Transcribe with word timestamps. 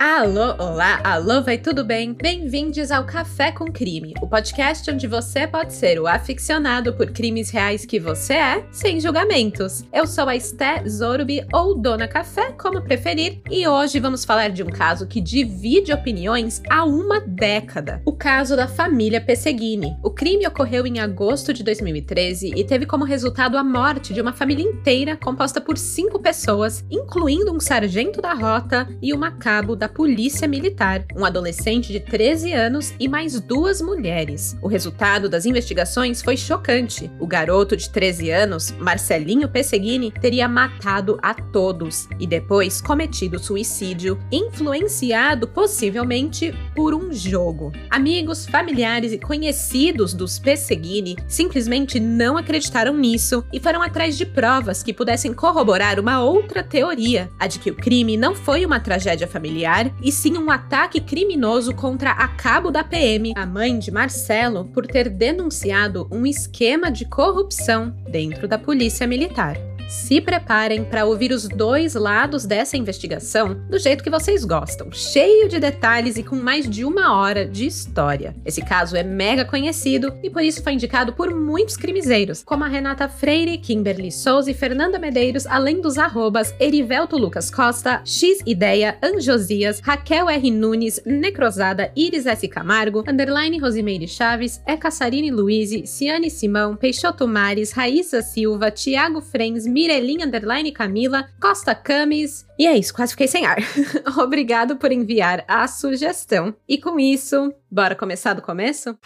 Alô, 0.00 0.54
olá, 0.60 1.00
alô, 1.02 1.42
vai 1.42 1.58
tudo 1.58 1.84
bem? 1.84 2.12
Bem-vindos 2.12 2.92
ao 2.92 3.04
Café 3.04 3.50
com 3.50 3.64
Crime, 3.64 4.14
o 4.22 4.28
podcast 4.28 4.88
onde 4.88 5.08
você 5.08 5.44
pode 5.44 5.72
ser 5.72 6.00
o 6.00 6.06
aficionado 6.06 6.92
por 6.92 7.10
crimes 7.10 7.50
reais 7.50 7.84
que 7.84 7.98
você 7.98 8.34
é, 8.34 8.64
sem 8.70 9.00
julgamentos. 9.00 9.82
Eu 9.92 10.06
sou 10.06 10.28
a 10.28 10.36
Esté 10.36 10.84
Zorubi, 10.88 11.44
ou 11.52 11.74
Dona 11.74 12.06
Café, 12.06 12.52
como 12.52 12.80
preferir, 12.80 13.40
e 13.50 13.66
hoje 13.66 13.98
vamos 13.98 14.24
falar 14.24 14.50
de 14.50 14.62
um 14.62 14.68
caso 14.68 15.04
que 15.04 15.20
divide 15.20 15.92
opiniões 15.92 16.62
há 16.70 16.84
uma 16.84 17.18
década. 17.18 18.00
O 18.04 18.12
caso 18.12 18.54
da 18.54 18.68
família 18.68 19.20
Pesseguini. 19.20 19.96
O 20.00 20.10
crime 20.10 20.46
ocorreu 20.46 20.86
em 20.86 21.00
agosto 21.00 21.52
de 21.52 21.64
2013 21.64 22.52
e 22.54 22.62
teve 22.62 22.86
como 22.86 23.04
resultado 23.04 23.58
a 23.58 23.64
morte 23.64 24.14
de 24.14 24.20
uma 24.20 24.32
família 24.32 24.64
inteira 24.64 25.16
composta 25.16 25.60
por 25.60 25.76
cinco 25.76 26.20
pessoas, 26.20 26.84
incluindo 26.88 27.52
um 27.52 27.58
sargento 27.58 28.22
da 28.22 28.32
rota 28.32 28.88
e 29.02 29.12
uma 29.12 29.32
cabo 29.32 29.74
da 29.74 29.87
Polícia 29.88 30.46
Militar, 30.46 31.04
um 31.16 31.24
adolescente 31.24 31.92
de 31.92 32.00
13 32.00 32.52
anos 32.52 32.94
e 32.98 33.08
mais 33.08 33.40
duas 33.40 33.80
mulheres. 33.80 34.56
O 34.62 34.68
resultado 34.68 35.28
das 35.28 35.46
investigações 35.46 36.22
foi 36.22 36.36
chocante. 36.36 37.10
O 37.18 37.26
garoto 37.26 37.76
de 37.76 37.90
13 37.90 38.30
anos, 38.30 38.70
Marcelinho 38.78 39.48
Pesseguini, 39.48 40.10
teria 40.10 40.48
matado 40.48 41.18
a 41.22 41.34
todos 41.34 42.08
e 42.18 42.26
depois 42.26 42.80
cometido 42.80 43.38
suicídio, 43.38 44.18
influenciado 44.30 45.48
possivelmente 45.48 46.54
por 46.74 46.94
um 46.94 47.12
jogo. 47.12 47.72
Amigos, 47.90 48.46
familiares 48.46 49.12
e 49.12 49.18
conhecidos 49.18 50.14
dos 50.14 50.38
Pesseguini 50.38 51.16
simplesmente 51.26 51.98
não 51.98 52.36
acreditaram 52.36 52.96
nisso 52.96 53.44
e 53.52 53.58
foram 53.58 53.82
atrás 53.82 54.16
de 54.16 54.26
provas 54.26 54.82
que 54.82 54.92
pudessem 54.92 55.32
corroborar 55.32 55.98
uma 55.98 56.22
outra 56.22 56.62
teoria, 56.62 57.30
a 57.38 57.46
de 57.46 57.58
que 57.58 57.70
o 57.70 57.74
crime 57.74 58.16
não 58.16 58.34
foi 58.34 58.64
uma 58.64 58.80
tragédia 58.80 59.26
familiar 59.26 59.77
e 60.02 60.10
sim 60.10 60.36
um 60.36 60.50
ataque 60.50 61.00
criminoso 61.00 61.74
contra 61.74 62.10
a 62.10 62.28
cabo 62.28 62.70
da 62.70 62.82
PM, 62.82 63.32
a 63.36 63.46
mãe 63.46 63.78
de 63.78 63.90
Marcelo, 63.90 64.64
por 64.66 64.86
ter 64.86 65.08
denunciado 65.08 66.08
um 66.10 66.26
esquema 66.26 66.90
de 66.90 67.04
corrupção 67.04 67.94
dentro 68.08 68.48
da 68.48 68.58
Polícia 68.58 69.06
Militar. 69.06 69.67
Se 69.88 70.20
preparem 70.20 70.84
para 70.84 71.06
ouvir 71.06 71.32
os 71.32 71.48
dois 71.48 71.94
lados 71.94 72.44
dessa 72.44 72.76
investigação 72.76 73.54
do 73.70 73.78
jeito 73.78 74.04
que 74.04 74.10
vocês 74.10 74.44
gostam, 74.44 74.92
cheio 74.92 75.48
de 75.48 75.58
detalhes 75.58 76.18
e 76.18 76.22
com 76.22 76.36
mais 76.36 76.68
de 76.68 76.84
uma 76.84 77.16
hora 77.16 77.46
de 77.46 77.64
história. 77.64 78.36
Esse 78.44 78.60
caso 78.60 78.94
é 78.96 79.02
mega 79.02 79.46
conhecido 79.46 80.12
e 80.22 80.28
por 80.28 80.42
isso 80.42 80.62
foi 80.62 80.74
indicado 80.74 81.14
por 81.14 81.34
muitos 81.34 81.74
crimezeiros, 81.74 82.42
como 82.44 82.64
a 82.64 82.68
Renata 82.68 83.08
Freire, 83.08 83.56
Kimberly 83.56 84.12
Souza 84.12 84.50
e 84.50 84.54
Fernanda 84.54 84.98
Medeiros, 84.98 85.46
além 85.46 85.80
dos 85.80 85.96
arrobas 85.96 86.54
Erivelto 86.60 87.16
Lucas 87.16 87.50
Costa, 87.50 88.02
X 88.04 88.40
Ideia, 88.44 88.98
Anjosias, 89.02 89.80
Raquel 89.80 90.28
R. 90.28 90.50
Nunes, 90.50 91.00
Necrosada, 91.06 91.90
Iris 91.96 92.26
S. 92.26 92.46
Camargo, 92.46 93.04
Underline 93.08 93.58
Rosimeire 93.58 94.06
Chaves, 94.06 94.60
E. 94.66 95.30
Luiz, 95.30 95.88
Ciane 95.88 96.28
Simão, 96.28 96.76
Peixoto 96.76 97.26
Mares, 97.26 97.72
Raíssa 97.72 98.20
Silva, 98.20 98.70
Tiago 98.70 99.22
Frens, 99.22 99.66
Mirelinha 99.78 100.26
Underline 100.26 100.72
Camila, 100.72 101.28
Costa 101.40 101.72
Camis. 101.72 102.44
E 102.58 102.66
é 102.66 102.76
isso, 102.76 102.92
quase 102.92 103.12
fiquei 103.12 103.28
sem 103.28 103.46
ar. 103.46 103.58
Obrigado 104.18 104.76
por 104.76 104.90
enviar 104.90 105.44
a 105.46 105.68
sugestão. 105.68 106.52
E 106.68 106.78
com 106.78 106.98
isso, 106.98 107.54
bora 107.70 107.94
começar 107.94 108.34
do 108.34 108.42
começo? 108.42 108.98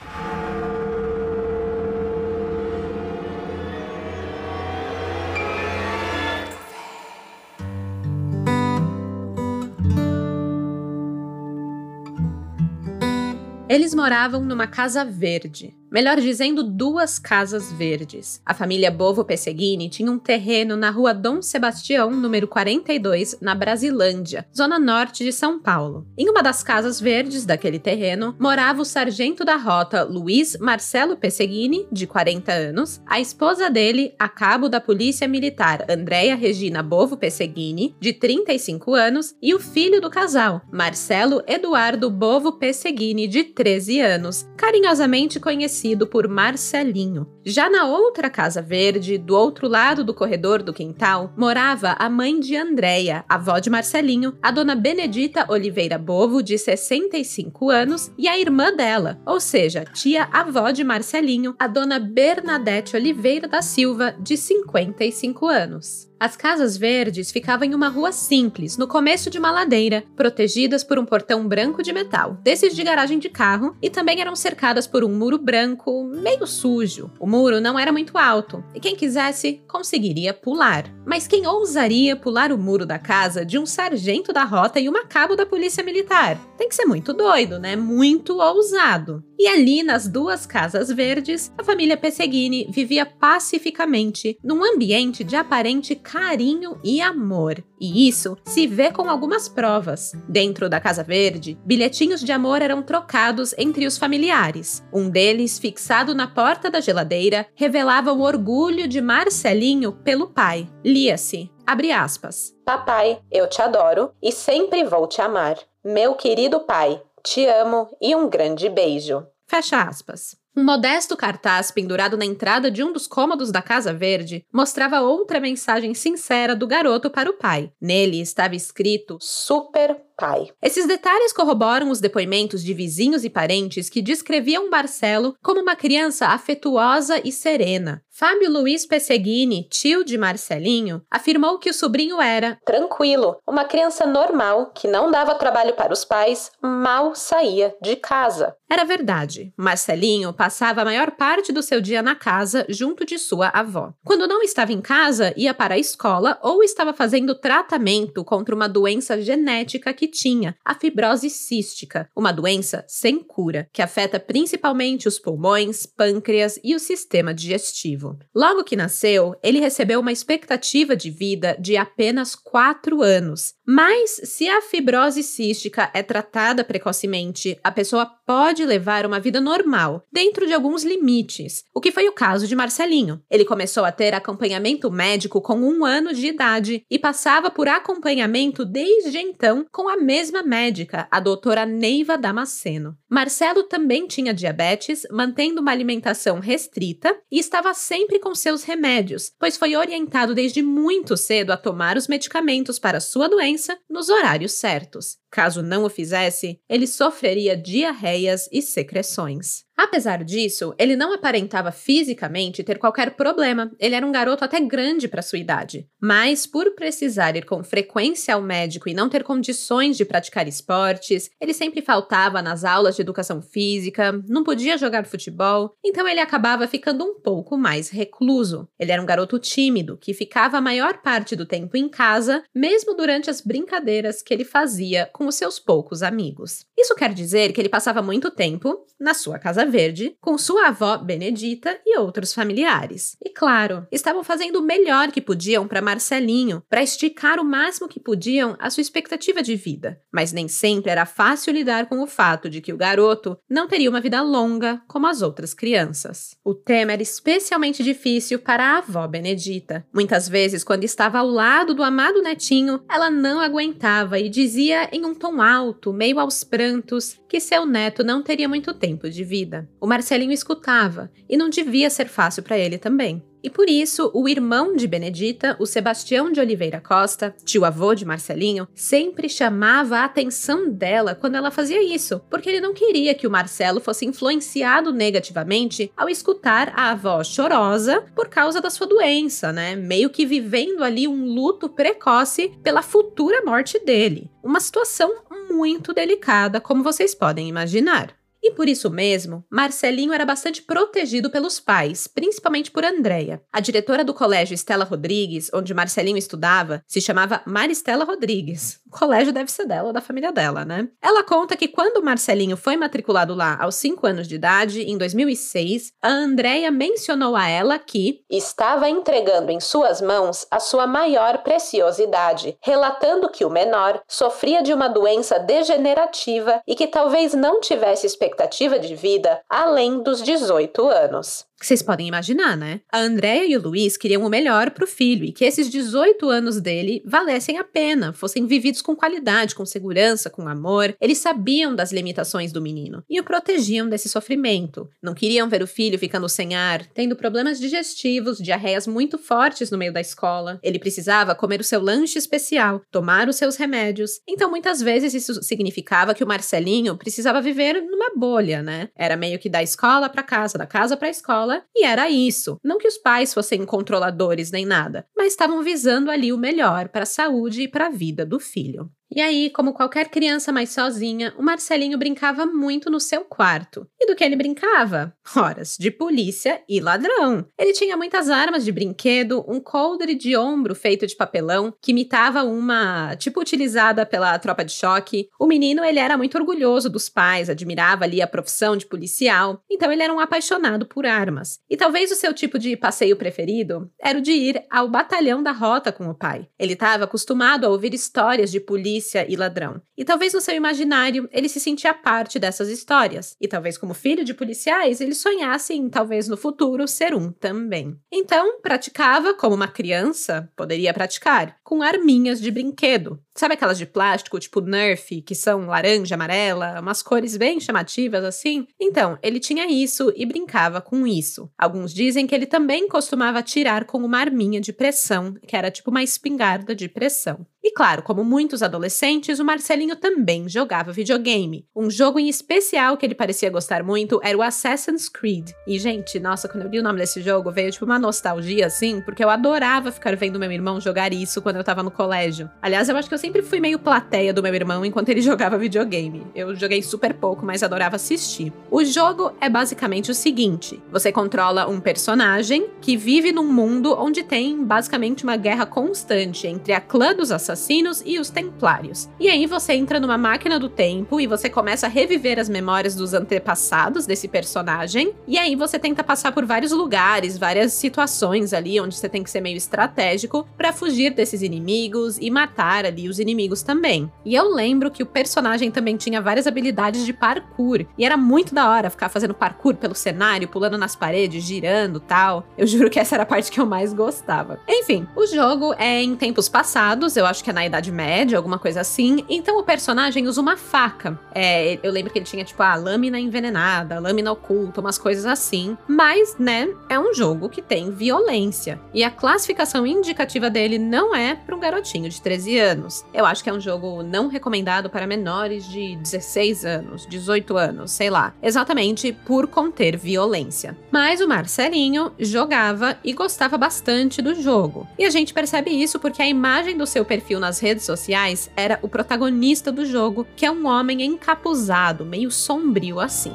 Eles 13.69 13.95
moravam 13.95 14.43
numa 14.43 14.67
casa 14.67 15.05
verde, 15.05 15.75
Melhor 15.93 16.19
dizendo, 16.19 16.63
duas 16.63 17.19
casas 17.19 17.71
verdes. 17.71 18.41
A 18.47 18.55
família 18.55 18.91
Bovo 18.91 19.27
Pesseguini 19.27 19.91
tinha 19.91 20.11
um 20.11 20.19
terreno 20.19 20.75
na 20.75 20.89
rua 20.89 21.13
Dom 21.13 21.43
Sebastião, 21.43 22.11
número 22.11 22.49
42, 22.49 23.37
na 23.43 23.55
Brasilândia, 23.55 24.47
zona 24.57 24.79
norte 24.79 25.23
de 25.23 25.31
São 25.31 25.61
Paulo. 25.61 26.07
Em 26.17 26.31
uma 26.31 26.43
das 26.43 26.63
casas 26.63 26.99
verdes 26.99 27.45
daquele 27.45 27.79
terreno, 27.79 28.35
morava 28.39 28.81
o 28.81 28.87
sargento 28.87 29.45
da 29.45 29.57
rota 29.57 30.03
Luiz 30.03 30.57
Marcelo 30.59 31.15
Pesseguini, 31.15 31.87
de 31.93 32.07
40 32.07 32.51
anos, 32.51 33.03
a 33.05 33.21
esposa 33.21 33.69
dele, 33.69 34.15
a 34.19 34.31
cabo 34.31 34.71
da 34.71 34.81
Polícia 34.81 35.29
Militar 35.29 35.85
Andréia 35.91 36.35
Regina 36.35 36.83
Bovo 36.83 37.19
Pesseguini, 37.19 37.95
de 38.01 38.15
35 38.15 38.95
anos, 38.95 39.35
e 39.43 39.55
o 39.55 39.61
filho 39.61 40.01
do 40.01 40.09
casal, 40.09 40.63
Marcelo 40.73 41.43
Eduardo 41.47 42.09
Bovo 42.09 42.53
Pesseguini, 42.53 43.29
de 43.29 43.45
13 43.45 44.01
anos, 44.01 44.49
carinhosamente 44.57 45.39
conhecido 45.39 45.82
conhecido 45.83 46.09
por 46.09 46.29
Marcelinho. 46.29 47.29
Já 47.45 47.69
na 47.69 47.87
outra 47.87 48.31
casa 48.31 48.63
verde, 48.63 49.19
do 49.19 49.37
outro 49.37 49.67
lado 49.67 50.05
do 50.05 50.15
corredor 50.15 50.63
do 50.63 50.73
quintal, 50.73 51.33
morava 51.37 51.97
a 51.99 52.09
mãe 52.09 52.39
de 52.39 52.57
Andréia, 52.57 53.25
avó 53.29 53.59
de 53.59 53.69
Marcelinho, 53.69 54.39
a 54.41 54.53
dona 54.53 54.77
Benedita 54.77 55.47
Oliveira 55.51 55.99
Bovo, 55.99 56.41
de 56.41 56.57
65 56.57 57.69
anos, 57.69 58.13
e 58.17 58.29
a 58.29 58.39
irmã 58.39 58.73
dela, 58.73 59.21
ou 59.27 59.41
seja, 59.41 59.85
tia-avó 59.93 60.71
de 60.71 60.85
Marcelinho, 60.85 61.57
a 61.59 61.67
dona 61.67 61.99
Bernadette 61.99 62.95
Oliveira 62.95 63.49
da 63.49 63.61
Silva, 63.61 64.15
de 64.21 64.37
55 64.37 65.47
anos. 65.49 66.13
As 66.23 66.37
casas 66.37 66.77
verdes 66.77 67.33
ficavam 67.33 67.67
em 67.67 67.75
uma 67.75 67.89
rua 67.89 68.13
simples, 68.13 68.77
no 68.77 68.87
começo 68.87 69.29
de 69.29 69.41
uma 69.41 69.51
ladeira, 69.51 70.05
protegidas 70.15 70.85
por 70.85 70.97
um 70.97 71.05
portão 71.05 71.49
branco 71.49 71.83
de 71.83 71.93
metal, 71.93 72.39
desses 72.45 72.77
de 72.77 72.85
garagem 72.85 73.19
de 73.19 73.29
carro, 73.29 73.77
e 73.83 73.91
também 73.91 74.21
eram 74.21 74.37
cercadas 74.37 74.87
por 74.87 75.03
um 75.03 75.13
muro 75.13 75.37
branco 75.37 76.05
meio 76.05 76.47
sujo. 76.47 77.11
O 77.19 77.27
muro 77.33 77.63
não 77.63 77.79
era 77.79 77.91
muito 77.91 78.19
alto, 78.19 78.63
e 78.75 78.79
quem 78.79 78.95
quisesse 78.95 79.63
conseguiria 79.67 80.35
pular. 80.35 80.85
Mas 81.07 81.27
quem 81.27 81.47
ousaria 81.47 82.15
pular 82.15 82.53
o 82.53 82.59
muro 82.59 82.85
da 82.85 82.99
casa 82.99 83.43
de 83.43 83.59
um 83.59 83.65
sargento 83.65 84.35
da 84.35 84.45
rota 84.45 84.79
e 84.79 84.87
uma 84.87 85.07
cabo 85.07 85.35
da 85.35 85.47
polícia 85.47 85.83
militar? 85.83 86.39
Tem 86.59 86.69
que 86.69 86.75
ser 86.75 86.85
muito 86.85 87.15
doido, 87.15 87.59
né? 87.59 87.75
Muito 87.75 88.37
ousado. 88.39 89.25
E 89.39 89.49
ali, 89.49 89.83
nas 89.83 90.07
duas 90.07 90.47
casas 90.47 90.89
verdes, 90.89 91.51
a 91.59 91.65
família 91.65 91.97
Pesseguini 91.97 92.69
vivia 92.71 93.05
pacificamente, 93.05 94.39
num 94.45 94.63
ambiente 94.63 95.25
de 95.25 95.35
aparente 95.35 95.97
carinho 95.97 96.79
e 96.85 97.01
amor. 97.01 97.65
E 97.81 98.07
isso 98.07 98.37
se 98.45 98.69
vê 98.69 98.93
com 98.93 99.11
algumas 99.11 99.49
provas. 99.49 100.13
Dentro 100.29 100.69
da 100.69 100.79
Casa 100.79 101.03
Verde, 101.03 101.59
bilhetinhos 101.67 102.21
de 102.21 102.31
amor 102.31 102.63
eram 102.63 102.81
trocados 102.83 103.53
entre 103.59 103.85
os 103.85 103.99
familiares. 103.99 104.85
Um 104.93 105.11
deles, 105.11 105.59
fixado 105.59 106.15
na 106.15 106.29
porta 106.29 106.71
da 106.71 106.81
geladeira, 106.81 107.22
revelava 107.55 108.13
o 108.13 108.23
orgulho 108.23 108.89
de 108.89 109.01
Marcelinho 109.01 109.93
pelo 109.93 110.29
pai. 110.29 110.69
Lia-se, 110.85 111.51
abre 111.67 111.93
aspas. 111.93 112.55
Papai, 112.65 113.21
eu 113.31 113.49
te 113.49 113.61
adoro 113.61 114.13
e 114.23 114.33
sempre 114.33 114.85
vou 114.85 115.07
te 115.07 115.21
amar. 115.21 115.59
Meu 115.85 116.15
querido 116.15 116.61
pai, 116.61 117.03
te 117.23 117.47
amo 117.47 117.89
e 118.01 118.15
um 118.15 118.29
grande 118.29 118.69
beijo. 118.69 119.27
Fecha 119.47 119.83
aspas. 119.83 120.37
Um 120.55 120.65
modesto 120.65 121.17
cartaz 121.17 121.71
pendurado 121.71 122.15
na 122.15 122.27
entrada 122.27 122.71
de 122.71 122.85
um 122.85 122.93
dos 122.93 123.07
cômodos 123.07 123.51
da 123.51 123.63
Casa 123.63 123.93
Verde 123.93 124.45
mostrava 124.53 125.01
outra 125.01 125.41
mensagem 125.41 125.95
sincera 125.95 126.55
do 126.55 126.67
garoto 126.67 127.09
para 127.09 127.31
o 127.31 127.39
pai. 127.39 127.73
Nele 127.81 128.21
estava 128.21 128.55
escrito 128.55 129.17
Super 129.19 129.97
pai. 130.17 130.51
Esses 130.63 130.87
detalhes 130.87 131.33
corroboram 131.33 131.91
os 131.91 132.01
depoimentos 132.01 132.63
de 132.63 132.75
vizinhos 132.75 133.25
e 133.25 133.31
parentes 133.31 133.89
que 133.89 134.03
descreviam 134.03 134.71
Marcelo 134.71 135.35
como 135.43 135.61
uma 135.61 135.77
criança 135.77 136.29
afetuosa 136.29 137.21
e 137.25 137.33
serena. 137.33 138.03
Fábio 138.15 138.51
Luiz 138.51 138.85
Pesseguini, 138.85 139.67
tio 139.71 140.05
de 140.05 140.19
Marcelinho, 140.19 141.03
afirmou 141.11 141.59
que 141.59 141.71
o 141.71 141.75
sobrinho 141.75 142.21
era 142.21 142.59
tranquilo, 142.63 143.39
uma 143.47 143.65
criança 143.65 144.07
normal 144.07 144.71
que 144.75 144.87
não 144.87 145.11
dava 145.11 145.35
trabalho 145.35 145.73
para 145.73 145.95
os 145.95 146.05
pais, 146.05 146.53
mal 146.61 147.15
saía 147.15 147.75
de 147.81 147.97
casa. 147.97 148.55
Era 148.71 148.85
verdade. 148.85 149.53
Marcelinho 149.57 150.33
passava 150.33 150.83
a 150.83 150.85
maior 150.85 151.13
parte 151.13 151.53
do 151.53 151.63
seu 151.63 151.81
dia 151.81 152.03
na 152.03 152.15
casa 152.15 152.67
junto 152.69 153.05
de 153.05 153.19
sua 153.19 153.49
avó. 153.49 153.93
Quando 154.05 154.29
não 154.29 154.43
estava 154.43 154.73
em 154.73 154.81
casa, 154.81 155.33
ia 155.37 155.55
para 155.55 155.75
a 155.75 155.79
escola 155.79 156.39
ou 156.43 156.63
estava 156.63 156.93
fazendo 156.93 157.35
tratamento 157.35 158.25
contra 158.25 158.55
uma 158.55 158.69
doença 158.69 159.21
genética 159.21 159.93
que 159.93 160.02
tinha, 160.09 160.57
a 160.65 160.75
fibrose 160.75 161.31
cística, 161.31 162.09
uma 162.17 162.33
doença 162.33 162.85
sem 162.89 163.19
cura, 163.19 163.69
que 163.73 163.83
afeta 163.83 164.19
principalmente 164.21 165.09
os 165.09 165.19
pulmões, 165.19 165.87
pâncreas 165.87 166.59
e 166.63 166.75
o 166.75 166.79
sistema 166.79 167.35
digestivo. 167.35 168.19
Logo 168.35 168.65
que 168.65 168.77
nasceu, 168.77 169.35
ele 169.43 169.61
recebeu 169.61 170.01
uma 170.01 170.13
expectativa 170.13 170.97
de 170.97 171.11
vida 171.11 171.57
de 171.61 171.77
apenas 171.77 172.35
4 172.35 173.03
anos. 173.03 173.55
Mas, 173.67 174.21
se 174.25 174.49
a 174.49 174.61
fibrose 174.61 175.23
cística 175.23 175.91
é 175.95 176.03
tratada 176.03 176.65
precocemente, 176.65 177.59
a 177.63 177.71
pessoa 177.71 178.07
pode 178.27 178.65
levar 178.65 179.07
uma 179.07 179.21
vida 179.21 179.41
normal, 179.41 180.05
dentro 180.13 180.47
de 180.47 180.53
alguns 180.53 180.83
limites, 180.85 181.65
o 181.75 181.81
que 181.81 181.93
foi 181.93 182.09
o 182.09 182.13
caso 182.13 182.47
de 182.47 182.57
Marcelinho. 182.57 183.23
Ele 183.31 183.45
começou 183.45 183.85
a 183.85 183.93
ter 183.93 184.15
acompanhamento 184.15 184.91
médico 184.91 185.41
com 185.41 185.55
um 185.55 185.85
ano 185.85 186.13
de 186.13 186.27
idade 186.27 186.85
e 186.91 186.99
passava 186.99 187.51
por 187.51 187.69
acompanhamento 187.69 188.65
desde 188.65 189.19
então 189.19 189.67
com 189.71 189.89
a 189.93 189.97
mesma 189.97 190.43
médica, 190.43 191.07
a 191.11 191.21
doutora 191.21 191.67
Neiva 191.67 192.17
Damasceno. 192.17 192.97
Marcelo 193.11 193.65
também 193.65 194.07
tinha 194.07 194.33
diabetes, 194.33 195.03
mantendo 195.11 195.61
uma 195.61 195.71
alimentação 195.71 196.41
restrita 196.41 197.15
e 197.31 197.39
estava 197.39 197.75
sempre 197.75 198.19
com 198.19 198.35
seus 198.35 198.63
remédios, 198.63 199.31
pois 199.39 199.59
foi 199.59 199.77
orientado 199.77 200.35
desde 200.35 200.63
muito 200.63 201.15
cedo 201.15 201.51
a 201.51 201.59
tomar 201.59 201.99
os 201.99 202.09
medicamentos 202.09 202.79
para 202.79 203.01
sua 203.01 203.29
doença 203.29 203.79
nos 203.89 204.09
horários 204.09 204.53
certos. 204.53 205.19
Caso 205.31 205.63
não 205.63 205.85
o 205.85 205.91
fizesse, 205.91 206.59
ele 206.69 206.87
sofreria 206.87 207.55
diarreias 207.55 208.49
e 208.51 208.63
secreções. 208.63 209.65
Apesar 209.83 210.23
disso, 210.23 210.73
ele 210.79 210.95
não 210.95 211.13
aparentava 211.13 211.73
fisicamente 211.73 212.63
ter 212.63 212.79
qualquer 212.79 213.17
problema. 213.17 213.73
Ele 213.81 213.97
era 213.97 214.07
um 214.07 214.13
garoto 214.13 214.45
até 214.45 214.61
grande 214.61 215.09
para 215.09 215.21
sua 215.21 215.41
idade. 215.41 215.89
Mas, 216.01 216.47
por 216.47 216.71
precisar 216.77 217.35
ir 217.35 217.45
com 217.45 217.65
frequência 217.65 218.33
ao 218.33 218.41
médico 218.41 218.89
e 218.89 218.95
não 218.95 219.09
ter 219.09 219.25
condições 219.25 219.97
de 219.97 220.05
praticar 220.05 220.47
esportes, 220.47 221.31
ele 221.41 221.53
sempre 221.53 221.83
faltava 221.83 222.41
nas 222.41 222.63
aulas 222.65 222.95
de 222.95 223.03
educação 223.03 223.43
física, 223.43 224.13
não 224.29 224.45
podia 224.45 224.79
jogar 224.79 225.05
futebol, 225.05 225.75
então 225.85 226.07
ele 226.07 226.21
acabava 226.21 226.69
ficando 226.69 227.05
um 227.05 227.21
pouco 227.21 227.59
mais 227.59 227.91
recluso. 227.91 228.69
Ele 228.79 228.93
era 228.93 229.03
um 229.03 229.07
garoto 229.07 229.37
tímido 229.41 229.99
que 229.99 230.15
ficava 230.15 230.59
a 230.59 230.61
maior 230.61 231.03
parte 231.03 231.35
do 231.35 231.45
tempo 231.45 231.77
em 231.77 231.89
casa, 231.89 232.45
mesmo 232.55 232.95
durante 232.95 233.29
as 233.29 233.41
brincadeiras 233.41 234.23
que 234.23 234.33
ele 234.33 234.45
fazia 234.45 235.11
com 235.13 235.27
os 235.27 235.35
seus 235.35 235.59
poucos 235.59 236.05
amigos. 236.05 236.65
Isso 236.79 236.95
quer 236.95 237.13
dizer 237.13 237.53
que 237.53 237.61
ele 237.61 237.69
passava 237.69 238.01
muito 238.01 238.31
tempo 238.31 238.87
na 239.01 239.13
sua 239.13 239.41
casa 239.41 239.72
verde 239.73 240.15
com 240.21 240.37
sua 240.37 240.69
avó 240.69 240.99
Benedita 240.99 241.81
e 241.87 241.99
outros 241.99 242.35
familiares. 242.35 243.17
E 243.25 243.31
claro, 243.31 243.87
estavam 243.91 244.23
fazendo 244.23 244.59
o 244.61 244.63
melhor 244.63 245.11
que 245.11 245.21
podiam 245.21 245.67
para 245.67 245.81
Marcelinho, 245.81 246.63
para 246.69 246.83
esticar 246.83 247.41
o 247.41 247.45
máximo 247.45 247.89
que 247.89 247.99
podiam 247.99 248.55
a 248.61 248.69
sua 248.69 248.83
expectativa 248.83 249.43
de 249.43 249.57
vida. 249.57 249.99
Mas 250.13 250.33
nem 250.33 250.47
sempre 250.47 250.91
era 250.91 251.07
fácil 251.07 251.55
lidar 251.55 251.87
com 251.87 252.03
o 252.03 252.07
fato 252.07 252.51
de 252.51 252.61
que 252.61 252.73
o 252.73 252.77
garoto 252.77 253.39
não 253.49 253.67
teria 253.67 253.89
uma 253.89 254.01
vida 254.01 254.21
longa 254.21 254.83
como 254.87 255.07
as 255.07 255.23
outras 255.23 255.55
crianças. 255.55 256.37
O 256.45 256.55
tema 256.55 256.93
era 256.93 257.03
especialmente 257.03 257.83
difícil 257.83 258.39
para 258.39 258.65
a 258.65 258.79
avó 258.79 259.09
Benedita. 259.09 259.87
Muitas 259.93 260.29
vezes, 260.29 260.63
quando 260.63 260.85
estava 260.85 261.19
ao 261.19 261.29
lado 261.29 261.75
do 261.75 261.83
amado 261.83 262.21
netinho, 262.21 262.83
ela 262.91 263.11
não 263.11 263.41
aguentava 263.41 264.19
e 264.19 264.29
dizia 264.29 264.89
em 264.93 265.05
um 265.07 265.15
tom 265.15 265.41
alto, 265.41 265.93
meio 265.93 266.21
aos 266.21 266.45
prantos, 266.45 267.19
que 267.29 267.41
seu 267.41 267.65
neto 267.65 268.05
não 268.05 268.23
teria 268.23 268.49
muito 268.49 268.75
tempo 268.75 269.09
de 269.09 269.25
vida. 269.25 269.62
O 269.81 269.87
Marcelinho 269.87 270.33
escutava 270.33 271.11
e 271.29 271.37
não 271.37 271.49
devia 271.49 271.91
ser 271.91 272.09
fácil 272.09 272.43
para 272.43 272.59
ele 272.59 272.79
também. 272.79 273.23
E 273.43 273.51
por 273.51 273.69
isso, 273.69 274.11
o 274.15 274.29
irmão 274.29 274.77
de 274.77 274.87
Benedita, 274.87 275.57
o 275.59 275.67
Sebastião 275.67 276.31
de 276.31 276.39
Oliveira 276.39 276.81
Costa, 276.81 277.35
tio-avô 277.45 277.93
de 277.93 278.05
Marcelinho, 278.05 278.69
sempre 278.73 279.29
chamava 279.29 279.99
a 279.99 280.05
atenção 280.05 280.71
dela 280.71 281.15
quando 281.15 281.35
ela 281.35 281.51
fazia 281.51 281.83
isso, 281.83 282.21
porque 282.31 282.49
ele 282.49 282.61
não 282.61 282.73
queria 282.73 283.15
que 283.15 283.27
o 283.27 283.31
Marcelo 283.31 283.81
fosse 283.81 284.07
influenciado 284.07 284.93
negativamente 284.93 285.93
ao 285.97 286.09
escutar 286.09 286.73
a 286.77 286.93
avó 286.93 287.25
chorosa 287.25 288.05
por 288.15 288.29
causa 288.29 288.61
da 288.61 288.71
sua 288.71 288.87
doença, 288.87 289.53
né? 289.53 289.75
Meio 289.75 290.09
que 290.09 290.25
vivendo 290.25 290.85
ali 290.85 291.09
um 291.09 291.25
luto 291.25 291.69
precoce 291.69 292.53
pela 292.63 292.83
futura 292.83 293.43
morte 293.45 293.79
dele. 293.85 294.31
Uma 294.43 294.61
situação 294.61 295.13
muito 295.51 295.93
delicada, 295.93 296.61
como 296.61 296.85
vocês 296.85 297.15
podem 297.15 297.49
imaginar. 297.49 298.22
E 298.43 298.51
por 298.51 298.69
isso 298.69 298.91
mesmo, 298.91 299.45
Marcelinho 299.49 300.13
era 300.13 300.27
bastante 300.27 300.63
protegido 300.63 301.31
pelos 301.31 301.61
pais, 301.61 302.09
principalmente 302.09 302.73
por 302.73 302.85
Andréia. 302.85 303.41
A 303.53 303.61
diretora 303.61 304.05
do 304.05 304.13
colégio 304.13 304.53
Estela 304.53 304.85
Rodrigues, 304.85 305.49
onde 305.55 305.73
Marcelinho 305.73 306.19
estudava, 306.19 306.83
se 306.89 307.01
chamava 307.01 307.41
Maristela 307.47 308.05
Rodrigues. 308.05 308.81
O 308.85 308.99
colégio 308.99 309.33
deve 309.33 309.51
ser 309.51 309.65
dela, 309.65 309.93
da 309.93 310.01
família 310.01 310.33
dela, 310.33 310.65
né? 310.65 310.89
Ela 311.01 311.23
conta 311.23 311.57
que 311.57 311.69
quando 311.69 312.03
Marcelinho 312.03 312.57
foi 312.57 312.77
matriculado 312.77 313.33
lá 313.33 313.57
aos 313.61 313.77
5 313.77 314.05
anos 314.09 314.27
de 314.27 314.35
idade, 314.35 314.83
em 314.83 314.99
2006, 314.99 315.93
a 316.03 316.09
Andréia 316.09 316.71
mencionou 316.73 317.37
a 317.37 317.49
ela 317.49 317.79
que 317.79 318.25
estava 318.29 318.89
entregando 318.89 319.53
em 319.53 319.61
suas 319.61 320.01
mãos 320.01 320.47
a 320.51 320.59
sua 320.59 320.87
maior 320.87 321.45
preciosidade, 321.45 322.57
relatando 322.61 323.31
que 323.31 323.45
o 323.45 323.51
menor 323.51 324.03
sofria 324.09 324.63
de 324.63 324.75
uma 324.75 324.89
doença 324.89 325.39
degenerativa 325.39 326.61
e 326.67 326.75
que 326.75 326.89
talvez 326.89 327.35
não 327.35 327.61
tivesse 327.61 328.05
expectativa 328.05 328.32
expectativa 328.33 328.79
de 328.79 328.95
vida 328.97 329.43
além 329.49 330.03
dos 330.03 330.23
18 330.23 330.89
anos. 330.89 331.45
Vocês 331.63 331.83
podem 331.83 332.09
imaginar, 332.09 332.57
né? 332.57 332.81
A 332.91 332.99
Andréia 332.99 333.47
e 333.47 333.57
o 333.57 333.63
Luiz 333.63 333.97
queriam 333.97 334.25
o 334.25 334.29
melhor 334.29 334.71
para 334.71 334.85
o 334.85 334.87
filho 334.87 335.25
e 335.25 335.33
que 335.33 335.45
esses 335.45 335.71
18 335.71 336.29
anos 336.29 336.61
dele 336.61 337.03
valessem 337.07 337.59
a 337.59 337.65
pena, 337.65 338.13
fossem 338.13 338.47
vividos 338.47 338.83
com 338.83 338.97
qualidade, 338.97 339.55
com 339.55 339.65
segurança, 339.65 340.29
com 340.29 340.49
amor. 340.49 340.95
Eles 341.01 341.19
sabiam 341.19 341.75
das 341.75 341.93
limitações 341.93 342.53
do 342.53 342.61
menino 342.61 343.05
e 343.09 343.21
o 343.21 343.25
protegiam 343.25 343.89
desse 343.89 344.09
sofrimento. 344.09 344.89
Não 345.01 345.15
queriam 345.15 345.49
ver 345.49 345.63
o 345.63 345.67
filho 345.67 345.99
ficando 345.99 346.29
sem 346.29 346.55
ar, 346.55 346.85
tendo 346.87 347.15
problemas 347.15 347.61
digestivos, 347.61 348.39
diarreias 348.39 348.87
muito 348.87 349.17
fortes 349.17 349.71
no 349.71 349.79
meio 349.79 349.93
da 349.93 350.01
escola. 350.01 350.59
Ele 350.63 350.79
precisava 350.79 351.35
comer 351.35 351.61
o 351.61 351.65
seu 351.65 351.81
lanche 351.81 352.19
especial, 352.19 352.83
tomar 352.91 353.29
os 353.29 353.37
seus 353.37 353.57
remédios. 353.57 354.21
Então, 354.27 354.51
muitas 354.51 354.81
vezes 354.81 355.15
isso 355.15 355.43
significava 355.43 356.15
que 356.15 356.25
o 356.25 356.27
Marcelinho 356.27 356.97
precisava 356.97 357.41
viver 357.41 357.81
numa 357.83 358.11
bolha, 358.17 358.63
né? 358.63 358.89
Era 358.97 359.17
meio 359.17 359.39
que 359.39 359.49
da 359.49 359.63
escola 359.63 360.09
para 360.09 360.23
casa, 360.23 360.59
da 360.59 360.67
casa 360.67 360.97
para 360.97 361.09
escola 361.09 361.52
escola 361.53 361.65
e 361.75 361.85
era 361.85 362.09
isso. 362.09 362.59
Não 362.65 362.79
que 362.79 362.89
os 362.89 362.97
pais 362.99 363.35
fossem 363.35 363.65
controladores 363.65 364.51
nem 364.51 364.65
nada, 364.65 365.07
mas 365.17 365.29
estavam 365.33 365.63
visando 365.63 366.11
ali 366.11 366.33
o 366.33 366.39
melhor 366.39 366.89
para 366.89 367.03
a 367.03 367.07
saúde 367.07 367.63
e 367.63 367.69
para 367.69 367.87
a 367.87 367.91
vida 367.91 368.25
do 368.25 368.39
filho. 368.39 368.91
E 369.15 369.21
aí, 369.21 369.51
como 369.51 369.75
qualquer 369.75 370.09
criança 370.09 370.51
mais 370.51 370.71
sozinha, 370.71 371.35
o 371.37 371.43
Marcelinho 371.43 371.99
brincava 371.99 372.47
muito 372.47 372.89
no 372.89 372.99
seu 372.99 373.21
quarto. 373.27 373.87
E 374.01 374.07
do 374.07 374.17
que 374.17 374.25
ele 374.25 374.37
brincava? 374.37 375.15
Horas 375.37 375.77
de 375.79 375.91
polícia 375.91 376.63
e 376.67 376.81
ladrão. 376.81 377.47
Ele 377.59 377.75
tinha 377.75 377.95
muitas 377.95 378.31
armas 378.31 378.65
de 378.65 378.73
brinquedo, 378.73 379.45
um 379.47 379.61
coldre 379.61 380.15
de 380.15 380.35
ombro 380.35 380.75
feito 380.75 381.07
de 381.07 381.15
papelão, 381.15 381.75
que 381.83 381.91
imitava 381.91 382.43
uma, 382.43 383.15
tipo, 383.17 383.39
utilizada 383.39 384.07
pela 384.07 384.39
tropa 384.39 384.65
de 384.65 384.73
choque. 384.73 385.29
O 385.39 385.47
menino, 385.47 385.85
ele 385.85 385.99
era 385.99 386.17
muito 386.17 386.39
orgulhoso 386.39 386.89
dos 386.89 387.11
pais, 387.11 387.51
admirava 387.51 388.05
ali 388.05 388.23
a 388.23 388.27
profissão 388.27 388.79
de 388.79 388.87
policial, 388.87 389.63
então 389.71 389.93
ele 389.93 390.03
era 390.03 390.15
um 390.15 390.21
apaixonado 390.21 390.87
por 390.87 391.05
armas. 391.05 391.59
E 391.69 391.77
talvez 391.77 392.11
o 392.11 392.17
seu 392.17 392.33
tipo 392.33 392.59
de 392.59 392.79
passeio 392.79 393.17
preferido 393.17 393.91
era 394.01 394.19
o 394.19 394.23
de 394.23 394.33
ir 394.33 394.65
ao 394.71 394.89
batalhão 394.89 395.43
da 395.43 395.53
rota 395.53 395.93
com 395.93 396.09
o 396.09 396.15
pai. 396.15 396.49
Ele 396.59 396.73
estava 396.73 397.05
acostumado 397.05 397.67
a 397.67 397.69
ouvir 397.69 397.93
histórias 397.93 398.51
de 398.51 398.59
polícia 398.59 399.02
polícia 399.03 399.27
e 399.29 399.37
ladrão. 399.37 399.83
E 399.97 400.05
talvez 400.05 400.33
no 400.33 400.41
seu 400.41 400.55
imaginário 400.55 401.29
ele 401.33 401.49
se 401.49 401.59
sentia 401.59 401.93
parte 401.93 402.39
dessas 402.39 402.69
histórias. 402.69 403.37
E 403.41 403.49
talvez 403.49 403.77
como 403.77 403.93
filho 403.93 404.25
de 404.25 404.33
policiais 404.33 405.01
ele 405.01 405.15
sonhasse 405.15 405.75
em 405.75 405.89
talvez 405.91 406.29
no 406.29 406.37
futuro 406.37 406.87
ser 406.87 407.15
um 407.15 407.33
também. 407.33 407.97
Então, 408.11 408.61
praticava 408.61 409.35
como 409.35 409.55
uma 409.55 409.69
criança 409.69 410.49
poderia 410.57 410.95
praticar, 410.95 411.57
com 411.65 411.83
arminhas 411.83 412.41
de 412.41 412.51
brinquedo. 412.51 413.19
Sabe 413.35 413.55
aquelas 413.55 413.79
de 413.79 413.87
plástico, 413.87 414.39
tipo 414.39 414.61
Nerf, 414.61 415.23
que 415.23 415.35
são 415.35 415.67
laranja, 415.67 416.15
amarela, 416.15 416.81
umas 416.81 417.03
cores 417.03 417.37
bem 417.37 417.59
chamativas 417.59 418.25
assim? 418.25 418.67
Então, 418.79 419.19
ele 419.23 419.41
tinha 419.41 419.67
isso 419.67 420.13
e 420.15 420.27
brincava 420.27 420.83
com 420.83 421.07
isso. 421.07 421.51
Alguns 421.57 421.95
dizem 421.95 422.27
que 422.27 422.35
ele 422.35 422.45
também 422.47 422.87
costumava 422.89 423.39
atirar 423.39 423.87
com 423.87 423.99
uma 423.99 424.19
arminha 424.19 424.61
de 424.61 424.73
pressão, 424.73 425.35
que 425.47 425.57
era 425.57 425.71
tipo 425.71 425.91
uma 425.91 426.03
espingarda 426.03 426.75
de 426.75 426.89
pressão. 426.89 427.47
E 427.65 427.71
claro, 427.71 428.03
como 428.03 428.25
muitos 428.25 428.61
adolescentes, 428.61 429.39
o 429.39 429.45
Marcelinho 429.45 429.95
também 429.95 430.49
jogava 430.49 430.91
videogame. 430.91 431.65
Um 431.77 431.89
jogo 431.89 432.19
em 432.19 432.29
especial 432.29 432.97
que 432.97 433.07
ele 433.07 433.15
parecia 433.15 433.49
gostar 433.51 433.85
muito 433.85 434.21
era 434.25 434.37
o 434.37 434.43
Assassin's 434.43 435.09
Creed. 435.09 435.51
E, 435.65 435.79
gente, 435.79 436.19
nossa, 436.19 436.49
quando 436.49 436.65
eu 436.65 436.71
li 436.71 436.81
o 436.81 436.83
nome 436.83 436.99
desse 436.99 437.23
jogo, 437.23 437.53
veio 437.53 437.71
tipo 437.71 437.85
uma 437.85 438.01
nostalgia 438.01 438.67
assim, 438.67 439.01
porque 439.01 439.23
eu 439.25 439.31
adorava 439.31 439.93
ficar 439.93 440.17
vendo 440.17 440.41
meu 440.41 440.51
irmão 440.51 440.81
jogar 440.81 441.13
isso 441.13 441.41
quando 441.41 441.57
eu 441.57 441.65
tava 441.65 441.85
no 441.85 441.91
colégio. 441.91 442.51
Aliás, 442.61 442.89
eu 442.89 442.97
acho 442.97 443.09
que 443.09 443.15
eu 443.15 443.19
sempre 443.23 443.41
fui 443.41 443.61
meio 443.61 443.79
plateia 443.79 444.35
do 444.35 444.43
meu 444.43 444.53
irmão 444.53 444.85
enquanto 444.85 445.09
ele 445.11 445.21
jogava 445.23 445.57
videogame. 445.57 446.27
Eu 446.35 446.57
joguei 446.57 446.83
super 446.83 447.15
pouco, 447.15 447.47
mas 447.47 447.63
adorava 447.63 447.95
assistir. 447.95 448.53
O 448.69 448.85
jogo 448.85 449.31
é 449.41 449.49
basicamente 449.49 450.11
o 450.11 450.15
seguinte: 450.15 450.83
você 450.91 451.13
controla 451.13 451.69
um 451.69 451.79
personagem 451.79 452.67
que 452.81 452.97
vive 452.97 453.31
num 453.31 453.47
mundo 453.47 453.95
onde 453.97 454.25
tem 454.25 454.65
basicamente 454.65 455.23
uma 455.23 455.37
guerra 455.37 455.65
constante 455.65 456.49
entre 456.49 456.73
a 456.73 456.81
clã 456.81 457.15
dos 457.15 457.31
assassinos 457.31 458.03
e 458.05 458.19
os 458.19 458.29
templários. 458.29 459.09
E 459.21 459.29
aí 459.29 459.47
você 459.47 459.75
entra 459.75 460.01
numa 460.01 460.19
máquina 460.19 460.59
do 460.59 460.69
tempo 460.69 461.21
e 461.21 461.29
você 461.29 461.49
começa 461.49 461.87
a 461.87 461.91
reviver 461.91 462.41
as 462.41 462.49
memórias 462.49 462.97
dos 462.97 463.15
antepassados 463.15 464.05
desse 464.05 464.27
personagem. 464.27 465.13
E 465.29 465.39
aí 465.39 465.55
você 465.55 465.79
tenta 465.79 466.03
passar 466.03 466.33
por 466.33 466.45
vários 466.45 466.73
lugares, 466.73 467.39
várias 467.39 467.73
situações 467.73 468.53
ali 468.53 468.81
onde 468.81 468.97
você 468.97 469.09
tem 469.09 469.23
que 469.23 469.31
ser 469.31 469.41
meio 469.41 469.57
estratégico 469.57 470.45
para 470.57 470.73
fugir 470.73 471.15
desses 471.15 471.43
inimigos 471.43 472.19
e 472.19 472.29
matar 472.29 472.85
ali 472.85 473.12
os 473.13 473.21
inimigos 473.21 473.63
também. 473.63 474.11
E 474.25 474.35
eu 474.35 474.53
lembro 474.53 474.91
que 474.91 475.03
o 475.03 475.07
personagem 475.07 475.71
também 475.71 475.97
tinha 475.97 476.21
várias 476.21 476.47
habilidades 476.47 477.07
de 477.07 477.13
parkour 477.13 477.87
e 477.97 478.05
era 478.05 478.17
muito 478.17 478.55
da 478.55 478.69
hora 478.69 478.91
ficar 478.91 479.09
fazendo 479.09 479.35
parkour 479.35 479.77
pelo 479.77 479.95
cenário, 479.95 480.49
pulando 480.49 480.77
nas 480.77 480.97
paredes, 480.97 481.45
girando, 481.45 482.01
tal. 482.01 482.45
Eu 482.59 482.67
juro 482.73 482.91
que 482.91 482.99
essa 482.99 483.15
era 483.15 483.23
a 483.23 483.27
parte 483.27 483.51
que 483.51 483.61
eu 483.61 483.67
mais 483.67 483.93
gostava. 483.93 484.59
Enfim, 484.69 485.07
o 485.15 485.27
jogo 485.27 485.75
é 485.79 486.03
em 486.03 486.17
tempos 486.17 486.49
passados, 486.49 487.17
eu 487.17 487.27
acho 487.27 487.45
que 487.45 487.51
é 487.51 487.53
na 487.53 487.67
Idade 487.67 487.93
Média, 487.93 488.37
alguma 488.37 488.59
coisa 488.59 488.81
assim. 488.81 489.25
Então 489.29 489.59
o 489.59 489.63
personagem 489.63 490.27
usa 490.27 490.41
uma 490.41 490.57
faca. 490.57 491.19
É, 491.35 491.79
eu 491.83 491.93
lembro 491.93 492.13
que 492.13 492.19
ele 492.19 492.27
tinha, 492.27 492.45
tipo, 492.45 492.63
a 492.63 492.75
lâmina 492.75 493.19
envenenada, 493.19 494.01
lâmina 494.01 494.33
oculta, 494.33 494.81
umas 494.81 494.99
coisas 494.99 495.27
assim. 495.27 495.77
Mas, 495.87 496.37
né, 496.39 496.69
é 496.89 496.99
um 496.99 497.15
jogo 497.15 497.49
que 497.49 497.63
tem 497.63 497.91
violência. 497.91 498.81
E 498.95 499.05
a 499.05 499.11
classificação 499.11 499.87
indicativa 499.87 500.49
dele 500.49 500.79
não 500.79 501.15
é 501.15 501.35
para 501.35 501.55
um 501.55 501.61
garotinho 501.61 502.09
de 502.09 502.21
13 502.21 502.59
anos. 502.59 503.02
Eu 503.13 503.27
acho 503.27 503.43
que 503.45 503.51
é 503.51 503.53
um 503.53 503.61
jogo 503.61 504.03
não 504.03 504.29
recomendado 504.29 504.89
para 504.89 505.07
menores 505.07 505.69
de 505.69 505.97
16 505.97 506.65
anos, 506.65 507.07
18 507.07 507.57
anos, 507.57 507.91
sei 507.91 508.11
lá. 508.11 508.35
Exatamente 508.43 509.13
por 509.13 509.47
conter 509.47 509.97
violência. 509.97 510.77
Mas 510.91 511.21
o 511.21 511.29
Marcelinho 511.29 512.13
jogava 512.19 512.97
e 513.05 513.13
gostava 513.13 513.59
bastante 513.59 514.23
do 514.23 514.35
jogo. 514.35 514.87
E 514.99 515.05
a 515.05 515.11
gente 515.11 515.35
percebe 515.35 515.71
isso 515.71 515.99
porque 515.99 516.23
a 516.23 516.29
imagem 516.29 516.77
do 516.77 516.87
seu 516.87 517.05
perfil 517.05 517.39
nas 517.39 517.59
redes 517.59 517.85
sociais 517.85 518.51
era 518.57 518.79
o 518.83 518.89
protagonista 518.89 519.71
do 519.71 519.85
jogo, 519.85 520.27
que 520.35 520.47
é 520.47 520.51
um 520.51 520.67
homem 520.67 521.03
encapuzado, 521.03 522.05
meio 522.05 522.31
sombrio 522.31 522.99
assim. 522.99 523.35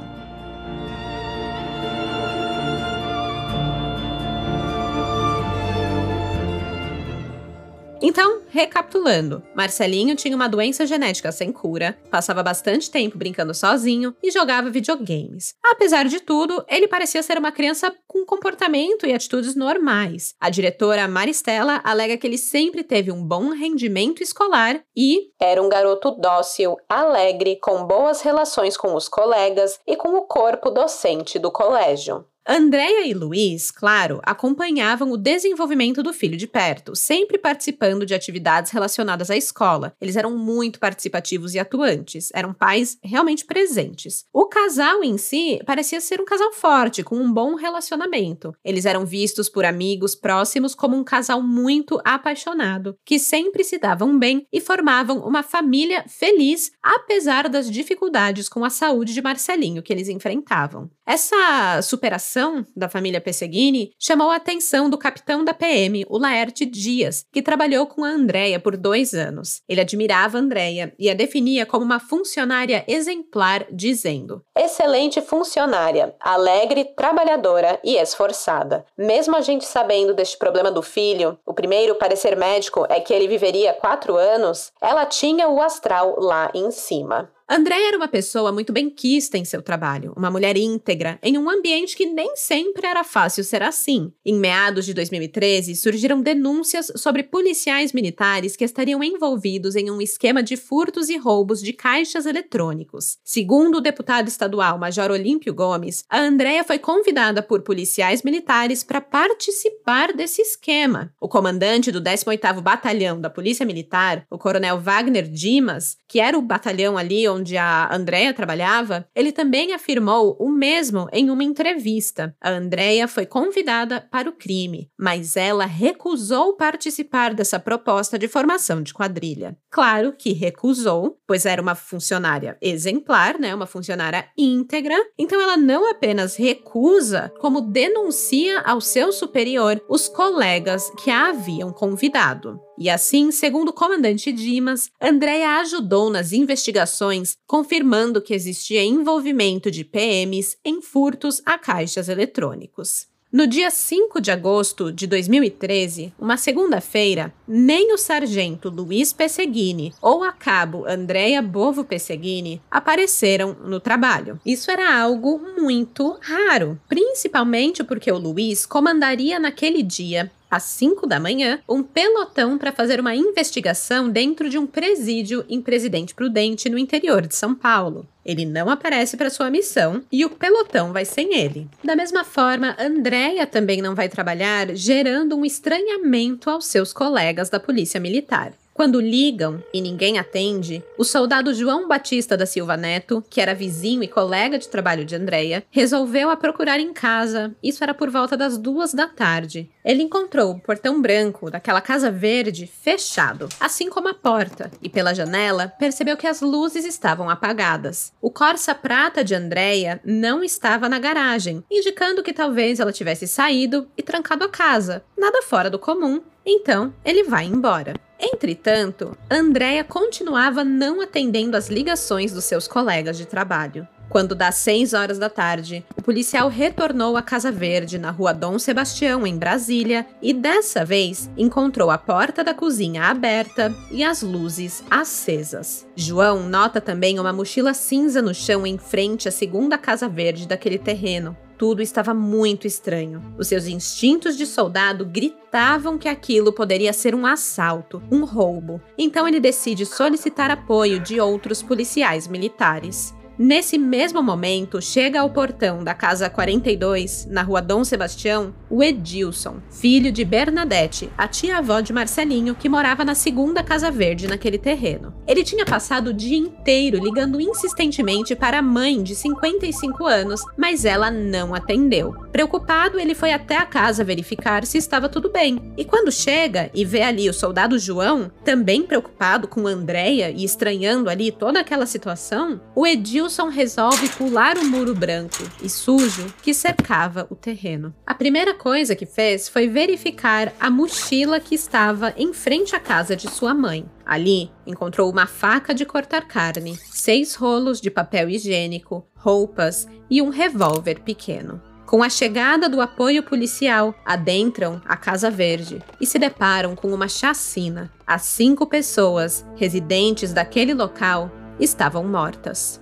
Então, 8.00 8.42
recapitulando, 8.50 9.44
Marcelinho 9.56 10.16
tinha 10.16 10.36
uma 10.36 10.48
doença 10.48 10.86
genética 10.86 11.32
sem 11.32 11.52
cura, 11.52 11.98
passava 12.12 12.44
bastante 12.44 12.92
tempo 12.92 13.18
brincando 13.18 13.56
sozinho 13.56 14.16
e 14.22 14.30
jogava 14.30 14.70
videogames. 14.70 15.56
Apesar 15.66 16.06
de 16.06 16.20
tudo, 16.20 16.64
ele 16.70 16.88
parecia 16.88 17.24
ser 17.24 17.40
uma 17.40 17.52
criança 17.52 17.94
com 18.08 18.24
comportamento 18.26 19.08
e 19.08 19.14
atitudes 19.14 19.56
normais. 19.56 20.36
A 20.40 20.50
diretora 20.50 21.08
Maristela 21.08 21.82
alega 21.84 22.18
que 22.18 22.28
ele 22.28 22.38
sempre 22.38 22.84
teve 22.84 23.12
um 23.12 23.24
bom 23.24 23.50
rendimento 23.50 24.22
escolar 24.22 24.80
e 24.96 25.32
era 25.42 25.62
um 25.62 25.70
garoto 25.70 26.12
dócil, 26.12 26.78
alegre, 26.88 27.58
com 27.60 27.84
boas 27.86 28.22
relações 28.22 28.78
com 28.78 28.94
os 28.94 29.10
colegas 29.10 29.80
e 29.88 29.96
com 29.96 30.10
o 30.10 30.22
corpo 30.22 30.70
docente 30.70 31.40
do 31.40 31.52
colégio. 31.52 32.26
Andréia 32.50 33.06
e 33.06 33.14
Luiz, 33.14 33.72
claro, 33.72 34.22
acompanhavam 34.24 35.12
o 35.12 35.18
desenvolvimento 35.18 36.02
do 36.02 36.14
filho 36.14 36.38
de 36.38 36.48
perto, 36.48 36.96
sempre 36.96 37.38
participando 37.38 38.06
de 38.06 38.14
atividades 38.14 38.72
relacionadas 38.72 39.30
à 39.30 39.36
escola. 39.36 39.94
Eles 40.00 40.16
eram 40.16 40.38
muito 40.38 40.80
participativos 40.80 41.54
e 41.54 41.60
atuantes, 41.60 42.30
eram 42.34 42.54
pais 42.54 42.98
realmente 43.04 43.46
presentes. 43.46 44.24
O 44.32 44.46
casal 44.46 45.04
em 45.04 45.18
si 45.18 45.60
parecia 45.66 46.00
ser 46.00 46.22
um 46.22 46.26
casal 46.26 46.54
forte, 46.54 47.04
com 47.04 47.18
um 47.18 47.34
bom 47.34 47.56
relacionamento. 47.56 48.54
Eles 48.64 48.86
eram 48.86 49.06
vistos 49.06 49.50
por 49.50 49.66
amigos 49.66 50.16
próximos 50.16 50.74
como 50.74 50.96
um 50.96 51.04
casal 51.04 51.42
muito 51.42 52.00
apaixonado, 52.06 52.96
que 53.06 53.20
sempre 53.20 53.62
se 53.62 53.78
davam 53.78 54.18
bem 54.18 54.48
e 54.54 54.62
formavam 54.62 55.20
uma 55.20 55.44
família 55.44 56.06
feliz, 56.08 56.72
apesar 56.82 57.50
das 57.50 57.70
dificuldades 57.70 58.48
com 58.48 58.64
a 58.64 58.70
saúde 58.70 59.14
de 59.14 59.22
Marcelinho 59.22 59.84
que 59.84 59.92
eles 59.92 60.08
enfrentavam. 60.08 60.90
Essa 61.06 61.82
superação 61.82 62.37
da 62.76 62.90
família 62.90 63.22
Pesseguini 63.22 63.92
chamou 64.00 64.30
a 64.30 64.36
atenção 64.36 64.90
do 64.90 64.98
capitão 64.98 65.44
da 65.44 65.54
PM, 65.54 66.06
o 66.10 66.18
Laerte 66.18 66.66
Dias, 66.66 67.26
que 67.32 67.42
trabalhou 67.42 67.88
com 67.88 68.04
a 68.04 68.10
Andrea 68.10 68.60
por 68.60 68.78
dois 68.78 69.14
anos. 69.14 69.62
Ele 69.68 69.82
admirava 69.82 70.38
a 70.38 70.42
Andrea 70.42 70.94
e 71.00 71.10
a 71.10 71.14
definia 71.14 71.66
como 71.66 71.84
uma 71.84 72.00
funcionária 72.00 72.84
exemplar, 72.88 73.66
dizendo: 73.72 74.44
Excelente 74.58 75.22
funcionária, 75.22 76.16
alegre, 76.20 76.86
trabalhadora 76.86 77.80
e 77.84 77.96
esforçada. 77.96 78.86
Mesmo 78.98 79.36
a 79.36 79.42
gente 79.42 79.66
sabendo 79.66 80.14
deste 80.14 80.38
problema 80.38 80.72
do 80.72 80.82
filho, 80.82 81.38
o 81.46 81.54
primeiro 81.54 81.96
parecer 81.96 82.36
médico 82.36 82.86
é 82.90 83.00
que 83.00 83.14
ele 83.14 83.28
viveria 83.28 83.74
quatro 83.74 84.16
anos, 84.16 84.72
ela 84.82 85.06
tinha 85.06 85.50
o 85.50 85.62
astral 85.62 86.16
lá 86.20 86.52
em 86.54 86.72
cima. 86.72 87.30
Andréia 87.50 87.88
era 87.88 87.98
uma 87.98 88.10
pessoa 88.10 88.52
muito 88.52 88.74
benquista 88.74 89.38
em 89.38 89.46
seu 89.46 89.62
trabalho, 89.62 90.12
uma 90.18 90.30
mulher 90.30 90.58
íntegra, 90.58 91.18
em 91.24 91.38
um 91.38 91.50
ambiente 91.50 91.96
que 91.96 92.06
nem 92.06 92.36
sempre 92.36 92.86
era 92.86 93.06
fácil 93.06 93.42
ser 93.42 93.64
assim. 93.64 94.12
Em 94.26 94.34
meados 94.34 94.86
de 94.86 94.94
2013, 94.94 95.74
surgiram 95.78 96.22
denúncias 96.22 96.92
sobre 96.98 97.24
policiais 97.24 97.94
militares 97.94 98.58
que 98.58 98.66
estariam 98.66 99.02
envolvidos 99.02 99.78
em 99.78 99.90
um 99.90 100.02
esquema 100.02 100.44
de 100.44 100.58
furtos 100.58 101.08
e 101.08 101.16
roubos 101.16 101.62
de 101.62 101.72
caixas 101.72 102.26
eletrônicos. 102.26 103.18
Segundo 103.24 103.78
o 103.78 103.82
deputado 103.82 104.28
estadual 104.28 104.78
Major 104.78 105.10
Olímpio 105.10 105.54
Gomes, 105.54 106.04
a 106.10 106.20
Andréia 106.20 106.66
foi 106.66 106.78
convidada 106.78 107.42
por 107.42 107.62
policiais 107.62 108.24
militares 108.24 108.84
para 108.84 109.00
participar 109.00 110.12
desse 110.12 110.42
esquema. 110.42 111.14
O 111.18 111.30
comandante 111.30 111.94
do 111.94 112.02
18º 112.02 112.60
Batalhão 112.60 113.22
da 113.22 113.30
Polícia 113.30 113.66
Militar, 113.66 114.26
o 114.30 114.38
coronel 114.38 114.82
Wagner 114.82 115.30
Dimas, 115.30 115.96
que 116.10 116.20
era 116.20 116.38
o 116.38 116.42
batalhão 116.42 116.98
ali 116.98 117.26
onde 117.28 117.37
onde 117.38 117.56
a 117.58 117.94
Andrea 117.94 118.34
trabalhava, 118.34 119.08
ele 119.16 119.32
também 119.32 119.74
afirmou 119.74 120.36
o 120.40 120.50
mesmo 120.50 121.08
em 121.14 121.30
uma 121.30 121.44
entrevista. 121.44 122.36
A 122.42 122.50
Andrea 122.50 123.08
foi 123.08 123.26
convidada 123.26 124.02
para 124.12 124.30
o 124.30 124.34
crime, 124.34 124.90
mas 124.98 125.38
ela 125.38 125.66
recusou 125.66 126.56
participar 126.56 127.34
dessa 127.34 127.60
proposta 127.60 128.18
de 128.18 128.28
formação 128.28 128.82
de 128.82 128.94
quadrilha. 128.94 129.58
Claro 129.70 130.14
que 130.18 130.34
recusou, 130.34 131.20
pois 131.28 131.46
era 131.46 131.62
uma 131.62 131.76
funcionária 131.76 132.58
exemplar, 132.62 133.38
né, 133.40 133.54
uma 133.54 133.66
funcionária 133.66 134.28
íntegra. 134.38 134.96
Então 135.18 135.40
ela 135.40 135.56
não 135.56 135.90
apenas 135.90 136.36
recusa, 136.36 137.32
como 137.40 137.62
denuncia 137.62 138.62
ao 138.62 138.82
seu 138.82 139.12
superior 139.12 139.82
os 139.88 140.08
colegas 140.08 140.90
que 141.04 141.12
a 141.12 141.28
haviam 141.30 141.72
convidado. 141.72 142.67
E 142.78 142.90
assim, 142.90 143.32
segundo 143.32 143.70
o 143.70 143.74
comandante 143.74 144.32
Dimas, 144.32 144.92
Andrea 145.02 145.60
ajudou 145.62 146.10
nas 146.12 146.32
investigações, 146.32 147.36
confirmando 147.48 148.22
que 148.22 148.34
existia 148.34 148.84
envolvimento 148.84 149.72
de 149.72 149.84
PMs 149.84 150.58
em 150.64 150.82
furtos 150.82 151.42
a 151.46 151.58
caixas 151.58 152.08
eletrônicos. 152.08 153.08
No 153.30 153.46
dia 153.46 153.70
5 153.70 154.22
de 154.22 154.32
agosto 154.32 154.90
de 154.90 155.06
2013, 155.06 156.14
uma 156.18 156.38
segunda-feira, 156.38 157.34
nem 157.46 157.94
o 157.94 157.98
sargento 157.98 158.70
Luiz 158.70 159.12
Pesseguini 159.12 159.94
ou 160.02 160.24
a 160.24 160.32
cabo 160.32 160.86
Andrea 160.88 161.42
Bovo 161.42 161.84
Pesseguini 161.84 162.62
apareceram 162.72 163.54
no 163.66 163.82
trabalho. 163.82 164.40
Isso 164.46 164.72
era 164.72 164.98
algo 164.98 165.42
muito 165.60 166.18
raro, 166.22 166.80
principalmente 166.88 167.84
porque 167.84 168.10
o 168.10 168.18
Luiz 168.18 168.66
comandaria 168.66 169.38
naquele 169.38 169.84
dia 169.84 170.32
às 170.50 170.64
5 170.64 171.06
da 171.06 171.20
manhã, 171.20 171.60
um 171.68 171.84
pelotão 171.84 172.58
para 172.58 172.72
fazer 172.72 173.00
uma 173.00 173.16
investigação 173.16 174.10
dentro 174.10 174.50
de 174.50 174.58
um 174.58 174.66
presídio 174.66 175.46
em 175.50 175.62
Presidente 175.62 176.14
Prudente, 176.14 176.70
no 176.70 176.78
interior 176.78 177.26
de 177.26 177.36
São 177.36 177.54
Paulo. 177.54 178.08
Ele 178.26 178.46
não 178.46 178.70
aparece 178.70 179.16
para 179.16 179.30
sua 179.30 179.50
missão 179.50 180.04
e 180.12 180.26
o 180.26 180.30
pelotão 180.30 180.92
vai 180.92 181.06
sem 181.06 181.34
ele. 181.38 181.68
Da 181.84 181.96
mesma 181.96 182.26
forma, 182.26 182.76
Andréia 182.78 183.48
também 183.48 183.82
não 183.82 183.96
vai 183.96 184.10
trabalhar, 184.10 184.76
gerando 184.76 185.36
um 185.36 185.46
estranhamento 185.46 186.50
aos 186.50 186.66
seus 186.66 186.92
colegas 186.92 187.50
da 187.50 187.60
Polícia 187.60 188.00
Militar. 188.00 188.54
Quando 188.78 189.02
ligam 189.02 189.64
e 189.74 189.82
ninguém 189.82 190.20
atende, 190.20 190.84
o 191.00 191.04
soldado 191.04 191.52
João 191.52 191.88
Batista 191.88 192.38
da 192.38 192.46
Silva 192.46 192.78
Neto, 192.78 193.24
que 193.28 193.42
era 193.42 193.56
vizinho 193.56 194.04
e 194.04 194.08
colega 194.08 194.60
de 194.60 194.68
trabalho 194.68 195.04
de 195.04 195.16
Andréia, 195.16 195.64
resolveu 195.72 196.30
a 196.30 196.38
procurar 196.38 196.80
em 196.80 196.94
casa. 196.94 197.56
Isso 197.64 197.84
era 197.84 197.92
por 197.92 198.12
volta 198.12 198.38
das 198.38 198.56
duas 198.56 198.94
da 198.94 199.08
tarde. 199.08 199.68
Ele 199.88 200.04
encontrou 200.04 200.52
o 200.52 200.60
portão 200.60 201.02
branco 201.02 201.50
daquela 201.50 201.80
casa 201.80 202.12
verde 202.12 202.68
fechado, 202.68 203.48
assim 203.58 203.90
como 203.90 204.10
a 204.10 204.14
porta, 204.14 204.70
e 204.82 204.90
pela 204.90 205.16
janela 205.16 205.74
percebeu 205.80 206.18
que 206.18 206.28
as 206.28 206.42
luzes 206.42 206.84
estavam 206.84 207.30
apagadas. 207.30 208.12
O 208.22 208.30
Corsa 208.30 208.76
prata 208.76 209.24
de 209.24 209.34
Andréia 209.34 210.02
não 210.04 210.44
estava 210.44 210.90
na 210.90 211.00
garagem, 211.00 211.64
indicando 211.72 212.22
que 212.22 212.34
talvez 212.34 212.82
ela 212.82 212.92
tivesse 212.92 213.26
saído 213.30 213.88
e 213.96 214.04
trancado 214.04 214.44
a 214.44 214.50
casa. 214.50 215.06
Nada 215.18 215.42
fora 215.42 215.70
do 215.70 215.80
comum. 215.80 216.22
Então, 216.46 216.94
ele 217.06 217.24
vai 217.24 217.46
embora. 217.46 217.94
Entretanto, 218.20 219.18
Andrea 219.32 219.86
continuava 219.86 220.66
não 220.66 221.00
atendendo 221.00 221.56
as 221.56 221.70
ligações 221.70 222.34
dos 222.34 222.44
seus 222.44 222.68
colegas 222.68 223.18
de 223.18 223.26
trabalho. 223.26 223.88
Quando 224.10 224.34
das 224.34 224.56
6 224.56 224.94
horas 224.94 225.20
da 225.20 225.30
tarde, 225.30 225.86
o 225.98 226.02
policial 226.02 226.48
retornou 226.48 227.18
à 227.18 227.22
Casa 227.22 227.52
Verde, 227.52 227.98
na 227.98 228.10
rua 228.10 228.34
Dom 228.34 228.58
Sebastião, 228.58 229.28
em 229.28 229.38
Brasília, 229.38 230.06
e 230.22 230.34
dessa 230.34 230.86
vez 230.86 231.30
encontrou 231.38 231.90
a 231.90 231.98
porta 231.98 232.44
da 232.44 232.54
cozinha 232.54 233.04
aberta 233.04 233.74
e 233.92 234.04
as 234.04 234.22
luzes 234.22 234.84
acesas. 234.90 235.86
João 235.96 236.48
nota 236.48 236.80
também 236.80 237.20
uma 237.20 237.34
mochila 237.34 237.74
cinza 237.74 238.22
no 238.22 238.34
chão 238.34 238.66
em 238.66 238.78
frente 238.78 239.28
à 239.28 239.32
segunda 239.32 239.78
Casa 239.78 240.08
Verde 240.08 240.48
daquele 240.48 240.78
terreno. 240.78 241.36
Tudo 241.58 241.82
estava 241.82 242.14
muito 242.14 242.68
estranho. 242.68 243.34
Os 243.36 243.48
seus 243.48 243.66
instintos 243.66 244.38
de 244.38 244.46
soldado 244.46 245.04
gritavam 245.04 245.98
que 245.98 246.08
aquilo 246.08 246.54
poderia 246.54 246.94
ser 246.94 247.16
um 247.16 247.26
assalto, 247.26 248.02
um 248.12 248.24
roubo. 248.24 248.80
Então 248.96 249.28
ele 249.28 249.40
decide 249.40 249.84
solicitar 249.84 250.52
apoio 250.52 251.00
de 251.00 251.20
outros 251.20 251.64
policiais 251.64 252.28
militares. 252.28 253.17
Nesse 253.40 253.78
mesmo 253.78 254.24
momento, 254.24 254.82
chega 254.82 255.22
ao 255.22 255.30
portão 255.30 255.84
da 255.84 255.94
casa 255.94 256.28
42, 256.28 257.28
na 257.30 257.44
rua 257.44 257.62
Dom 257.62 257.84
Sebastião, 257.84 258.52
o 258.68 258.82
Edilson, 258.82 259.58
filho 259.70 260.12
de 260.12 260.26
Bernadette, 260.26 261.12
a 261.16 261.28
tia-avó 261.28 261.80
de 261.80 261.94
Marcelinho, 261.94 262.56
que 262.56 262.68
morava 262.68 263.06
na 263.06 263.14
segunda 263.14 263.62
Casa 263.62 263.92
Verde 263.92 264.28
naquele 264.28 264.58
terreno. 264.58 265.14
Ele 265.28 265.44
tinha 265.44 265.68
passado 265.68 266.08
o 266.08 266.14
dia 266.14 266.36
inteiro 266.36 266.98
ligando 266.98 267.40
insistentemente 267.40 268.36
para 268.36 268.58
a 268.58 268.62
mãe 268.64 269.04
de 269.04 269.14
55 269.14 270.04
anos, 270.08 270.42
mas 270.58 270.84
ela 270.84 271.12
não 271.12 271.54
atendeu. 271.54 272.16
Preocupado, 272.32 273.00
ele 273.00 273.14
foi 273.14 273.32
até 273.32 273.58
a 273.58 273.68
casa 273.68 274.04
verificar 274.04 274.66
se 274.66 274.80
estava 274.80 275.08
tudo 275.08 275.30
bem. 275.30 275.74
E 275.78 275.86
quando 275.86 276.12
chega 276.12 276.72
e 276.74 276.84
vê 276.84 277.04
ali 277.04 277.30
o 277.30 277.34
soldado 277.34 277.78
João, 277.78 278.32
também 278.44 278.82
preocupado 278.82 279.48
com 279.48 279.68
Andréia 279.68 280.32
e 280.32 280.44
estranhando 280.44 281.08
ali 281.08 281.32
toda 281.32 281.60
aquela 281.60 281.86
situação, 281.86 282.60
o 282.74 282.88
Edilson 282.88 283.27
resolve 283.50 284.10
pular 284.10 284.58
o 284.58 284.66
muro 284.66 284.96
branco 284.96 285.44
e 285.62 285.70
sujo 285.70 286.34
que 286.42 286.54
cercava 286.54 287.28
o 287.30 287.36
terreno. 287.36 287.94
A 288.06 288.14
primeira 288.14 288.54
coisa 288.54 288.96
que 288.96 289.06
fez 289.06 289.50
foi 289.50 289.68
verificar 289.68 290.54
a 290.60 290.70
mochila 290.70 291.40
que 291.40 291.56
estava 291.56 292.14
em 292.18 292.34
frente 292.34 292.76
à 292.76 292.80
casa 292.80 293.16
de 293.16 293.30
sua 293.30 293.54
mãe. 293.54 293.86
Ali, 294.06 294.52
encontrou 294.66 295.12
uma 295.12 295.28
faca 295.28 295.74
de 295.74 295.86
cortar 295.86 296.28
carne, 296.28 296.80
seis 296.90 297.36
rolos 297.36 297.82
de 297.82 297.92
papel 297.92 298.30
higiênico, 298.30 299.06
roupas 299.16 299.88
e 300.10 300.22
um 300.22 300.30
revólver 300.30 301.02
pequeno. 301.02 301.62
Com 301.86 302.04
a 302.04 302.10
chegada 302.10 302.68
do 302.68 302.82
apoio 302.82 303.24
policial, 303.24 303.96
adentram 304.06 304.82
a 304.86 304.98
Casa 304.98 305.32
Verde 305.32 305.82
e 306.02 306.06
se 306.06 306.20
deparam 306.20 306.76
com 306.76 306.94
uma 306.94 307.08
chacina. 307.08 307.90
As 308.06 308.24
cinco 308.24 308.68
pessoas 308.68 309.46
residentes 309.56 310.34
daquele 310.34 310.74
local 310.74 311.32
estavam 311.60 312.04
mortas. 312.04 312.82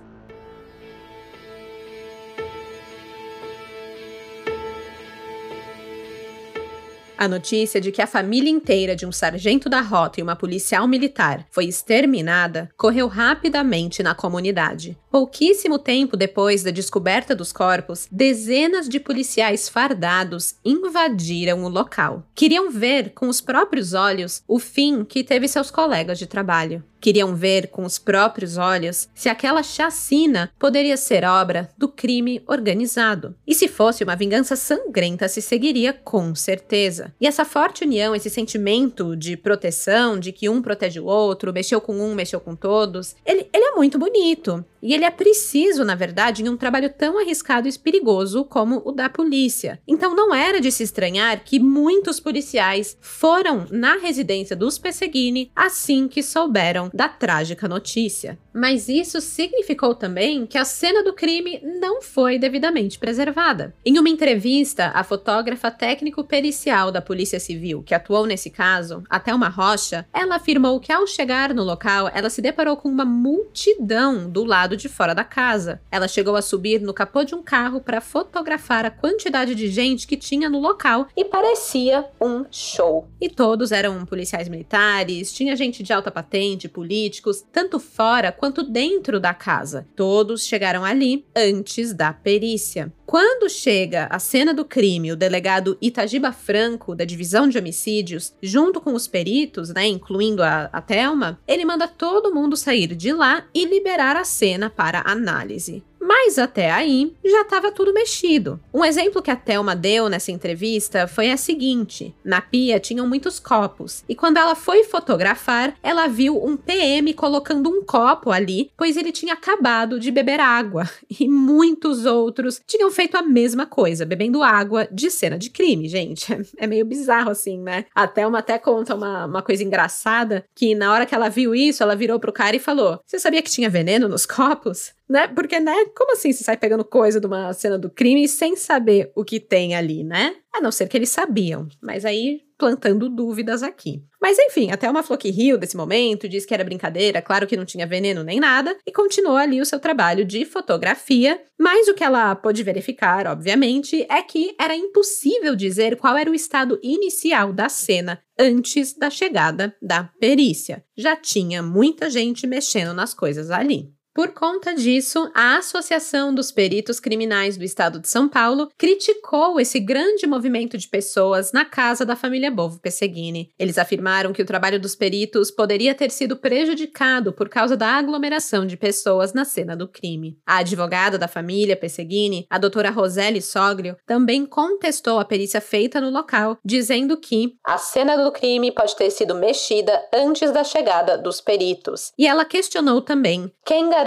A 7.18 7.26
notícia 7.26 7.80
de 7.80 7.90
que 7.90 8.02
a 8.02 8.06
família 8.06 8.50
inteira 8.50 8.94
de 8.94 9.06
um 9.06 9.12
sargento 9.12 9.70
da 9.70 9.80
rota 9.80 10.20
e 10.20 10.22
uma 10.22 10.36
policial 10.36 10.86
militar 10.86 11.46
foi 11.50 11.64
exterminada 11.64 12.68
correu 12.76 13.08
rapidamente 13.08 14.02
na 14.02 14.14
comunidade. 14.14 14.98
Pouquíssimo 15.16 15.78
tempo 15.78 16.14
depois 16.14 16.62
da 16.62 16.70
descoberta 16.70 17.34
dos 17.34 17.50
corpos, 17.50 18.06
dezenas 18.12 18.86
de 18.86 19.00
policiais 19.00 19.66
fardados 19.66 20.56
invadiram 20.62 21.64
o 21.64 21.70
local. 21.70 22.22
Queriam 22.34 22.70
ver 22.70 23.14
com 23.14 23.26
os 23.26 23.40
próprios 23.40 23.94
olhos 23.94 24.42
o 24.46 24.58
fim 24.58 25.06
que 25.06 25.24
teve 25.24 25.48
seus 25.48 25.70
colegas 25.70 26.18
de 26.18 26.26
trabalho. 26.26 26.84
Queriam 27.00 27.34
ver 27.34 27.68
com 27.68 27.84
os 27.84 27.98
próprios 27.98 28.56
olhos 28.56 29.08
se 29.14 29.28
aquela 29.28 29.62
chacina 29.62 30.50
poderia 30.58 30.96
ser 30.96 31.24
obra 31.24 31.68
do 31.78 31.88
crime 31.88 32.42
organizado. 32.46 33.34
E 33.46 33.54
se 33.54 33.68
fosse 33.68 34.02
uma 34.02 34.16
vingança 34.16 34.56
sangrenta, 34.56 35.28
se 35.28 35.40
seguiria 35.40 35.92
com 35.92 36.34
certeza. 36.34 37.14
E 37.20 37.26
essa 37.26 37.44
forte 37.44 37.84
união, 37.84 38.14
esse 38.14 38.28
sentimento 38.28 39.14
de 39.14 39.36
proteção, 39.36 40.18
de 40.18 40.32
que 40.32 40.48
um 40.48 40.60
protege 40.60 40.98
o 40.98 41.06
outro, 41.06 41.52
mexeu 41.52 41.80
com 41.80 41.94
um, 41.94 42.14
mexeu 42.14 42.40
com 42.40 42.56
todos, 42.56 43.14
ele, 43.24 43.48
ele 43.52 43.64
é 43.64 43.74
muito 43.76 43.98
bonito. 43.98 44.64
E 44.86 44.94
ele 44.94 45.04
é 45.04 45.10
preciso, 45.10 45.84
na 45.84 45.96
verdade, 45.96 46.44
em 46.44 46.48
um 46.48 46.56
trabalho 46.56 46.88
tão 46.88 47.18
arriscado 47.18 47.66
e 47.66 47.76
perigoso 47.76 48.44
como 48.44 48.80
o 48.84 48.92
da 48.92 49.08
polícia. 49.08 49.80
Então 49.84 50.14
não 50.14 50.32
era 50.32 50.60
de 50.60 50.70
se 50.70 50.84
estranhar 50.84 51.42
que 51.44 51.58
muitos 51.58 52.20
policiais 52.20 52.96
foram 53.00 53.66
na 53.68 53.96
residência 53.96 54.54
dos 54.54 54.78
Pesseguini 54.78 55.50
assim 55.56 56.06
que 56.06 56.22
souberam 56.22 56.88
da 56.94 57.08
trágica 57.08 57.66
notícia. 57.66 58.38
Mas 58.54 58.88
isso 58.88 59.20
significou 59.20 59.94
também 59.94 60.46
que 60.46 60.56
a 60.56 60.64
cena 60.64 61.02
do 61.02 61.12
crime 61.12 61.60
não 61.80 62.00
foi 62.00 62.38
devidamente 62.38 62.98
preservada. 62.98 63.74
Em 63.84 63.98
uma 63.98 64.08
entrevista, 64.08 64.92
a 64.94 65.02
fotógrafa 65.02 65.70
técnico-pericial 65.70 66.92
da 66.92 67.02
Polícia 67.02 67.40
Civil, 67.40 67.82
que 67.82 67.94
atuou 67.94 68.24
nesse 68.24 68.50
caso, 68.50 69.02
até 69.10 69.34
uma 69.34 69.48
rocha, 69.48 70.06
ela 70.14 70.36
afirmou 70.36 70.78
que 70.78 70.92
ao 70.92 71.06
chegar 71.06 71.52
no 71.52 71.64
local, 71.64 72.08
ela 72.14 72.30
se 72.30 72.40
deparou 72.40 72.76
com 72.76 72.88
uma 72.88 73.04
multidão 73.04 74.30
do 74.30 74.44
lado 74.44 74.75
de 74.76 74.88
fora 74.88 75.14
da 75.14 75.24
casa. 75.24 75.80
Ela 75.90 76.08
chegou 76.08 76.34
a 76.34 76.42
subir 76.42 76.80
no 76.80 76.92
capô 76.92 77.22
de 77.22 77.34
um 77.34 77.42
carro 77.42 77.80
para 77.80 78.00
fotografar 78.00 78.84
a 78.84 78.90
quantidade 78.90 79.54
de 79.54 79.68
gente 79.68 80.06
que 80.06 80.16
tinha 80.16 80.48
no 80.48 80.60
local 80.60 81.06
e 81.16 81.24
parecia 81.24 82.04
um 82.20 82.44
show. 82.50 83.08
E 83.20 83.28
todos 83.28 83.70
eram 83.70 84.04
policiais 84.04 84.48
militares, 84.48 85.32
tinha 85.32 85.54
gente 85.54 85.82
de 85.82 85.92
alta 85.92 86.10
patente, 86.10 86.68
políticos, 86.68 87.44
tanto 87.52 87.78
fora 87.78 88.32
quanto 88.32 88.56
quanto 88.56 88.62
dentro 88.62 89.20
da 89.20 89.34
casa. 89.34 89.86
Todos 89.94 90.46
chegaram 90.46 90.84
ali 90.84 91.26
antes 91.36 91.92
da 91.92 92.12
perícia. 92.12 92.92
Quando 93.06 93.48
chega 93.48 94.08
a 94.10 94.18
cena 94.18 94.52
do 94.52 94.64
crime, 94.64 95.12
o 95.12 95.16
delegado 95.16 95.78
Itagiba 95.80 96.32
Franco, 96.32 96.92
da 96.92 97.04
divisão 97.04 97.48
de 97.48 97.56
homicídios, 97.56 98.34
junto 98.42 98.80
com 98.80 98.94
os 98.94 99.06
peritos, 99.06 99.72
né, 99.72 99.86
incluindo 99.86 100.42
a, 100.42 100.68
a 100.72 100.82
Thelma, 100.82 101.38
ele 101.46 101.64
manda 101.64 101.86
todo 101.86 102.34
mundo 102.34 102.56
sair 102.56 102.96
de 102.96 103.12
lá 103.12 103.44
e 103.54 103.64
liberar 103.64 104.16
a 104.16 104.24
cena 104.24 104.68
para 104.68 105.04
análise. 105.06 105.84
Mas 106.06 106.38
até 106.38 106.70
aí 106.70 107.12
já 107.24 107.42
estava 107.42 107.72
tudo 107.72 107.92
mexido. 107.92 108.60
Um 108.72 108.84
exemplo 108.84 109.20
que 109.20 109.30
a 109.30 109.34
Thelma 109.34 109.74
deu 109.74 110.08
nessa 110.08 110.30
entrevista 110.30 111.08
foi 111.08 111.32
a 111.32 111.36
seguinte: 111.36 112.14
na 112.24 112.40
pia 112.40 112.78
tinham 112.78 113.08
muitos 113.08 113.40
copos, 113.40 114.04
e 114.08 114.14
quando 114.14 114.36
ela 114.36 114.54
foi 114.54 114.84
fotografar, 114.84 115.74
ela 115.82 116.06
viu 116.06 116.40
um 116.42 116.56
PM 116.56 117.12
colocando 117.12 117.68
um 117.68 117.82
copo 117.82 118.30
ali, 118.30 118.70
pois 118.76 118.96
ele 118.96 119.10
tinha 119.10 119.34
acabado 119.34 119.98
de 119.98 120.12
beber 120.12 120.38
água, 120.38 120.88
e 121.18 121.28
muitos 121.28 122.06
outros 122.06 122.60
tinham 122.64 122.90
feito 122.90 123.16
a 123.16 123.22
mesma 123.22 123.66
coisa, 123.66 124.06
bebendo 124.06 124.44
água 124.44 124.86
de 124.92 125.10
cena 125.10 125.36
de 125.36 125.50
crime, 125.50 125.88
gente. 125.88 126.26
É 126.58 126.66
meio 126.66 126.86
bizarro 126.86 127.30
assim, 127.30 127.60
né? 127.60 127.84
A 127.94 128.06
Thelma 128.06 128.38
até 128.38 128.58
conta 128.58 128.94
uma, 128.94 129.26
uma 129.26 129.42
coisa 129.42 129.64
engraçada: 129.64 130.44
que 130.54 130.74
na 130.74 130.92
hora 130.92 131.04
que 131.04 131.14
ela 131.14 131.28
viu 131.28 131.54
isso, 131.54 131.82
ela 131.82 131.96
virou 131.96 132.20
pro 132.20 132.32
cara 132.32 132.56
e 132.56 132.60
falou: 132.60 133.00
Você 133.04 133.18
sabia 133.18 133.42
que 133.42 133.50
tinha 133.50 133.68
veneno 133.68 134.08
nos 134.08 134.24
copos? 134.24 134.95
Né? 135.08 135.28
Porque, 135.28 135.60
né? 135.60 135.72
Como 135.96 136.12
assim 136.12 136.32
você 136.32 136.42
sai 136.42 136.56
pegando 136.56 136.84
coisa 136.84 137.20
de 137.20 137.26
uma 137.26 137.52
cena 137.52 137.78
do 137.78 137.88
crime 137.88 138.26
sem 138.28 138.56
saber 138.56 139.12
o 139.14 139.24
que 139.24 139.38
tem 139.38 139.74
ali, 139.74 140.02
né? 140.02 140.34
A 140.52 140.60
não 140.60 140.72
ser 140.72 140.88
que 140.88 140.96
eles 140.96 141.10
sabiam. 141.10 141.68
Mas 141.80 142.04
aí, 142.04 142.40
plantando 142.58 143.08
dúvidas 143.08 143.62
aqui. 143.62 144.02
Mas 144.20 144.38
enfim, 144.38 144.70
até 144.70 144.90
uma 144.90 145.02
Flock 145.02 145.30
riu 145.30 145.58
desse 145.58 145.76
momento, 145.76 146.28
disse 146.28 146.46
que 146.46 146.54
era 146.54 146.64
brincadeira, 146.64 147.22
claro 147.22 147.46
que 147.46 147.56
não 147.56 147.64
tinha 147.64 147.86
veneno 147.86 148.24
nem 148.24 148.40
nada, 148.40 148.76
e 148.86 148.90
continuou 148.90 149.36
ali 149.36 149.60
o 149.60 149.66
seu 149.66 149.78
trabalho 149.78 150.24
de 150.24 150.44
fotografia. 150.44 151.40
Mas 151.58 151.86
o 151.88 151.94
que 151.94 152.02
ela 152.02 152.34
pôde 152.34 152.62
verificar, 152.62 153.26
obviamente, 153.26 154.06
é 154.10 154.22
que 154.22 154.54
era 154.58 154.74
impossível 154.74 155.54
dizer 155.54 155.96
qual 155.96 156.16
era 156.16 156.30
o 156.30 156.34
estado 156.34 156.78
inicial 156.82 157.52
da 157.52 157.68
cena 157.68 158.20
antes 158.38 158.94
da 158.94 159.10
chegada 159.10 159.74
da 159.80 160.04
perícia. 160.18 160.84
Já 160.96 161.14
tinha 161.14 161.62
muita 161.62 162.10
gente 162.10 162.46
mexendo 162.46 162.92
nas 162.92 163.14
coisas 163.14 163.50
ali. 163.50 163.95
Por 164.16 164.32
conta 164.32 164.74
disso, 164.74 165.30
a 165.34 165.58
Associação 165.58 166.34
dos 166.34 166.50
Peritos 166.50 166.98
Criminais 166.98 167.58
do 167.58 167.64
Estado 167.64 168.00
de 168.00 168.08
São 168.08 168.26
Paulo 168.26 168.70
criticou 168.78 169.60
esse 169.60 169.78
grande 169.78 170.26
movimento 170.26 170.78
de 170.78 170.88
pessoas 170.88 171.52
na 171.52 171.66
casa 171.66 172.02
da 172.02 172.16
família 172.16 172.50
Bovo 172.50 172.80
Pesseguini. 172.80 173.52
Eles 173.58 173.76
afirmaram 173.76 174.32
que 174.32 174.40
o 174.40 174.46
trabalho 174.46 174.80
dos 174.80 174.96
peritos 174.96 175.50
poderia 175.50 175.94
ter 175.94 176.10
sido 176.10 176.34
prejudicado 176.34 177.30
por 177.30 177.50
causa 177.50 177.76
da 177.76 177.88
aglomeração 177.88 178.64
de 178.64 178.74
pessoas 178.74 179.34
na 179.34 179.44
cena 179.44 179.76
do 179.76 179.86
crime. 179.86 180.38
A 180.46 180.60
advogada 180.60 181.18
da 181.18 181.28
família 181.28 181.76
Pesseguini, 181.76 182.46
a 182.48 182.56
doutora 182.56 182.88
Roseli 182.88 183.42
Soglio, 183.42 183.98
também 184.06 184.46
contestou 184.46 185.18
a 185.18 185.26
perícia 185.26 185.60
feita 185.60 186.00
no 186.00 186.08
local, 186.08 186.56
dizendo 186.64 187.18
que 187.18 187.58
a 187.62 187.76
cena 187.76 188.16
do 188.16 188.32
crime 188.32 188.72
pode 188.72 188.96
ter 188.96 189.10
sido 189.10 189.34
mexida 189.34 189.92
antes 190.10 190.50
da 190.52 190.64
chegada 190.64 191.18
dos 191.18 191.42
peritos. 191.42 192.12
E 192.18 192.26
ela 192.26 192.46
questionou 192.46 193.02
também 193.02 193.52
quem 193.62 193.90
garante 193.90 194.05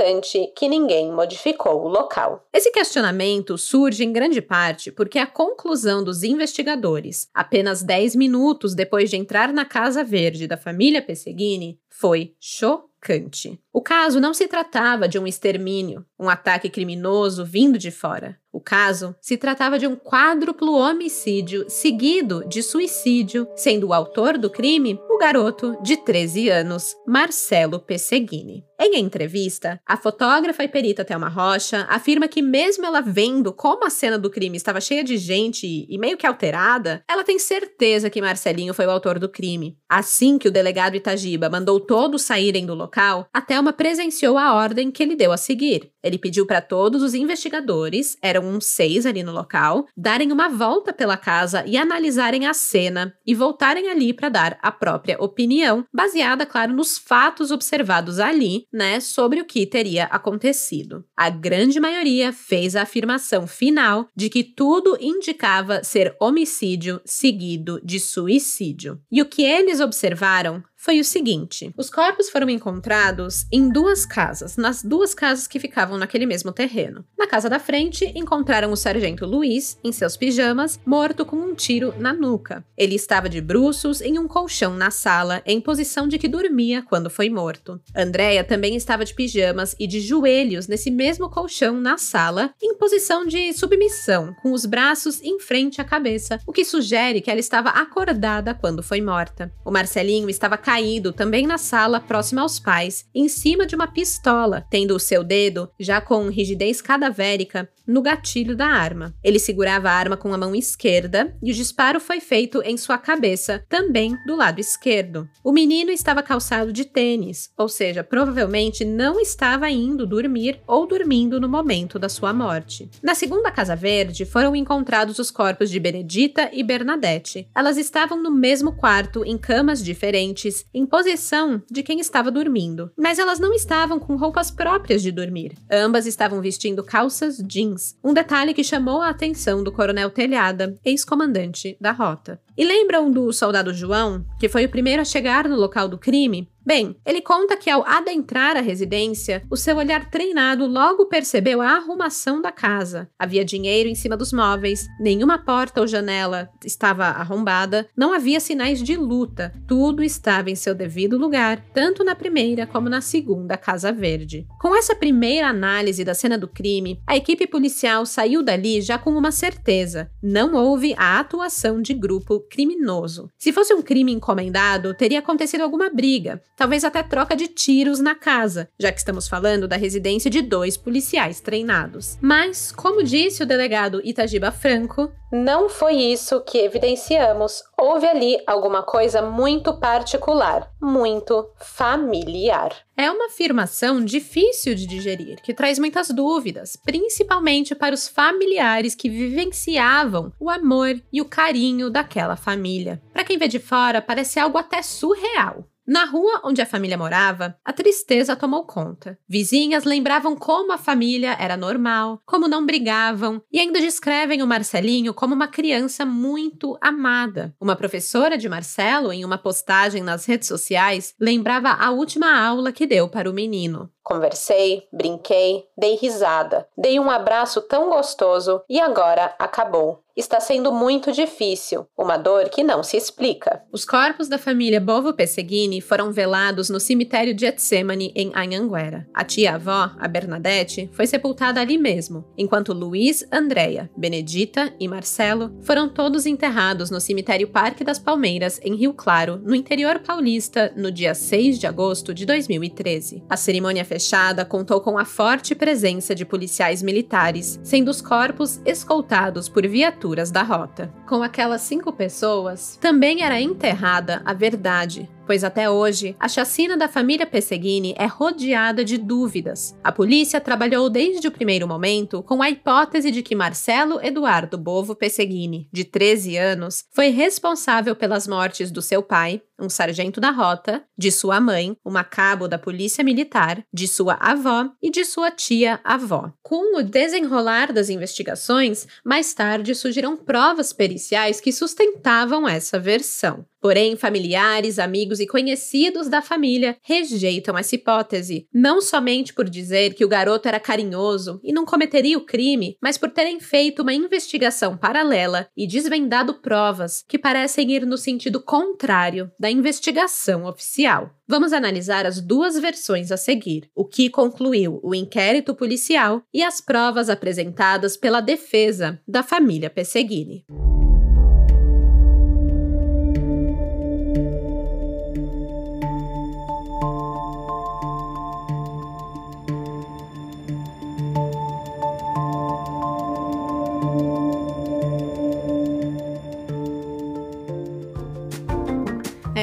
que 0.56 0.68
ninguém 0.68 1.12
modificou 1.12 1.84
o 1.84 1.88
local. 1.88 2.46
Esse 2.54 2.72
questionamento 2.72 3.58
surge 3.58 4.04
em 4.04 4.12
grande 4.12 4.42
parte 4.42 4.92
porque 4.92 5.20
a 5.20 5.28
conclusão 5.28 6.04
dos 6.04 6.24
investigadores, 6.24 7.28
apenas 7.34 7.84
10 7.84 8.16
minutos 8.16 8.74
depois 8.76 9.10
de 9.10 9.18
entrar 9.18 9.54
na 9.54 9.66
Casa 9.66 10.04
Verde 10.04 10.48
da 10.48 10.58
família 10.58 11.02
Pesseguini, 11.02 11.80
foi 11.90 12.34
chocante. 12.40 13.60
O 13.72 13.82
caso 13.82 14.20
não 14.20 14.34
se 14.34 14.48
tratava 14.48 15.08
de 15.08 15.20
um 15.20 15.28
extermínio, 15.28 16.04
um 16.20 16.28
ataque 16.28 16.70
criminoso 16.70 17.46
vindo 17.46 17.78
de 17.78 17.92
fora. 17.92 18.38
O 18.52 18.60
caso 18.60 19.16
se 19.22 19.38
tratava 19.38 19.78
de 19.78 19.86
um 19.86 19.96
quádruplo 19.96 20.74
homicídio 20.74 21.70
seguido 21.70 22.44
de 22.48 22.64
suicídio, 22.64 23.48
sendo 23.56 23.88
o 23.88 23.94
autor 23.94 24.40
do 24.40 24.50
crime 24.50 25.00
o 25.08 25.20
garoto 25.20 25.78
de 25.84 25.98
13 25.98 26.50
anos, 26.50 26.96
Marcelo 27.08 27.80
Pesseguini. 27.80 28.66
Em 28.82 28.98
entrevista, 28.98 29.80
a 29.86 29.98
fotógrafa 29.98 30.64
e 30.64 30.68
perita 30.68 31.04
Thelma 31.04 31.28
Rocha 31.28 31.86
afirma 31.90 32.30
que, 32.30 32.42
mesmo 32.42 32.86
ela 32.86 33.02
vendo 33.02 33.52
como 33.52 33.86
a 33.86 33.90
cena 33.90 34.18
do 34.18 34.30
crime 34.30 34.56
estava 34.56 34.80
cheia 34.80 35.04
de 35.04 35.18
gente 35.18 35.86
e 35.88 35.98
meio 35.98 36.18
que 36.18 36.26
alterada, 36.26 37.04
ela 37.08 37.26
tem 37.26 37.38
certeza 37.38 38.10
que 38.10 38.22
Marcelinho 38.22 38.74
foi 38.74 38.86
o 38.86 38.92
autor 38.92 39.20
do 39.20 39.28
crime. 39.28 39.78
Assim 39.88 40.38
que 40.38 40.48
o 40.48 40.52
delegado 40.52 40.96
Itagiba 40.96 41.50
mandou 41.50 41.80
todos 41.80 42.22
saírem 42.22 42.66
do 42.66 42.74
local, 42.74 43.28
a 43.34 43.42
Thelma 43.42 43.59
presenciou 43.74 44.38
a 44.38 44.54
ordem 44.54 44.90
que 44.92 45.04
ele 45.04 45.16
deu 45.16 45.32
a 45.32 45.38
seguir. 45.38 45.92
Ele 46.02 46.18
pediu 46.18 46.46
para 46.46 46.62
todos 46.62 47.04
os 47.04 47.14
investigadores, 47.14 48.18
eram 48.22 48.44
uns 48.44 48.66
seis 48.66 49.06
ali 49.06 49.22
no 49.22 49.32
local, 49.32 49.86
darem 49.96 50.32
uma 50.32 50.48
volta 50.48 50.94
pela 50.94 51.18
casa 51.18 51.64
e 51.68 51.78
analisarem 51.78 52.48
a 52.48 52.54
cena 52.54 53.14
e 53.26 53.36
voltarem 53.36 53.90
ali 53.90 54.14
para 54.14 54.30
dar 54.30 54.58
a 54.62 54.72
própria 54.72 55.22
opinião, 55.22 55.86
baseada, 55.94 56.46
claro, 56.46 56.74
nos 56.74 56.98
fatos 56.98 57.52
observados 57.52 58.20
ali, 58.20 58.66
né, 58.72 59.00
sobre 59.00 59.42
o 59.42 59.46
que 59.46 59.66
teria 59.66 60.06
acontecido. 60.06 61.04
A 61.16 61.30
grande 61.30 61.80
maioria 61.80 62.32
fez 62.32 62.76
a 62.76 62.84
afirmação 62.84 63.46
final 63.46 64.08
de 64.16 64.30
que 64.30 64.44
tudo 64.44 64.98
indicava 65.02 65.84
ser 65.84 66.16
homicídio 66.20 67.02
seguido 67.06 67.82
de 67.84 68.00
suicídio. 68.00 69.00
E 69.12 69.22
o 69.22 69.26
que 69.26 69.44
eles 69.44 69.80
observaram 69.80 70.64
foi 70.80 71.00
o 71.00 71.04
seguinte: 71.04 71.72
os 71.78 71.90
corpos 71.90 72.30
foram 72.30 72.50
encontrados 72.50 73.46
em 73.52 73.70
duas 73.70 74.06
casas, 74.06 74.56
nas 74.56 74.82
duas 74.82 75.14
casas 75.14 75.46
que 75.46 75.60
ficavam 75.60 75.98
naquele 75.98 76.26
mesmo 76.26 76.54
terreno. 76.54 77.04
Na 77.18 77.28
casa 77.28 77.50
da 77.50 77.60
frente, 77.60 78.12
encontraram 78.16 78.72
o 78.72 78.78
sargento 78.78 79.26
Luiz, 79.26 79.78
em 79.84 79.92
seus 79.92 80.16
pijamas, 80.16 80.80
morto 80.86 81.26
com 81.26 81.36
um 81.36 81.54
tiro 81.54 81.94
na 82.00 82.14
nuca. 82.14 82.64
Ele 82.78 82.96
estava 82.96 83.28
de 83.28 83.42
bruços 83.42 84.00
em 84.00 84.18
um 84.18 84.28
colchão 84.28 84.74
na 84.74 84.90
sala, 84.90 85.44
em 85.46 85.60
posição 85.60 86.08
de 86.08 86.18
que 86.18 86.30
dormia 86.30 86.82
quando 86.82 87.10
foi 87.10 87.30
morto. 87.30 87.80
Andréia 87.94 88.44
também 88.44 88.76
estava 88.76 89.04
de 89.04 89.14
pijamas 89.14 89.76
e 89.78 89.86
de 89.86 90.00
joelhos 90.00 90.68
nesse 90.68 90.90
mesmo 90.90 91.30
colchão 91.30 91.74
na 91.80 91.98
sala, 91.98 92.54
em 92.62 92.74
posição 92.76 93.26
de 93.26 93.52
submissão, 93.52 94.34
com 94.42 94.54
os 94.54 94.66
braços 94.66 95.22
em 95.22 95.40
frente 95.40 95.82
à 95.82 95.84
cabeça, 95.84 96.40
o 96.48 96.54
que 96.54 96.64
sugere 96.64 97.20
que 97.20 97.30
ela 97.30 97.40
estava 97.40 97.70
acordada 97.70 98.54
quando 98.54 98.82
foi 98.82 99.02
morta. 99.02 99.52
O 99.66 99.72
Marcelinho 99.72 100.30
estava 100.30 100.58
caído 100.70 101.12
também 101.12 101.48
na 101.48 101.58
sala 101.58 102.00
próxima 102.00 102.44
aos 102.44 102.60
pais, 102.60 103.04
em 103.16 103.28
cima 103.28 103.66
de 103.66 103.74
uma 103.74 103.88
pistola, 103.88 104.64
tendo 104.70 104.96
o 104.96 105.00
seu 105.00 105.24
dedo, 105.24 105.68
já 105.80 106.00
com 106.00 106.30
rigidez 106.30 106.80
cadavérica, 106.80 107.68
no 107.90 108.04
gatilho 108.04 108.56
da 108.56 108.68
arma. 108.68 109.16
Ele 109.24 109.40
segurava 109.40 109.90
a 109.90 109.94
arma 109.94 110.16
com 110.16 110.32
a 110.32 110.38
mão 110.38 110.54
esquerda 110.54 111.36
e 111.42 111.52
o 111.52 111.54
disparo 111.54 112.00
foi 112.00 112.20
feito 112.20 112.62
em 112.62 112.78
sua 112.78 113.00
cabeça, 113.00 113.66
também 113.68 114.16
do 114.28 114.36
lado 114.36 114.60
esquerdo. 114.60 115.28
O 115.44 115.52
menino 115.52 115.90
estava 115.90 116.22
calçado 116.22 116.72
de 116.72 116.86
tênis, 116.86 117.52
ou 117.58 117.68
seja, 117.68 118.04
provavelmente 118.04 118.86
não 118.86 119.20
estava 119.20 119.70
indo 119.72 120.06
dormir 120.06 120.62
ou 120.68 120.86
dormindo 120.86 121.40
no 121.40 121.50
momento 121.50 121.98
da 121.98 122.08
sua 122.08 122.32
morte. 122.32 122.90
Na 123.02 123.16
segunda 123.16 123.52
Casa 123.52 123.76
Verde 123.76 124.24
foram 124.24 124.56
encontrados 124.56 125.18
os 125.18 125.32
corpos 125.32 125.72
de 125.72 125.80
Benedita 125.80 126.50
e 126.54 126.64
Bernadette. 126.64 127.50
Elas 127.56 127.78
estavam 127.78 128.22
no 128.22 128.32
mesmo 128.32 128.74
quarto, 128.74 129.26
em 129.26 129.38
camas 129.38 129.84
diferentes, 129.84 130.66
em 130.74 130.86
posição 130.86 131.62
de 131.72 131.82
quem 131.82 132.00
estava 132.00 132.30
dormindo, 132.30 132.92
mas 132.96 133.18
elas 133.18 133.40
não 133.40 133.54
estavam 133.54 134.00
com 134.00 134.16
roupas 134.16 134.52
próprias 134.52 135.02
de 135.02 135.12
dormir. 135.12 135.54
Ambas 135.72 136.06
estavam 136.06 136.40
vestindo 136.42 136.84
calças 136.84 137.38
jeans, 137.38 137.79
um 138.04 138.14
detalhe 138.14 138.54
que 138.54 138.64
chamou 138.64 139.02
a 139.02 139.10
atenção 139.10 139.64
do 139.64 139.72
coronel 139.72 140.10
Telhada, 140.10 140.78
ex-comandante 140.84 141.78
da 141.80 141.92
rota. 141.92 142.40
E 142.58 142.66
lembram 142.66 143.12
do 143.12 143.32
soldado 143.32 143.74
João, 143.74 144.26
que 144.40 144.50
foi 144.50 144.66
o 144.66 144.70
primeiro 144.70 145.02
a 145.02 145.06
chegar 145.06 145.48
no 145.48 145.56
local 145.56 145.88
do 145.88 145.98
crime? 145.98 146.50
Bem, 146.70 146.96
ele 147.04 147.20
conta 147.20 147.58
que 147.58 147.68
ao 147.68 147.84
adentrar 147.84 148.56
a 148.56 148.62
residência, 148.62 149.42
o 149.50 149.58
seu 149.58 149.78
olhar 149.78 150.08
treinado 150.12 150.68
logo 150.68 151.08
percebeu 151.08 151.62
a 151.62 151.72
arrumação 151.72 152.40
da 152.40 152.52
casa. 152.52 153.10
Havia 153.18 153.44
dinheiro 153.44 153.90
em 153.90 153.96
cima 153.96 154.16
dos 154.16 154.32
móveis, 154.32 154.86
nenhuma 155.00 155.40
porta 155.40 155.82
ou 155.82 155.88
janela 155.88 156.48
estava 156.64 157.06
arrombada, 157.06 157.88
não 157.98 158.14
havia 158.14 158.40
sinais 158.40 158.84
de 158.84 158.96
luta, 158.96 159.52
tudo 159.68 160.04
estava 160.04 160.52
em 160.52 160.56
seu 160.56 160.76
devido 160.76 161.18
lugar, 161.18 161.60
tanto 161.74 162.04
na 162.04 162.14
primeira 162.14 162.68
como 162.68 162.88
na 162.88 163.02
segunda 163.02 163.58
Casa 163.58 163.92
Verde. 163.92 164.46
Com 164.62 164.76
essa 164.76 164.96
primeira 164.96 165.48
análise 165.48 166.04
da 166.04 166.14
cena 166.14 166.38
do 166.38 166.48
crime, 166.48 167.02
a 167.08 167.18
equipe 167.18 167.48
policial 167.48 168.06
saiu 168.06 168.44
dali 168.44 168.80
já 168.80 169.00
com 169.00 169.10
uma 169.10 169.32
certeza: 169.32 170.12
não 170.22 170.54
houve 170.54 170.94
a 171.00 171.20
atuação 171.20 171.82
de 171.82 171.96
grupo 171.96 172.42
criminoso. 172.42 173.28
Se 173.40 173.52
fosse 173.52 173.74
um 173.74 173.82
crime 173.82 174.12
encomendado, 174.12 174.94
teria 174.94 175.18
acontecido 175.18 175.62
alguma 175.62 175.90
briga, 175.90 176.40
talvez 176.60 176.84
até 176.84 177.02
troca 177.02 177.38
de 177.38 177.48
tiros 177.48 178.02
na 178.02 178.14
casa, 178.14 178.70
já 178.78 178.92
que 178.92 179.00
estamos 179.00 179.30
falando 179.30 179.66
da 179.66 179.78
residência 179.78 180.30
de 180.30 180.42
dois 180.42 180.76
policiais 180.76 181.40
treinados. 181.40 182.18
Mas, 182.22 182.70
como 182.70 183.02
disse 183.02 183.42
o 183.42 183.46
delegado 183.46 184.02
Itagiba 184.04 184.52
Franco, 184.52 185.10
não 185.32 185.70
foi 185.70 185.94
isso 185.94 186.42
que 186.42 186.58
evidenciamos. 186.58 187.64
Houve 187.78 188.08
ali 188.08 188.38
alguma 188.46 188.84
coisa 188.84 189.22
muito 189.22 189.80
particular, 189.80 190.70
muito 190.82 191.48
familiar. 191.56 192.76
É 192.98 193.10
uma 193.10 193.28
afirmação 193.28 194.04
difícil 194.04 194.76
de 194.76 194.86
digerir, 194.86 195.40
que 195.42 195.54
traz 195.54 195.80
muitas 195.80 196.10
dúvidas, 196.10 196.76
principalmente 196.76 197.74
para 197.74 197.96
os 197.96 198.08
familiares 198.08 198.96
que 198.96 199.10
vivenciavam 199.10 200.34
o 200.38 200.50
amor 200.50 201.00
e 201.14 201.22
o 201.22 201.26
carinho 201.26 201.90
daquela 201.90 202.36
família. 202.36 203.02
Para 203.14 203.24
quem 203.24 203.38
vê 203.38 203.48
de 203.48 203.60
fora, 203.60 204.02
parece 204.02 204.40
algo 204.40 204.58
até 204.58 204.82
surreal. 204.82 205.64
Na 205.90 206.06
rua 206.06 206.42
onde 206.44 206.62
a 206.62 206.68
família 206.68 206.96
morava, 206.96 207.58
a 207.66 207.74
tristeza 207.74 208.36
tomou 208.36 208.64
conta. 208.64 209.18
Vizinhas 209.28 209.86
lembravam 209.86 210.36
como 210.36 210.72
a 210.72 210.78
família 210.78 211.36
era 211.40 211.58
normal, 211.58 212.22
como 212.28 212.48
não 212.48 212.64
brigavam, 212.64 213.42
e 213.52 213.60
ainda 213.60 213.82
descrevem 213.82 214.44
o 214.44 214.48
Marcelinho 214.48 215.16
como 215.16 215.34
uma 215.34 215.48
criança 215.48 216.06
muito 216.06 216.78
amada. 216.80 217.56
Uma 217.60 217.76
professora 217.76 218.38
de 218.38 218.48
Marcelo, 218.48 219.12
em 219.12 219.26
uma 219.26 219.40
postagem 219.40 220.04
nas 220.04 220.26
redes 220.26 220.48
sociais, 220.48 221.16
lembrava 221.20 221.70
a 221.70 221.90
última 221.90 222.40
aula 222.40 222.72
que 222.72 222.86
deu 222.86 223.10
para 223.10 223.28
o 223.28 223.34
menino. 223.34 223.90
Conversei, 224.10 224.88
brinquei, 224.92 225.68
dei 225.78 225.94
risada, 225.96 226.68
dei 226.76 227.00
um 227.00 227.12
abraço 227.12 227.62
tão 227.62 227.92
gostoso 227.92 228.64
e 228.68 228.80
agora 228.80 229.36
acabou. 229.38 230.04
Está 230.18 230.42
sendo 230.42 230.74
muito 230.74 231.14
difícil, 231.14 231.88
uma 231.98 232.18
dor 232.18 232.50
que 232.50 232.62
não 232.62 232.84
se 232.84 232.98
explica. 232.98 233.64
Os 233.72 233.86
corpos 233.86 234.28
da 234.28 234.38
família 234.38 234.82
Bovo 234.82 235.14
Pesseguini 235.14 235.80
foram 235.80 236.12
velados 236.12 236.70
no 236.70 236.78
cemitério 236.78 237.34
de 237.34 237.46
Getsemane, 237.46 238.12
em 238.14 238.30
Anhanguera. 238.36 239.08
A 239.14 239.24
tia-avó, 239.24 239.92
a 239.98 240.08
Bernadette, 240.10 240.90
foi 240.92 241.08
sepultada 241.08 241.62
ali 241.62 241.78
mesmo, 241.78 242.26
enquanto 242.38 242.74
Luiz, 242.74 243.26
Andréia, 243.32 243.90
Benedita 243.96 244.74
e 244.78 244.90
Marcelo 244.90 245.56
foram 245.62 245.88
todos 245.88 246.26
enterrados 246.26 246.92
no 246.92 247.00
cemitério 247.00 247.48
Parque 247.48 247.86
das 247.86 248.00
Palmeiras, 248.00 248.60
em 248.62 248.76
Rio 248.76 248.94
Claro, 248.94 249.42
no 249.42 249.56
interior 249.56 250.00
paulista, 250.00 250.74
no 250.76 250.92
dia 250.92 251.14
6 251.14 251.58
de 251.60 251.68
agosto 251.68 252.14
de 252.14 252.26
2013. 252.26 253.24
A 253.30 253.38
cerimônia 253.38 253.86
fechada 253.86 253.99
contou 254.46 254.82
com 254.82 254.98
a 254.98 255.06
forte 255.06 255.54
presença 255.54 256.16
de 256.16 256.26
policiais 256.26 256.82
militares, 256.82 257.60
sendo 257.64 257.90
os 257.90 258.02
corpos 258.02 258.62
escoltados 258.66 259.50
por 259.50 259.68
viaturas 259.68 260.32
da 260.32 260.44
rota. 260.44 260.94
Com 261.08 261.22
aquelas 261.22 261.62
cinco 261.62 261.92
pessoas, 261.92 262.78
também 262.82 263.24
era 263.24 263.42
enterrada 263.42 264.22
a 264.26 264.34
verdade, 264.34 265.10
pois 265.30 265.44
até 265.44 265.70
hoje 265.70 266.16
a 266.20 266.28
chacina 266.28 266.76
da 266.76 266.88
família 266.88 267.24
Pesseguini 267.24 267.94
é 268.00 268.08
rodeada 268.08 268.84
de 268.84 268.98
dúvidas. 268.98 269.78
A 269.84 269.92
polícia 269.92 270.42
trabalhou 270.42 270.90
desde 270.90 271.28
o 271.28 271.32
primeiro 271.32 271.68
momento 271.68 272.24
com 272.24 272.42
a 272.42 272.50
hipótese 272.50 273.12
de 273.12 273.22
que 273.22 273.36
Marcelo 273.36 274.04
Eduardo 274.04 274.58
Bovo 274.58 274.96
Pesseguini, 274.96 275.70
de 275.72 275.84
13 275.84 276.36
anos, 276.36 276.84
foi 276.92 277.10
responsável 277.10 277.96
pelas 277.96 278.28
mortes 278.28 278.72
do 278.72 278.82
seu 278.82 279.04
pai, 279.04 279.40
um 279.60 279.70
sargento 279.70 280.20
da 280.20 280.32
rota, 280.32 280.84
de 280.98 281.12
sua 281.12 281.40
mãe, 281.40 281.76
uma 281.84 282.04
cabo 282.04 282.48
da 282.48 282.58
polícia 282.58 283.04
militar, 283.04 283.64
de 283.74 283.88
sua 283.88 284.16
avó 284.16 284.70
e 284.82 284.90
de 284.90 285.04
sua 285.06 285.30
tia-avó. 285.30 286.32
Com 286.42 286.78
o 286.78 286.84
desenrolar 286.84 287.72
das 287.72 287.90
investigações, 287.90 288.88
mais 289.04 289.34
tarde 289.34 289.76
surgiram 289.76 290.16
provas 290.18 290.74
periciais 290.74 291.42
que 291.42 291.52
sustentavam 291.52 292.48
essa 292.48 292.80
versão. 292.80 293.46
Porém, 293.62 293.98
familiares, 293.98 294.80
amigos 294.80 295.19
e 295.20 295.28
conhecidos 295.28 296.08
da 296.08 296.22
família 296.22 296.78
rejeitam 296.82 297.58
essa 297.58 297.76
hipótese, 297.76 298.48
não 298.54 298.82
somente 298.82 299.34
por 299.34 299.50
dizer 299.50 299.94
que 299.94 300.06
o 300.06 300.10
garoto 300.10 300.48
era 300.48 300.60
carinhoso 300.60 301.40
e 301.44 301.52
não 301.52 301.66
cometeria 301.66 302.18
o 302.18 302.26
crime, 302.26 302.78
mas 302.82 302.98
por 302.98 303.10
terem 303.10 303.40
feito 303.40 303.82
uma 303.82 303.94
investigação 303.94 304.78
paralela 304.78 305.48
e 305.56 305.68
desvendado 305.68 306.36
provas 306.36 307.04
que 307.08 307.18
parecem 307.18 307.72
ir 307.72 307.86
no 307.86 307.98
sentido 307.98 308.42
contrário 308.42 309.32
da 309.40 309.50
investigação 309.50 310.46
oficial. 310.46 311.12
Vamos 311.28 311.54
analisar 311.54 312.06
as 312.06 312.20
duas 312.20 312.58
versões 312.58 313.12
a 313.12 313.18
seguir, 313.18 313.70
o 313.76 313.86
que 313.86 314.10
concluiu 314.10 314.80
o 314.84 314.96
inquérito 314.96 315.54
policial 315.54 316.24
e 316.34 316.42
as 316.42 316.60
provas 316.60 317.10
apresentadas 317.10 317.96
pela 317.96 318.20
defesa 318.20 319.00
da 319.08 319.22
família 319.22 319.70
Pesseguini. 319.70 320.44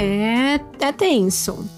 É, 0.07 0.61
é 0.81 0.92
tenso. 0.92 1.69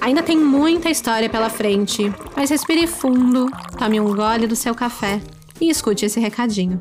Ainda 0.00 0.22
tem 0.22 0.36
muita 0.36 0.90
história 0.90 1.28
pela 1.28 1.48
frente, 1.48 2.12
mas 2.36 2.50
respire 2.50 2.86
fundo, 2.86 3.50
tome 3.78 3.98
um 3.98 4.14
gole 4.14 4.46
do 4.46 4.54
seu 4.54 4.74
café 4.74 5.20
e 5.60 5.70
escute 5.70 6.04
esse 6.04 6.20
recadinho. 6.20 6.80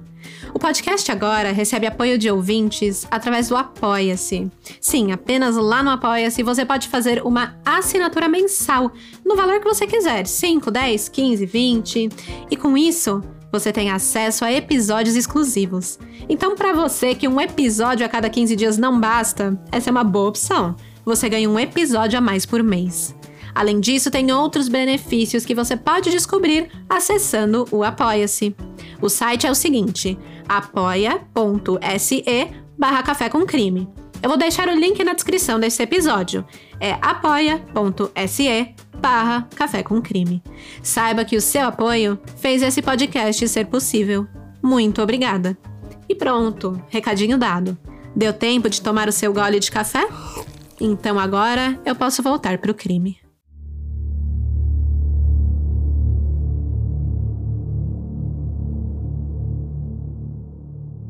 O 0.54 0.60
podcast 0.60 1.10
agora 1.12 1.52
recebe 1.52 1.88
apoio 1.88 2.18
de 2.18 2.30
ouvintes 2.30 3.08
através 3.10 3.48
do 3.48 3.56
Apoia-se. 3.56 4.52
Sim, 4.82 5.12
apenas 5.12 5.56
lá 5.56 5.82
no 5.82 5.92
Apoia-se 5.92 6.44
você 6.44 6.66
pode 6.66 6.90
fazer 6.90 7.26
uma 7.26 7.56
assinatura 7.66 8.28
mensal 8.28 8.92
no 9.26 9.36
valor 9.36 9.60
que 9.60 9.68
você 9.68 9.88
quiser 9.88 10.28
5, 10.28 10.70
10, 10.70 11.10
15, 11.10 11.46
20 11.46 12.10
e 12.52 12.58
com 12.58 12.78
isso 12.78 13.24
você 13.52 13.72
tem 13.72 13.90
acesso 13.90 14.44
a 14.44 14.52
episódios 14.52 15.16
exclusivos. 15.16 15.98
Então, 16.30 16.56
para 16.56 16.74
você 16.74 17.16
que 17.16 17.28
um 17.28 17.40
episódio 17.40 18.06
a 18.06 18.10
cada 18.10 18.30
15 18.30 18.56
dias 18.56 18.78
não 18.78 19.00
basta, 19.00 19.58
essa 19.72 19.90
é 19.90 19.92
uma 19.92 20.04
boa 20.04 20.30
opção. 20.30 20.76
Você 21.08 21.30
ganha 21.30 21.50
um 21.50 21.58
episódio 21.58 22.20
a 22.20 22.22
mais 22.22 22.46
por 22.46 22.62
mês. 22.62 23.16
Além 23.56 23.80
disso, 23.80 24.12
tem 24.12 24.30
outros 24.30 24.68
benefícios 24.68 25.46
que 25.46 25.56
você 25.56 25.78
pode 25.78 26.12
descobrir 26.12 26.70
acessando 26.90 27.66
o 27.72 27.82
Apoia-se. 27.82 28.54
O 29.02 29.08
site 29.08 29.48
é 29.48 29.50
o 29.50 29.56
seguinte: 29.56 30.20
apoia.se 30.50 32.26
barra 32.78 33.04
café 33.04 33.30
com 33.30 33.46
crime. 33.46 33.88
Eu 34.22 34.28
vou 34.28 34.38
deixar 34.38 34.68
o 34.68 34.76
link 34.76 35.02
na 35.02 35.14
descrição 35.14 35.58
desse 35.58 35.82
episódio. 35.82 36.46
É 36.78 36.98
apoia.se 37.02 38.76
barra 39.00 39.48
Café 39.56 39.84
com 39.84 40.02
Crime. 40.02 40.44
Saiba 40.84 41.24
que 41.24 41.38
o 41.38 41.42
seu 41.42 41.68
apoio 41.68 42.20
fez 42.36 42.62
esse 42.62 42.82
podcast 42.82 43.48
ser 43.48 43.68
possível. 43.68 44.28
Muito 44.62 45.02
obrigada. 45.02 45.58
E 46.10 46.16
pronto, 46.16 46.82
recadinho 46.90 47.38
dado. 47.38 47.78
Deu 48.14 48.34
tempo 48.34 48.70
de 48.70 48.82
tomar 48.82 49.08
o 49.08 49.12
seu 49.14 49.32
gole 49.32 49.60
de 49.60 49.72
café? 49.72 50.06
Então 50.80 51.20
agora 51.20 51.80
eu 51.86 51.96
posso 51.96 52.22
voltar 52.22 52.58
para 52.60 52.72
o 52.72 52.76
crime. 52.76 53.20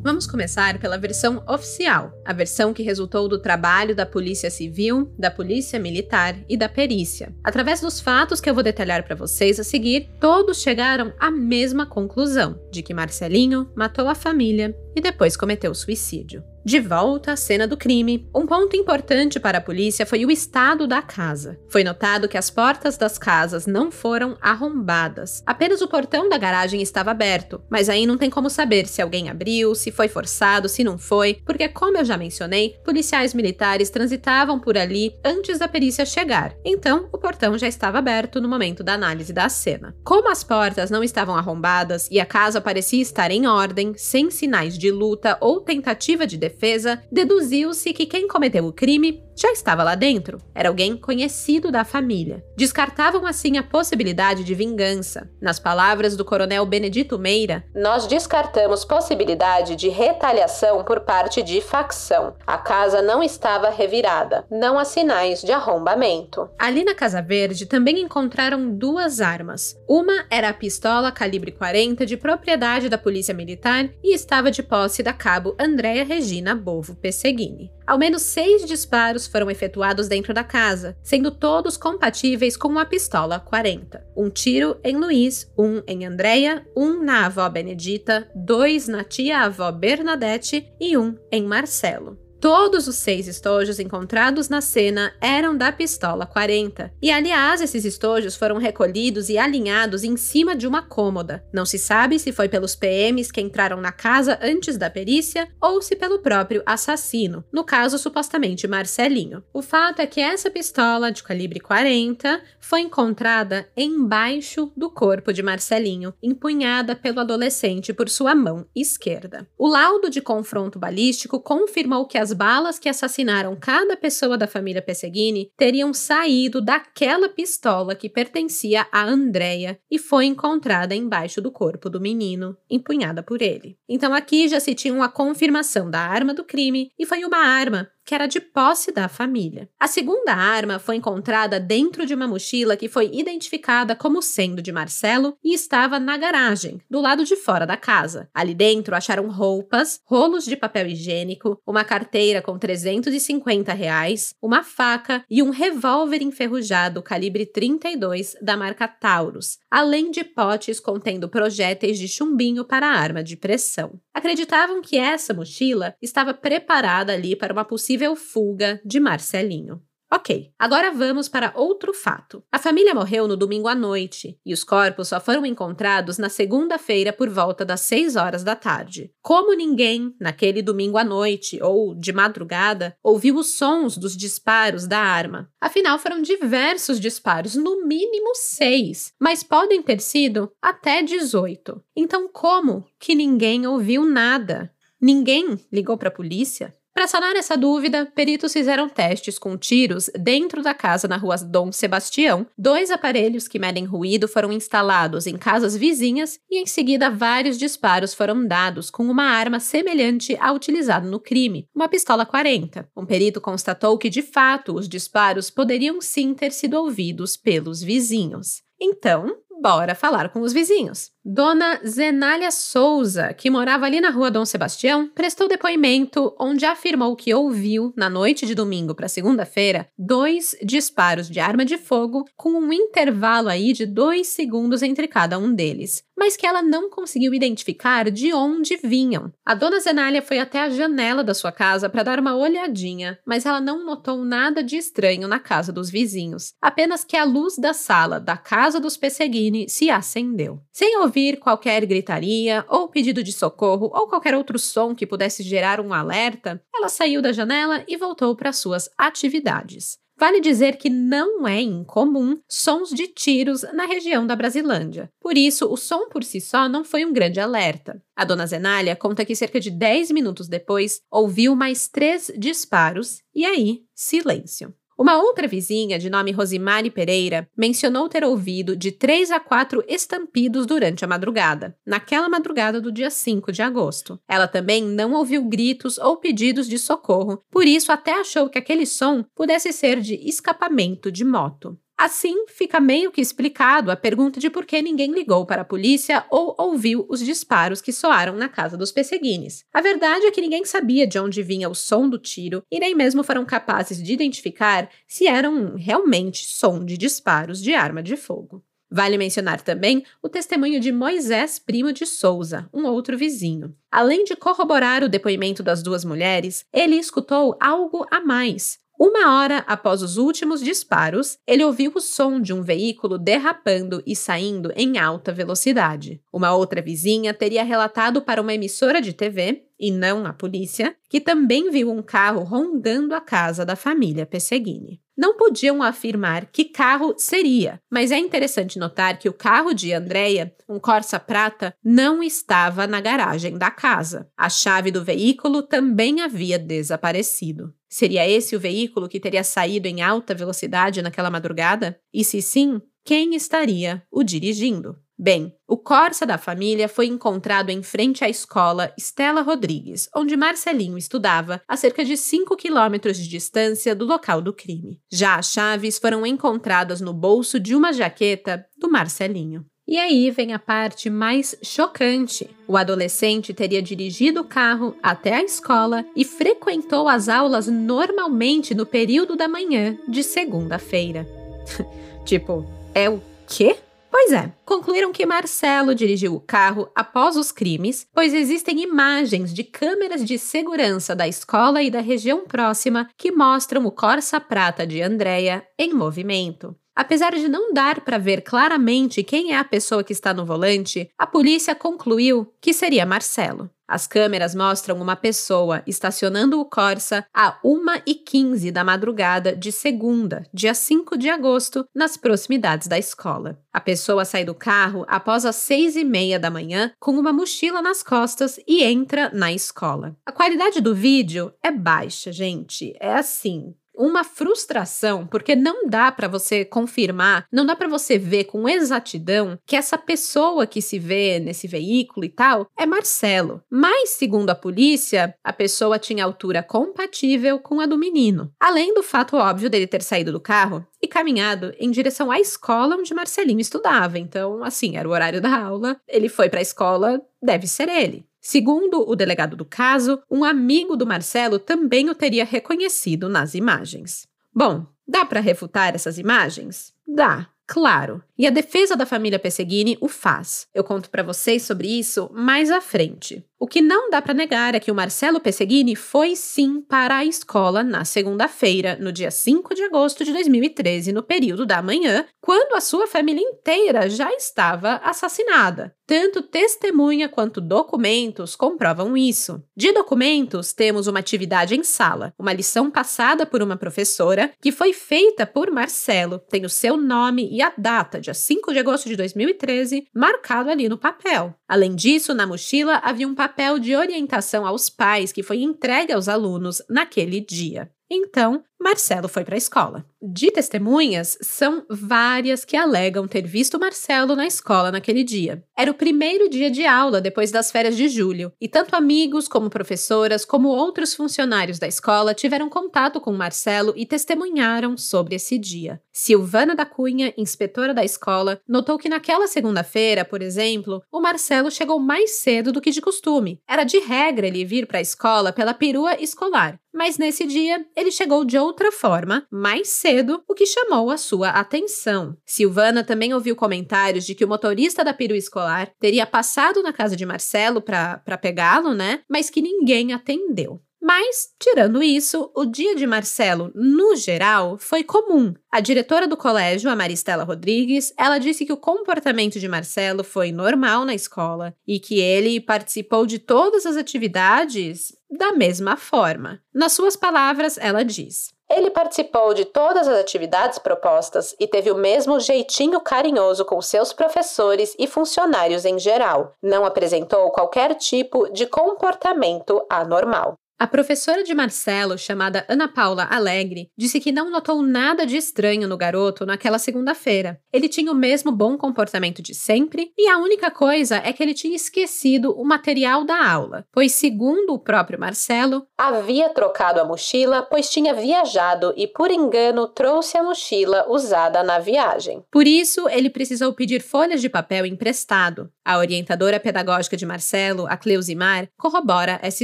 Vamos 0.08 0.26
começar 0.26 0.80
pela 0.80 0.98
versão 0.98 1.44
oficial, 1.46 2.14
a 2.26 2.32
versão 2.32 2.74
que 2.74 2.82
resultou 2.82 3.28
do 3.28 3.42
trabalho 3.42 3.94
da 3.94 4.06
Polícia 4.06 4.50
Civil, 4.50 5.14
da 5.20 5.30
Polícia 5.30 5.78
Militar 5.78 6.34
e 6.48 6.56
da 6.56 6.70
Perícia. 6.70 7.36
Através 7.44 7.82
dos 7.82 8.00
fatos 8.00 8.40
que 8.40 8.50
eu 8.50 8.54
vou 8.54 8.64
detalhar 8.64 9.04
para 9.04 9.18
vocês 9.18 9.60
a 9.60 9.66
seguir, 9.66 10.10
todos 10.18 10.62
chegaram 10.62 11.12
à 11.20 11.30
mesma 11.30 11.86
conclusão: 11.86 12.58
de 12.72 12.82
que 12.82 12.94
Marcelinho 12.94 13.70
matou 13.76 14.08
a 14.08 14.16
família 14.16 14.74
e 14.96 15.02
depois 15.02 15.36
cometeu 15.36 15.76
suicídio. 15.76 16.42
De 16.68 16.82
volta 16.82 17.32
à 17.32 17.38
cena 17.38 17.66
do 17.66 17.78
crime, 17.78 18.28
um 18.36 18.46
ponto 18.46 18.76
importante 18.76 19.40
para 19.40 19.60
a 19.60 19.62
polícia 19.62 20.06
foi 20.06 20.26
o 20.26 20.30
estado 20.30 20.86
da 20.86 21.02
casa. 21.02 21.58
Foi 21.70 21.82
notado 21.82 22.28
que 22.28 22.38
as 22.38 22.50
portas 22.50 22.98
das 22.98 23.18
casas 23.18 23.66
não 23.66 23.90
foram 23.90 24.38
arrombadas. 24.42 25.42
Apenas 25.46 25.82
o 25.82 25.88
portão 25.88 26.28
da 26.28 26.38
garagem 26.38 26.82
estava 26.82 27.12
aberto, 27.12 27.62
mas 27.70 27.88
aí 27.88 28.06
não 28.06 28.18
tem 28.18 28.30
como 28.30 28.50
saber 28.50 28.86
se 28.86 29.02
alguém 29.02 29.30
abriu, 29.30 29.74
se 29.76 29.94
foi 29.94 30.10
forçado, 30.10 30.68
se 30.68 30.84
não 30.84 30.98
foi, 30.98 31.40
porque, 31.46 31.70
como 31.70 32.00
eu 32.00 32.04
já 32.04 32.18
mencionei, 32.18 32.76
policiais 32.84 33.34
militares 33.34 33.90
transitavam 33.90 34.60
por 34.60 34.78
ali 34.78 35.16
antes 35.24 35.60
da 35.60 35.70
perícia 35.70 36.06
chegar. 36.06 36.54
Então, 36.66 37.08
o 37.14 37.18
portão 37.18 37.58
já 37.58 37.70
estava 37.70 38.00
aberto 38.00 38.42
no 38.42 38.50
momento 38.50 38.84
da 38.84 38.96
análise 38.96 39.32
da 39.32 39.48
cena. 39.48 39.96
Como 40.04 40.30
as 40.30 40.44
portas 40.44 40.92
não 40.92 41.02
estavam 41.02 41.38
arrombadas 41.38 42.10
e 42.12 42.20
a 42.20 42.26
casa 42.26 42.60
parecia 42.60 43.02
estar 43.02 43.32
em 43.32 43.48
ordem, 43.48 43.94
sem 43.96 44.30
sinais 44.30 44.78
de 44.78 44.92
luta 44.92 45.38
ou 45.40 45.62
tentativa 45.62 46.28
de 46.28 46.36
defesa, 46.36 46.57
defesa, 46.58 47.02
deduziu-se 47.12 47.94
que 47.94 48.08
quem 48.08 48.28
cometeu 48.28 48.66
o 48.66 48.74
crime 48.74 49.24
já 49.38 49.52
estava 49.52 49.84
lá 49.84 49.94
dentro. 49.94 50.40
Era 50.54 50.70
alguém 50.70 50.98
conhecido 50.98 51.72
da 51.72 51.86
família. 51.86 52.44
Descartavam 52.58 53.26
assim 53.26 53.58
a 53.58 53.64
possibilidade 53.64 54.44
de 54.44 54.56
vingança. 54.56 55.30
Nas 55.40 55.60
palavras 55.60 56.18
do 56.18 56.26
coronel 56.26 56.66
Benedito 56.66 57.20
Meira, 57.20 57.64
nós 57.76 58.08
descartamos 58.08 58.84
possibilidade 58.84 59.76
de 59.76 59.90
retaliação 59.90 60.84
por 60.84 61.02
parte 61.02 61.44
de 61.44 61.62
facção. 61.62 62.36
A 62.46 62.58
casa 62.58 63.02
não 63.02 63.22
estava 63.22 63.70
revirada. 63.70 64.44
Não 64.50 64.80
há 64.80 64.84
sinais 64.84 65.42
de 65.42 65.52
arrombamento. 65.52 66.50
Ali 66.58 66.84
na 66.84 66.96
Casa 66.96 67.22
Verde 67.22 67.68
também 67.68 68.00
encontraram 68.00 68.72
duas 68.72 69.22
armas. 69.22 69.78
Uma 69.88 70.26
era 70.32 70.50
a 70.50 70.54
pistola 70.54 71.12
calibre 71.12 71.52
40 71.52 72.06
de 72.06 72.18
propriedade 72.18 72.90
da 72.90 72.98
Polícia 72.98 73.34
Militar 73.34 73.90
e 74.04 74.16
estava 74.16 74.50
de 74.50 74.64
posse 74.64 75.04
da 75.04 75.14
cabo 75.14 75.56
Andréa 75.60 76.04
Regina 76.04 76.56
Bovo 76.56 76.96
Pesseguini. 76.96 77.77
Ao 77.88 77.98
menos 77.98 78.24
seis 78.24 78.66
disparos 78.66 79.26
foram 79.26 79.50
efetuados 79.50 80.10
dentro 80.10 80.34
da 80.34 80.44
casa, 80.44 80.98
sendo 81.02 81.32
todos 81.32 81.78
compatíveis 81.78 82.58
com 82.58 82.68
uma 82.68 82.86
pistola 82.86 83.40
40. 83.40 84.06
Um 84.14 84.30
tiro 84.30 84.78
em 84.84 84.98
Luiz, 84.98 85.50
um 85.58 85.82
em 85.88 86.06
Andréia, 86.06 86.68
um 86.76 87.02
na 87.02 87.28
avó 87.28 87.48
Benedita, 87.48 88.30
dois 88.36 88.90
na 88.90 89.06
tia-avó 89.06 89.72
Bernadette 89.72 90.68
e 90.82 90.98
um 90.98 91.18
em 91.32 91.44
Marcelo. 91.44 92.27
Todos 92.40 92.88
os 92.88 92.98
seis 92.98 93.28
estojos 93.28 93.80
encontrados 93.80 94.48
na 94.48 94.62
cena 94.62 95.12
eram 95.20 95.58
da 95.58 95.72
pistola 95.72 96.24
40. 96.24 96.94
E 97.02 97.10
aliás, 97.10 97.62
esses 97.62 97.84
estojos 97.84 98.36
foram 98.36 98.58
recolhidos 98.58 99.28
e 99.28 99.40
alinhados 99.40 100.04
em 100.04 100.16
cima 100.16 100.56
de 100.56 100.68
uma 100.68 100.84
cômoda. 100.84 101.44
Não 101.52 101.66
se 101.66 101.80
sabe 101.80 102.20
se 102.20 102.32
foi 102.32 102.48
pelos 102.48 102.76
PMs 102.76 103.32
que 103.32 103.42
entraram 103.42 103.82
na 103.82 103.92
casa 103.92 104.38
antes 104.40 104.78
da 104.78 104.88
perícia 104.88 105.48
ou 105.60 105.82
se 105.82 105.96
pelo 105.96 106.20
próprio 106.20 106.62
assassino, 106.64 107.44
no 107.52 107.64
caso 107.64 107.98
supostamente 107.98 108.68
Marcelinho. 108.68 109.44
O 109.52 109.64
fato 109.64 110.02
é 110.02 110.06
que 110.06 110.22
essa 110.22 110.52
pistola 110.52 111.12
de 111.12 111.24
calibre 111.24 111.60
40 111.60 112.40
foi 112.60 112.82
encontrada 112.82 113.68
embaixo 113.76 114.72
do 114.78 114.92
corpo 114.92 115.34
de 115.34 115.42
Marcelinho, 115.42 116.14
empunhada 116.22 116.96
pelo 116.96 117.20
adolescente 117.20 117.94
por 117.94 118.10
sua 118.10 118.36
mão 118.36 118.68
esquerda. 118.76 119.48
O 119.58 119.68
laudo 119.68 120.08
de 120.08 120.22
confronto 120.22 120.78
balístico 120.78 121.40
confirmou 121.40 122.06
que 122.06 122.18
as 122.18 122.27
as 122.28 122.34
balas 122.34 122.78
que 122.78 122.90
assassinaram 122.90 123.56
cada 123.56 123.96
pessoa 123.96 124.38
da 124.38 124.48
família 124.48 124.82
Pesseguini 124.82 125.50
teriam 125.56 125.94
saído 125.94 126.60
daquela 126.60 127.30
pistola 127.30 127.96
que 127.96 128.10
pertencia 128.10 128.86
a 128.92 129.06
Andrea 129.06 129.80
e 129.90 129.98
foi 129.98 130.26
encontrada 130.26 130.94
embaixo 130.94 131.42
do 131.42 131.50
corpo 131.50 131.90
do 131.90 132.02
menino, 132.02 132.58
empunhada 132.70 133.24
por 133.24 133.42
ele. 133.42 133.78
Então 133.88 134.14
aqui 134.14 134.50
já 134.50 134.60
se 134.60 134.76
tinha 134.76 134.94
uma 134.94 135.08
confirmação 135.08 135.90
da 135.90 136.02
arma 136.02 136.34
do 136.34 136.44
crime 136.44 136.92
e 137.00 137.06
foi 137.06 137.24
uma 137.24 137.38
arma 137.38 137.90
que 138.08 138.16
era 138.16 138.26
de 138.26 138.40
posse 138.40 138.90
da 138.90 139.10
família. 139.10 139.70
A 139.78 139.86
segunda 139.86 140.34
arma 140.34 140.80
foi 140.80 140.96
encontrada 140.96 141.60
dentro 141.60 142.06
de 142.06 142.14
uma 142.14 142.26
mochila 142.26 142.78
que 142.78 142.88
foi 142.88 143.12
identificada 143.12 143.98
como 143.98 144.22
sendo 144.22 144.62
de 144.62 144.72
Marcelo 144.72 145.38
e 145.44 145.54
estava 145.54 146.00
na 146.00 146.16
garagem, 146.16 146.80
do 146.90 147.02
lado 147.02 147.26
de 147.26 147.36
fora 147.36 147.68
da 147.68 147.76
casa. 147.76 148.30
Ali 148.34 148.56
dentro 148.56 148.96
acharam 148.96 149.30
roupas, 149.30 150.00
rolos 150.06 150.46
de 150.46 150.56
papel 150.56 150.88
higiênico, 150.88 151.62
uma 151.68 151.84
carteira 151.84 152.42
com 152.42 152.58
350 152.58 153.74
reais, 153.74 154.34
uma 154.42 154.64
faca 154.64 155.26
e 155.30 155.44
um 155.44 155.50
revólver 155.50 156.22
enferrujado 156.22 157.04
calibre 157.04 157.46
32 157.46 158.36
da 158.42 158.56
marca 158.56 158.88
Taurus, 158.88 159.58
além 159.70 160.12
de 160.12 160.24
potes 160.24 160.80
contendo 160.80 161.28
projéteis 161.28 162.00
de 162.00 162.08
chumbinho 162.08 162.64
para 162.64 162.88
arma 162.88 163.22
de 163.22 163.36
pressão. 163.36 164.00
Acreditavam 164.14 164.82
que 164.82 164.98
essa 164.98 165.34
mochila 165.34 165.94
estava 166.02 166.34
preparada 166.34 167.12
ali 167.12 167.36
para 167.36 167.52
uma 167.52 167.66
possível 167.66 167.97
possível 167.98 168.16
fuga 168.16 168.80
de 168.86 169.00
Marcelinho. 169.00 169.82
Ok, 170.10 170.52
agora 170.58 170.92
vamos 170.92 171.28
para 171.28 171.52
outro 171.54 171.94
fato. 171.94 172.42
A 172.50 172.58
família 172.60 172.94
morreu 172.94 173.28
no 173.28 173.36
domingo 173.36 173.68
à 173.68 173.76
noite 173.76 174.40
e 174.46 174.54
os 174.54 174.64
corpos 174.64 175.10
só 175.10 175.20
foram 175.20 175.46
encontrados 175.46 176.18
na 176.18 176.30
segunda-feira 176.30 177.12
por 177.12 177.28
volta 177.28 177.66
das 177.66 177.82
6 177.82 178.16
horas 178.16 178.44
da 178.44 178.56
tarde. 178.56 179.12
Como 179.22 179.54
ninguém, 179.54 180.16
naquele 180.18 180.62
domingo 180.62 180.98
à 180.98 181.04
noite 181.04 181.62
ou 181.62 181.94
de 181.94 182.14
madrugada, 182.14 182.96
ouviu 183.04 183.36
os 183.36 183.58
sons 183.58 183.98
dos 183.98 184.16
disparos 184.16 184.88
da 184.88 185.00
arma. 185.00 185.50
Afinal, 185.60 186.00
foram 186.00 186.22
diversos 186.22 187.02
disparos, 187.02 187.56
no 187.56 187.86
mínimo 187.86 188.34
seis, 188.36 189.12
mas 189.20 189.44
podem 189.44 189.82
ter 189.82 190.00
sido 190.00 190.52
até 190.62 191.02
18. 191.02 191.84
Então, 191.96 192.30
como 192.32 192.86
que 192.98 193.14
ninguém 193.14 193.68
ouviu 193.68 194.06
nada? 194.06 194.72
Ninguém 195.02 195.60
ligou 195.72 195.98
para 195.98 196.10
a 196.10 196.12
polícia? 196.12 196.74
Para 196.98 197.06
sanar 197.06 197.36
essa 197.36 197.56
dúvida, 197.56 198.08
peritos 198.08 198.52
fizeram 198.52 198.90
testes 198.90 199.38
com 199.38 199.56
tiros 199.56 200.10
dentro 200.20 200.64
da 200.64 200.74
casa 200.74 201.08
na 201.08 201.16
rua 201.16 201.36
Dom 201.38 201.72
Sebastião. 201.72 202.48
Dois 202.58 202.90
aparelhos 202.90 203.48
que 203.48 203.60
medem 203.60 203.86
ruído 203.86 204.28
foram 204.28 204.52
instalados 204.52 205.28
em 205.28 205.38
casas 205.38 205.78
vizinhas 205.78 206.40
e, 206.50 206.60
em 206.60 206.66
seguida, 206.66 207.12
vários 207.12 207.56
disparos 207.60 208.16
foram 208.16 208.48
dados 208.48 208.90
com 208.90 209.04
uma 209.04 209.26
arma 209.26 209.60
semelhante 209.60 210.36
à 210.42 210.52
utilizada 210.52 211.08
no 211.08 211.20
crime, 211.20 211.68
uma 211.76 211.88
pistola 211.88 212.26
40. 212.26 212.90
Um 212.98 213.06
perito 213.06 213.40
constatou 213.40 213.96
que, 214.00 214.10
de 214.10 214.24
fato, 214.24 214.74
os 214.74 214.90
disparos 214.90 215.52
poderiam 215.52 216.02
sim 216.02 216.34
ter 216.34 216.52
sido 216.52 216.80
ouvidos 216.80 217.38
pelos 217.38 217.84
vizinhos. 217.84 218.64
Então, 218.82 219.38
bora 219.62 219.94
falar 219.94 220.30
com 220.30 220.42
os 220.42 220.52
vizinhos. 220.52 221.12
Dona 221.30 221.82
Zenália 221.86 222.50
Souza, 222.52 223.34
que 223.34 223.50
morava 223.50 223.86
ali 223.86 224.00
na 224.00 224.10
rua 224.10 224.32
Dom 224.32 224.46
Sebastião, 224.46 225.12
prestou 225.14 225.50
depoimento 225.50 226.34
onde 226.40 226.66
afirmou 226.66 227.18
que 227.18 227.34
ouviu, 227.34 227.92
na 227.98 228.10
noite 228.10 228.46
de 228.46 228.56
domingo 228.56 228.96
para 228.96 229.10
segunda-feira, 229.10 229.90
dois 230.00 230.56
disparos 230.64 231.30
de 231.30 231.42
arma 231.42 231.66
de 231.66 231.78
fogo 231.78 232.24
com 232.38 232.52
um 232.52 232.72
intervalo 232.72 233.50
aí 233.50 233.74
de 233.74 233.86
dois 233.86 234.28
segundos 234.28 234.82
entre 234.82 235.06
cada 235.06 235.38
um 235.38 235.54
deles, 235.54 236.02
mas 236.18 236.38
que 236.38 236.48
ela 236.48 236.62
não 236.62 236.90
conseguiu 236.90 237.34
identificar 237.34 238.10
de 238.10 238.34
onde 238.34 238.80
vinham. 238.82 239.30
A 239.46 239.54
dona 239.54 239.82
Zenália 239.82 240.22
foi 240.22 240.40
até 240.40 240.62
a 240.62 240.70
janela 240.70 241.26
da 241.26 241.34
sua 241.34 241.52
casa 241.52 241.90
para 241.90 242.04
dar 242.04 242.22
uma 242.22 242.38
olhadinha, 242.38 243.20
mas 243.26 243.46
ela 243.46 243.60
não 243.60 243.86
notou 243.86 244.24
nada 244.24 244.64
de 244.64 244.78
estranho 244.78 245.28
na 245.28 245.40
casa 245.40 245.74
dos 245.74 245.90
vizinhos, 245.90 246.54
apenas 246.62 247.04
que 247.04 247.18
a 247.18 247.26
luz 247.26 247.58
da 247.58 247.74
sala 247.74 248.18
da 248.18 248.38
casa 248.38 248.80
dos 248.80 248.96
Pesseguini 248.96 249.68
se 249.68 249.90
acendeu. 249.90 250.62
Sem 250.72 250.98
ouvir 251.00 251.17
qualquer 251.40 251.86
gritaria 251.86 252.64
ou 252.70 252.88
pedido 252.88 253.24
de 253.24 253.34
socorro 253.34 253.90
ou 253.94 254.08
qualquer 254.08 254.36
outro 254.36 254.60
som 254.60 254.94
que 254.94 255.08
pudesse 255.08 255.42
gerar 255.42 255.80
um 255.80 255.94
alerta, 255.94 256.62
ela 256.76 256.90
saiu 256.90 257.22
da 257.22 257.32
janela 257.32 257.84
e 257.88 257.98
voltou 257.98 258.36
para 258.36 258.54
suas 258.54 258.90
atividades. 258.98 259.98
Vale 260.20 260.42
dizer 260.42 260.78
que 260.78 260.90
não 260.90 261.48
é 261.48 261.62
incomum 261.62 262.40
sons 262.50 262.90
de 262.90 263.08
tiros 263.08 263.62
na 263.74 263.86
região 263.86 264.26
da 264.26 264.36
Brasilândia. 264.36 265.12
Por 265.22 265.38
isso, 265.38 265.72
o 265.72 265.78
som 265.78 266.10
por 266.10 266.24
si 266.24 266.42
só 266.42 266.68
não 266.68 266.84
foi 266.84 267.06
um 267.06 267.14
grande 267.14 267.40
alerta. 267.40 268.02
A 268.16 268.26
dona 268.26 268.48
Zenália 268.48 268.96
conta 268.96 269.24
que 269.24 269.36
cerca 269.36 269.60
de 269.60 269.70
10 269.70 270.10
minutos 270.12 270.48
depois 270.48 271.02
ouviu 271.12 271.56
mais 271.56 271.88
três 271.88 272.32
disparos 272.36 273.20
e 273.34 273.46
aí, 273.46 273.84
silêncio. 273.94 274.74
Uma 274.98 275.22
outra 275.22 275.48
vizinha, 275.48 276.00
de 276.00 276.10
nome 276.10 276.32
Rosimari 276.32 276.90
Pereira, 276.90 277.48
mencionou 277.56 278.10
ter 278.10 278.24
ouvido 278.24 278.76
de 278.76 278.92
três 278.92 279.30
a 279.30 279.40
quatro 279.40 279.84
estampidos 279.88 280.66
durante 280.66 281.06
a 281.06 281.08
madrugada, 281.08 281.78
naquela 281.86 282.28
madrugada 282.28 282.82
do 282.82 282.92
dia 282.92 283.12
5 283.12 283.52
de 283.52 283.62
agosto. 283.62 284.20
Ela 284.28 284.48
também 284.48 284.84
não 284.84 285.14
ouviu 285.14 285.44
gritos 285.44 286.00
ou 286.00 286.18
pedidos 286.18 286.68
de 286.68 286.80
socorro, 286.80 287.44
por 287.52 287.68
isso 287.68 287.92
até 287.92 288.20
achou 288.20 288.50
que 288.50 288.58
aquele 288.58 288.88
som 288.88 289.24
pudesse 289.36 289.72
ser 289.72 290.02
de 290.02 290.16
escapamento 290.28 291.12
de 291.12 291.24
moto. 291.24 291.78
Assim, 292.00 292.46
fica 292.48 292.80
meio 292.80 293.12
que 293.12 293.20
explicado 293.20 293.90
a 293.90 293.96
pergunta 293.96 294.40
de 294.40 294.52
por 294.52 294.68
que 294.68 294.80
ninguém 294.84 295.12
ligou 295.12 295.48
para 295.48 295.64
a 295.64 295.66
polícia 295.66 296.24
ou 296.30 296.56
ouviu 296.56 297.04
os 297.10 297.20
disparos 297.20 297.82
que 297.82 297.92
soaram 297.92 298.36
na 298.36 298.48
casa 298.48 298.78
dos 298.78 298.92
Pesseguines. 298.92 299.66
A 299.74 299.82
verdade 299.82 300.28
é 300.28 300.32
que 300.32 300.40
ninguém 300.40 300.64
sabia 300.64 301.08
de 301.08 301.18
onde 301.18 301.42
vinha 301.42 301.68
o 301.68 301.74
som 301.74 302.08
do 302.08 302.20
tiro 302.20 302.62
e 302.72 302.80
nem 302.80 302.94
mesmo 302.94 303.24
foram 303.24 303.44
capazes 303.44 304.02
de 304.02 304.14
identificar 304.14 304.88
se 305.08 305.26
eram 305.26 305.74
realmente 305.76 306.46
som 306.46 306.86
de 306.86 307.00
disparos 307.00 307.64
de 307.64 307.74
arma 307.74 308.04
de 308.04 308.16
fogo. 308.16 308.64
Vale 308.90 309.18
mencionar 309.18 309.60
também 309.62 310.06
o 310.22 310.30
testemunho 310.30 310.80
de 310.80 310.92
Moisés 310.92 311.58
Primo 311.58 311.92
de 311.92 312.06
Souza, 312.06 312.70
um 312.72 312.86
outro 312.86 313.18
vizinho. 313.18 313.76
Além 313.92 314.24
de 314.24 314.36
corroborar 314.36 315.04
o 315.04 315.10
depoimento 315.10 315.64
das 315.64 315.82
duas 315.82 316.06
mulheres, 316.06 316.64
ele 316.72 316.96
escutou 316.96 317.58
algo 317.60 318.06
a 318.12 318.22
mais. 318.22 318.80
Uma 319.00 319.38
hora 319.38 319.60
após 319.68 320.02
os 320.02 320.18
últimos 320.18 320.60
disparos, 320.60 321.38
ele 321.46 321.64
ouviu 321.64 321.92
o 321.94 322.02
som 322.02 322.42
de 322.42 322.52
um 322.52 322.64
veículo 322.64 323.20
derrapando 323.20 324.02
e 324.08 324.16
saindo 324.16 324.74
em 324.76 324.98
alta 324.98 325.32
velocidade. 325.32 326.20
Uma 326.34 326.56
outra 326.56 326.82
vizinha 326.82 327.32
teria 327.32 327.64
relatado 327.64 328.24
para 328.24 328.42
uma 328.42 328.56
emissora 328.56 329.00
de 329.00 329.14
TV, 329.14 329.67
e 329.80 329.92
não 329.92 330.26
a 330.26 330.34
polícia, 330.34 330.96
que 331.10 331.22
também 331.22 331.70
viu 331.70 331.92
um 331.92 332.02
carro 332.02 332.44
rondando 332.44 333.14
a 333.14 333.22
casa 333.22 333.66
da 333.66 333.76
família 333.76 334.26
Pesseguini. 334.26 335.02
Não 335.18 335.36
podiam 335.36 335.82
afirmar 335.82 336.46
que 336.46 336.66
carro 336.66 337.16
seria, 337.18 337.82
mas 337.90 338.12
é 338.12 338.20
interessante 338.20 338.78
notar 338.78 339.18
que 339.18 339.28
o 339.28 339.34
carro 339.34 339.74
de 339.74 339.92
Andrea, 339.92 340.54
um 340.70 340.80
Corsa 340.80 341.20
prata, 341.20 341.74
não 341.84 342.22
estava 342.22 342.86
na 342.86 343.02
garagem 343.02 343.58
da 343.58 343.72
casa. 343.72 344.30
A 344.38 344.48
chave 344.48 344.92
do 344.92 345.04
veículo 345.04 345.64
também 345.64 346.22
havia 346.22 346.60
desaparecido. 346.60 347.74
Seria 347.90 348.30
esse 348.30 348.56
o 348.56 348.60
veículo 348.60 349.10
que 349.10 349.20
teria 349.20 349.44
saído 349.44 349.88
em 349.88 350.04
alta 350.04 350.36
velocidade 350.36 351.02
naquela 351.02 351.32
madrugada? 351.32 352.00
E 352.14 352.24
se 352.24 352.40
sim, 352.40 352.80
quem 353.04 353.34
estaria 353.34 354.04
o 354.12 354.24
dirigindo? 354.24 355.00
Bem, 355.20 355.56
o 355.68 355.76
Corsa 355.76 356.28
da 356.28 356.38
família 356.38 356.88
foi 356.88 357.08
encontrado 357.08 357.72
em 357.72 357.82
frente 357.82 358.24
à 358.24 358.30
escola 358.30 358.94
Stella 359.00 359.42
Rodrigues, 359.42 360.08
onde 360.16 360.38
Marcelinho 360.38 360.96
estudava, 360.96 361.60
a 361.68 361.76
cerca 361.76 362.06
de 362.06 362.16
5 362.16 362.56
quilômetros 362.56 363.18
de 363.18 363.28
distância 363.28 363.96
do 363.96 364.06
local 364.06 364.44
do 364.44 364.54
crime. 364.54 365.02
Já 365.12 365.38
as 365.38 365.52
chaves 365.52 365.98
foram 365.98 366.24
encontradas 366.24 367.02
no 367.02 367.14
bolso 367.14 367.60
de 367.60 367.76
uma 367.76 367.92
jaqueta 367.92 368.64
do 368.78 368.92
Marcelinho. 368.92 369.66
E 369.88 369.98
aí 369.98 370.30
vem 370.30 370.54
a 370.54 370.60
parte 370.60 371.10
mais 371.10 371.58
chocante. 371.64 372.48
O 372.68 372.78
adolescente 372.78 373.56
teria 373.56 373.82
dirigido 373.82 374.42
o 374.42 374.48
carro 374.48 374.96
até 375.02 375.34
a 375.34 375.44
escola 375.44 376.06
e 376.16 376.24
frequentou 376.24 377.08
as 377.08 377.28
aulas 377.28 377.68
normalmente 377.68 378.76
no 378.76 378.86
período 378.86 379.36
da 379.36 379.48
manhã 379.48 379.98
de 380.08 380.22
segunda-feira. 380.22 381.26
tipo, 382.24 382.66
é 382.94 383.10
o 383.10 383.20
quê? 383.48 383.78
Pois 384.10 384.32
é, 384.32 384.52
concluíram 384.66 385.12
que 385.12 385.26
Marcelo 385.26 385.94
dirigiu 385.94 386.34
o 386.34 386.40
carro 386.40 386.90
após 386.96 387.36
os 387.36 387.52
crimes, 387.52 388.08
pois 388.14 388.34
existem 388.34 388.82
imagens 388.82 389.54
de 389.54 389.64
câmeras 389.64 390.24
de 390.24 390.38
segurança 390.38 391.16
da 391.16 391.28
escola 391.28 391.82
e 391.82 391.92
da 391.92 392.02
região 392.02 392.46
próxima 392.46 393.10
que 393.18 393.32
mostram 393.32 393.86
o 393.86 393.92
Corsa 393.92 394.40
Prata 394.40 394.86
de 394.86 395.02
Andréia 395.02 395.66
em 395.78 395.94
movimento. 395.94 396.76
Apesar 396.96 397.36
de 397.36 397.48
não 397.48 397.72
dar 397.74 398.02
para 398.02 398.18
ver 398.18 398.42
claramente 398.42 399.24
quem 399.24 399.54
é 399.54 399.58
a 399.58 399.64
pessoa 399.64 400.04
que 400.04 400.12
está 400.12 400.34
no 400.34 400.46
volante, 400.46 401.08
a 401.16 401.28
polícia 401.28 401.76
concluiu 401.76 402.52
que 402.60 402.74
seria 402.74 403.06
Marcelo. 403.06 403.70
As 403.88 404.06
câmeras 404.06 404.54
mostram 404.54 405.00
uma 405.00 405.16
pessoa 405.16 405.82
estacionando 405.88 406.60
o 406.60 406.66
Corsa 406.66 407.26
a 407.34 407.58
1h15 407.64 408.72
da 408.72 408.84
madrugada 408.84 409.56
de 409.56 409.72
segunda, 409.72 410.46
dia 410.54 410.74
5 410.74 411.18
de 411.18 411.30
agosto, 411.30 411.86
nas 411.96 412.18
proximidades 412.18 412.88
da 412.88 413.00
escola. 413.00 413.58
A 413.72 413.80
pessoa 413.80 414.26
sai 414.26 414.44
do 414.44 414.54
carro 414.54 415.06
após 415.08 415.46
as 415.46 415.56
6h30 415.56 416.38
da 416.38 416.50
manhã 416.50 416.92
com 417.00 417.12
uma 417.12 417.32
mochila 417.32 417.82
nas 417.82 418.04
costas 418.04 418.60
e 418.68 418.84
entra 418.84 419.32
na 419.34 419.54
escola. 419.54 420.18
A 420.26 420.32
qualidade 420.32 420.82
do 420.82 420.94
vídeo 420.94 421.54
é 421.64 421.72
baixa, 421.72 422.32
gente. 422.32 422.94
É 423.00 423.14
assim 423.14 423.74
uma 423.98 424.24
frustração, 424.24 425.26
porque 425.26 425.56
não 425.56 425.88
dá 425.88 426.12
para 426.12 426.28
você 426.28 426.64
confirmar, 426.64 427.46
não 427.52 427.66
dá 427.66 427.76
para 427.76 427.88
você 427.88 428.18
ver 428.18 428.46
com 428.46 428.70
exatidão 428.70 429.58
que 429.66 429.76
essa 429.76 429.98
pessoa 429.98 430.68
que 430.68 430.82
se 430.82 431.00
vê 431.00 431.40
nesse 431.40 431.68
veículo 431.68 432.26
e 432.26 432.30
tal 432.30 432.68
é 432.78 432.86
Marcelo. 432.86 433.62
Mas, 433.70 434.12
segundo 434.12 434.50
a 434.50 434.56
polícia, 434.56 435.34
a 435.44 435.52
pessoa 435.52 435.98
tinha 435.98 436.24
altura 436.24 436.62
compatível 436.62 437.60
com 437.60 437.82
a 437.82 437.86
do 437.86 437.98
menino. 437.98 438.52
Além 438.60 438.94
do 438.94 439.02
fato 439.02 439.36
óbvio 439.36 439.70
dele 439.70 439.88
ter 439.88 440.04
saído 440.04 440.32
do 440.32 440.40
carro 440.40 440.86
e 441.02 441.08
caminhado 441.08 441.74
em 441.80 441.90
direção 441.90 442.32
à 442.32 442.40
escola 442.40 442.96
onde 442.96 443.14
Marcelinho 443.14 443.60
estudava. 443.60 444.20
Então, 444.20 444.64
assim, 444.64 444.98
era 444.98 445.08
o 445.08 445.12
horário 445.12 445.42
da 445.42 445.58
aula, 445.58 446.00
ele 446.08 446.30
foi 446.30 446.50
para 446.50 446.60
a 446.60 446.62
escola, 446.62 447.22
deve 447.42 447.68
ser 447.68 447.90
ele. 447.90 448.26
Segundo 448.50 449.04
o 449.06 449.14
delegado 449.14 449.58
do 449.58 449.66
caso, 449.66 450.22
um 450.32 450.42
amigo 450.42 450.96
do 450.96 451.06
Marcelo 451.06 451.60
também 451.60 452.10
o 452.10 452.16
teria 452.16 452.46
reconhecido 452.46 453.28
nas 453.28 453.54
imagens. 453.54 454.26
Bom, 454.56 454.86
dá 455.06 455.26
para 455.26 455.42
refutar 455.42 455.94
essas 455.94 456.18
imagens? 456.18 456.94
Dá, 457.06 457.50
claro. 457.68 458.24
E 458.38 458.48
a 458.48 458.50
defesa 458.50 458.96
da 458.96 459.06
família 459.06 459.38
Pesseguini 459.38 459.98
o 460.00 460.08
faz. 460.08 460.66
Eu 460.74 460.82
conto 460.82 461.10
para 461.10 461.24
vocês 461.24 461.64
sobre 461.64 461.90
isso 461.90 462.30
mais 462.34 462.72
à 462.72 462.80
frente. 462.80 463.44
O 463.60 463.66
que 463.66 463.82
não 463.82 464.12
dá 464.12 464.22
para 464.22 464.36
negar 464.36 464.76
é 464.76 464.80
que 464.80 464.92
o 464.92 464.96
Marcelo 464.96 465.40
Pesseguini 465.40 465.96
foi 465.96 466.36
sim 466.36 466.80
para 466.80 467.18
a 467.18 467.26
escola 467.26 467.84
na 467.84 468.06
segunda-feira, 468.06 468.96
no 469.02 469.12
dia 469.12 469.32
5 469.32 469.74
de 469.74 469.82
agosto 469.82 470.24
de 470.24 470.32
2013, 470.32 471.12
no 471.12 471.24
período 471.24 471.66
da 471.66 471.82
manhã, 471.82 472.24
quando 472.40 472.76
a 472.76 472.82
sua 472.82 473.08
família 473.08 473.42
inteira 473.42 474.08
já 474.12 474.32
estava 474.32 475.02
assassinada. 475.04 475.92
Tanto 476.06 476.42
testemunha 476.42 477.28
quanto 477.28 477.60
documentos 477.60 478.56
comprovam 478.56 479.18
isso. 479.18 479.62
De 479.76 479.92
documentos, 479.92 480.72
temos 480.72 481.08
uma 481.08 481.20
atividade 481.20 481.76
em 481.76 481.84
sala, 481.84 482.34
uma 482.40 482.54
lição 482.54 482.92
passada 482.92 483.46
por 483.46 483.62
uma 483.62 483.76
professora, 483.76 484.52
que 484.62 484.72
foi 484.72 484.94
feita 484.94 485.46
por 485.46 485.70
Marcelo, 485.72 486.40
tem 486.40 486.64
o 486.64 486.70
seu 486.70 486.96
nome 486.96 487.50
e 487.52 487.62
a 487.62 487.74
data, 487.78 488.22
dia 488.22 488.34
5 488.36 488.72
de 488.72 488.80
agosto 488.80 489.10
de 489.10 489.18
2013, 489.18 490.08
marcado 490.16 490.70
ali 490.70 490.88
no 490.88 490.98
papel. 490.98 491.54
Além 491.68 491.96
disso, 491.96 492.34
na 492.34 492.48
mochila 492.48 493.02
havia 493.04 493.28
um 493.28 493.36
papel 493.36 493.47
de 493.80 493.96
orientação 493.96 494.66
aos 494.66 494.90
pais 494.90 495.32
que 495.32 495.44
foi 495.44 495.62
entregue 495.62 496.14
aos 496.14 496.28
alunos 496.28 496.82
naquele 496.90 497.40
dia. 497.40 497.92
Então, 498.10 498.64
Marcelo 498.80 499.28
foi 499.28 499.44
para 499.44 499.56
a 499.56 499.58
escola. 499.58 500.06
De 500.22 500.52
testemunhas, 500.52 501.38
são 501.42 501.86
várias 501.90 502.64
que 502.64 502.78
alegam 502.78 503.28
ter 503.28 503.46
visto 503.46 503.80
Marcelo 503.80 504.36
na 504.36 504.46
escola 504.46 504.92
naquele 504.92 505.24
dia. 505.24 505.64
Era 505.78 505.92
o 505.92 505.96
primeiro 505.96 506.50
dia 506.50 506.70
de 506.70 506.86
aula 506.86 507.20
depois 507.20 507.52
das 507.52 507.72
férias 507.72 507.98
de 507.98 508.08
julho, 508.08 508.52
e 508.62 508.68
tanto 508.68 508.96
amigos 508.96 509.48
como 509.48 509.70
professoras, 509.70 510.46
como 510.46 510.70
outros 510.70 511.14
funcionários 511.14 511.80
da 511.80 511.88
escola 511.88 512.34
tiveram 512.34 512.70
contato 512.70 513.20
com 513.20 513.34
Marcelo 513.34 513.94
e 513.96 514.06
testemunharam 514.06 514.96
sobre 514.96 515.36
esse 515.36 515.58
dia. 515.58 516.02
Silvana 516.12 516.76
da 516.76 516.86
Cunha, 516.86 517.34
inspetora 517.38 517.94
da 517.94 518.04
escola, 518.04 518.60
notou 518.68 518.98
que 518.98 519.10
naquela 519.10 519.48
segunda-feira, 519.48 520.26
por 520.26 520.42
exemplo, 520.42 521.02
o 521.12 521.22
Marcelo 521.22 521.70
chegou 521.70 522.00
mais 522.00 522.40
cedo 522.40 522.72
do 522.72 522.82
que 522.82 522.92
de 522.92 523.02
costume. 523.02 523.62
Era 523.68 523.84
de 523.84 524.00
regra 524.00 524.48
ele 524.48 524.66
vir 524.66 524.88
para 524.88 524.98
a 524.98 525.02
escola 525.02 525.54
pela 525.54 525.74
perua 525.74 526.20
escolar, 526.20 526.80
mas 526.94 527.20
nesse 527.20 527.46
dia 527.46 527.86
ele 527.96 528.12
chegou 528.12 528.44
de 528.44 528.58
outra 528.68 528.92
forma, 528.92 529.48
mais 529.52 529.90
cedo, 529.90 530.44
o 530.48 530.54
que 530.54 530.66
chamou 530.66 531.10
a 531.10 531.18
sua 531.18 531.50
atenção. 531.50 532.38
Silvana 532.46 533.04
também 533.04 533.34
ouviu 533.34 533.56
comentários 533.56 534.26
de 534.26 534.36
que 534.36 534.46
o 534.46 534.48
motorista 534.48 535.04
da 535.04 535.14
perua 535.14 535.38
escolar 535.38 535.92
teria 536.00 536.26
passado 536.26 536.84
na 536.84 536.94
casa 536.94 537.16
de 537.16 537.26
Marcelo 537.26 537.82
para 537.82 538.38
pegá-lo, 538.40 538.94
né? 538.94 539.22
Mas 539.30 539.50
que 539.50 539.62
ninguém 539.62 540.14
atendeu. 540.14 540.82
Mas, 541.00 541.50
tirando 541.60 542.04
isso, 542.04 542.52
o 542.56 542.66
dia 542.66 542.96
de 542.96 543.06
Marcelo, 543.08 543.72
no 543.74 544.16
geral, 544.16 544.78
foi 544.78 545.04
comum. 545.04 545.54
A 545.72 545.80
diretora 545.80 546.28
do 546.28 546.36
colégio, 546.36 546.90
a 546.90 546.96
Maristela 546.96 547.44
Rodrigues, 547.44 548.12
ela 548.18 548.40
disse 548.40 548.66
que 548.66 548.74
o 548.74 548.78
comportamento 548.78 549.60
de 549.60 549.68
Marcelo 549.68 550.24
foi 550.24 550.52
normal 550.52 551.06
na 551.06 551.14
escola 551.14 551.74
e 551.88 552.00
que 552.00 552.20
ele 552.20 552.60
participou 552.60 553.26
de 553.26 553.40
todas 553.40 553.86
as 553.86 553.96
atividades 553.96 555.16
da 555.30 555.54
mesma 555.54 555.96
forma. 555.96 556.62
Nas 556.74 556.94
suas 556.94 557.16
palavras, 557.16 557.78
ela 557.78 558.04
diz: 558.04 558.52
ele 558.70 558.90
participou 558.92 559.54
de 559.54 559.66
todas 559.66 560.08
as 560.08 560.20
atividades 560.20 560.78
propostas 560.78 561.56
e 561.60 561.68
teve 561.68 561.90
o 561.90 561.96
mesmo 561.96 562.40
jeitinho 562.40 563.00
carinhoso 563.00 563.64
com 563.64 563.82
seus 563.82 564.12
professores 564.12 564.96
e 565.00 565.08
funcionários 565.08 565.86
em 565.86 565.98
geral. 565.98 566.54
Não 566.62 566.86
apresentou 566.86 567.50
qualquer 567.52 567.96
tipo 567.96 568.50
de 568.50 568.68
comportamento 568.68 569.86
anormal. 569.90 570.56
A 570.80 570.86
professora 570.86 571.44
de 571.44 571.56
Marcelo, 571.56 572.20
chamada 572.20 572.64
Ana 572.70 572.88
Paula 572.88 573.28
Alegre, 573.32 573.90
disse 573.98 574.20
que 574.20 574.32
não 574.32 574.52
notou 574.52 574.84
nada 574.84 575.26
de 575.26 575.36
estranho 575.36 575.88
no 575.88 575.98
garoto 575.98 576.46
naquela 576.46 576.78
segunda-feira. 576.78 577.60
Ele 577.74 577.90
tinha 577.90 578.12
o 578.12 578.16
mesmo 578.16 578.52
bom 578.52 578.78
comportamento 578.78 579.42
de 579.42 579.56
sempre 579.56 580.12
e 580.16 580.30
a 580.30 580.38
única 580.38 580.70
coisa 580.70 581.16
é 581.18 581.34
que 581.34 581.42
ele 581.42 581.56
tinha 581.56 581.76
esquecido 581.76 582.52
o 582.52 582.64
material 582.64 583.24
da 583.26 583.44
aula, 583.50 583.88
pois, 583.92 584.12
segundo 584.12 584.72
o 584.72 584.78
próprio 584.78 585.20
Marcelo, 585.20 585.88
havia 585.98 586.50
trocado 586.50 587.02
a 587.02 587.06
mochila, 587.06 587.64
pois 587.64 587.90
tinha 587.90 588.14
viajado 588.14 588.94
e, 588.96 589.08
por 589.08 589.32
engano, 589.32 589.88
trouxe 589.88 590.38
a 590.38 590.44
mochila 590.44 591.08
usada 591.10 591.64
na 591.64 591.80
viagem. 591.80 592.44
Por 592.52 592.68
isso, 592.68 593.10
ele 593.10 593.32
precisou 593.32 593.74
pedir 593.74 594.00
folhas 594.00 594.42
de 594.42 594.48
papel 594.48 594.86
emprestado. 594.86 595.72
A 595.88 595.98
orientadora 596.00 596.60
pedagógica 596.60 597.16
de 597.16 597.26
Marcelo, 597.26 597.88
a 597.88 597.96
Cleusimar, 597.96 598.68
corrobora 598.78 599.40
essa 599.42 599.64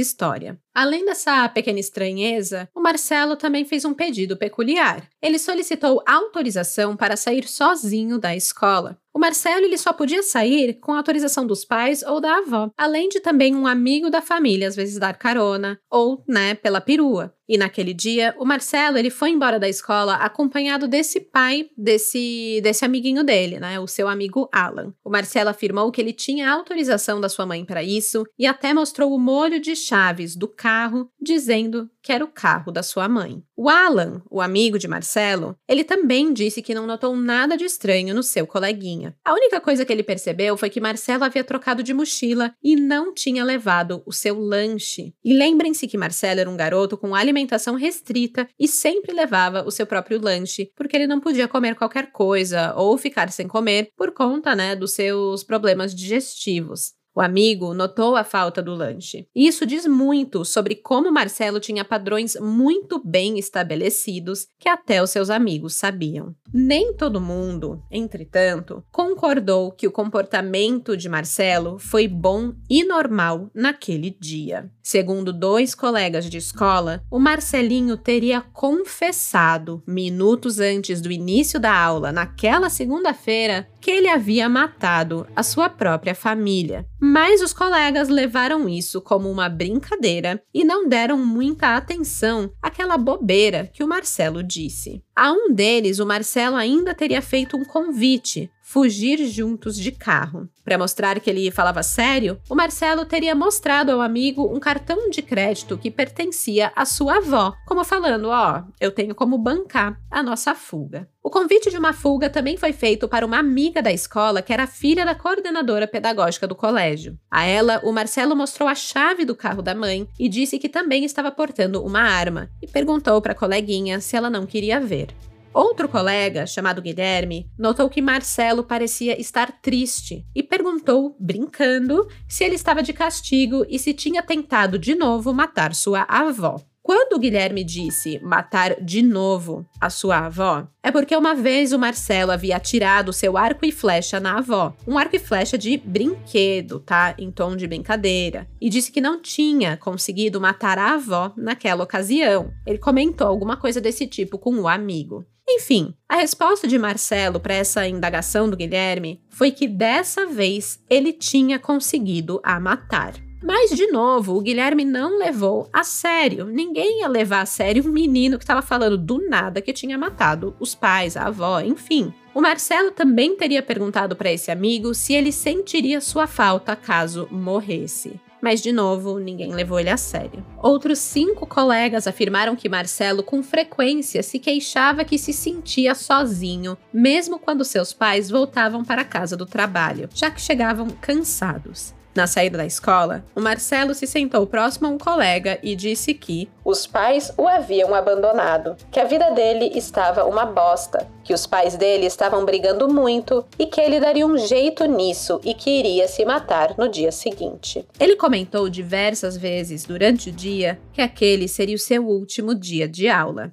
história. 0.00 0.58
Além 0.74 1.04
dessa 1.04 1.46
pequena 1.50 1.78
estranheza, 1.78 2.66
o 2.74 2.80
Marcelo 2.80 3.36
também 3.36 3.66
fez 3.66 3.84
um 3.84 3.92
pedido 3.92 4.34
peculiar. 4.34 5.06
Ele 5.20 5.38
solicitou 5.38 6.02
autorização 6.06 6.96
para 6.96 7.14
sair 7.14 7.46
sozinho 7.46 8.18
da 8.18 8.34
escola. 8.34 8.98
O 9.14 9.18
Marcelo 9.18 9.66
ele 9.66 9.76
só 9.76 9.92
podia 9.92 10.22
sair 10.22 10.80
com 10.80 10.94
autorização 10.94 11.46
dos 11.46 11.62
pais 11.62 12.02
ou 12.02 12.20
da 12.20 12.38
avó, 12.38 12.70
além 12.76 13.08
de 13.10 13.20
também 13.20 13.54
um 13.54 13.66
amigo 13.66 14.10
da 14.10 14.22
família 14.22 14.66
às 14.66 14.74
vezes 14.74 14.98
dar 14.98 15.16
carona 15.16 15.78
ou, 15.88 16.24
né, 16.26 16.54
pela 16.54 16.80
perua. 16.80 17.32
E 17.48 17.58
naquele 17.58 17.92
dia, 17.92 18.34
o 18.38 18.44
Marcelo 18.44 18.96
ele 18.96 19.10
foi 19.10 19.30
embora 19.30 19.58
da 19.58 19.68
escola 19.68 20.14
acompanhado 20.14 20.88
desse 20.88 21.20
pai, 21.20 21.68
desse 21.76 22.60
desse 22.62 22.84
amiguinho 22.84 23.22
dele, 23.22 23.60
né, 23.60 23.78
o 23.78 23.86
seu 23.86 24.08
amigo 24.08 24.48
Alan. 24.52 24.94
O 25.04 25.10
Marcelo 25.10 25.50
afirmou 25.50 25.90
que 25.92 26.00
ele 26.00 26.12
tinha 26.12 26.50
autorização 26.50 27.20
da 27.20 27.28
sua 27.28 27.44
mãe 27.44 27.64
para 27.64 27.82
isso 27.82 28.24
e 28.38 28.46
até 28.46 28.72
mostrou 28.72 29.14
o 29.14 29.18
molho 29.18 29.60
de 29.60 29.76
chaves 29.76 30.34
do 30.34 30.48
carro, 30.48 31.10
dizendo 31.20 31.90
que 32.02 32.12
era 32.12 32.24
o 32.24 32.28
carro 32.28 32.70
da 32.70 32.82
sua 32.82 33.08
mãe. 33.08 33.42
O 33.56 33.68
Alan, 33.68 34.22
o 34.30 34.40
amigo 34.40 34.78
de 34.78 34.88
Marcelo, 34.88 35.56
ele 35.66 35.84
também 35.84 36.32
disse 36.32 36.60
que 36.60 36.74
não 36.74 36.86
notou 36.86 37.16
nada 37.16 37.56
de 37.56 37.64
estranho 37.64 38.14
no 38.14 38.22
seu 38.22 38.46
coleguinha. 38.46 39.16
A 39.24 39.32
única 39.32 39.60
coisa 39.60 39.84
que 39.84 39.92
ele 39.92 40.02
percebeu 40.02 40.56
foi 40.56 40.68
que 40.68 40.80
Marcelo 40.80 41.24
havia 41.24 41.44
trocado 41.44 41.82
de 41.82 41.94
mochila 41.94 42.54
e 42.62 42.76
não 42.76 43.14
tinha 43.14 43.42
levado 43.42 44.02
o 44.04 44.12
seu 44.12 44.38
lanche. 44.38 45.14
E 45.24 45.32
lembrem-se 45.32 45.86
que 45.86 45.96
Marcelo 45.96 46.40
era 46.40 46.50
um 46.50 46.56
garoto 46.56 46.96
com 46.96 47.14
alimentação 47.14 47.33
restrita 47.76 48.48
e 48.58 48.68
sempre 48.68 49.12
levava 49.12 49.64
o 49.66 49.70
seu 49.70 49.86
próprio 49.86 50.20
lanche, 50.20 50.70
porque 50.76 50.96
ele 50.96 51.06
não 51.06 51.20
podia 51.20 51.48
comer 51.48 51.74
qualquer 51.74 52.12
coisa 52.12 52.74
ou 52.74 52.96
ficar 52.96 53.30
sem 53.30 53.48
comer 53.48 53.90
por 53.96 54.12
conta, 54.12 54.54
né, 54.54 54.74
dos 54.76 54.92
seus 54.92 55.42
problemas 55.44 55.94
digestivos. 55.94 56.94
O 57.16 57.20
amigo 57.20 57.72
notou 57.74 58.16
a 58.16 58.24
falta 58.24 58.60
do 58.60 58.74
lanche. 58.74 59.28
Isso 59.32 59.64
diz 59.64 59.86
muito 59.86 60.44
sobre 60.44 60.74
como 60.74 61.12
Marcelo 61.12 61.60
tinha 61.60 61.84
padrões 61.84 62.34
muito 62.40 63.00
bem 63.04 63.38
estabelecidos 63.38 64.48
que 64.58 64.68
até 64.68 65.00
os 65.00 65.10
seus 65.10 65.30
amigos 65.30 65.74
sabiam. 65.76 66.34
Nem 66.52 66.92
todo 66.92 67.20
mundo, 67.20 67.82
entretanto, 67.90 68.82
concordou 68.90 69.70
que 69.70 69.86
o 69.86 69.92
comportamento 69.92 70.96
de 70.96 71.08
Marcelo 71.08 71.78
foi 71.78 72.08
bom 72.08 72.52
e 72.68 72.82
normal 72.84 73.48
naquele 73.54 74.10
dia. 74.20 74.70
Segundo 74.82 75.32
dois 75.32 75.74
colegas 75.74 76.28
de 76.28 76.38
escola, 76.38 77.02
o 77.10 77.18
Marcelinho 77.18 77.96
teria 77.96 78.40
confessado, 78.40 79.82
minutos 79.86 80.58
antes 80.58 81.00
do 81.00 81.12
início 81.12 81.60
da 81.60 81.76
aula, 81.76 82.10
naquela 82.10 82.68
segunda-feira, 82.68 83.68
que 83.80 83.90
ele 83.90 84.08
havia 84.08 84.48
matado 84.48 85.26
a 85.36 85.42
sua 85.42 85.68
própria 85.68 86.14
família. 86.14 86.86
Mas 87.06 87.42
os 87.42 87.52
colegas 87.52 88.08
levaram 88.08 88.66
isso 88.66 88.98
como 88.98 89.30
uma 89.30 89.46
brincadeira 89.46 90.42
e 90.54 90.64
não 90.64 90.88
deram 90.88 91.18
muita 91.18 91.76
atenção 91.76 92.50
àquela 92.62 92.96
bobeira 92.96 93.68
que 93.74 93.84
o 93.84 93.86
Marcelo 93.86 94.42
disse. 94.42 95.02
A 95.14 95.30
um 95.30 95.52
deles, 95.52 95.98
o 95.98 96.06
Marcelo 96.06 96.56
ainda 96.56 96.94
teria 96.94 97.20
feito 97.20 97.58
um 97.58 97.64
convite, 97.66 98.50
fugir 98.74 99.24
juntos 99.28 99.76
de 99.76 99.92
carro. 99.92 100.48
Para 100.64 100.76
mostrar 100.76 101.20
que 101.20 101.30
ele 101.30 101.48
falava 101.52 101.80
sério, 101.80 102.40
o 102.50 102.56
Marcelo 102.56 103.04
teria 103.04 103.32
mostrado 103.32 103.92
ao 103.92 104.00
amigo 104.00 104.52
um 104.52 104.58
cartão 104.58 105.08
de 105.10 105.22
crédito 105.22 105.78
que 105.78 105.92
pertencia 105.92 106.72
à 106.74 106.84
sua 106.84 107.18
avó, 107.18 107.54
como 107.68 107.84
falando: 107.84 108.30
Ó, 108.30 108.58
oh, 108.58 108.72
eu 108.80 108.90
tenho 108.90 109.14
como 109.14 109.38
bancar 109.38 109.96
a 110.10 110.24
nossa 110.24 110.56
fuga. 110.56 111.08
O 111.22 111.30
convite 111.30 111.70
de 111.70 111.78
uma 111.78 111.92
fuga 111.92 112.28
também 112.28 112.56
foi 112.56 112.72
feito 112.72 113.06
para 113.06 113.24
uma 113.24 113.38
amiga 113.38 113.80
da 113.80 113.92
escola 113.92 114.42
que 114.42 114.52
era 114.52 114.66
filha 114.66 115.04
da 115.04 115.14
coordenadora 115.14 115.86
pedagógica 115.86 116.48
do 116.48 116.56
colégio. 116.56 117.16
A 117.30 117.44
ela, 117.44 117.80
o 117.84 117.92
Marcelo 117.92 118.34
mostrou 118.34 118.68
a 118.68 118.74
chave 118.74 119.24
do 119.24 119.36
carro 119.36 119.62
da 119.62 119.74
mãe 119.74 120.08
e 120.18 120.28
disse 120.28 120.58
que 120.58 120.68
também 120.68 121.04
estava 121.04 121.30
portando 121.30 121.80
uma 121.80 122.00
arma 122.00 122.50
e 122.60 122.66
perguntou 122.66 123.22
para 123.22 123.32
a 123.32 123.36
coleguinha 123.36 124.00
se 124.00 124.16
ela 124.16 124.28
não 124.28 124.44
queria 124.44 124.80
ver. 124.80 125.14
Outro 125.54 125.88
colega, 125.88 126.48
chamado 126.48 126.82
Guilherme, 126.82 127.48
notou 127.56 127.88
que 127.88 128.02
Marcelo 128.02 128.64
parecia 128.64 129.20
estar 129.20 129.52
triste 129.62 130.26
e 130.34 130.42
perguntou, 130.42 131.16
brincando, 131.20 132.08
se 132.28 132.42
ele 132.42 132.56
estava 132.56 132.82
de 132.82 132.92
castigo 132.92 133.64
e 133.68 133.78
se 133.78 133.94
tinha 133.94 134.20
tentado 134.20 134.76
de 134.76 134.96
novo 134.96 135.32
matar 135.32 135.72
sua 135.72 136.02
avó. 136.08 136.60
Quando 136.82 137.18
Guilherme 137.18 137.64
disse 137.64 138.18
matar 138.18 138.78
de 138.82 139.00
novo 139.00 139.64
a 139.80 139.88
sua 139.88 140.26
avó, 140.26 140.66
é 140.82 140.90
porque 140.90 141.16
uma 141.16 141.34
vez 141.34 141.72
o 141.72 141.78
Marcelo 141.78 142.32
havia 142.32 142.56
atirado 142.56 143.12
seu 143.12 143.38
arco 143.38 143.64
e 143.64 143.72
flecha 143.72 144.18
na 144.20 144.38
avó. 144.38 144.74
Um 144.86 144.98
arco 144.98 145.16
e 145.16 145.18
flecha 145.18 145.56
de 145.56 145.78
brinquedo, 145.78 146.80
tá? 146.80 147.14
Em 147.16 147.30
tom 147.30 147.56
de 147.56 147.66
brincadeira. 147.66 148.46
E 148.60 148.68
disse 148.68 148.92
que 148.92 149.00
não 149.00 149.22
tinha 149.22 149.78
conseguido 149.78 150.38
matar 150.38 150.78
a 150.78 150.94
avó 150.94 151.32
naquela 151.38 151.84
ocasião. 151.84 152.52
Ele 152.66 152.76
comentou 152.76 153.28
alguma 153.28 153.56
coisa 153.56 153.80
desse 153.80 154.06
tipo 154.06 154.36
com 154.36 154.54
o 154.56 154.68
amigo. 154.68 155.24
Enfim, 155.48 155.94
a 156.08 156.16
resposta 156.16 156.66
de 156.66 156.78
Marcelo 156.78 157.38
para 157.38 157.54
essa 157.54 157.86
indagação 157.86 158.48
do 158.48 158.56
Guilherme 158.56 159.20
foi 159.28 159.50
que 159.50 159.68
dessa 159.68 160.26
vez 160.26 160.80
ele 160.88 161.12
tinha 161.12 161.58
conseguido 161.58 162.40
a 162.42 162.58
matar. 162.58 163.14
Mas, 163.42 163.70
de 163.70 163.86
novo, 163.88 164.34
o 164.34 164.40
Guilherme 164.40 164.86
não 164.86 165.18
levou 165.18 165.68
a 165.70 165.84
sério. 165.84 166.46
Ninguém 166.46 167.00
ia 167.00 167.08
levar 167.08 167.42
a 167.42 167.46
sério 167.46 167.86
um 167.86 167.92
menino 167.92 168.38
que 168.38 168.44
estava 168.44 168.62
falando 168.62 168.96
do 168.96 169.18
nada 169.28 169.60
que 169.60 169.72
tinha 169.72 169.98
matado 169.98 170.56
os 170.58 170.74
pais, 170.74 171.14
a 171.14 171.26
avó, 171.26 171.60
enfim. 171.60 172.12
O 172.34 172.40
Marcelo 172.40 172.90
também 172.90 173.36
teria 173.36 173.62
perguntado 173.62 174.16
para 174.16 174.32
esse 174.32 174.50
amigo 174.50 174.94
se 174.94 175.12
ele 175.12 175.30
sentiria 175.30 176.00
sua 176.00 176.26
falta 176.26 176.74
caso 176.74 177.28
morresse 177.30 178.18
mas 178.44 178.60
de 178.60 178.72
novo, 178.72 179.18
ninguém 179.18 179.54
levou 179.54 179.80
ele 179.80 179.88
a 179.88 179.96
sério. 179.96 180.44
Outros 180.58 180.98
cinco 180.98 181.46
colegas 181.46 182.06
afirmaram 182.06 182.54
que 182.54 182.68
Marcelo 182.68 183.22
com 183.22 183.42
frequência 183.42 184.22
se 184.22 184.38
queixava 184.38 185.02
que 185.02 185.16
se 185.16 185.32
sentia 185.32 185.94
sozinho, 185.94 186.76
mesmo 186.92 187.38
quando 187.38 187.64
seus 187.64 187.94
pais 187.94 188.28
voltavam 188.28 188.84
para 188.84 189.00
a 189.00 189.06
casa 189.06 189.34
do 189.34 189.46
trabalho, 189.46 190.10
já 190.14 190.30
que 190.30 190.42
chegavam 190.42 190.88
cansados. 191.00 191.94
Na 192.14 192.28
saída 192.28 192.58
da 192.58 192.64
escola, 192.64 193.24
o 193.34 193.40
Marcelo 193.40 193.92
se 193.92 194.06
sentou 194.06 194.46
próximo 194.46 194.86
a 194.86 194.90
um 194.90 194.98
colega 194.98 195.58
e 195.62 195.74
disse 195.74 196.14
que 196.14 196.48
os 196.64 196.86
pais 196.86 197.32
o 197.36 197.48
haviam 197.48 197.92
abandonado, 197.92 198.76
que 198.92 199.00
a 199.00 199.04
vida 199.04 199.30
dele 199.32 199.72
estava 199.74 200.24
uma 200.24 200.46
bosta, 200.46 201.08
que 201.24 201.34
os 201.34 201.44
pais 201.44 201.76
dele 201.76 202.06
estavam 202.06 202.44
brigando 202.44 202.88
muito 202.88 203.44
e 203.58 203.66
que 203.66 203.80
ele 203.80 203.98
daria 203.98 204.24
um 204.26 204.38
jeito 204.38 204.84
nisso 204.84 205.40
e 205.44 205.54
que 205.54 205.70
iria 205.70 206.06
se 206.06 206.24
matar 206.24 206.74
no 206.78 206.88
dia 206.88 207.10
seguinte. 207.10 207.84
Ele 207.98 208.14
comentou 208.14 208.68
diversas 208.68 209.36
vezes 209.36 209.84
durante 209.84 210.30
o 210.30 210.32
dia 210.32 210.78
que 210.92 211.02
aquele 211.02 211.48
seria 211.48 211.74
o 211.74 211.80
seu 211.80 212.06
último 212.06 212.54
dia 212.54 212.86
de 212.86 213.08
aula. 213.08 213.52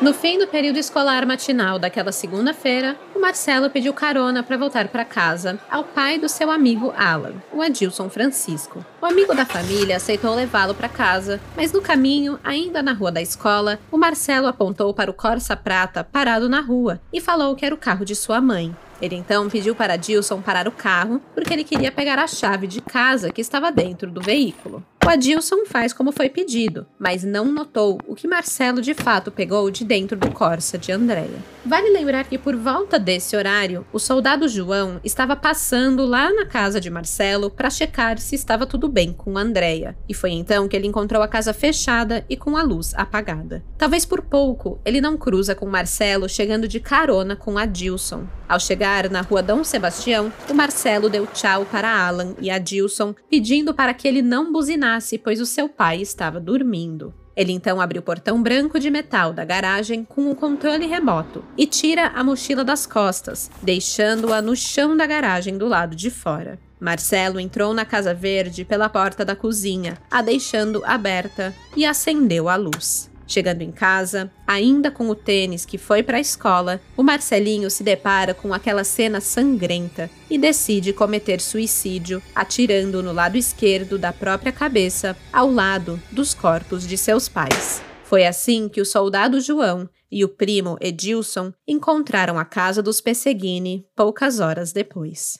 No 0.00 0.14
fim 0.14 0.38
do 0.38 0.46
período 0.46 0.78
escolar 0.78 1.26
matinal 1.26 1.78
daquela 1.78 2.10
segunda-feira, 2.10 2.96
o 3.14 3.20
Marcelo 3.20 3.68
pediu 3.68 3.92
carona 3.92 4.42
para 4.42 4.56
voltar 4.56 4.88
para 4.88 5.04
casa 5.04 5.60
ao 5.70 5.84
pai 5.84 6.18
do 6.18 6.26
seu 6.26 6.50
amigo 6.50 6.90
Alan, 6.96 7.34
o 7.52 7.60
Adilson 7.60 8.08
Francisco. 8.08 8.82
O 8.98 9.04
amigo 9.04 9.34
da 9.34 9.44
família 9.44 9.98
aceitou 9.98 10.34
levá-lo 10.34 10.74
para 10.74 10.88
casa, 10.88 11.38
mas 11.54 11.70
no 11.70 11.82
caminho, 11.82 12.40
ainda 12.42 12.82
na 12.82 12.94
rua 12.94 13.12
da 13.12 13.20
escola, 13.20 13.78
o 13.92 13.98
Marcelo 13.98 14.46
apontou 14.46 14.94
para 14.94 15.10
o 15.10 15.14
Corsa 15.14 15.54
Prata 15.54 16.02
parado 16.02 16.48
na 16.48 16.62
rua 16.62 16.98
e 17.12 17.20
falou 17.20 17.54
que 17.54 17.66
era 17.66 17.74
o 17.74 17.78
carro 17.78 18.06
de 18.06 18.16
sua 18.16 18.40
mãe. 18.40 18.74
Ele 19.02 19.16
então 19.16 19.50
pediu 19.50 19.74
para 19.74 19.94
Adilson 19.94 20.40
parar 20.40 20.66
o 20.66 20.72
carro 20.72 21.20
porque 21.34 21.52
ele 21.52 21.64
queria 21.64 21.92
pegar 21.92 22.18
a 22.18 22.26
chave 22.26 22.66
de 22.66 22.80
casa 22.80 23.30
que 23.30 23.42
estava 23.42 23.70
dentro 23.70 24.10
do 24.10 24.22
veículo. 24.22 24.82
O 25.04 25.08
Adilson 25.08 25.64
faz 25.64 25.94
como 25.94 26.12
foi 26.12 26.28
pedido, 26.28 26.86
mas 26.98 27.24
não 27.24 27.46
notou 27.46 27.98
o 28.06 28.14
que 28.14 28.28
Marcelo 28.28 28.82
de 28.82 28.92
fato 28.92 29.30
pegou 29.30 29.70
de 29.70 29.82
dentro 29.82 30.16
do 30.16 30.30
Corsa 30.30 30.76
de 30.76 30.92
Andréia. 30.92 31.42
Vale 31.64 31.90
lembrar 31.90 32.24
que 32.24 32.38
por 32.38 32.54
volta 32.54 32.98
desse 32.98 33.34
horário, 33.34 33.84
o 33.92 33.98
soldado 33.98 34.48
João 34.48 35.00
estava 35.02 35.34
passando 35.34 36.04
lá 36.04 36.32
na 36.32 36.44
casa 36.44 36.80
de 36.80 36.90
Marcelo 36.90 37.50
para 37.50 37.70
checar 37.70 38.18
se 38.18 38.34
estava 38.34 38.66
tudo 38.66 38.88
bem 38.88 39.12
com 39.12 39.38
Andréia, 39.38 39.96
e 40.08 40.14
foi 40.14 40.32
então 40.32 40.68
que 40.68 40.76
ele 40.76 40.86
encontrou 40.86 41.22
a 41.22 41.28
casa 41.28 41.54
fechada 41.54 42.24
e 42.28 42.36
com 42.36 42.56
a 42.56 42.62
luz 42.62 42.92
apagada. 42.94 43.64
Talvez 43.78 44.04
por 44.04 44.20
pouco 44.20 44.80
ele 44.84 45.00
não 45.00 45.16
cruza 45.16 45.54
com 45.54 45.66
Marcelo 45.66 46.28
chegando 46.28 46.68
de 46.68 46.78
carona 46.78 47.34
com 47.34 47.58
Adilson. 47.58 48.26
Ao 48.48 48.58
chegar 48.58 49.08
na 49.08 49.20
rua 49.20 49.42
Dom 49.42 49.62
Sebastião, 49.62 50.32
o 50.48 50.54
Marcelo 50.54 51.08
deu 51.08 51.26
tchau 51.26 51.64
para 51.70 52.06
Alan 52.06 52.34
e 52.40 52.50
Adilson, 52.50 53.14
pedindo 53.30 53.72
para 53.72 53.94
que 53.94 54.08
ele 54.08 54.22
não 54.22 54.52
buzinasse 54.52 54.89
pois 55.18 55.40
o 55.40 55.46
seu 55.46 55.68
pai 55.68 56.00
estava 56.00 56.40
dormindo. 56.40 57.14
Ele 57.36 57.52
então 57.52 57.80
abre 57.80 57.98
o 57.98 58.02
portão 58.02 58.42
branco 58.42 58.78
de 58.78 58.90
metal 58.90 59.32
da 59.32 59.44
garagem 59.44 60.04
com 60.04 60.30
o 60.30 60.34
controle 60.34 60.86
remoto 60.86 61.44
e 61.56 61.66
tira 61.66 62.08
a 62.08 62.24
mochila 62.24 62.64
das 62.64 62.86
costas, 62.86 63.50
deixando-a 63.62 64.42
no 64.42 64.56
chão 64.56 64.96
da 64.96 65.06
garagem 65.06 65.56
do 65.56 65.68
lado 65.68 65.94
de 65.94 66.10
fora. 66.10 66.58
Marcelo 66.80 67.38
entrou 67.38 67.74
na 67.74 67.84
Casa 67.84 68.14
Verde 68.14 68.64
pela 68.64 68.88
porta 68.88 69.24
da 69.24 69.36
cozinha, 69.36 69.98
a 70.10 70.22
deixando 70.22 70.82
aberta, 70.84 71.54
e 71.76 71.84
acendeu 71.84 72.48
a 72.48 72.56
luz. 72.56 73.09
Chegando 73.30 73.62
em 73.62 73.70
casa, 73.70 74.28
ainda 74.44 74.90
com 74.90 75.08
o 75.08 75.14
tênis 75.14 75.64
que 75.64 75.78
foi 75.78 76.02
para 76.02 76.16
a 76.16 76.20
escola, 76.20 76.80
o 76.96 77.02
Marcelinho 77.04 77.70
se 77.70 77.84
depara 77.84 78.34
com 78.34 78.52
aquela 78.52 78.82
cena 78.82 79.20
sangrenta 79.20 80.10
e 80.28 80.36
decide 80.36 80.92
cometer 80.92 81.40
suicídio, 81.40 82.20
atirando 82.34 83.00
no 83.04 83.12
lado 83.12 83.36
esquerdo 83.36 83.96
da 83.96 84.12
própria 84.12 84.50
cabeça, 84.50 85.16
ao 85.32 85.48
lado 85.48 86.02
dos 86.10 86.34
corpos 86.34 86.84
de 86.84 86.98
seus 86.98 87.28
pais. 87.28 87.80
Foi 88.02 88.26
assim 88.26 88.68
que 88.68 88.80
o 88.80 88.84
soldado 88.84 89.40
João 89.40 89.88
e 90.10 90.24
o 90.24 90.28
primo 90.28 90.76
Edilson 90.80 91.52
encontraram 91.68 92.36
a 92.36 92.44
casa 92.44 92.82
dos 92.82 93.00
Pesseguini 93.00 93.86
poucas 93.94 94.40
horas 94.40 94.72
depois. 94.72 95.38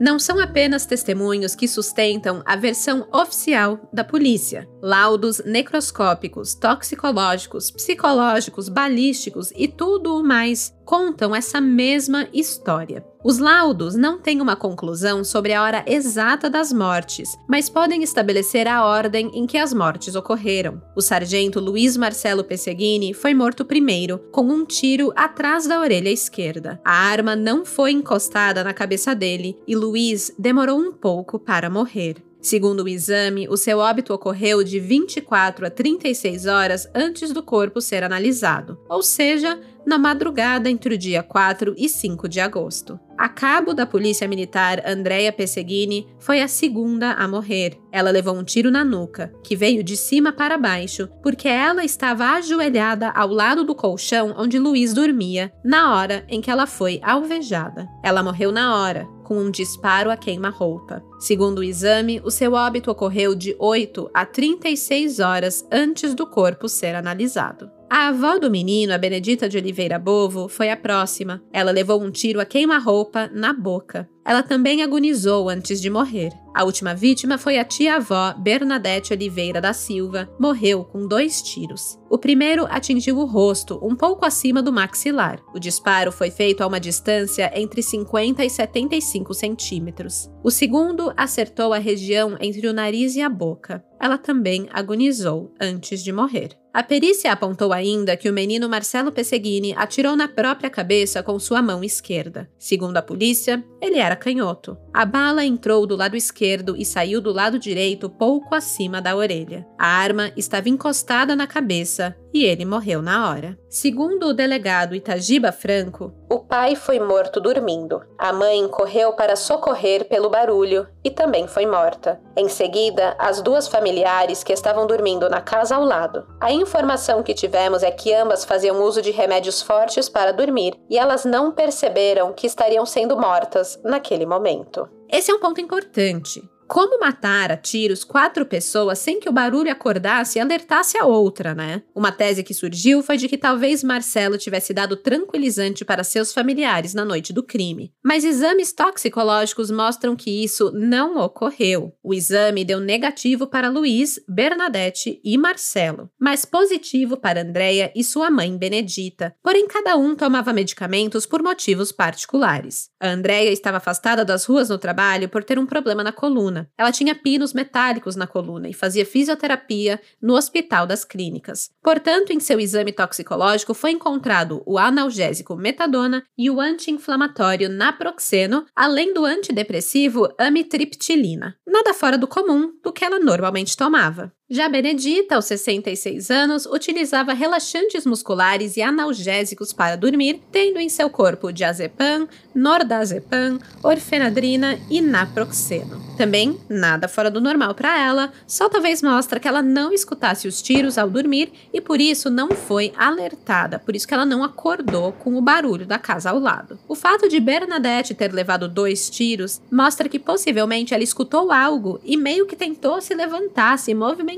Não 0.00 0.18
são 0.18 0.38
apenas 0.38 0.86
testemunhos 0.86 1.54
que 1.54 1.66
sustentam 1.66 2.42
a 2.44 2.56
versão 2.56 3.08
oficial 3.12 3.88
da 3.92 4.04
polícia. 4.04 4.68
Laudos 4.82 5.42
necroscópicos, 5.44 6.54
toxicológicos, 6.54 7.70
psicológicos, 7.70 8.68
balísticos 8.68 9.52
e 9.56 9.66
tudo 9.68 10.18
o 10.18 10.24
mais 10.24 10.74
contam 10.84 11.34
essa 11.34 11.60
mesma 11.60 12.28
história. 12.32 13.04
Os 13.26 13.38
laudos 13.38 13.96
não 13.96 14.20
têm 14.20 14.40
uma 14.40 14.54
conclusão 14.54 15.24
sobre 15.24 15.52
a 15.52 15.60
hora 15.60 15.84
exata 15.84 16.48
das 16.48 16.72
mortes, 16.72 17.36
mas 17.48 17.68
podem 17.68 18.04
estabelecer 18.04 18.68
a 18.68 18.86
ordem 18.86 19.32
em 19.34 19.48
que 19.48 19.58
as 19.58 19.74
mortes 19.74 20.14
ocorreram. 20.14 20.80
O 20.94 21.00
sargento 21.00 21.58
Luiz 21.58 21.96
Marcelo 21.96 22.44
Pesseguini 22.44 23.12
foi 23.12 23.34
morto 23.34 23.64
primeiro, 23.64 24.20
com 24.30 24.42
um 24.42 24.64
tiro 24.64 25.12
atrás 25.16 25.66
da 25.66 25.80
orelha 25.80 26.08
esquerda. 26.08 26.80
A 26.84 26.92
arma 26.92 27.34
não 27.34 27.66
foi 27.66 27.90
encostada 27.90 28.62
na 28.62 28.72
cabeça 28.72 29.12
dele 29.12 29.58
e 29.66 29.74
Luiz 29.74 30.32
demorou 30.38 30.78
um 30.78 30.92
pouco 30.92 31.36
para 31.36 31.68
morrer. 31.68 32.25
Segundo 32.46 32.84
o 32.84 32.88
exame, 32.88 33.48
o 33.48 33.56
seu 33.56 33.78
óbito 33.78 34.14
ocorreu 34.14 34.62
de 34.62 34.78
24 34.78 35.66
a 35.66 35.68
36 35.68 36.46
horas 36.46 36.88
antes 36.94 37.32
do 37.32 37.42
corpo 37.42 37.80
ser 37.80 38.04
analisado, 38.04 38.78
ou 38.88 39.02
seja, 39.02 39.58
na 39.84 39.98
madrugada 39.98 40.70
entre 40.70 40.94
o 40.94 40.98
dia 40.98 41.24
4 41.24 41.74
e 41.76 41.88
5 41.88 42.28
de 42.28 42.38
agosto. 42.38 43.00
A 43.18 43.28
cabo 43.28 43.74
da 43.74 43.84
Polícia 43.84 44.28
Militar 44.28 44.80
Andrea 44.86 45.32
Pesseguini 45.32 46.06
foi 46.20 46.40
a 46.40 46.46
segunda 46.46 47.14
a 47.14 47.26
morrer. 47.26 47.78
Ela 47.90 48.10
levou 48.10 48.36
um 48.36 48.44
tiro 48.44 48.70
na 48.70 48.84
nuca, 48.84 49.32
que 49.42 49.56
veio 49.56 49.82
de 49.82 49.96
cima 49.96 50.32
para 50.32 50.58
baixo, 50.58 51.08
porque 51.22 51.48
ela 51.48 51.84
estava 51.84 52.26
ajoelhada 52.32 53.08
ao 53.10 53.28
lado 53.28 53.64
do 53.64 53.74
colchão 53.74 54.34
onde 54.36 54.58
Luiz 54.58 54.94
dormia, 54.94 55.52
na 55.64 55.96
hora 55.96 56.24
em 56.28 56.40
que 56.40 56.50
ela 56.50 56.66
foi 56.66 57.00
alvejada. 57.02 57.88
Ela 58.04 58.22
morreu 58.22 58.52
na 58.52 58.76
hora, 58.76 59.08
com 59.26 59.38
um 59.38 59.50
disparo 59.50 60.08
a 60.08 60.16
queima-roupa. 60.16 61.02
Segundo 61.18 61.58
o 61.58 61.64
exame, 61.64 62.20
o 62.24 62.30
seu 62.30 62.52
óbito 62.52 62.92
ocorreu 62.92 63.34
de 63.34 63.56
8 63.58 64.08
a 64.14 64.24
36 64.24 65.18
horas 65.18 65.66
antes 65.72 66.14
do 66.14 66.28
corpo 66.28 66.68
ser 66.68 66.94
analisado. 66.94 67.68
A 67.90 68.06
avó 68.08 68.38
do 68.38 68.48
menino, 68.48 68.94
a 68.94 68.98
Benedita 68.98 69.48
de 69.48 69.58
Oliveira 69.58 69.98
Bovo, 69.98 70.48
foi 70.48 70.70
a 70.70 70.76
próxima. 70.76 71.42
Ela 71.52 71.72
levou 71.72 72.00
um 72.00 72.10
tiro 72.10 72.40
a 72.40 72.44
queima-roupa 72.44 73.28
na 73.34 73.52
boca. 73.52 74.08
Ela 74.26 74.42
também 74.42 74.82
agonizou 74.82 75.48
antes 75.48 75.80
de 75.80 75.88
morrer. 75.88 76.32
A 76.52 76.64
última 76.64 76.94
vítima 76.94 77.38
foi 77.38 77.58
a 77.58 77.64
tia-avó 77.64 78.34
Bernadette 78.36 79.12
Oliveira 79.12 79.60
da 79.60 79.72
Silva, 79.72 80.28
morreu 80.40 80.84
com 80.84 81.06
dois 81.06 81.42
tiros. 81.42 81.98
O 82.10 82.18
primeiro 82.18 82.66
atingiu 82.68 83.18
o 83.18 83.26
rosto, 83.26 83.78
um 83.82 83.94
pouco 83.94 84.24
acima 84.24 84.62
do 84.62 84.72
maxilar. 84.72 85.38
O 85.54 85.60
disparo 85.60 86.10
foi 86.10 86.30
feito 86.30 86.62
a 86.62 86.66
uma 86.66 86.80
distância 86.80 87.52
entre 87.54 87.82
50 87.82 88.44
e 88.44 88.50
75 88.50 89.34
centímetros. 89.34 90.30
O 90.42 90.50
segundo 90.50 91.12
acertou 91.16 91.72
a 91.72 91.78
região 91.78 92.36
entre 92.40 92.66
o 92.66 92.72
nariz 92.72 93.14
e 93.16 93.20
a 93.20 93.28
boca. 93.28 93.84
Ela 94.00 94.18
também 94.18 94.66
agonizou 94.72 95.52
antes 95.60 96.02
de 96.02 96.10
morrer. 96.10 96.56
A 96.72 96.82
perícia 96.82 97.32
apontou 97.32 97.72
ainda 97.72 98.18
que 98.18 98.28
o 98.28 98.32
menino 98.32 98.68
Marcelo 98.68 99.10
Pesseguini 99.10 99.74
atirou 99.74 100.14
na 100.14 100.28
própria 100.28 100.68
cabeça 100.68 101.22
com 101.22 101.38
sua 101.38 101.62
mão 101.62 101.82
esquerda. 101.82 102.50
Segundo 102.58 102.98
a 102.98 103.02
polícia, 103.02 103.64
ele 103.80 103.96
era 103.96 104.14
canhoto. 104.16 104.76
A 104.92 105.04
bala 105.04 105.44
entrou 105.44 105.86
do 105.86 105.94
lado 105.94 106.16
esquerdo 106.16 106.74
e 106.76 106.84
saiu 106.84 107.20
do 107.20 107.32
lado 107.32 107.58
direito 107.58 108.08
pouco 108.08 108.54
acima 108.54 109.00
da 109.00 109.14
orelha. 109.14 109.66
A 109.78 109.86
arma 109.86 110.32
estava 110.36 110.68
encostada 110.68 111.36
na 111.36 111.46
cabeça 111.46 112.16
e 112.32 112.44
ele 112.44 112.64
morreu 112.64 113.00
na 113.00 113.30
hora. 113.30 113.58
Segundo 113.68 114.28
o 114.28 114.32
delegado 114.32 114.94
Itagiba 114.94 115.52
Franco, 115.52 116.12
o 116.30 116.40
pai 116.40 116.76
foi 116.76 116.98
morto 116.98 117.40
dormindo. 117.40 118.02
A 118.18 118.32
mãe 118.32 118.66
correu 118.68 119.12
para 119.12 119.36
socorrer 119.36 120.06
pelo 120.08 120.30
barulho 120.30 120.86
e 121.04 121.10
também 121.10 121.46
foi 121.46 121.66
morta. 121.66 122.20
Em 122.36 122.48
seguida, 122.48 123.14
as 123.18 123.40
duas 123.40 123.68
familiares 123.68 124.42
que 124.42 124.52
estavam 124.52 124.86
dormindo 124.86 125.28
na 125.28 125.40
casa 125.40 125.76
ao 125.76 125.84
lado. 125.84 126.26
A 126.40 126.52
informação 126.52 127.22
que 127.22 127.34
tivemos 127.34 127.82
é 127.82 127.90
que 127.90 128.12
ambas 128.12 128.44
faziam 128.44 128.82
uso 128.82 129.00
de 129.00 129.10
remédios 129.10 129.62
fortes 129.62 130.08
para 130.08 130.32
dormir 130.32 130.74
e 130.90 130.98
elas 130.98 131.24
não 131.24 131.52
perceberam 131.52 132.32
que 132.32 132.46
estariam 132.46 132.84
sendo 132.84 133.16
mortas 133.16 133.80
naquele 133.84 134.26
momento. 134.26 134.88
Esse 135.08 135.30
é 135.30 135.34
um 135.34 135.40
ponto 135.40 135.60
importante. 135.60 136.42
Como 136.66 136.98
matar 136.98 137.52
a 137.52 137.56
tiros 137.56 138.02
quatro 138.02 138.44
pessoas 138.44 138.98
sem 138.98 139.20
que 139.20 139.28
o 139.28 139.32
barulho 139.32 139.70
acordasse 139.70 140.38
e 140.38 140.40
alertasse 140.40 140.98
a 140.98 141.04
outra, 141.04 141.54
né? 141.54 141.82
Uma 141.94 142.10
tese 142.10 142.42
que 142.42 142.52
surgiu 142.52 143.02
foi 143.04 143.16
de 143.16 143.28
que 143.28 143.38
talvez 143.38 143.84
Marcelo 143.84 144.36
tivesse 144.36 144.74
dado 144.74 144.96
tranquilizante 144.96 145.84
para 145.84 146.02
seus 146.02 146.32
familiares 146.32 146.92
na 146.92 147.04
noite 147.04 147.32
do 147.32 147.42
crime. 147.42 147.92
Mas 148.04 148.24
exames 148.24 148.72
toxicológicos 148.72 149.70
mostram 149.70 150.16
que 150.16 150.42
isso 150.42 150.72
não 150.74 151.18
ocorreu. 151.18 151.92
O 152.02 152.12
exame 152.12 152.64
deu 152.64 152.80
negativo 152.80 153.46
para 153.46 153.70
Luiz, 153.70 154.18
Bernadette 154.28 155.20
e 155.22 155.38
Marcelo, 155.38 156.10
mas 156.18 156.44
positivo 156.44 157.16
para 157.16 157.42
Andréia 157.42 157.92
e 157.94 158.02
sua 158.02 158.28
mãe 158.28 158.56
Benedita. 158.56 159.34
Porém, 159.40 159.68
cada 159.68 159.96
um 159.96 160.16
tomava 160.16 160.52
medicamentos 160.52 161.26
por 161.26 161.42
motivos 161.42 161.92
particulares. 161.92 162.90
A 163.00 163.08
Andréia 163.08 163.50
estava 163.50 163.76
afastada 163.76 164.24
das 164.24 164.44
ruas 164.44 164.68
no 164.68 164.78
trabalho 164.78 165.28
por 165.28 165.44
ter 165.44 165.58
um 165.58 165.66
problema 165.66 166.02
na 166.02 166.12
coluna 166.12 166.55
coluna. 166.56 166.70
Ela 166.78 166.92
tinha 166.92 167.14
pinos 167.14 167.52
metálicos 167.52 168.16
na 168.16 168.26
coluna 168.26 168.68
e 168.68 168.72
fazia 168.72 169.04
fisioterapia 169.04 170.00
no 170.20 170.34
Hospital 170.34 170.86
das 170.86 171.04
Clínicas. 171.04 171.70
Portanto, 171.82 172.32
em 172.32 172.40
seu 172.40 172.58
exame 172.58 172.92
toxicológico 172.92 173.74
foi 173.74 173.90
encontrado 173.90 174.62
o 174.64 174.78
analgésico 174.78 175.56
metadona 175.56 176.24
e 176.38 176.50
o 176.50 176.60
anti-inflamatório 176.60 177.68
naproxeno, 177.68 178.64
além 178.74 179.12
do 179.12 179.24
antidepressivo 179.24 180.28
amitriptilina. 180.38 181.56
Nada 181.66 181.92
fora 181.92 182.16
do 182.16 182.26
comum 182.26 182.72
do 182.82 182.92
que 182.92 183.04
ela 183.04 183.18
normalmente 183.18 183.76
tomava. 183.76 184.32
Já 184.48 184.68
Benedita, 184.68 185.34
aos 185.34 185.46
66 185.46 186.30
anos, 186.30 186.66
utilizava 186.66 187.32
relaxantes 187.32 188.06
musculares 188.06 188.76
e 188.76 188.80
analgésicos 188.80 189.72
para 189.72 189.96
dormir, 189.96 190.40
tendo 190.52 190.78
em 190.78 190.88
seu 190.88 191.10
corpo 191.10 191.52
diazepam, 191.52 192.28
nordazepam, 192.54 193.58
orfenadrina 193.82 194.78
e 194.88 195.00
naproxeno. 195.00 196.00
Também 196.16 196.60
nada 196.68 197.08
fora 197.08 197.28
do 197.28 197.40
normal 197.40 197.74
para 197.74 198.00
ela, 198.00 198.32
só 198.46 198.68
talvez 198.68 199.02
mostra 199.02 199.40
que 199.40 199.48
ela 199.48 199.62
não 199.62 199.92
escutasse 199.92 200.46
os 200.46 200.62
tiros 200.62 200.96
ao 200.96 201.10
dormir 201.10 201.52
e 201.74 201.80
por 201.80 202.00
isso 202.00 202.30
não 202.30 202.50
foi 202.50 202.92
alertada, 202.96 203.80
por 203.80 203.96
isso 203.96 204.06
que 204.06 204.14
ela 204.14 204.24
não 204.24 204.44
acordou 204.44 205.10
com 205.10 205.34
o 205.34 205.42
barulho 205.42 205.84
da 205.84 205.98
casa 205.98 206.30
ao 206.30 206.38
lado. 206.38 206.78
O 206.86 206.94
fato 206.94 207.28
de 207.28 207.40
Bernadette 207.40 208.14
ter 208.14 208.32
levado 208.32 208.68
dois 208.68 209.10
tiros 209.10 209.60
mostra 209.70 210.08
que 210.08 210.20
possivelmente 210.20 210.94
ela 210.94 211.02
escutou 211.02 211.50
algo 211.50 212.00
e 212.04 212.16
meio 212.16 212.46
que 212.46 212.54
tentou 212.54 213.00
se 213.00 213.12
levantar, 213.12 213.76
se 213.76 213.92
movimentar 213.92 214.35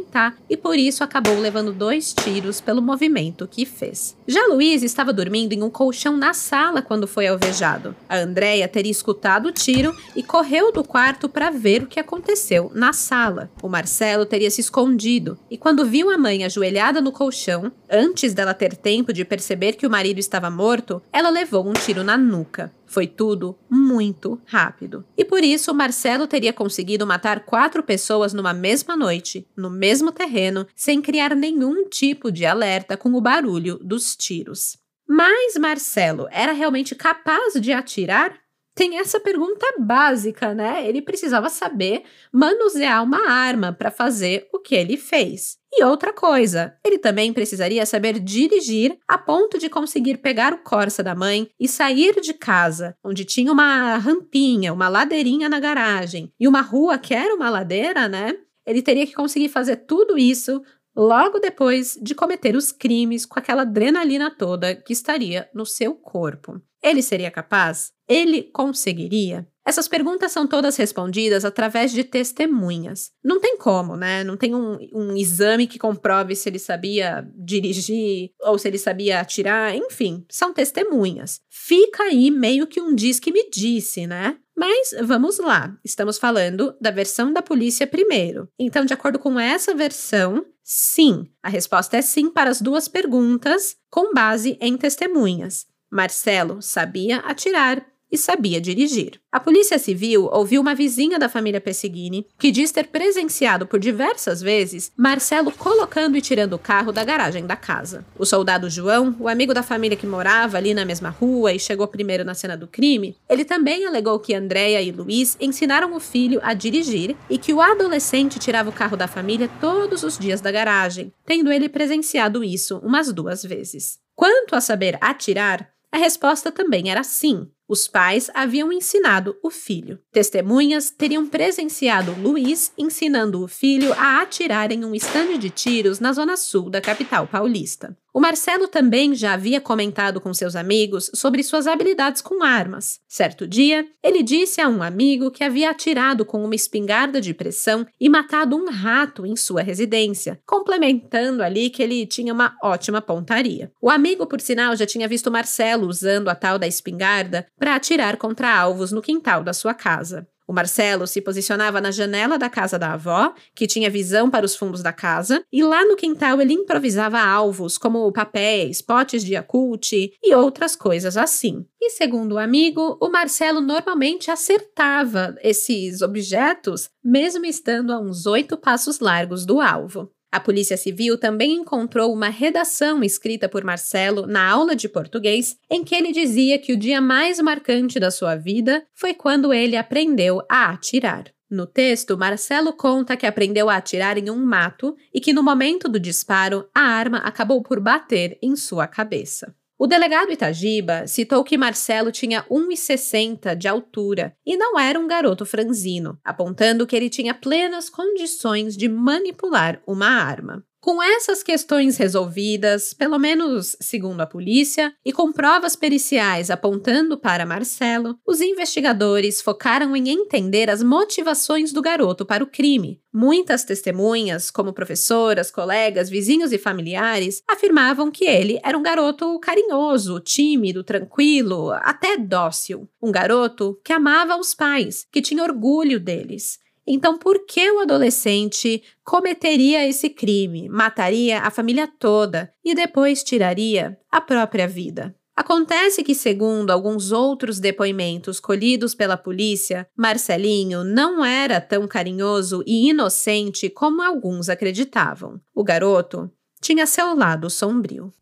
e 0.48 0.56
por 0.56 0.76
isso 0.76 1.04
acabou 1.04 1.38
levando 1.38 1.72
dois 1.72 2.12
tiros 2.12 2.60
pelo 2.60 2.82
movimento 2.82 3.46
que 3.46 3.64
fez. 3.64 4.16
Já 4.26 4.46
Luiz 4.46 4.82
estava 4.82 5.12
dormindo 5.12 5.52
em 5.52 5.62
um 5.62 5.70
colchão 5.70 6.16
na 6.16 6.34
sala 6.34 6.82
quando 6.82 7.06
foi 7.06 7.26
alvejado. 7.26 7.94
A 8.08 8.18
Andrea 8.18 8.66
teria 8.68 8.90
escutado 8.90 9.46
o 9.46 9.52
tiro 9.52 9.94
e 10.14 10.22
correu 10.22 10.72
do 10.72 10.84
quarto 10.84 11.28
para 11.28 11.50
ver 11.50 11.82
o 11.82 11.86
que 11.86 12.00
aconteceu 12.00 12.70
na 12.74 12.92
sala. 12.92 13.50
O 13.62 13.68
Marcelo 13.68 14.26
teria 14.26 14.50
se 14.50 14.60
escondido 14.60 15.38
e, 15.50 15.56
quando 15.56 15.86
viu 15.86 16.10
a 16.10 16.18
mãe 16.18 16.44
ajoelhada 16.44 17.00
no 17.00 17.12
colchão, 17.12 17.72
antes 17.90 18.34
dela 18.34 18.54
ter 18.54 18.76
tempo 18.76 19.12
de 19.12 19.24
perceber 19.24 19.74
que 19.74 19.86
o 19.86 19.90
marido 19.90 20.18
estava 20.18 20.50
morto, 20.50 21.02
ela 21.12 21.30
levou 21.30 21.66
um 21.66 21.72
tiro 21.72 22.04
na 22.04 22.16
nuca. 22.16 22.72
Foi 22.88 23.06
tudo 23.06 23.56
muito 23.70 24.40
rápido. 24.46 25.04
E 25.16 25.24
por 25.24 25.44
isso, 25.44 25.74
Marcelo 25.74 26.26
teria 26.26 26.52
conseguido 26.52 27.06
matar 27.06 27.44
quatro 27.44 27.82
pessoas 27.82 28.32
numa 28.32 28.54
mesma 28.54 28.96
noite, 28.96 29.46
no 29.54 29.70
mesmo 29.70 30.10
terreno, 30.10 30.66
sem 30.74 31.02
criar 31.02 31.36
nenhum 31.36 31.88
tipo 31.88 32.32
de 32.32 32.46
alerta 32.46 32.96
com 32.96 33.12
o 33.12 33.20
barulho 33.20 33.78
dos 33.82 34.16
tiros. 34.16 34.78
Mas 35.06 35.56
Marcelo 35.56 36.26
era 36.30 36.52
realmente 36.52 36.94
capaz 36.94 37.60
de 37.60 37.72
atirar? 37.72 38.47
Tem 38.78 38.96
essa 38.96 39.18
pergunta 39.18 39.66
básica, 39.80 40.54
né? 40.54 40.88
Ele 40.88 41.02
precisava 41.02 41.48
saber 41.48 42.04
manusear 42.32 43.02
uma 43.02 43.28
arma 43.28 43.72
para 43.72 43.90
fazer 43.90 44.48
o 44.52 44.60
que 44.60 44.72
ele 44.72 44.96
fez. 44.96 45.58
E 45.72 45.82
outra 45.82 46.12
coisa, 46.12 46.76
ele 46.86 46.96
também 46.96 47.32
precisaria 47.32 47.84
saber 47.84 48.20
dirigir 48.20 48.96
a 49.08 49.18
ponto 49.18 49.58
de 49.58 49.68
conseguir 49.68 50.18
pegar 50.18 50.52
o 50.54 50.58
Corsa 50.58 51.02
da 51.02 51.12
mãe 51.12 51.50
e 51.58 51.66
sair 51.66 52.20
de 52.20 52.32
casa, 52.32 52.94
onde 53.02 53.24
tinha 53.24 53.50
uma 53.50 53.96
rampinha, 53.96 54.72
uma 54.72 54.88
ladeirinha 54.88 55.48
na 55.48 55.58
garagem 55.58 56.32
e 56.38 56.46
uma 56.46 56.60
rua 56.60 56.98
que 56.98 57.12
era 57.12 57.34
uma 57.34 57.50
ladeira, 57.50 58.06
né? 58.06 58.32
Ele 58.64 58.80
teria 58.80 59.08
que 59.08 59.12
conseguir 59.12 59.48
fazer 59.48 59.74
tudo 59.88 60.16
isso 60.16 60.62
logo 60.96 61.40
depois 61.40 61.98
de 62.00 62.14
cometer 62.14 62.54
os 62.54 62.70
crimes 62.70 63.26
com 63.26 63.40
aquela 63.40 63.62
adrenalina 63.62 64.30
toda 64.30 64.76
que 64.76 64.92
estaria 64.92 65.50
no 65.52 65.66
seu 65.66 65.96
corpo. 65.96 66.62
Ele 66.82 67.02
seria 67.02 67.30
capaz? 67.30 67.92
Ele 68.08 68.42
conseguiria? 68.42 69.46
Essas 69.68 69.86
perguntas 69.86 70.32
são 70.32 70.46
todas 70.46 70.76
respondidas 70.76 71.44
através 71.44 71.92
de 71.92 72.02
testemunhas. 72.02 73.10
Não 73.22 73.38
tem 73.38 73.58
como, 73.58 73.96
né? 73.96 74.24
Não 74.24 74.34
tem 74.34 74.54
um, 74.54 74.78
um, 74.94 75.14
exame 75.14 75.66
que 75.66 75.78
comprove 75.78 76.34
se 76.34 76.48
ele 76.48 76.58
sabia 76.58 77.28
dirigir 77.36 78.30
ou 78.40 78.58
se 78.58 78.66
ele 78.66 78.78
sabia 78.78 79.20
atirar, 79.20 79.76
enfim, 79.76 80.24
são 80.30 80.54
testemunhas. 80.54 81.42
Fica 81.50 82.04
aí 82.04 82.30
meio 82.30 82.66
que 82.66 82.80
um 82.80 82.94
diz 82.94 83.20
que 83.20 83.30
me 83.30 83.50
disse, 83.50 84.06
né? 84.06 84.38
Mas 84.56 84.94
vamos 85.02 85.38
lá, 85.38 85.76
estamos 85.84 86.18
falando 86.18 86.74
da 86.80 86.90
versão 86.90 87.30
da 87.30 87.42
polícia 87.42 87.86
primeiro. 87.86 88.48
Então, 88.58 88.86
de 88.86 88.94
acordo 88.94 89.18
com 89.18 89.38
essa 89.38 89.74
versão, 89.74 90.46
sim, 90.64 91.30
a 91.42 91.50
resposta 91.50 91.98
é 91.98 92.02
sim 92.02 92.30
para 92.30 92.48
as 92.48 92.62
duas 92.62 92.88
perguntas, 92.88 93.76
com 93.90 94.14
base 94.14 94.56
em 94.62 94.78
testemunhas. 94.78 95.66
Marcelo 95.90 96.60
sabia 96.60 97.18
atirar 97.18 97.84
e 98.10 98.16
sabia 98.16 98.60
dirigir. 98.60 99.20
A 99.30 99.38
Polícia 99.38 99.78
Civil 99.78 100.28
ouviu 100.32 100.60
uma 100.60 100.74
vizinha 100.74 101.18
da 101.18 101.28
família 101.28 101.60
Pessigini 101.60 102.26
que 102.38 102.50
diz 102.50 102.72
ter 102.72 102.88
presenciado 102.88 103.66
por 103.66 103.78
diversas 103.78 104.40
vezes 104.40 104.90
Marcelo 104.96 105.52
colocando 105.52 106.16
e 106.16 106.22
tirando 106.22 106.54
o 106.54 106.58
carro 106.58 106.90
da 106.90 107.04
garagem 107.04 107.46
da 107.46 107.56
casa. 107.56 108.04
O 108.18 108.24
soldado 108.24 108.70
João, 108.70 109.14
o 109.20 109.28
amigo 109.28 109.52
da 109.52 109.62
família 109.62 109.96
que 109.96 110.06
morava 110.06 110.56
ali 110.56 110.72
na 110.72 110.84
mesma 110.84 111.10
rua 111.10 111.52
e 111.52 111.58
chegou 111.58 111.86
primeiro 111.86 112.24
na 112.24 112.34
cena 112.34 112.56
do 112.56 112.66
crime, 112.66 113.16
ele 113.28 113.44
também 113.44 113.84
alegou 113.84 114.18
que 114.18 114.34
Andréia 114.34 114.80
e 114.80 114.90
Luiz 114.90 115.36
ensinaram 115.40 115.94
o 115.94 116.00
filho 116.00 116.40
a 116.42 116.54
dirigir 116.54 117.14
e 117.28 117.36
que 117.36 117.52
o 117.52 117.60
adolescente 117.60 118.38
tirava 118.38 118.70
o 118.70 118.72
carro 118.72 118.96
da 118.96 119.06
família 119.06 119.50
todos 119.60 120.02
os 120.02 120.18
dias 120.18 120.40
da 120.40 120.50
garagem, 120.50 121.12
tendo 121.26 121.52
ele 121.52 121.68
presenciado 121.68 122.42
isso 122.42 122.78
umas 122.78 123.12
duas 123.12 123.42
vezes. 123.42 123.98
Quanto 124.14 124.56
a 124.56 124.60
saber 124.60 124.98
atirar, 125.00 125.70
a 125.90 125.96
resposta 125.96 126.52
também 126.52 126.90
era 126.90 127.02
sim. 127.02 127.48
Os 127.66 127.86
pais 127.86 128.30
haviam 128.34 128.72
ensinado 128.72 129.36
o 129.42 129.50
filho. 129.50 129.98
Testemunhas 130.10 130.90
teriam 130.90 131.26
presenciado 131.26 132.12
Luiz 132.12 132.72
ensinando 132.78 133.42
o 133.42 133.48
filho 133.48 133.92
a 133.92 134.22
atirar 134.22 134.72
em 134.72 134.84
um 134.84 134.94
estande 134.94 135.36
de 135.36 135.50
tiros 135.50 136.00
na 136.00 136.12
zona 136.12 136.36
sul 136.36 136.70
da 136.70 136.80
capital 136.80 137.26
paulista. 137.26 137.96
O 138.12 138.20
Marcelo 138.20 138.66
também 138.66 139.14
já 139.14 139.34
havia 139.34 139.60
comentado 139.60 140.20
com 140.20 140.32
seus 140.32 140.56
amigos 140.56 141.10
sobre 141.14 141.42
suas 141.42 141.66
habilidades 141.66 142.22
com 142.22 142.42
armas. 142.42 143.00
Certo 143.06 143.46
dia, 143.46 143.86
ele 144.02 144.22
disse 144.22 144.60
a 144.60 144.68
um 144.68 144.82
amigo 144.82 145.30
que 145.30 145.44
havia 145.44 145.70
atirado 145.70 146.24
com 146.24 146.42
uma 146.42 146.54
espingarda 146.54 147.20
de 147.20 147.34
pressão 147.34 147.86
e 148.00 148.08
matado 148.08 148.56
um 148.56 148.70
rato 148.70 149.26
em 149.26 149.36
sua 149.36 149.62
residência, 149.62 150.40
complementando 150.46 151.42
ali 151.42 151.70
que 151.70 151.82
ele 151.82 152.06
tinha 152.06 152.32
uma 152.32 152.56
ótima 152.62 153.02
pontaria. 153.02 153.70
O 153.80 153.90
amigo, 153.90 154.26
por 154.26 154.40
sinal, 154.40 154.74
já 154.74 154.86
tinha 154.86 155.06
visto 155.06 155.30
Marcelo 155.30 155.86
usando 155.86 156.28
a 156.28 156.34
tal 156.34 156.58
da 156.58 156.66
espingarda 156.66 157.46
para 157.58 157.74
atirar 157.74 158.16
contra 158.16 158.58
alvos 158.58 158.90
no 158.90 159.02
quintal 159.02 159.44
da 159.44 159.52
sua 159.52 159.74
casa. 159.74 160.26
O 160.48 160.52
Marcelo 160.54 161.06
se 161.06 161.20
posicionava 161.20 161.78
na 161.78 161.90
janela 161.90 162.38
da 162.38 162.48
casa 162.48 162.78
da 162.78 162.94
avó, 162.94 163.34
que 163.54 163.66
tinha 163.66 163.90
visão 163.90 164.30
para 164.30 164.46
os 164.46 164.56
fundos 164.56 164.82
da 164.82 164.94
casa, 164.94 165.44
e 165.52 165.62
lá 165.62 165.84
no 165.84 165.94
quintal 165.94 166.40
ele 166.40 166.54
improvisava 166.54 167.20
alvos, 167.20 167.76
como 167.76 168.10
papéis, 168.10 168.80
potes 168.80 169.22
de 169.22 169.34
Yakult 169.34 169.92
e 169.92 170.34
outras 170.34 170.74
coisas 170.74 171.18
assim. 171.18 171.66
E 171.78 171.90
segundo 171.90 172.36
o 172.36 172.38
amigo, 172.38 172.96
o 172.98 173.10
Marcelo 173.10 173.60
normalmente 173.60 174.30
acertava 174.30 175.36
esses 175.42 176.00
objetos, 176.00 176.88
mesmo 177.04 177.44
estando 177.44 177.92
a 177.92 178.00
uns 178.00 178.24
oito 178.24 178.56
passos 178.56 179.00
largos 179.00 179.44
do 179.44 179.60
alvo. 179.60 180.10
A 180.30 180.38
Polícia 180.38 180.76
Civil 180.76 181.16
também 181.16 181.54
encontrou 181.54 182.12
uma 182.12 182.28
redação 182.28 183.02
escrita 183.02 183.48
por 183.48 183.64
Marcelo 183.64 184.26
na 184.26 184.46
aula 184.46 184.76
de 184.76 184.88
português, 184.88 185.56
em 185.70 185.82
que 185.82 185.94
ele 185.94 186.12
dizia 186.12 186.58
que 186.58 186.72
o 186.72 186.76
dia 186.76 187.00
mais 187.00 187.40
marcante 187.40 187.98
da 187.98 188.10
sua 188.10 188.36
vida 188.36 188.84
foi 188.94 189.14
quando 189.14 189.54
ele 189.54 189.74
aprendeu 189.74 190.42
a 190.50 190.70
atirar. 190.70 191.32
No 191.50 191.66
texto, 191.66 192.18
Marcelo 192.18 192.74
conta 192.74 193.16
que 193.16 193.26
aprendeu 193.26 193.70
a 193.70 193.76
atirar 193.76 194.18
em 194.18 194.28
um 194.28 194.44
mato 194.44 194.94
e 195.14 195.18
que 195.18 195.32
no 195.32 195.42
momento 195.42 195.88
do 195.88 195.98
disparo, 195.98 196.68
a 196.74 196.82
arma 196.82 197.18
acabou 197.18 197.62
por 197.62 197.80
bater 197.80 198.38
em 198.42 198.54
sua 198.54 198.86
cabeça. 198.86 199.54
O 199.80 199.86
delegado 199.86 200.32
Itagiba 200.32 201.06
citou 201.06 201.44
que 201.44 201.56
Marcelo 201.56 202.10
tinha 202.10 202.42
1,60 202.50 203.54
de 203.54 203.68
altura 203.68 204.34
e 204.44 204.56
não 204.56 204.76
era 204.76 204.98
um 204.98 205.06
garoto 205.06 205.46
franzino, 205.46 206.18
apontando 206.24 206.84
que 206.84 206.96
ele 206.96 207.08
tinha 207.08 207.32
plenas 207.32 207.88
condições 207.88 208.76
de 208.76 208.88
manipular 208.88 209.80
uma 209.86 210.08
arma. 210.08 210.64
Com 210.80 211.02
essas 211.02 211.42
questões 211.42 211.96
resolvidas, 211.96 212.94
pelo 212.94 213.18
menos 213.18 213.76
segundo 213.80 214.20
a 214.20 214.26
polícia, 214.26 214.94
e 215.04 215.12
com 215.12 215.32
provas 215.32 215.74
periciais 215.74 216.50
apontando 216.50 217.18
para 217.18 217.44
Marcelo, 217.44 218.16
os 218.24 218.40
investigadores 218.40 219.42
focaram 219.42 219.96
em 219.96 220.08
entender 220.08 220.70
as 220.70 220.80
motivações 220.80 221.72
do 221.72 221.82
garoto 221.82 222.24
para 222.24 222.44
o 222.44 222.46
crime. 222.46 223.00
Muitas 223.12 223.64
testemunhas, 223.64 224.52
como 224.52 224.72
professoras, 224.72 225.50
colegas, 225.50 226.08
vizinhos 226.08 226.52
e 226.52 226.58
familiares, 226.58 227.42
afirmavam 227.48 228.08
que 228.08 228.24
ele 228.24 228.60
era 228.62 228.78
um 228.78 228.82
garoto 228.82 229.36
carinhoso, 229.40 230.20
tímido, 230.20 230.84
tranquilo, 230.84 231.72
até 231.72 232.16
dócil. 232.16 232.88
Um 233.02 233.10
garoto 233.10 233.76
que 233.84 233.92
amava 233.92 234.36
os 234.36 234.54
pais, 234.54 235.04
que 235.10 235.20
tinha 235.20 235.42
orgulho 235.42 235.98
deles 235.98 236.60
então, 236.88 237.18
por 237.18 237.44
que 237.44 237.70
o 237.70 237.80
adolescente 237.80 238.82
cometeria 239.04 239.86
esse 239.86 240.08
crime, 240.08 240.68
mataria 240.68 241.40
a 241.40 241.50
família 241.50 241.86
toda 241.86 242.50
e 242.64 242.74
depois 242.74 243.22
tiraria 243.22 243.98
a 244.10 244.20
própria 244.20 244.66
vida? 244.66 245.14
Acontece 245.36 246.02
que, 246.02 246.16
segundo 246.16 246.70
alguns 246.72 247.12
outros 247.12 247.60
depoimentos 247.60 248.40
colhidos 248.40 248.94
pela 248.94 249.16
polícia, 249.16 249.86
Marcelinho 249.96 250.82
não 250.82 251.24
era 251.24 251.60
tão 251.60 251.86
carinhoso 251.86 252.64
e 252.66 252.88
inocente 252.88 253.70
como 253.70 254.02
alguns 254.02 254.48
acreditavam. 254.48 255.40
O 255.54 255.62
garoto 255.62 256.28
tinha 256.60 256.86
seu 256.86 257.14
lado 257.14 257.48
sombrio. 257.48 258.12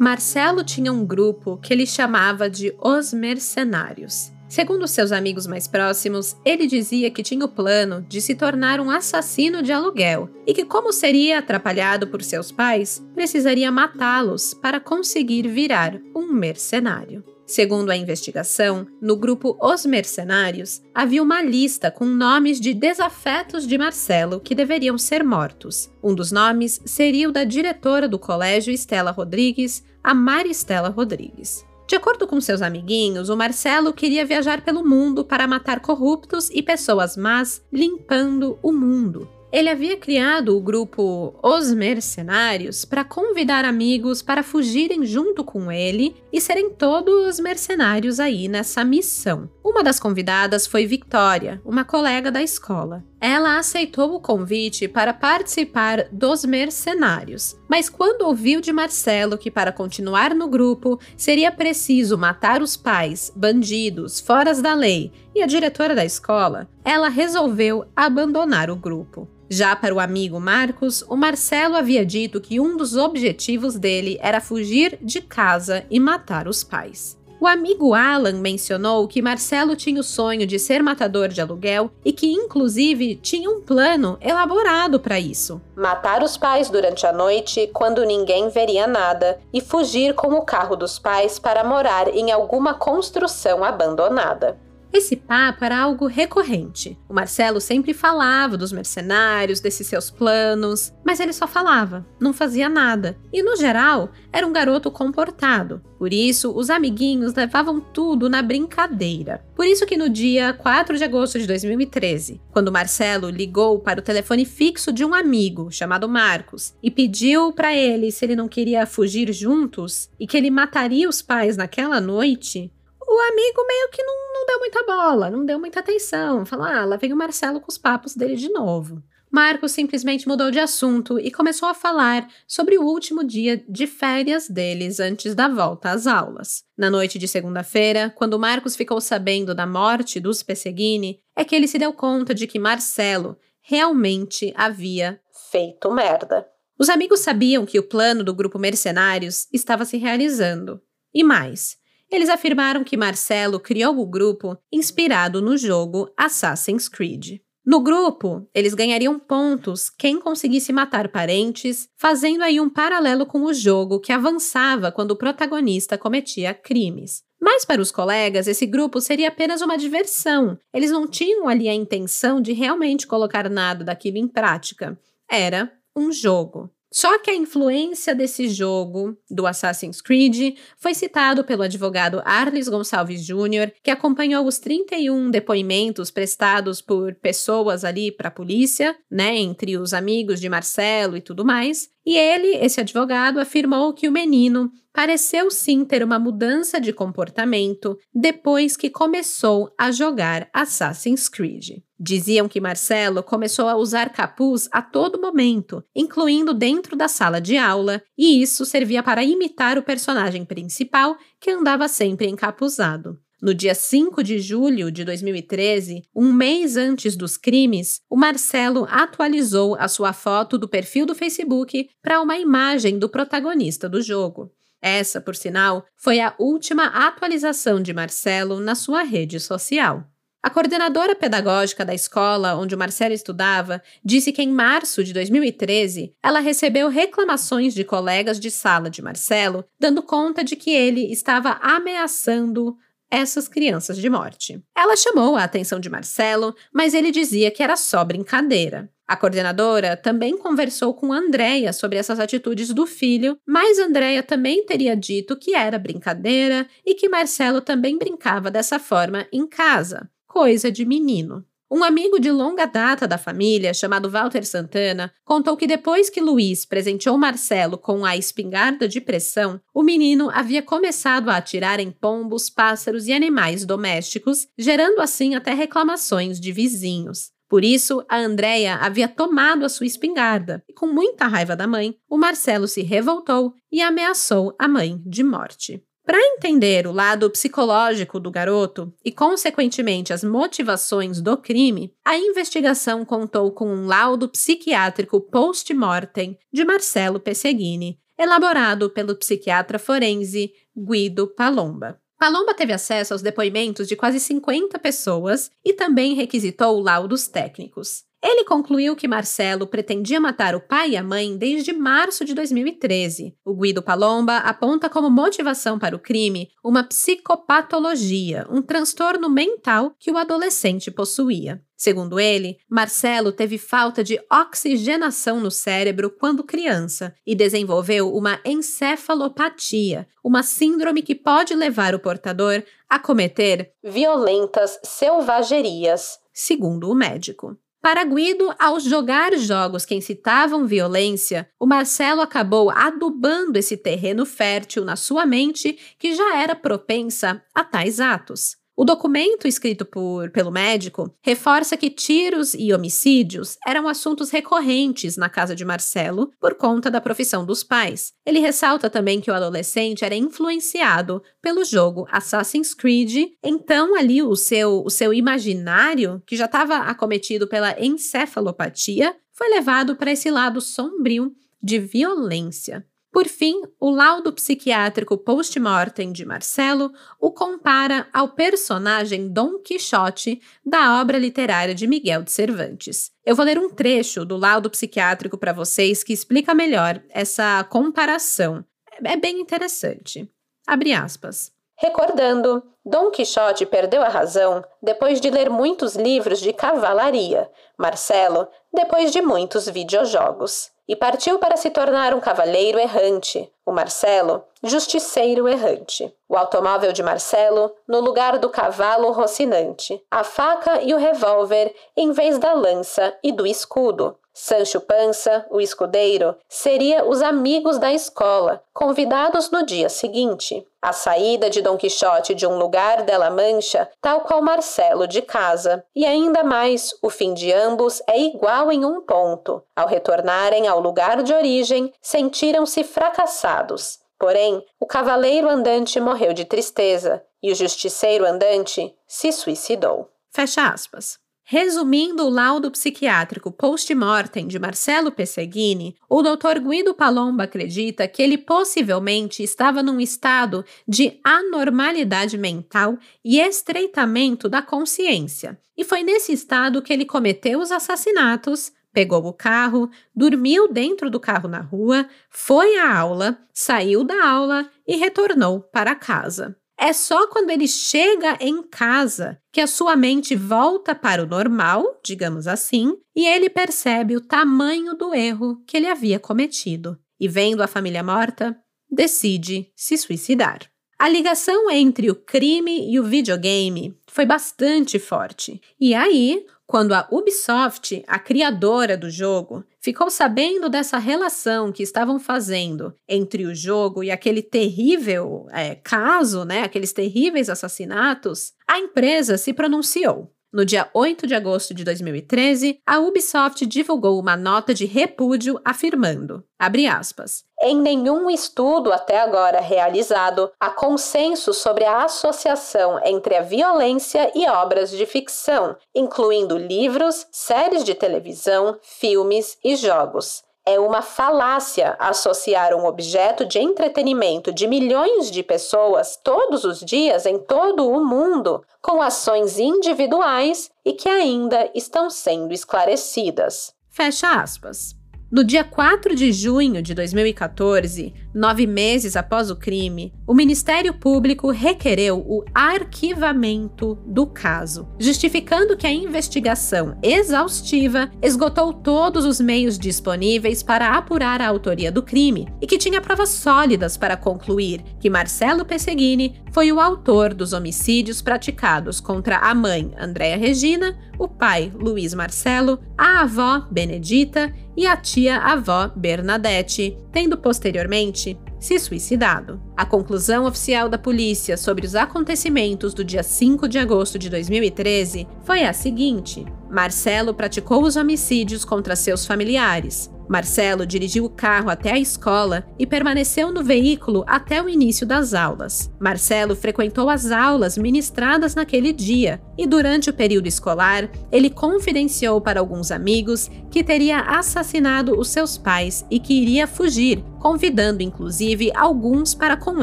Marcelo 0.00 0.64
tinha 0.64 0.90
um 0.90 1.04
grupo 1.04 1.58
que 1.58 1.74
ele 1.74 1.86
chamava 1.86 2.48
de 2.48 2.74
Os 2.82 3.12
Mercenários. 3.12 4.32
Segundo 4.48 4.88
seus 4.88 5.12
amigos 5.12 5.46
mais 5.46 5.68
próximos, 5.68 6.34
ele 6.42 6.66
dizia 6.66 7.10
que 7.10 7.22
tinha 7.22 7.44
o 7.44 7.48
plano 7.48 8.00
de 8.08 8.18
se 8.22 8.34
tornar 8.34 8.80
um 8.80 8.90
assassino 8.90 9.62
de 9.62 9.72
aluguel 9.72 10.30
e 10.46 10.54
que, 10.54 10.64
como 10.64 10.90
seria 10.90 11.38
atrapalhado 11.38 12.06
por 12.06 12.22
seus 12.22 12.50
pais, 12.50 13.06
precisaria 13.14 13.70
matá-los 13.70 14.54
para 14.54 14.80
conseguir 14.80 15.46
virar 15.46 16.00
um 16.16 16.32
mercenário. 16.32 17.22
Segundo 17.44 17.90
a 17.90 17.96
investigação, 17.96 18.86
no 19.02 19.16
grupo 19.16 19.58
Os 19.60 19.84
Mercenários 19.84 20.80
havia 20.94 21.20
uma 21.20 21.42
lista 21.42 21.90
com 21.90 22.04
nomes 22.04 22.60
de 22.60 22.72
desafetos 22.72 23.66
de 23.66 23.76
Marcelo 23.76 24.38
que 24.38 24.54
deveriam 24.54 24.96
ser 24.96 25.24
mortos. 25.24 25.90
Um 26.00 26.14
dos 26.14 26.30
nomes 26.30 26.80
seria 26.86 27.28
o 27.28 27.32
da 27.32 27.42
diretora 27.42 28.08
do 28.08 28.20
colégio 28.20 28.72
Estela 28.72 29.10
Rodrigues, 29.10 29.82
a 30.02 30.14
Maristela 30.14 30.88
Rodrigues. 30.88 31.64
De 31.86 31.96
acordo 31.96 32.26
com 32.26 32.40
seus 32.40 32.62
amiguinhos, 32.62 33.28
o 33.28 33.36
Marcelo 33.36 33.92
queria 33.92 34.24
viajar 34.24 34.60
pelo 34.62 34.86
mundo 34.86 35.24
para 35.24 35.48
matar 35.48 35.80
corruptos 35.80 36.48
e 36.50 36.62
pessoas 36.62 37.16
más, 37.16 37.62
limpando 37.72 38.56
o 38.62 38.70
mundo. 38.70 39.28
Ele 39.52 39.68
havia 39.68 39.96
criado 39.96 40.56
o 40.56 40.60
grupo 40.60 41.34
Os 41.42 41.74
Mercenários 41.74 42.84
para 42.84 43.02
convidar 43.02 43.64
amigos 43.64 44.22
para 44.22 44.44
fugirem 44.44 45.04
junto 45.04 45.42
com 45.42 45.72
ele 45.72 46.14
e 46.32 46.40
serem 46.40 46.70
todos 46.70 47.40
mercenários 47.40 48.20
aí 48.20 48.46
nessa 48.46 48.84
missão. 48.84 49.50
Uma 49.64 49.82
das 49.82 49.98
convidadas 49.98 50.68
foi 50.68 50.86
Victoria, 50.86 51.60
uma 51.64 51.84
colega 51.84 52.30
da 52.30 52.40
escola. 52.40 53.04
Ela 53.20 53.58
aceitou 53.58 54.14
o 54.14 54.20
convite 54.20 54.88
para 54.88 55.12
participar 55.12 56.08
dos 56.10 56.42
mercenários, 56.42 57.54
mas 57.68 57.90
quando 57.90 58.22
ouviu 58.22 58.62
de 58.62 58.72
Marcelo 58.72 59.36
que 59.36 59.50
para 59.50 59.70
continuar 59.70 60.34
no 60.34 60.48
grupo 60.48 60.98
seria 61.18 61.52
preciso 61.52 62.16
matar 62.16 62.62
os 62.62 62.78
pais, 62.78 63.30
bandidos, 63.36 64.20
foras 64.20 64.62
da 64.62 64.72
lei 64.72 65.12
e 65.34 65.42
a 65.42 65.46
diretora 65.46 65.94
da 65.94 66.04
escola, 66.04 66.66
ela 66.82 67.10
resolveu 67.10 67.84
abandonar 67.94 68.70
o 68.70 68.76
grupo. 68.76 69.28
Já 69.52 69.74
para 69.76 69.94
o 69.94 70.00
amigo 70.00 70.38
Marcos, 70.40 71.02
o 71.08 71.16
Marcelo 71.16 71.76
havia 71.76 72.06
dito 72.06 72.40
que 72.40 72.60
um 72.60 72.76
dos 72.76 72.96
objetivos 72.96 73.76
dele 73.76 74.16
era 74.22 74.40
fugir 74.40 74.96
de 75.02 75.20
casa 75.20 75.84
e 75.90 75.98
matar 75.98 76.46
os 76.46 76.62
pais. 76.62 77.19
O 77.40 77.46
amigo 77.46 77.94
Alan 77.94 78.34
mencionou 78.34 79.08
que 79.08 79.22
Marcelo 79.22 79.74
tinha 79.74 79.98
o 79.98 80.04
sonho 80.04 80.46
de 80.46 80.58
ser 80.58 80.82
matador 80.82 81.28
de 81.28 81.40
aluguel 81.40 81.90
e 82.04 82.12
que, 82.12 82.30
inclusive, 82.30 83.16
tinha 83.16 83.48
um 83.48 83.62
plano 83.62 84.18
elaborado 84.20 85.00
para 85.00 85.18
isso. 85.18 85.58
Matar 85.74 86.22
os 86.22 86.36
pais 86.36 86.68
durante 86.68 87.06
a 87.06 87.12
noite, 87.14 87.70
quando 87.72 88.04
ninguém 88.04 88.50
veria 88.50 88.86
nada, 88.86 89.40
e 89.54 89.62
fugir 89.62 90.12
com 90.14 90.34
o 90.34 90.44
carro 90.44 90.76
dos 90.76 90.98
pais 90.98 91.38
para 91.38 91.64
morar 91.64 92.08
em 92.08 92.30
alguma 92.30 92.74
construção 92.74 93.64
abandonada. 93.64 94.58
Esse 94.92 95.14
papo 95.14 95.64
era 95.64 95.78
algo 95.78 96.06
recorrente. 96.06 96.98
O 97.08 97.14
Marcelo 97.14 97.60
sempre 97.60 97.94
falava 97.94 98.56
dos 98.56 98.72
mercenários, 98.72 99.60
desses 99.60 99.86
seus 99.86 100.10
planos, 100.10 100.92
mas 101.04 101.20
ele 101.20 101.32
só 101.32 101.46
falava, 101.46 102.04
não 102.18 102.32
fazia 102.32 102.68
nada. 102.68 103.16
E 103.32 103.42
no 103.42 103.56
geral, 103.56 104.10
era 104.32 104.46
um 104.46 104.52
garoto 104.52 104.90
comportado. 104.90 105.80
Por 105.98 106.12
isso, 106.12 106.50
os 106.52 106.70
amiguinhos 106.70 107.34
levavam 107.34 107.78
tudo 107.80 108.28
na 108.28 108.42
brincadeira. 108.42 109.44
Por 109.54 109.66
isso 109.66 109.86
que 109.86 109.96
no 109.96 110.08
dia 110.08 110.52
4 110.54 110.96
de 110.96 111.04
agosto 111.04 111.38
de 111.38 111.46
2013, 111.46 112.40
quando 112.50 112.72
Marcelo 112.72 113.30
ligou 113.30 113.78
para 113.78 114.00
o 114.00 114.02
telefone 114.02 114.44
fixo 114.44 114.92
de 114.92 115.04
um 115.04 115.14
amigo 115.14 115.70
chamado 115.70 116.08
Marcos 116.08 116.74
e 116.82 116.90
pediu 116.90 117.52
para 117.52 117.74
ele 117.74 118.10
se 118.10 118.24
ele 118.24 118.34
não 118.34 118.48
queria 118.48 118.86
fugir 118.86 119.32
juntos 119.32 120.10
e 120.18 120.26
que 120.26 120.36
ele 120.36 120.50
mataria 120.50 121.08
os 121.08 121.22
pais 121.22 121.56
naquela 121.56 122.00
noite, 122.00 122.72
amigo 123.20 123.66
meio 123.66 123.88
que 123.90 124.02
não, 124.02 124.32
não 124.34 124.46
deu 124.46 124.58
muita 124.58 124.84
bola, 124.84 125.30
não 125.30 125.44
deu 125.44 125.58
muita 125.58 125.80
atenção. 125.80 126.44
Falou: 126.44 126.66
ah, 126.66 126.84
lá 126.84 126.96
vem 126.96 127.12
o 127.12 127.16
Marcelo 127.16 127.60
com 127.60 127.70
os 127.70 127.78
papos 127.78 128.14
dele 128.14 128.36
de 128.36 128.48
novo. 128.48 129.02
Marcos 129.30 129.70
simplesmente 129.70 130.26
mudou 130.26 130.50
de 130.50 130.58
assunto 130.58 131.18
e 131.18 131.30
começou 131.30 131.68
a 131.68 131.74
falar 131.74 132.28
sobre 132.48 132.76
o 132.76 132.82
último 132.82 133.22
dia 133.22 133.64
de 133.68 133.86
férias 133.86 134.48
deles 134.48 134.98
antes 134.98 135.36
da 135.36 135.46
volta 135.46 135.90
às 135.90 136.08
aulas. 136.08 136.64
Na 136.76 136.90
noite 136.90 137.16
de 137.16 137.28
segunda-feira, 137.28 138.12
quando 138.16 138.38
Marcos 138.40 138.74
ficou 138.74 139.00
sabendo 139.00 139.54
da 139.54 139.66
morte 139.66 140.18
dos 140.18 140.42
Pesseguini, 140.42 141.20
é 141.36 141.44
que 141.44 141.54
ele 141.54 141.68
se 141.68 141.78
deu 141.78 141.92
conta 141.92 142.34
de 142.34 142.48
que 142.48 142.58
Marcelo 142.58 143.38
realmente 143.60 144.52
havia 144.56 145.20
feito 145.52 145.92
merda. 145.92 146.44
Os 146.76 146.88
amigos 146.88 147.20
sabiam 147.20 147.64
que 147.64 147.78
o 147.78 147.86
plano 147.86 148.24
do 148.24 148.34
grupo 148.34 148.58
Mercenários 148.58 149.46
estava 149.52 149.84
se 149.84 149.96
realizando. 149.96 150.80
E 151.14 151.22
mais, 151.22 151.76
eles 152.10 152.28
afirmaram 152.28 152.82
que 152.82 152.96
Marcelo 152.96 153.60
criou 153.60 153.98
o 153.98 154.06
grupo 154.06 154.56
inspirado 154.72 155.40
no 155.40 155.56
jogo 155.56 156.12
Assassin's 156.16 156.88
Creed. 156.88 157.40
No 157.64 157.80
grupo, 157.80 158.48
eles 158.54 158.74
ganhariam 158.74 159.18
pontos 159.18 159.90
quem 159.90 160.18
conseguisse 160.18 160.72
matar 160.72 161.08
parentes, 161.08 161.88
fazendo 161.96 162.42
aí 162.42 162.58
um 162.58 162.70
paralelo 162.70 163.26
com 163.26 163.44
o 163.44 163.52
jogo 163.52 164.00
que 164.00 164.12
avançava 164.12 164.90
quando 164.90 165.12
o 165.12 165.16
protagonista 165.16 165.98
cometia 165.98 166.54
crimes. 166.54 167.22
Mas 167.40 167.64
para 167.64 167.80
os 167.80 167.92
colegas, 167.92 168.48
esse 168.48 168.66
grupo 168.66 169.00
seria 169.00 169.28
apenas 169.28 169.62
uma 169.62 169.78
diversão. 169.78 170.58
Eles 170.74 170.90
não 170.90 171.06
tinham 171.06 171.48
ali 171.48 171.68
a 171.68 171.74
intenção 171.74 172.40
de 172.40 172.52
realmente 172.52 173.06
colocar 173.06 173.48
nada 173.48 173.84
daquilo 173.84 174.18
em 174.18 174.26
prática. 174.26 174.98
Era 175.30 175.72
um 175.96 176.10
jogo. 176.10 176.70
Só 176.92 177.18
que 177.20 177.30
a 177.30 177.36
influência 177.36 178.14
desse 178.14 178.48
jogo, 178.48 179.16
do 179.30 179.46
Assassin's 179.46 180.00
Creed, 180.00 180.56
foi 180.76 180.92
citado 180.92 181.44
pelo 181.44 181.62
advogado 181.62 182.20
Arles 182.24 182.68
Gonçalves 182.68 183.24
Jr., 183.24 183.72
que 183.82 183.90
acompanhou 183.90 184.44
os 184.44 184.58
31 184.58 185.30
depoimentos 185.30 186.10
prestados 186.10 186.80
por 186.82 187.14
pessoas 187.14 187.84
ali 187.84 188.10
para 188.10 188.28
a 188.28 188.32
polícia, 188.32 188.96
né, 189.10 189.36
entre 189.36 189.78
os 189.78 189.94
amigos 189.94 190.40
de 190.40 190.48
Marcelo 190.48 191.16
e 191.16 191.20
tudo 191.20 191.44
mais, 191.44 191.88
e 192.10 192.16
ele, 192.16 192.56
esse 192.56 192.80
advogado, 192.80 193.38
afirmou 193.38 193.94
que 193.94 194.08
o 194.08 194.10
menino 194.10 194.68
pareceu 194.92 195.48
sim 195.48 195.84
ter 195.84 196.02
uma 196.02 196.18
mudança 196.18 196.80
de 196.80 196.92
comportamento 196.92 197.96
depois 198.12 198.76
que 198.76 198.90
começou 198.90 199.72
a 199.78 199.92
jogar 199.92 200.50
Assassin's 200.52 201.28
Creed. 201.28 201.84
Diziam 201.96 202.48
que 202.48 202.60
Marcelo 202.60 203.22
começou 203.22 203.68
a 203.68 203.76
usar 203.76 204.10
capuz 204.10 204.68
a 204.72 204.82
todo 204.82 205.20
momento, 205.20 205.84
incluindo 205.94 206.52
dentro 206.52 206.96
da 206.96 207.06
sala 207.06 207.40
de 207.40 207.56
aula, 207.56 208.02
e 208.18 208.42
isso 208.42 208.64
servia 208.64 209.04
para 209.04 209.22
imitar 209.22 209.78
o 209.78 209.82
personagem 209.84 210.44
principal 210.44 211.16
que 211.40 211.52
andava 211.52 211.86
sempre 211.86 212.26
encapuzado. 212.26 213.20
No 213.42 213.54
dia 213.54 213.74
5 213.74 214.22
de 214.22 214.38
julho 214.38 214.92
de 214.92 215.02
2013, 215.02 216.02
um 216.14 216.30
mês 216.30 216.76
antes 216.76 217.16
dos 217.16 217.38
crimes, 217.38 218.02
o 218.10 218.14
Marcelo 218.14 218.86
atualizou 218.90 219.74
a 219.76 219.88
sua 219.88 220.12
foto 220.12 220.58
do 220.58 220.68
perfil 220.68 221.06
do 221.06 221.14
Facebook 221.14 221.88
para 222.02 222.20
uma 222.20 222.36
imagem 222.36 222.98
do 222.98 223.08
protagonista 223.08 223.88
do 223.88 224.02
jogo. 224.02 224.52
Essa, 224.82 225.22
por 225.22 225.34
sinal, 225.34 225.86
foi 225.96 226.20
a 226.20 226.34
última 226.38 226.84
atualização 226.84 227.80
de 227.80 227.94
Marcelo 227.94 228.60
na 228.60 228.74
sua 228.74 229.04
rede 229.04 229.40
social. 229.40 230.04
A 230.42 230.50
coordenadora 230.50 231.14
pedagógica 231.14 231.84
da 231.84 231.94
escola 231.94 232.56
onde 232.56 232.74
o 232.74 232.78
Marcelo 232.78 233.14
estudava 233.14 233.82
disse 234.02 234.32
que 234.32 234.42
em 234.42 234.50
março 234.50 235.02
de 235.04 235.12
2013 235.14 236.14
ela 236.22 236.40
recebeu 236.40 236.88
reclamações 236.88 237.72
de 237.74 237.84
colegas 237.84 238.40
de 238.40 238.50
sala 238.50 238.90
de 238.90 239.02
Marcelo, 239.02 239.64
dando 239.78 240.02
conta 240.02 240.42
de 240.42 240.56
que 240.56 240.70
ele 240.70 241.12
estava 241.12 241.58
ameaçando 241.62 242.76
essas 243.10 243.48
crianças 243.48 243.98
de 243.98 244.08
morte. 244.08 244.62
Ela 244.76 244.96
chamou 244.96 245.36
a 245.36 245.44
atenção 245.44 245.80
de 245.80 245.90
Marcelo, 245.90 246.54
mas 246.72 246.94
ele 246.94 247.10
dizia 247.10 247.50
que 247.50 247.62
era 247.62 247.76
só 247.76 248.04
brincadeira. 248.04 248.90
A 249.10 249.16
coordenadora 249.16 249.96
também 249.96 250.38
conversou 250.38 250.94
com 250.94 251.12
Andréia 251.12 251.72
sobre 251.72 251.98
essas 251.98 252.20
atitudes 252.20 252.72
do 252.72 252.86
filho, 252.86 253.36
mas 253.44 253.76
Andréia 253.76 254.22
também 254.22 254.64
teria 254.64 254.94
dito 254.96 255.36
que 255.36 255.52
era 255.52 255.80
brincadeira 255.80 256.64
e 256.86 256.94
que 256.94 257.08
Marcelo 257.08 257.60
também 257.60 257.98
brincava 257.98 258.52
dessa 258.52 258.78
forma 258.78 259.26
em 259.32 259.48
casa, 259.48 260.08
coisa 260.28 260.70
de 260.70 260.84
menino. 260.84 261.44
Um 261.72 261.84
amigo 261.84 262.18
de 262.18 262.32
longa 262.32 262.66
data 262.66 263.06
da 263.06 263.16
família, 263.16 263.72
chamado 263.72 264.10
Walter 264.10 264.44
Santana, 264.44 265.12
contou 265.24 265.56
que 265.56 265.68
depois 265.68 266.10
que 266.10 266.20
Luiz 266.20 266.66
presenteou 266.66 267.16
Marcelo 267.16 267.78
com 267.78 268.04
a 268.04 268.16
espingarda 268.16 268.88
de 268.88 269.00
pressão, 269.00 269.60
o 269.72 269.80
menino 269.80 270.28
havia 270.32 270.62
começado 270.62 271.28
a 271.28 271.36
atirar 271.36 271.78
em 271.78 271.92
pombos, 271.92 272.50
pássaros 272.50 273.06
e 273.06 273.12
animais 273.12 273.64
domésticos, 273.64 274.48
gerando 274.58 275.00
assim 275.00 275.36
até 275.36 275.54
reclamações 275.54 276.40
de 276.40 276.50
vizinhos. 276.50 277.30
Por 277.48 277.64
isso, 277.64 278.04
a 278.08 278.18
Andrea 278.18 278.74
havia 278.76 279.06
tomado 279.06 279.64
a 279.64 279.68
sua 279.68 279.86
espingarda 279.86 280.64
e, 280.68 280.72
com 280.72 280.88
muita 280.88 281.28
raiva 281.28 281.54
da 281.54 281.68
mãe, 281.68 281.94
o 282.08 282.18
Marcelo 282.18 282.66
se 282.66 282.82
revoltou 282.82 283.54
e 283.70 283.80
ameaçou 283.80 284.56
a 284.58 284.66
mãe 284.66 285.00
de 285.06 285.22
morte. 285.22 285.80
Para 286.10 286.18
entender 286.18 286.88
o 286.88 286.92
lado 286.92 287.30
psicológico 287.30 288.18
do 288.18 288.32
garoto 288.32 288.92
e, 289.04 289.12
consequentemente, 289.12 290.12
as 290.12 290.24
motivações 290.24 291.20
do 291.20 291.36
crime, 291.36 291.94
a 292.04 292.18
investigação 292.18 293.04
contou 293.04 293.52
com 293.52 293.72
um 293.72 293.86
laudo 293.86 294.28
psiquiátrico 294.28 295.20
post-mortem 295.20 296.36
de 296.52 296.64
Marcelo 296.64 297.20
Pesseguini, 297.20 297.96
elaborado 298.18 298.90
pelo 298.90 299.14
psiquiatra 299.14 299.78
forense 299.78 300.52
Guido 300.76 301.28
Palomba. 301.28 302.00
Palomba 302.18 302.54
teve 302.54 302.72
acesso 302.72 303.12
aos 303.12 303.22
depoimentos 303.22 303.86
de 303.86 303.94
quase 303.94 304.18
50 304.18 304.80
pessoas 304.80 305.48
e 305.64 305.72
também 305.72 306.14
requisitou 306.14 306.80
laudos 306.80 307.28
técnicos. 307.28 308.02
Ele 308.22 308.44
concluiu 308.44 308.94
que 308.94 309.08
Marcelo 309.08 309.66
pretendia 309.66 310.20
matar 310.20 310.54
o 310.54 310.60
pai 310.60 310.90
e 310.90 310.96
a 310.96 311.02
mãe 311.02 311.36
desde 311.38 311.72
março 311.72 312.22
de 312.22 312.34
2013. 312.34 313.34
O 313.42 313.54
Guido 313.54 313.82
Palomba 313.82 314.36
aponta 314.38 314.90
como 314.90 315.08
motivação 315.08 315.78
para 315.78 315.96
o 315.96 315.98
crime 315.98 316.50
uma 316.62 316.84
psicopatologia, 316.84 318.46
um 318.50 318.60
transtorno 318.60 319.30
mental 319.30 319.94
que 319.98 320.10
o 320.10 320.18
adolescente 320.18 320.90
possuía. 320.90 321.62
Segundo 321.74 322.20
ele, 322.20 322.58
Marcelo 322.68 323.32
teve 323.32 323.56
falta 323.56 324.04
de 324.04 324.20
oxigenação 324.30 325.40
no 325.40 325.50
cérebro 325.50 326.10
quando 326.10 326.44
criança 326.44 327.14
e 327.26 327.34
desenvolveu 327.34 328.14
uma 328.14 328.38
encefalopatia, 328.44 330.06
uma 330.22 330.42
síndrome 330.42 331.00
que 331.00 331.14
pode 331.14 331.54
levar 331.54 331.94
o 331.94 331.98
portador 331.98 332.62
a 332.86 332.98
cometer 332.98 333.72
violentas 333.82 334.78
selvagerias, 334.84 336.18
segundo 336.34 336.90
o 336.90 336.94
médico. 336.94 337.56
Para 337.82 338.04
Guido, 338.04 338.54
ao 338.58 338.78
jogar 338.78 339.34
jogos 339.38 339.86
que 339.86 339.94
incitavam 339.94 340.66
violência, 340.66 341.48
o 341.58 341.66
Marcelo 341.66 342.20
acabou 342.20 342.68
adubando 342.68 343.58
esse 343.58 343.74
terreno 343.74 344.26
fértil 344.26 344.84
na 344.84 344.96
sua 344.96 345.24
mente 345.24 345.78
que 345.98 346.14
já 346.14 346.36
era 346.36 346.54
propensa 346.54 347.42
a 347.54 347.64
tais 347.64 347.98
atos. 347.98 348.59
O 348.80 348.84
documento 348.86 349.46
escrito 349.46 349.84
por, 349.84 350.30
pelo 350.30 350.50
médico 350.50 351.14
reforça 351.20 351.76
que 351.76 351.90
tiros 351.90 352.54
e 352.54 352.72
homicídios 352.72 353.58
eram 353.66 353.86
assuntos 353.86 354.30
recorrentes 354.30 355.18
na 355.18 355.28
casa 355.28 355.54
de 355.54 355.66
Marcelo 355.66 356.32
por 356.40 356.54
conta 356.54 356.90
da 356.90 356.98
profissão 356.98 357.44
dos 357.44 357.62
pais. 357.62 358.14
Ele 358.24 358.38
ressalta 358.38 358.88
também 358.88 359.20
que 359.20 359.30
o 359.30 359.34
adolescente 359.34 360.02
era 360.02 360.14
influenciado 360.14 361.22
pelo 361.42 361.62
jogo 361.62 362.08
Assassin's 362.10 362.72
Creed, 362.72 363.32
então 363.44 363.94
ali 363.94 364.22
o 364.22 364.34
seu, 364.34 364.82
o 364.82 364.88
seu 364.88 365.12
imaginário, 365.12 366.22
que 366.26 366.34
já 366.34 366.46
estava 366.46 366.76
acometido 366.76 367.46
pela 367.46 367.78
encefalopatia, 367.78 369.14
foi 369.34 369.50
levado 369.50 369.94
para 369.94 370.12
esse 370.12 370.30
lado 370.30 370.58
sombrio 370.58 371.34
de 371.62 371.78
violência. 371.78 372.86
Por 373.12 373.26
fim, 373.26 373.60
o 373.80 373.90
laudo 373.90 374.32
psiquiátrico 374.32 375.18
post-mortem 375.18 376.12
de 376.12 376.24
Marcelo 376.24 376.92
o 377.20 377.32
compara 377.32 378.06
ao 378.12 378.28
personagem 378.28 379.28
Dom 379.28 379.58
Quixote 379.58 380.40
da 380.64 381.00
obra 381.00 381.18
literária 381.18 381.74
de 381.74 381.88
Miguel 381.88 382.22
de 382.22 382.30
Cervantes. 382.30 383.10
Eu 383.26 383.34
vou 383.34 383.44
ler 383.44 383.58
um 383.58 383.68
trecho 383.68 384.24
do 384.24 384.36
laudo 384.36 384.70
psiquiátrico 384.70 385.36
para 385.36 385.52
vocês 385.52 386.04
que 386.04 386.12
explica 386.12 386.54
melhor 386.54 387.02
essa 387.10 387.64
comparação. 387.64 388.64
É 389.02 389.16
bem 389.16 389.40
interessante. 389.40 390.30
Abre 390.64 390.92
aspas. 390.92 391.52
Recordando, 391.76 392.62
Dom 392.90 393.08
Quixote 393.12 393.64
perdeu 393.66 394.02
a 394.02 394.08
razão 394.08 394.64
depois 394.82 395.20
de 395.20 395.30
ler 395.30 395.48
muitos 395.48 395.94
livros 395.94 396.40
de 396.40 396.52
cavalaria, 396.52 397.48
Marcelo, 397.78 398.48
depois 398.72 399.12
de 399.12 399.22
muitos 399.22 399.68
videojogos 399.68 400.72
e 400.88 400.96
partiu 400.96 401.38
para 401.38 401.56
se 401.56 401.70
tornar 401.70 402.12
um 402.12 402.18
cavaleiro 402.18 402.80
errante, 402.80 403.48
o 403.64 403.70
Marcelo, 403.70 404.42
justiceiro 404.60 405.46
errante. 405.46 406.12
O 406.28 406.36
automóvel 406.36 406.92
de 406.92 407.00
Marcelo 407.00 407.72
no 407.86 408.00
lugar 408.00 408.40
do 408.40 408.50
cavalo 408.50 409.12
rocinante, 409.12 410.04
a 410.10 410.24
faca 410.24 410.82
e 410.82 410.92
o 410.92 410.98
revólver 410.98 411.72
em 411.96 412.10
vez 412.10 412.38
da 412.38 412.52
lança 412.54 413.16
e 413.22 413.30
do 413.30 413.46
escudo. 413.46 414.18
Sancho 414.42 414.80
Pança, 414.80 415.44
o 415.50 415.60
escudeiro, 415.60 416.34
seria 416.48 417.04
os 417.04 417.20
amigos 417.20 417.78
da 417.78 417.92
escola, 417.92 418.62
convidados 418.72 419.50
no 419.50 419.66
dia 419.66 419.90
seguinte. 419.90 420.66
A 420.80 420.94
saída 420.94 421.50
de 421.50 421.60
Dom 421.60 421.76
Quixote 421.76 422.34
de 422.34 422.46
um 422.46 422.56
lugar 422.56 423.02
dela 423.02 423.28
Mancha, 423.28 423.86
tal 424.00 424.22
qual 424.22 424.40
Marcelo 424.40 425.06
de 425.06 425.20
casa. 425.20 425.84
E 425.94 426.06
ainda 426.06 426.42
mais, 426.42 426.94
o 427.02 427.10
fim 427.10 427.34
de 427.34 427.52
ambos 427.52 428.02
é 428.06 428.18
igual 428.18 428.72
em 428.72 428.82
um 428.82 429.02
ponto. 429.02 429.62
Ao 429.76 429.86
retornarem 429.86 430.66
ao 430.66 430.80
lugar 430.80 431.22
de 431.22 431.34
origem, 431.34 431.92
sentiram-se 432.00 432.82
fracassados. 432.82 433.98
Porém, 434.18 434.64
o 434.80 434.86
cavaleiro 434.86 435.50
andante 435.50 436.00
morreu 436.00 436.32
de 436.32 436.46
tristeza 436.46 437.22
e 437.42 437.52
o 437.52 437.54
justiceiro 437.54 438.24
andante 438.24 438.96
se 439.06 439.32
suicidou. 439.32 440.08
Fecha 440.32 440.66
aspas. 440.66 441.18
Resumindo 441.52 442.26
o 442.26 442.30
laudo 442.30 442.70
psiquiátrico 442.70 443.50
post-mortem 443.50 444.46
de 444.46 444.56
Marcelo 444.56 445.10
Pesseguini, 445.10 445.96
o 446.08 446.22
Dr. 446.22 446.60
Guido 446.60 446.94
Palomba 446.94 447.42
acredita 447.42 448.06
que 448.06 448.22
ele 448.22 448.38
possivelmente 448.38 449.42
estava 449.42 449.82
num 449.82 449.98
estado 450.00 450.64
de 450.86 451.18
anormalidade 451.24 452.38
mental 452.38 452.96
e 453.24 453.40
estreitamento 453.40 454.48
da 454.48 454.62
consciência. 454.62 455.58
E 455.76 455.82
foi 455.82 456.04
nesse 456.04 456.32
estado 456.32 456.80
que 456.80 456.92
ele 456.92 457.04
cometeu 457.04 457.58
os 457.58 457.72
assassinatos, 457.72 458.70
pegou 458.92 459.26
o 459.26 459.32
carro, 459.32 459.90
dormiu 460.14 460.72
dentro 460.72 461.10
do 461.10 461.18
carro 461.18 461.48
na 461.48 461.60
rua, 461.60 462.08
foi 462.28 462.76
à 462.76 462.96
aula, 462.96 463.36
saiu 463.52 464.04
da 464.04 464.24
aula 464.24 464.70
e 464.86 464.94
retornou 464.94 465.60
para 465.60 465.96
casa. 465.96 466.56
É 466.82 466.94
só 466.94 467.26
quando 467.26 467.50
ele 467.50 467.68
chega 467.68 468.38
em 468.40 468.62
casa 468.62 469.38
que 469.52 469.60
a 469.60 469.66
sua 469.66 469.94
mente 469.94 470.34
volta 470.34 470.94
para 470.94 471.22
o 471.22 471.26
normal, 471.26 472.00
digamos 472.02 472.46
assim, 472.46 472.96
e 473.14 473.26
ele 473.26 473.50
percebe 473.50 474.16
o 474.16 474.20
tamanho 474.20 474.96
do 474.96 475.14
erro 475.14 475.62
que 475.66 475.76
ele 475.76 475.86
havia 475.86 476.18
cometido. 476.18 476.98
E 477.20 477.28
vendo 477.28 477.62
a 477.62 477.66
família 477.66 478.02
morta, 478.02 478.58
decide 478.90 479.70
se 479.76 479.98
suicidar. 479.98 480.60
A 480.98 481.06
ligação 481.06 481.70
entre 481.70 482.10
o 482.10 482.14
crime 482.14 482.90
e 482.90 482.98
o 482.98 483.04
videogame 483.04 483.94
foi 484.06 484.24
bastante 484.24 484.98
forte. 484.98 485.60
E 485.78 485.94
aí, 485.94 486.46
quando 486.70 486.92
a 486.92 487.04
Ubisoft, 487.10 488.00
a 488.06 488.16
criadora 488.16 488.96
do 488.96 489.10
jogo, 489.10 489.64
ficou 489.80 490.08
sabendo 490.08 490.68
dessa 490.68 490.98
relação 490.98 491.72
que 491.72 491.82
estavam 491.82 492.20
fazendo 492.20 492.94
entre 493.08 493.44
o 493.44 493.52
jogo 493.52 494.04
e 494.04 494.10
aquele 494.12 494.40
terrível 494.40 495.48
é, 495.50 495.74
caso, 495.74 496.44
né, 496.44 496.62
aqueles 496.62 496.92
terríveis 496.92 497.50
assassinatos, 497.50 498.52
a 498.68 498.78
empresa 498.78 499.36
se 499.36 499.52
pronunciou. 499.52 500.32
No 500.52 500.64
dia 500.64 500.88
8 500.94 501.26
de 501.26 501.34
agosto 501.34 501.74
de 501.74 501.82
2013, 501.82 502.78
a 502.86 503.00
Ubisoft 503.00 503.66
divulgou 503.66 504.20
uma 504.20 504.36
nota 504.36 504.72
de 504.72 504.84
repúdio 504.84 505.60
afirmando, 505.64 506.44
aspas, 506.56 507.42
em 507.62 507.76
nenhum 507.76 508.30
estudo 508.30 508.92
até 508.92 509.20
agora 509.20 509.60
realizado 509.60 510.50
há 510.58 510.70
consenso 510.70 511.52
sobre 511.52 511.84
a 511.84 512.04
associação 512.04 512.98
entre 513.04 513.36
a 513.36 513.42
violência 513.42 514.30
e 514.34 514.48
obras 514.48 514.90
de 514.90 515.04
ficção, 515.04 515.76
incluindo 515.94 516.56
livros, 516.56 517.26
séries 517.30 517.84
de 517.84 517.94
televisão, 517.94 518.78
filmes 518.82 519.58
e 519.62 519.76
jogos. 519.76 520.42
É 520.64 520.78
uma 520.78 521.02
falácia 521.02 521.96
associar 521.98 522.74
um 522.74 522.86
objeto 522.86 523.44
de 523.44 523.58
entretenimento 523.58 524.52
de 524.52 524.66
milhões 524.66 525.30
de 525.30 525.42
pessoas 525.42 526.18
todos 526.22 526.64
os 526.64 526.80
dias 526.80 527.26
em 527.26 527.38
todo 527.38 527.88
o 527.88 528.04
mundo 528.04 528.62
com 528.80 529.02
ações 529.02 529.58
individuais 529.58 530.70
e 530.84 530.92
que 530.92 531.08
ainda 531.08 531.70
estão 531.74 532.08
sendo 532.08 532.52
esclarecidas. 532.52 533.74
Fecha 533.90 534.28
aspas. 534.40 534.99
No 535.30 535.44
dia 535.44 535.62
4 535.62 536.16
de 536.16 536.32
junho 536.32 536.82
de 536.82 536.92
2014, 536.92 538.12
nove 538.34 538.66
meses 538.66 539.16
após 539.16 539.50
o 539.50 539.56
crime, 539.56 540.12
o 540.26 540.34
Ministério 540.34 540.94
Público 540.94 541.50
requereu 541.50 542.18
o 542.18 542.44
arquivamento 542.54 543.98
do 544.06 544.26
caso, 544.26 544.88
justificando 544.98 545.76
que 545.76 545.86
a 545.86 545.92
investigação 545.92 546.96
exaustiva 547.02 548.10
esgotou 548.22 548.72
todos 548.72 549.24
os 549.24 549.40
meios 549.40 549.78
disponíveis 549.78 550.62
para 550.62 550.94
apurar 550.96 551.40
a 551.40 551.48
autoria 551.48 551.90
do 551.90 552.02
crime 552.02 552.48
e 552.60 552.66
que 552.66 552.78
tinha 552.78 553.00
provas 553.00 553.30
sólidas 553.30 553.96
para 553.96 554.16
concluir 554.16 554.82
que 555.00 555.10
Marcelo 555.10 555.64
Pesseguini 555.64 556.40
foi 556.52 556.72
o 556.72 556.80
autor 556.80 557.32
dos 557.32 557.52
homicídios 557.52 558.20
praticados 558.20 559.00
contra 559.00 559.38
a 559.38 559.54
mãe, 559.54 559.92
Andréa 559.98 560.36
Regina, 560.36 560.98
o 561.18 561.28
pai, 561.28 561.70
Luiz 561.74 562.14
Marcelo, 562.14 562.80
a 562.96 563.22
avó, 563.22 563.66
Benedita, 563.70 564.52
e 564.76 564.86
a 564.86 564.96
tia-avó, 564.96 565.90
Bernadette, 565.94 566.96
tendo 567.12 567.36
posteriormente 567.36 568.19
se 568.58 568.78
suicidado. 568.78 569.60
A 569.76 569.84
conclusão 569.84 570.44
oficial 570.44 570.88
da 570.88 570.98
polícia 570.98 571.56
sobre 571.56 571.86
os 571.86 571.94
acontecimentos 571.94 572.92
do 572.92 573.04
dia 573.04 573.22
5 573.22 573.68
de 573.68 573.78
agosto 573.78 574.18
de 574.18 574.28
2013 574.28 575.26
foi 575.44 575.64
a 575.64 575.72
seguinte: 575.72 576.44
Marcelo 576.70 577.32
praticou 577.32 577.82
os 577.82 577.96
homicídios 577.96 578.64
contra 578.64 578.94
seus 578.94 579.26
familiares. 579.26 580.10
Marcelo 580.30 580.86
dirigiu 580.86 581.24
o 581.24 581.28
carro 581.28 581.68
até 581.68 581.90
a 581.90 581.98
escola 581.98 582.64
e 582.78 582.86
permaneceu 582.86 583.50
no 583.50 583.64
veículo 583.64 584.22
até 584.28 584.62
o 584.62 584.68
início 584.68 585.04
das 585.04 585.34
aulas. 585.34 585.90
Marcelo 585.98 586.54
frequentou 586.54 587.10
as 587.10 587.32
aulas 587.32 587.76
ministradas 587.76 588.54
naquele 588.54 588.92
dia 588.92 589.42
e, 589.58 589.66
durante 589.66 590.08
o 590.08 590.14
período 590.14 590.46
escolar, 590.46 591.10
ele 591.32 591.50
confidenciou 591.50 592.40
para 592.40 592.60
alguns 592.60 592.92
amigos 592.92 593.50
que 593.72 593.82
teria 593.82 594.20
assassinado 594.20 595.18
os 595.18 595.30
seus 595.30 595.58
pais 595.58 596.06
e 596.08 596.20
que 596.20 596.40
iria 596.40 596.68
fugir, 596.68 597.24
convidando 597.40 598.00
inclusive 598.00 598.70
alguns 598.72 599.34
para 599.34 599.56
com 599.56 599.82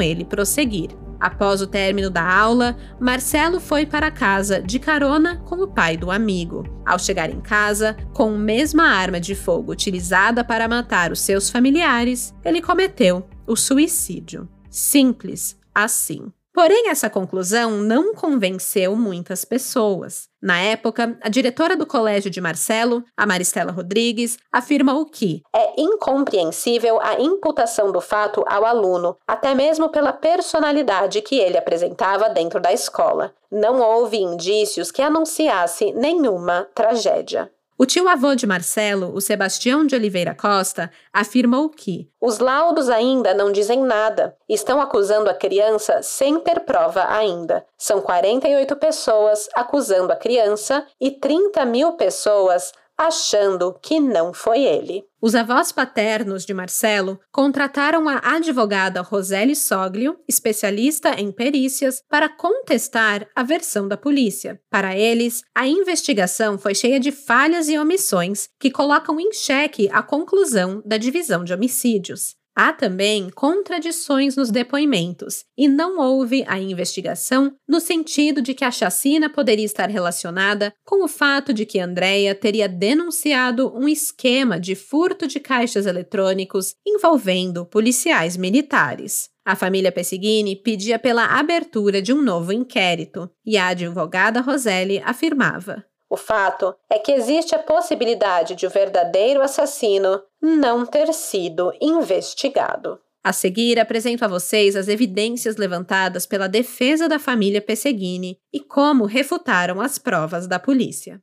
ele 0.00 0.24
prosseguir. 0.24 0.88
Após 1.20 1.60
o 1.60 1.66
término 1.66 2.10
da 2.10 2.24
aula, 2.24 2.76
Marcelo 3.00 3.60
foi 3.60 3.84
para 3.84 4.10
casa 4.10 4.60
de 4.60 4.78
carona 4.78 5.36
com 5.44 5.56
o 5.56 5.68
pai 5.68 5.96
do 5.96 6.10
amigo. 6.10 6.64
Ao 6.86 6.98
chegar 6.98 7.30
em 7.30 7.40
casa, 7.40 7.96
com 8.12 8.34
a 8.34 8.38
mesma 8.38 8.84
arma 8.84 9.20
de 9.20 9.34
fogo 9.34 9.72
utilizada 9.72 10.44
para 10.44 10.68
matar 10.68 11.10
os 11.10 11.20
seus 11.20 11.50
familiares, 11.50 12.34
ele 12.44 12.62
cometeu 12.62 13.26
o 13.46 13.56
suicídio. 13.56 14.48
Simples 14.70 15.58
assim. 15.74 16.32
Porém, 16.58 16.88
essa 16.88 17.08
conclusão 17.08 17.70
não 17.70 18.12
convenceu 18.12 18.96
muitas 18.96 19.44
pessoas. 19.44 20.28
Na 20.42 20.58
época, 20.58 21.16
a 21.22 21.28
diretora 21.28 21.76
do 21.76 21.86
colégio 21.86 22.28
de 22.28 22.40
Marcelo, 22.40 23.04
a 23.16 23.24
Maristela 23.24 23.70
Rodrigues, 23.70 24.38
afirmou 24.50 25.06
que 25.06 25.40
é 25.54 25.80
incompreensível 25.80 27.00
a 27.00 27.20
imputação 27.20 27.92
do 27.92 28.00
fato 28.00 28.44
ao 28.48 28.64
aluno, 28.64 29.16
até 29.24 29.54
mesmo 29.54 29.88
pela 29.88 30.12
personalidade 30.12 31.22
que 31.22 31.38
ele 31.38 31.56
apresentava 31.56 32.28
dentro 32.28 32.58
da 32.58 32.72
escola. 32.72 33.32
Não 33.48 33.80
houve 33.80 34.16
indícios 34.16 34.90
que 34.90 35.00
anunciasse 35.00 35.92
nenhuma 35.92 36.66
tragédia. 36.74 37.48
O 37.80 37.86
tio-avô 37.86 38.34
de 38.34 38.44
Marcelo, 38.44 39.14
o 39.14 39.20
Sebastião 39.20 39.86
de 39.86 39.94
Oliveira 39.94 40.34
Costa, 40.34 40.90
afirmou 41.12 41.68
que 41.68 42.10
os 42.20 42.40
laudos 42.40 42.88
ainda 42.88 43.32
não 43.32 43.52
dizem 43.52 43.84
nada. 43.84 44.36
Estão 44.48 44.80
acusando 44.80 45.30
a 45.30 45.34
criança 45.34 46.02
sem 46.02 46.40
ter 46.40 46.58
prova 46.64 47.06
ainda. 47.08 47.64
São 47.78 48.00
48 48.00 48.74
pessoas 48.74 49.48
acusando 49.54 50.12
a 50.12 50.16
criança 50.16 50.84
e 51.00 51.12
30 51.12 51.64
mil 51.66 51.92
pessoas 51.92 52.72
achando 52.98 53.78
que 53.80 54.00
não 54.00 54.34
foi 54.34 54.64
ele. 54.64 55.04
Os 55.20 55.34
avós 55.34 55.70
paternos 55.70 56.44
de 56.44 56.52
Marcelo 56.52 57.18
contrataram 57.32 58.08
a 58.08 58.20
advogada 58.22 59.00
Roseli 59.00 59.54
Soglio, 59.54 60.18
especialista 60.28 61.10
em 61.20 61.30
perícias, 61.32 62.02
para 62.08 62.28
contestar 62.28 63.26
a 63.34 63.42
versão 63.42 63.86
da 63.86 63.96
polícia. 63.96 64.60
Para 64.70 64.96
eles, 64.96 65.42
a 65.54 65.66
investigação 65.66 66.58
foi 66.58 66.74
cheia 66.74 66.98
de 67.00 67.12
falhas 67.12 67.68
e 67.68 67.78
omissões 67.78 68.48
que 68.60 68.70
colocam 68.70 69.18
em 69.20 69.32
xeque 69.32 69.88
a 69.92 70.02
conclusão 70.02 70.82
da 70.84 70.96
divisão 70.96 71.44
de 71.44 71.52
homicídios. 71.52 72.37
Há 72.60 72.72
também 72.72 73.30
contradições 73.30 74.34
nos 74.34 74.50
depoimentos 74.50 75.44
e 75.56 75.68
não 75.68 76.00
houve 76.00 76.44
a 76.48 76.58
investigação 76.58 77.54
no 77.68 77.78
sentido 77.78 78.42
de 78.42 78.52
que 78.52 78.64
a 78.64 78.70
chacina 78.72 79.30
poderia 79.30 79.64
estar 79.64 79.88
relacionada 79.88 80.74
com 80.84 81.04
o 81.04 81.06
fato 81.06 81.52
de 81.52 81.64
que 81.64 81.78
Andrea 81.78 82.34
teria 82.34 82.68
denunciado 82.68 83.72
um 83.72 83.88
esquema 83.88 84.58
de 84.58 84.74
furto 84.74 85.28
de 85.28 85.38
caixas 85.38 85.86
eletrônicos 85.86 86.74
envolvendo 86.84 87.64
policiais 87.64 88.36
militares. 88.36 89.28
A 89.46 89.54
família 89.54 89.92
Pessigini 89.92 90.56
pedia 90.56 90.98
pela 90.98 91.38
abertura 91.38 92.02
de 92.02 92.12
um 92.12 92.20
novo 92.20 92.52
inquérito 92.52 93.30
e 93.46 93.56
a 93.56 93.68
advogada 93.68 94.40
Roseli 94.40 95.00
afirmava: 95.04 95.84
o 96.10 96.16
fato 96.16 96.74
é 96.90 96.98
que 96.98 97.12
existe 97.12 97.54
a 97.54 97.58
possibilidade 97.58 98.54
de 98.54 98.66
o 98.66 98.70
verdadeiro 98.70 99.42
assassino 99.42 100.22
não 100.40 100.86
ter 100.86 101.12
sido 101.12 101.72
investigado. 101.80 102.98
A 103.22 103.32
seguir, 103.32 103.78
apresento 103.78 104.24
a 104.24 104.28
vocês 104.28 104.74
as 104.74 104.88
evidências 104.88 105.56
levantadas 105.56 106.24
pela 106.24 106.48
defesa 106.48 107.08
da 107.08 107.18
família 107.18 107.60
Pesseguini 107.60 108.38
e 108.52 108.60
como 108.60 109.04
refutaram 109.04 109.80
as 109.80 109.98
provas 109.98 110.46
da 110.46 110.58
polícia. 110.58 111.20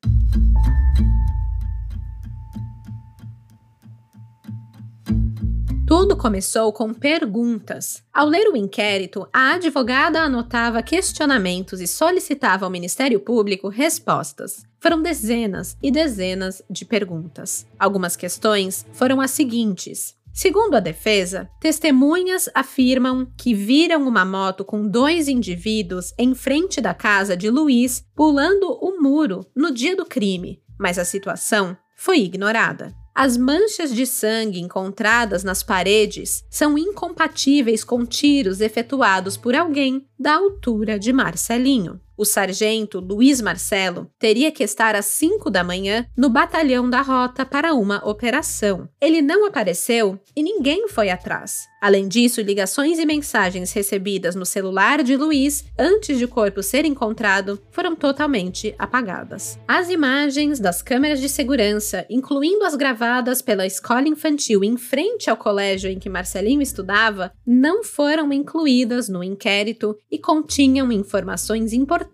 Tudo 5.98 6.18
começou 6.18 6.74
com 6.74 6.94
perguntas. 6.94 8.04
Ao 8.14 8.28
ler 8.28 8.50
o 8.50 8.58
inquérito, 8.58 9.26
a 9.32 9.54
advogada 9.54 10.20
anotava 10.20 10.84
questionamentos 10.84 11.80
e 11.80 11.88
solicitava 11.88 12.66
ao 12.66 12.70
Ministério 12.70 13.18
Público 13.18 13.70
respostas. 13.70 14.66
Foram 14.78 15.02
dezenas 15.02 15.78
e 15.82 15.90
dezenas 15.90 16.62
de 16.70 16.84
perguntas. 16.84 17.66
Algumas 17.80 18.18
questões 18.18 18.86
foram 18.92 19.22
as 19.22 19.32
seguintes: 19.32 20.18
Segundo 20.34 20.76
a 20.76 20.82
defesa, 20.82 21.50
testemunhas 21.62 22.50
afirmam 22.54 23.26
que 23.38 23.54
viram 23.54 24.06
uma 24.06 24.26
moto 24.26 24.66
com 24.66 24.86
dois 24.86 25.30
indivíduos 25.30 26.14
em 26.20 26.36
frente 26.36 26.82
da 26.82 26.94
casa 26.94 27.38
de 27.38 27.50
Luiz 27.50 28.06
pulando 28.14 28.68
o 28.82 29.02
muro 29.02 29.46
no 29.56 29.72
dia 29.72 29.96
do 29.96 30.06
crime, 30.06 30.62
mas 30.78 31.00
a 31.00 31.06
situação 31.06 31.78
foi 31.96 32.20
ignorada. 32.20 32.94
As 33.18 33.38
manchas 33.38 33.96
de 33.96 34.06
sangue 34.06 34.60
encontradas 34.60 35.42
nas 35.42 35.64
paredes 35.64 36.44
são 36.50 36.78
incompatíveis 36.78 37.82
com 37.82 38.06
tiros 38.06 38.60
efetuados 38.60 39.38
por 39.38 39.56
alguém 39.56 40.06
da 40.20 40.36
altura 40.36 41.00
de 41.00 41.14
Marcelinho. 41.14 42.02
O 42.18 42.24
sargento 42.24 43.00
Luiz 43.00 43.42
Marcelo 43.42 44.10
teria 44.18 44.50
que 44.50 44.64
estar 44.64 44.96
às 44.96 45.06
5 45.08 45.50
da 45.50 45.66
manhã 45.66 46.06
no 46.16 46.30
batalhão 46.30 46.90
da 46.90 47.02
rota 47.02 47.46
para 47.46 47.74
uma 47.74 48.02
operação. 48.08 48.88
Ele 49.02 49.22
não 49.22 49.46
apareceu 49.46 50.18
e 50.34 50.42
ninguém 50.42 50.88
foi 50.88 51.10
atrás. 51.10 51.66
Além 51.82 52.08
disso, 52.08 52.42
ligações 52.42 52.98
e 53.00 53.06
mensagens 53.06 53.72
recebidas 53.74 54.34
no 54.34 54.46
celular 54.46 55.04
de 55.04 55.16
Luiz 55.16 55.66
antes 55.78 56.18
de 56.18 56.26
o 56.26 56.28
corpo 56.28 56.64
ser 56.64 56.86
encontrado 56.86 57.62
foram 57.70 57.96
totalmente 57.96 58.74
apagadas. 58.80 59.60
As 59.68 59.90
imagens 59.90 60.60
das 60.60 60.82
câmeras 60.82 61.20
de 61.20 61.28
segurança, 61.28 62.06
incluindo 62.10 62.64
as 62.64 62.76
gravadas 62.76 63.42
pela 63.42 63.68
escola 63.68 64.08
infantil 64.08 64.64
em 64.64 64.78
frente 64.78 65.30
ao 65.30 65.38
colégio 65.38 65.92
em 65.92 66.00
que 66.00 66.10
Marcelinho 66.10 66.62
estudava, 66.62 67.32
não 67.46 67.84
foram 67.84 68.32
incluídas 68.32 69.10
no 69.10 69.24
inquérito 69.24 69.96
e 70.10 70.18
continham 70.18 70.92
informações 70.92 71.74
importantes 71.74 72.05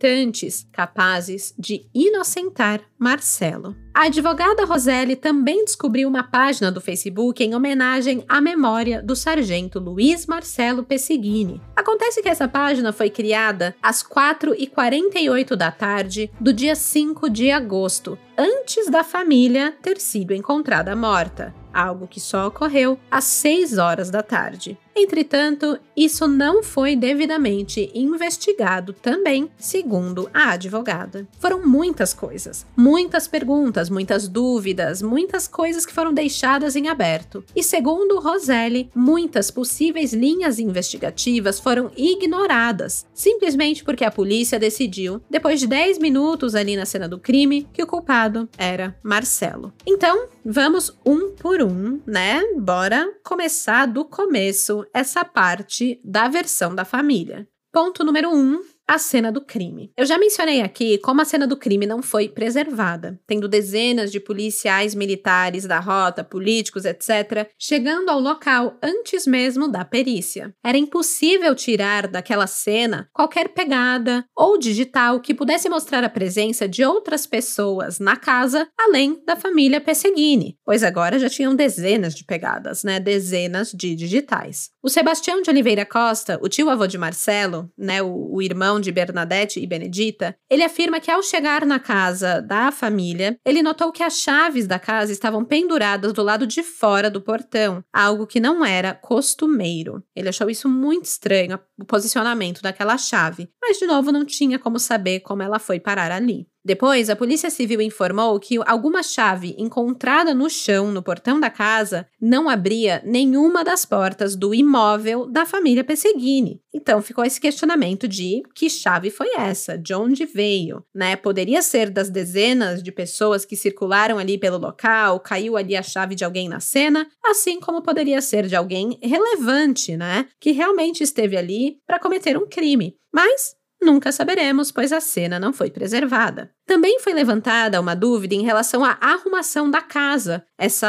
capazes 0.72 1.54
de 1.58 1.86
inocentar 1.94 2.82
Marcelo. 2.98 3.76
A 3.94 4.06
advogada 4.06 4.64
Roseli 4.64 5.16
também 5.16 5.66
descobriu 5.66 6.08
uma 6.08 6.24
página 6.24 6.72
do 6.72 6.80
Facebook 6.80 7.44
em 7.44 7.54
homenagem 7.54 8.24
à 8.28 8.40
memória 8.40 9.02
do 9.02 9.16
sargento 9.16 9.80
Luiz 9.80 10.26
Marcelo 10.26 10.84
Pessigini. 10.84 11.62
Acontece 11.76 12.22
que 12.22 12.30
essa 12.30 12.48
página 12.48 12.94
foi 12.94 13.10
criada 13.10 13.76
às 13.82 14.02
4h48 14.04 15.56
da 15.56 15.72
tarde 15.72 16.32
do 16.40 16.54
dia 16.54 16.76
5 16.76 17.30
de 17.30 17.52
agosto, 17.52 18.18
antes 18.38 18.90
da 18.90 19.04
família 19.04 19.76
ter 19.82 20.00
sido 20.00 20.34
encontrada 20.34 20.96
morta 20.96 21.54
algo 21.74 22.08
que 22.08 22.20
só 22.20 22.48
ocorreu 22.48 23.00
às 23.10 23.24
6 23.26 23.78
horas 23.78 24.10
da 24.10 24.22
tarde. 24.22 24.78
Entretanto, 24.96 25.80
isso 25.96 26.28
não 26.28 26.62
foi 26.62 26.96
devidamente 26.96 27.92
investigado 27.94 28.94
também, 28.94 29.50
segundo 29.58 30.30
a 30.34 30.52
advogada. 30.52 31.28
Foram 31.40 31.66
muitas 31.66 32.14
coisas, 32.14 32.66
muitas 32.76 33.28
perguntas, 33.28 33.90
muitas 33.90 34.28
dúvidas, 34.28 35.02
muitas 35.02 35.48
coisas 35.48 35.86
que 35.86 35.94
foram 35.94 36.14
deixadas 36.14 36.76
em 36.76 36.88
aberto. 36.88 37.44
E 37.56 37.64
segundo 37.64 38.20
Roseli, 38.20 38.90
muitas 38.94 39.50
possíveis 39.50 40.14
linhas 40.14 40.60
investigativas 40.60 41.60
foram 41.60 41.92
ignoradas, 41.96 43.06
simplesmente 43.14 43.84
porque 43.84 44.06
a 44.06 44.12
polícia 44.12 44.60
decidiu, 44.60 45.22
depois 45.30 45.60
de 45.60 45.68
10 45.68 46.00
minutos 46.00 46.56
ali 46.56 46.76
na 46.76 46.86
cena 46.86 47.08
do 47.08 47.20
crime, 47.20 47.68
que 47.74 47.84
o 47.84 47.88
culpado 47.88 48.50
era 48.58 48.96
Marcelo. 49.04 49.74
Então, 49.86 50.28
vamos 50.46 50.96
um 51.06 51.32
por 51.36 51.62
um, 51.62 52.02
né? 52.06 52.42
Bora 52.58 53.08
começar 53.24 53.86
do 53.86 54.06
começo 54.06 54.86
essa 54.94 55.24
parte 55.24 56.00
da 56.04 56.28
versão 56.28 56.74
da 56.74 56.86
família. 56.86 57.48
Ponto 57.72 58.04
número 58.04 58.30
um, 58.30 58.62
a 58.92 58.98
cena 58.98 59.32
do 59.32 59.40
crime. 59.40 59.90
Eu 59.96 60.06
já 60.06 60.18
mencionei 60.18 60.60
aqui 60.60 60.98
como 60.98 61.22
a 61.22 61.26
cena 61.26 61.48
do 61.48 61.56
crime 61.56 61.86
não 61.86 62.04
foi 62.04 62.28
preservada, 62.28 63.18
tendo 63.26 63.48
dezenas 63.48 64.12
de 64.12 64.20
policiais 64.20 64.94
militares 64.94 65.66
da 65.66 65.80
rota, 65.80 66.26
políticos, 66.26 66.84
etc., 66.84 67.50
chegando 67.58 68.10
ao 68.10 68.20
local 68.20 68.78
antes 68.84 69.26
mesmo 69.26 69.70
da 69.70 69.86
perícia. 69.86 70.54
Era 70.62 70.78
impossível 70.78 71.56
tirar 71.56 72.06
daquela 72.06 72.48
cena 72.48 73.08
qualquer 73.14 73.54
pegada 73.54 74.26
ou 74.36 74.58
digital 74.58 75.22
que 75.22 75.34
pudesse 75.34 75.70
mostrar 75.70 76.04
a 76.04 76.10
presença 76.10 76.68
de 76.68 76.84
outras 76.84 77.26
pessoas 77.26 77.98
na 77.98 78.18
casa, 78.18 78.68
além 78.78 79.24
da 79.26 79.38
família 79.38 79.80
Pesseguini, 79.80 80.58
pois 80.66 80.84
agora 80.84 81.18
já 81.18 81.30
tinham 81.30 81.56
dezenas 81.56 82.14
de 82.14 82.26
pegadas, 82.26 82.84
né? 82.84 83.00
Dezenas 83.00 83.72
de 83.72 83.96
digitais. 83.96 84.70
O 84.84 84.90
Sebastião 84.90 85.44
de 85.44 85.50
Oliveira 85.52 85.86
Costa, 85.86 86.40
o 86.42 86.50
tio-avô 86.50 86.88
de 86.88 86.98
Marcelo, 86.98 87.72
né, 87.78 88.02
o, 88.02 88.34
o, 88.34 88.42
irmão 88.42 88.80
de 88.80 88.92
Bernadette 88.92 89.60
e 89.60 89.68
Benedita, 89.68 90.36
ele 90.50 90.64
afirma 90.64 91.00
que 91.00 91.12
ao 91.12 91.22
chegar 91.22 91.68
na 91.68 91.80
casa 91.80 92.42
da 92.42 92.72
família, 92.72 93.38
ele 93.46 93.62
notou 93.62 93.92
que 93.92 94.02
as 94.02 94.18
chaves 94.18 94.66
da 94.66 94.80
casa 94.80 95.12
estavam 95.12 95.46
penduradas 95.46 96.14
do 96.14 96.24
lado 96.24 96.48
de 96.48 96.64
fora 96.64 97.12
do 97.12 97.22
portão, 97.22 97.84
algo 97.94 98.26
que 98.26 98.40
não 98.40 98.66
era 98.66 98.96
costumeiro. 98.96 100.04
Ele 100.16 100.30
achou 100.30 100.50
isso 100.50 100.68
muito 100.68 101.06
estranho, 101.06 101.60
o 101.80 101.86
posicionamento 101.86 102.64
daquela 102.64 102.98
chave, 102.98 103.50
mas 103.62 103.78
de 103.78 103.86
novo 103.86 104.12
não 104.12 104.26
tinha 104.26 104.58
como 104.58 104.80
saber 104.80 105.20
como 105.20 105.44
ela 105.44 105.60
foi 105.60 105.80
parar 105.80 106.12
ali. 106.12 106.48
Depois, 106.64 107.10
a 107.10 107.16
Polícia 107.16 107.50
Civil 107.50 107.82
informou 107.82 108.40
que 108.40 108.60
alguma 108.66 109.02
chave 109.02 109.56
encontrada 109.58 110.34
no 110.34 110.48
chão 110.48 110.92
no 110.92 111.02
portão 111.02 111.40
da 111.40 111.50
casa 111.50 112.08
não 112.22 112.48
abria 112.48 113.02
nenhuma 113.04 113.64
das 113.64 113.84
portas 113.84 114.36
do 114.36 114.54
imóvel 114.54 115.26
da 115.26 115.44
família 115.44 115.84
Pesseguini. 115.84 116.62
Então 116.74 117.02
ficou 117.02 117.26
esse 117.26 117.42
questionamento 117.42 118.08
de 118.08 118.44
que 118.54 118.70
chave 118.70 119.10
foi 119.10 119.28
essa, 119.36 119.76
de 119.76 119.94
onde 119.94 120.26
veio, 120.26 120.86
né? 120.94 121.16
Poderia 121.16 121.64
ser 121.64 121.90
das 121.90 122.10
dezenas 122.10 122.84
de 122.84 122.92
pessoas 122.92 123.44
que 123.44 123.56
circularam 123.56 124.20
ali 124.20 124.38
pelo 124.38 124.58
local, 124.58 125.20
caiu 125.20 125.58
ali 125.58 125.76
a 125.76 125.84
chave 125.84 126.14
de 126.14 126.24
alguém 126.24 126.48
na 126.48 126.60
cena, 126.60 127.08
assim 127.26 127.60
como 127.60 127.82
poderia 127.82 128.22
ser 128.22 128.46
de 128.46 128.56
alguém 128.56 129.00
relevante, 129.02 129.98
né? 129.98 130.28
Que 130.40 130.52
realmente 130.52 131.04
esteve 131.04 131.36
ali 131.36 131.80
para 131.88 132.00
cometer 132.00 132.38
um 132.38 132.48
crime. 132.48 132.96
Mas 133.12 133.56
Nunca 133.82 134.12
saberemos, 134.12 134.72
pois 134.72 134.92
a 134.92 135.02
cena 135.02 135.40
não 135.40 135.52
foi 135.52 135.72
preservada. 135.72 136.54
Também 136.72 137.02
foi 137.02 137.14
levantada 137.14 137.82
uma 137.82 137.94
dúvida 137.94 138.34
em 138.34 138.44
relação 138.44 138.86
à 138.86 138.98
arrumação 139.02 139.70
da 139.70 139.82
casa, 139.82 140.46
essa 140.58 140.88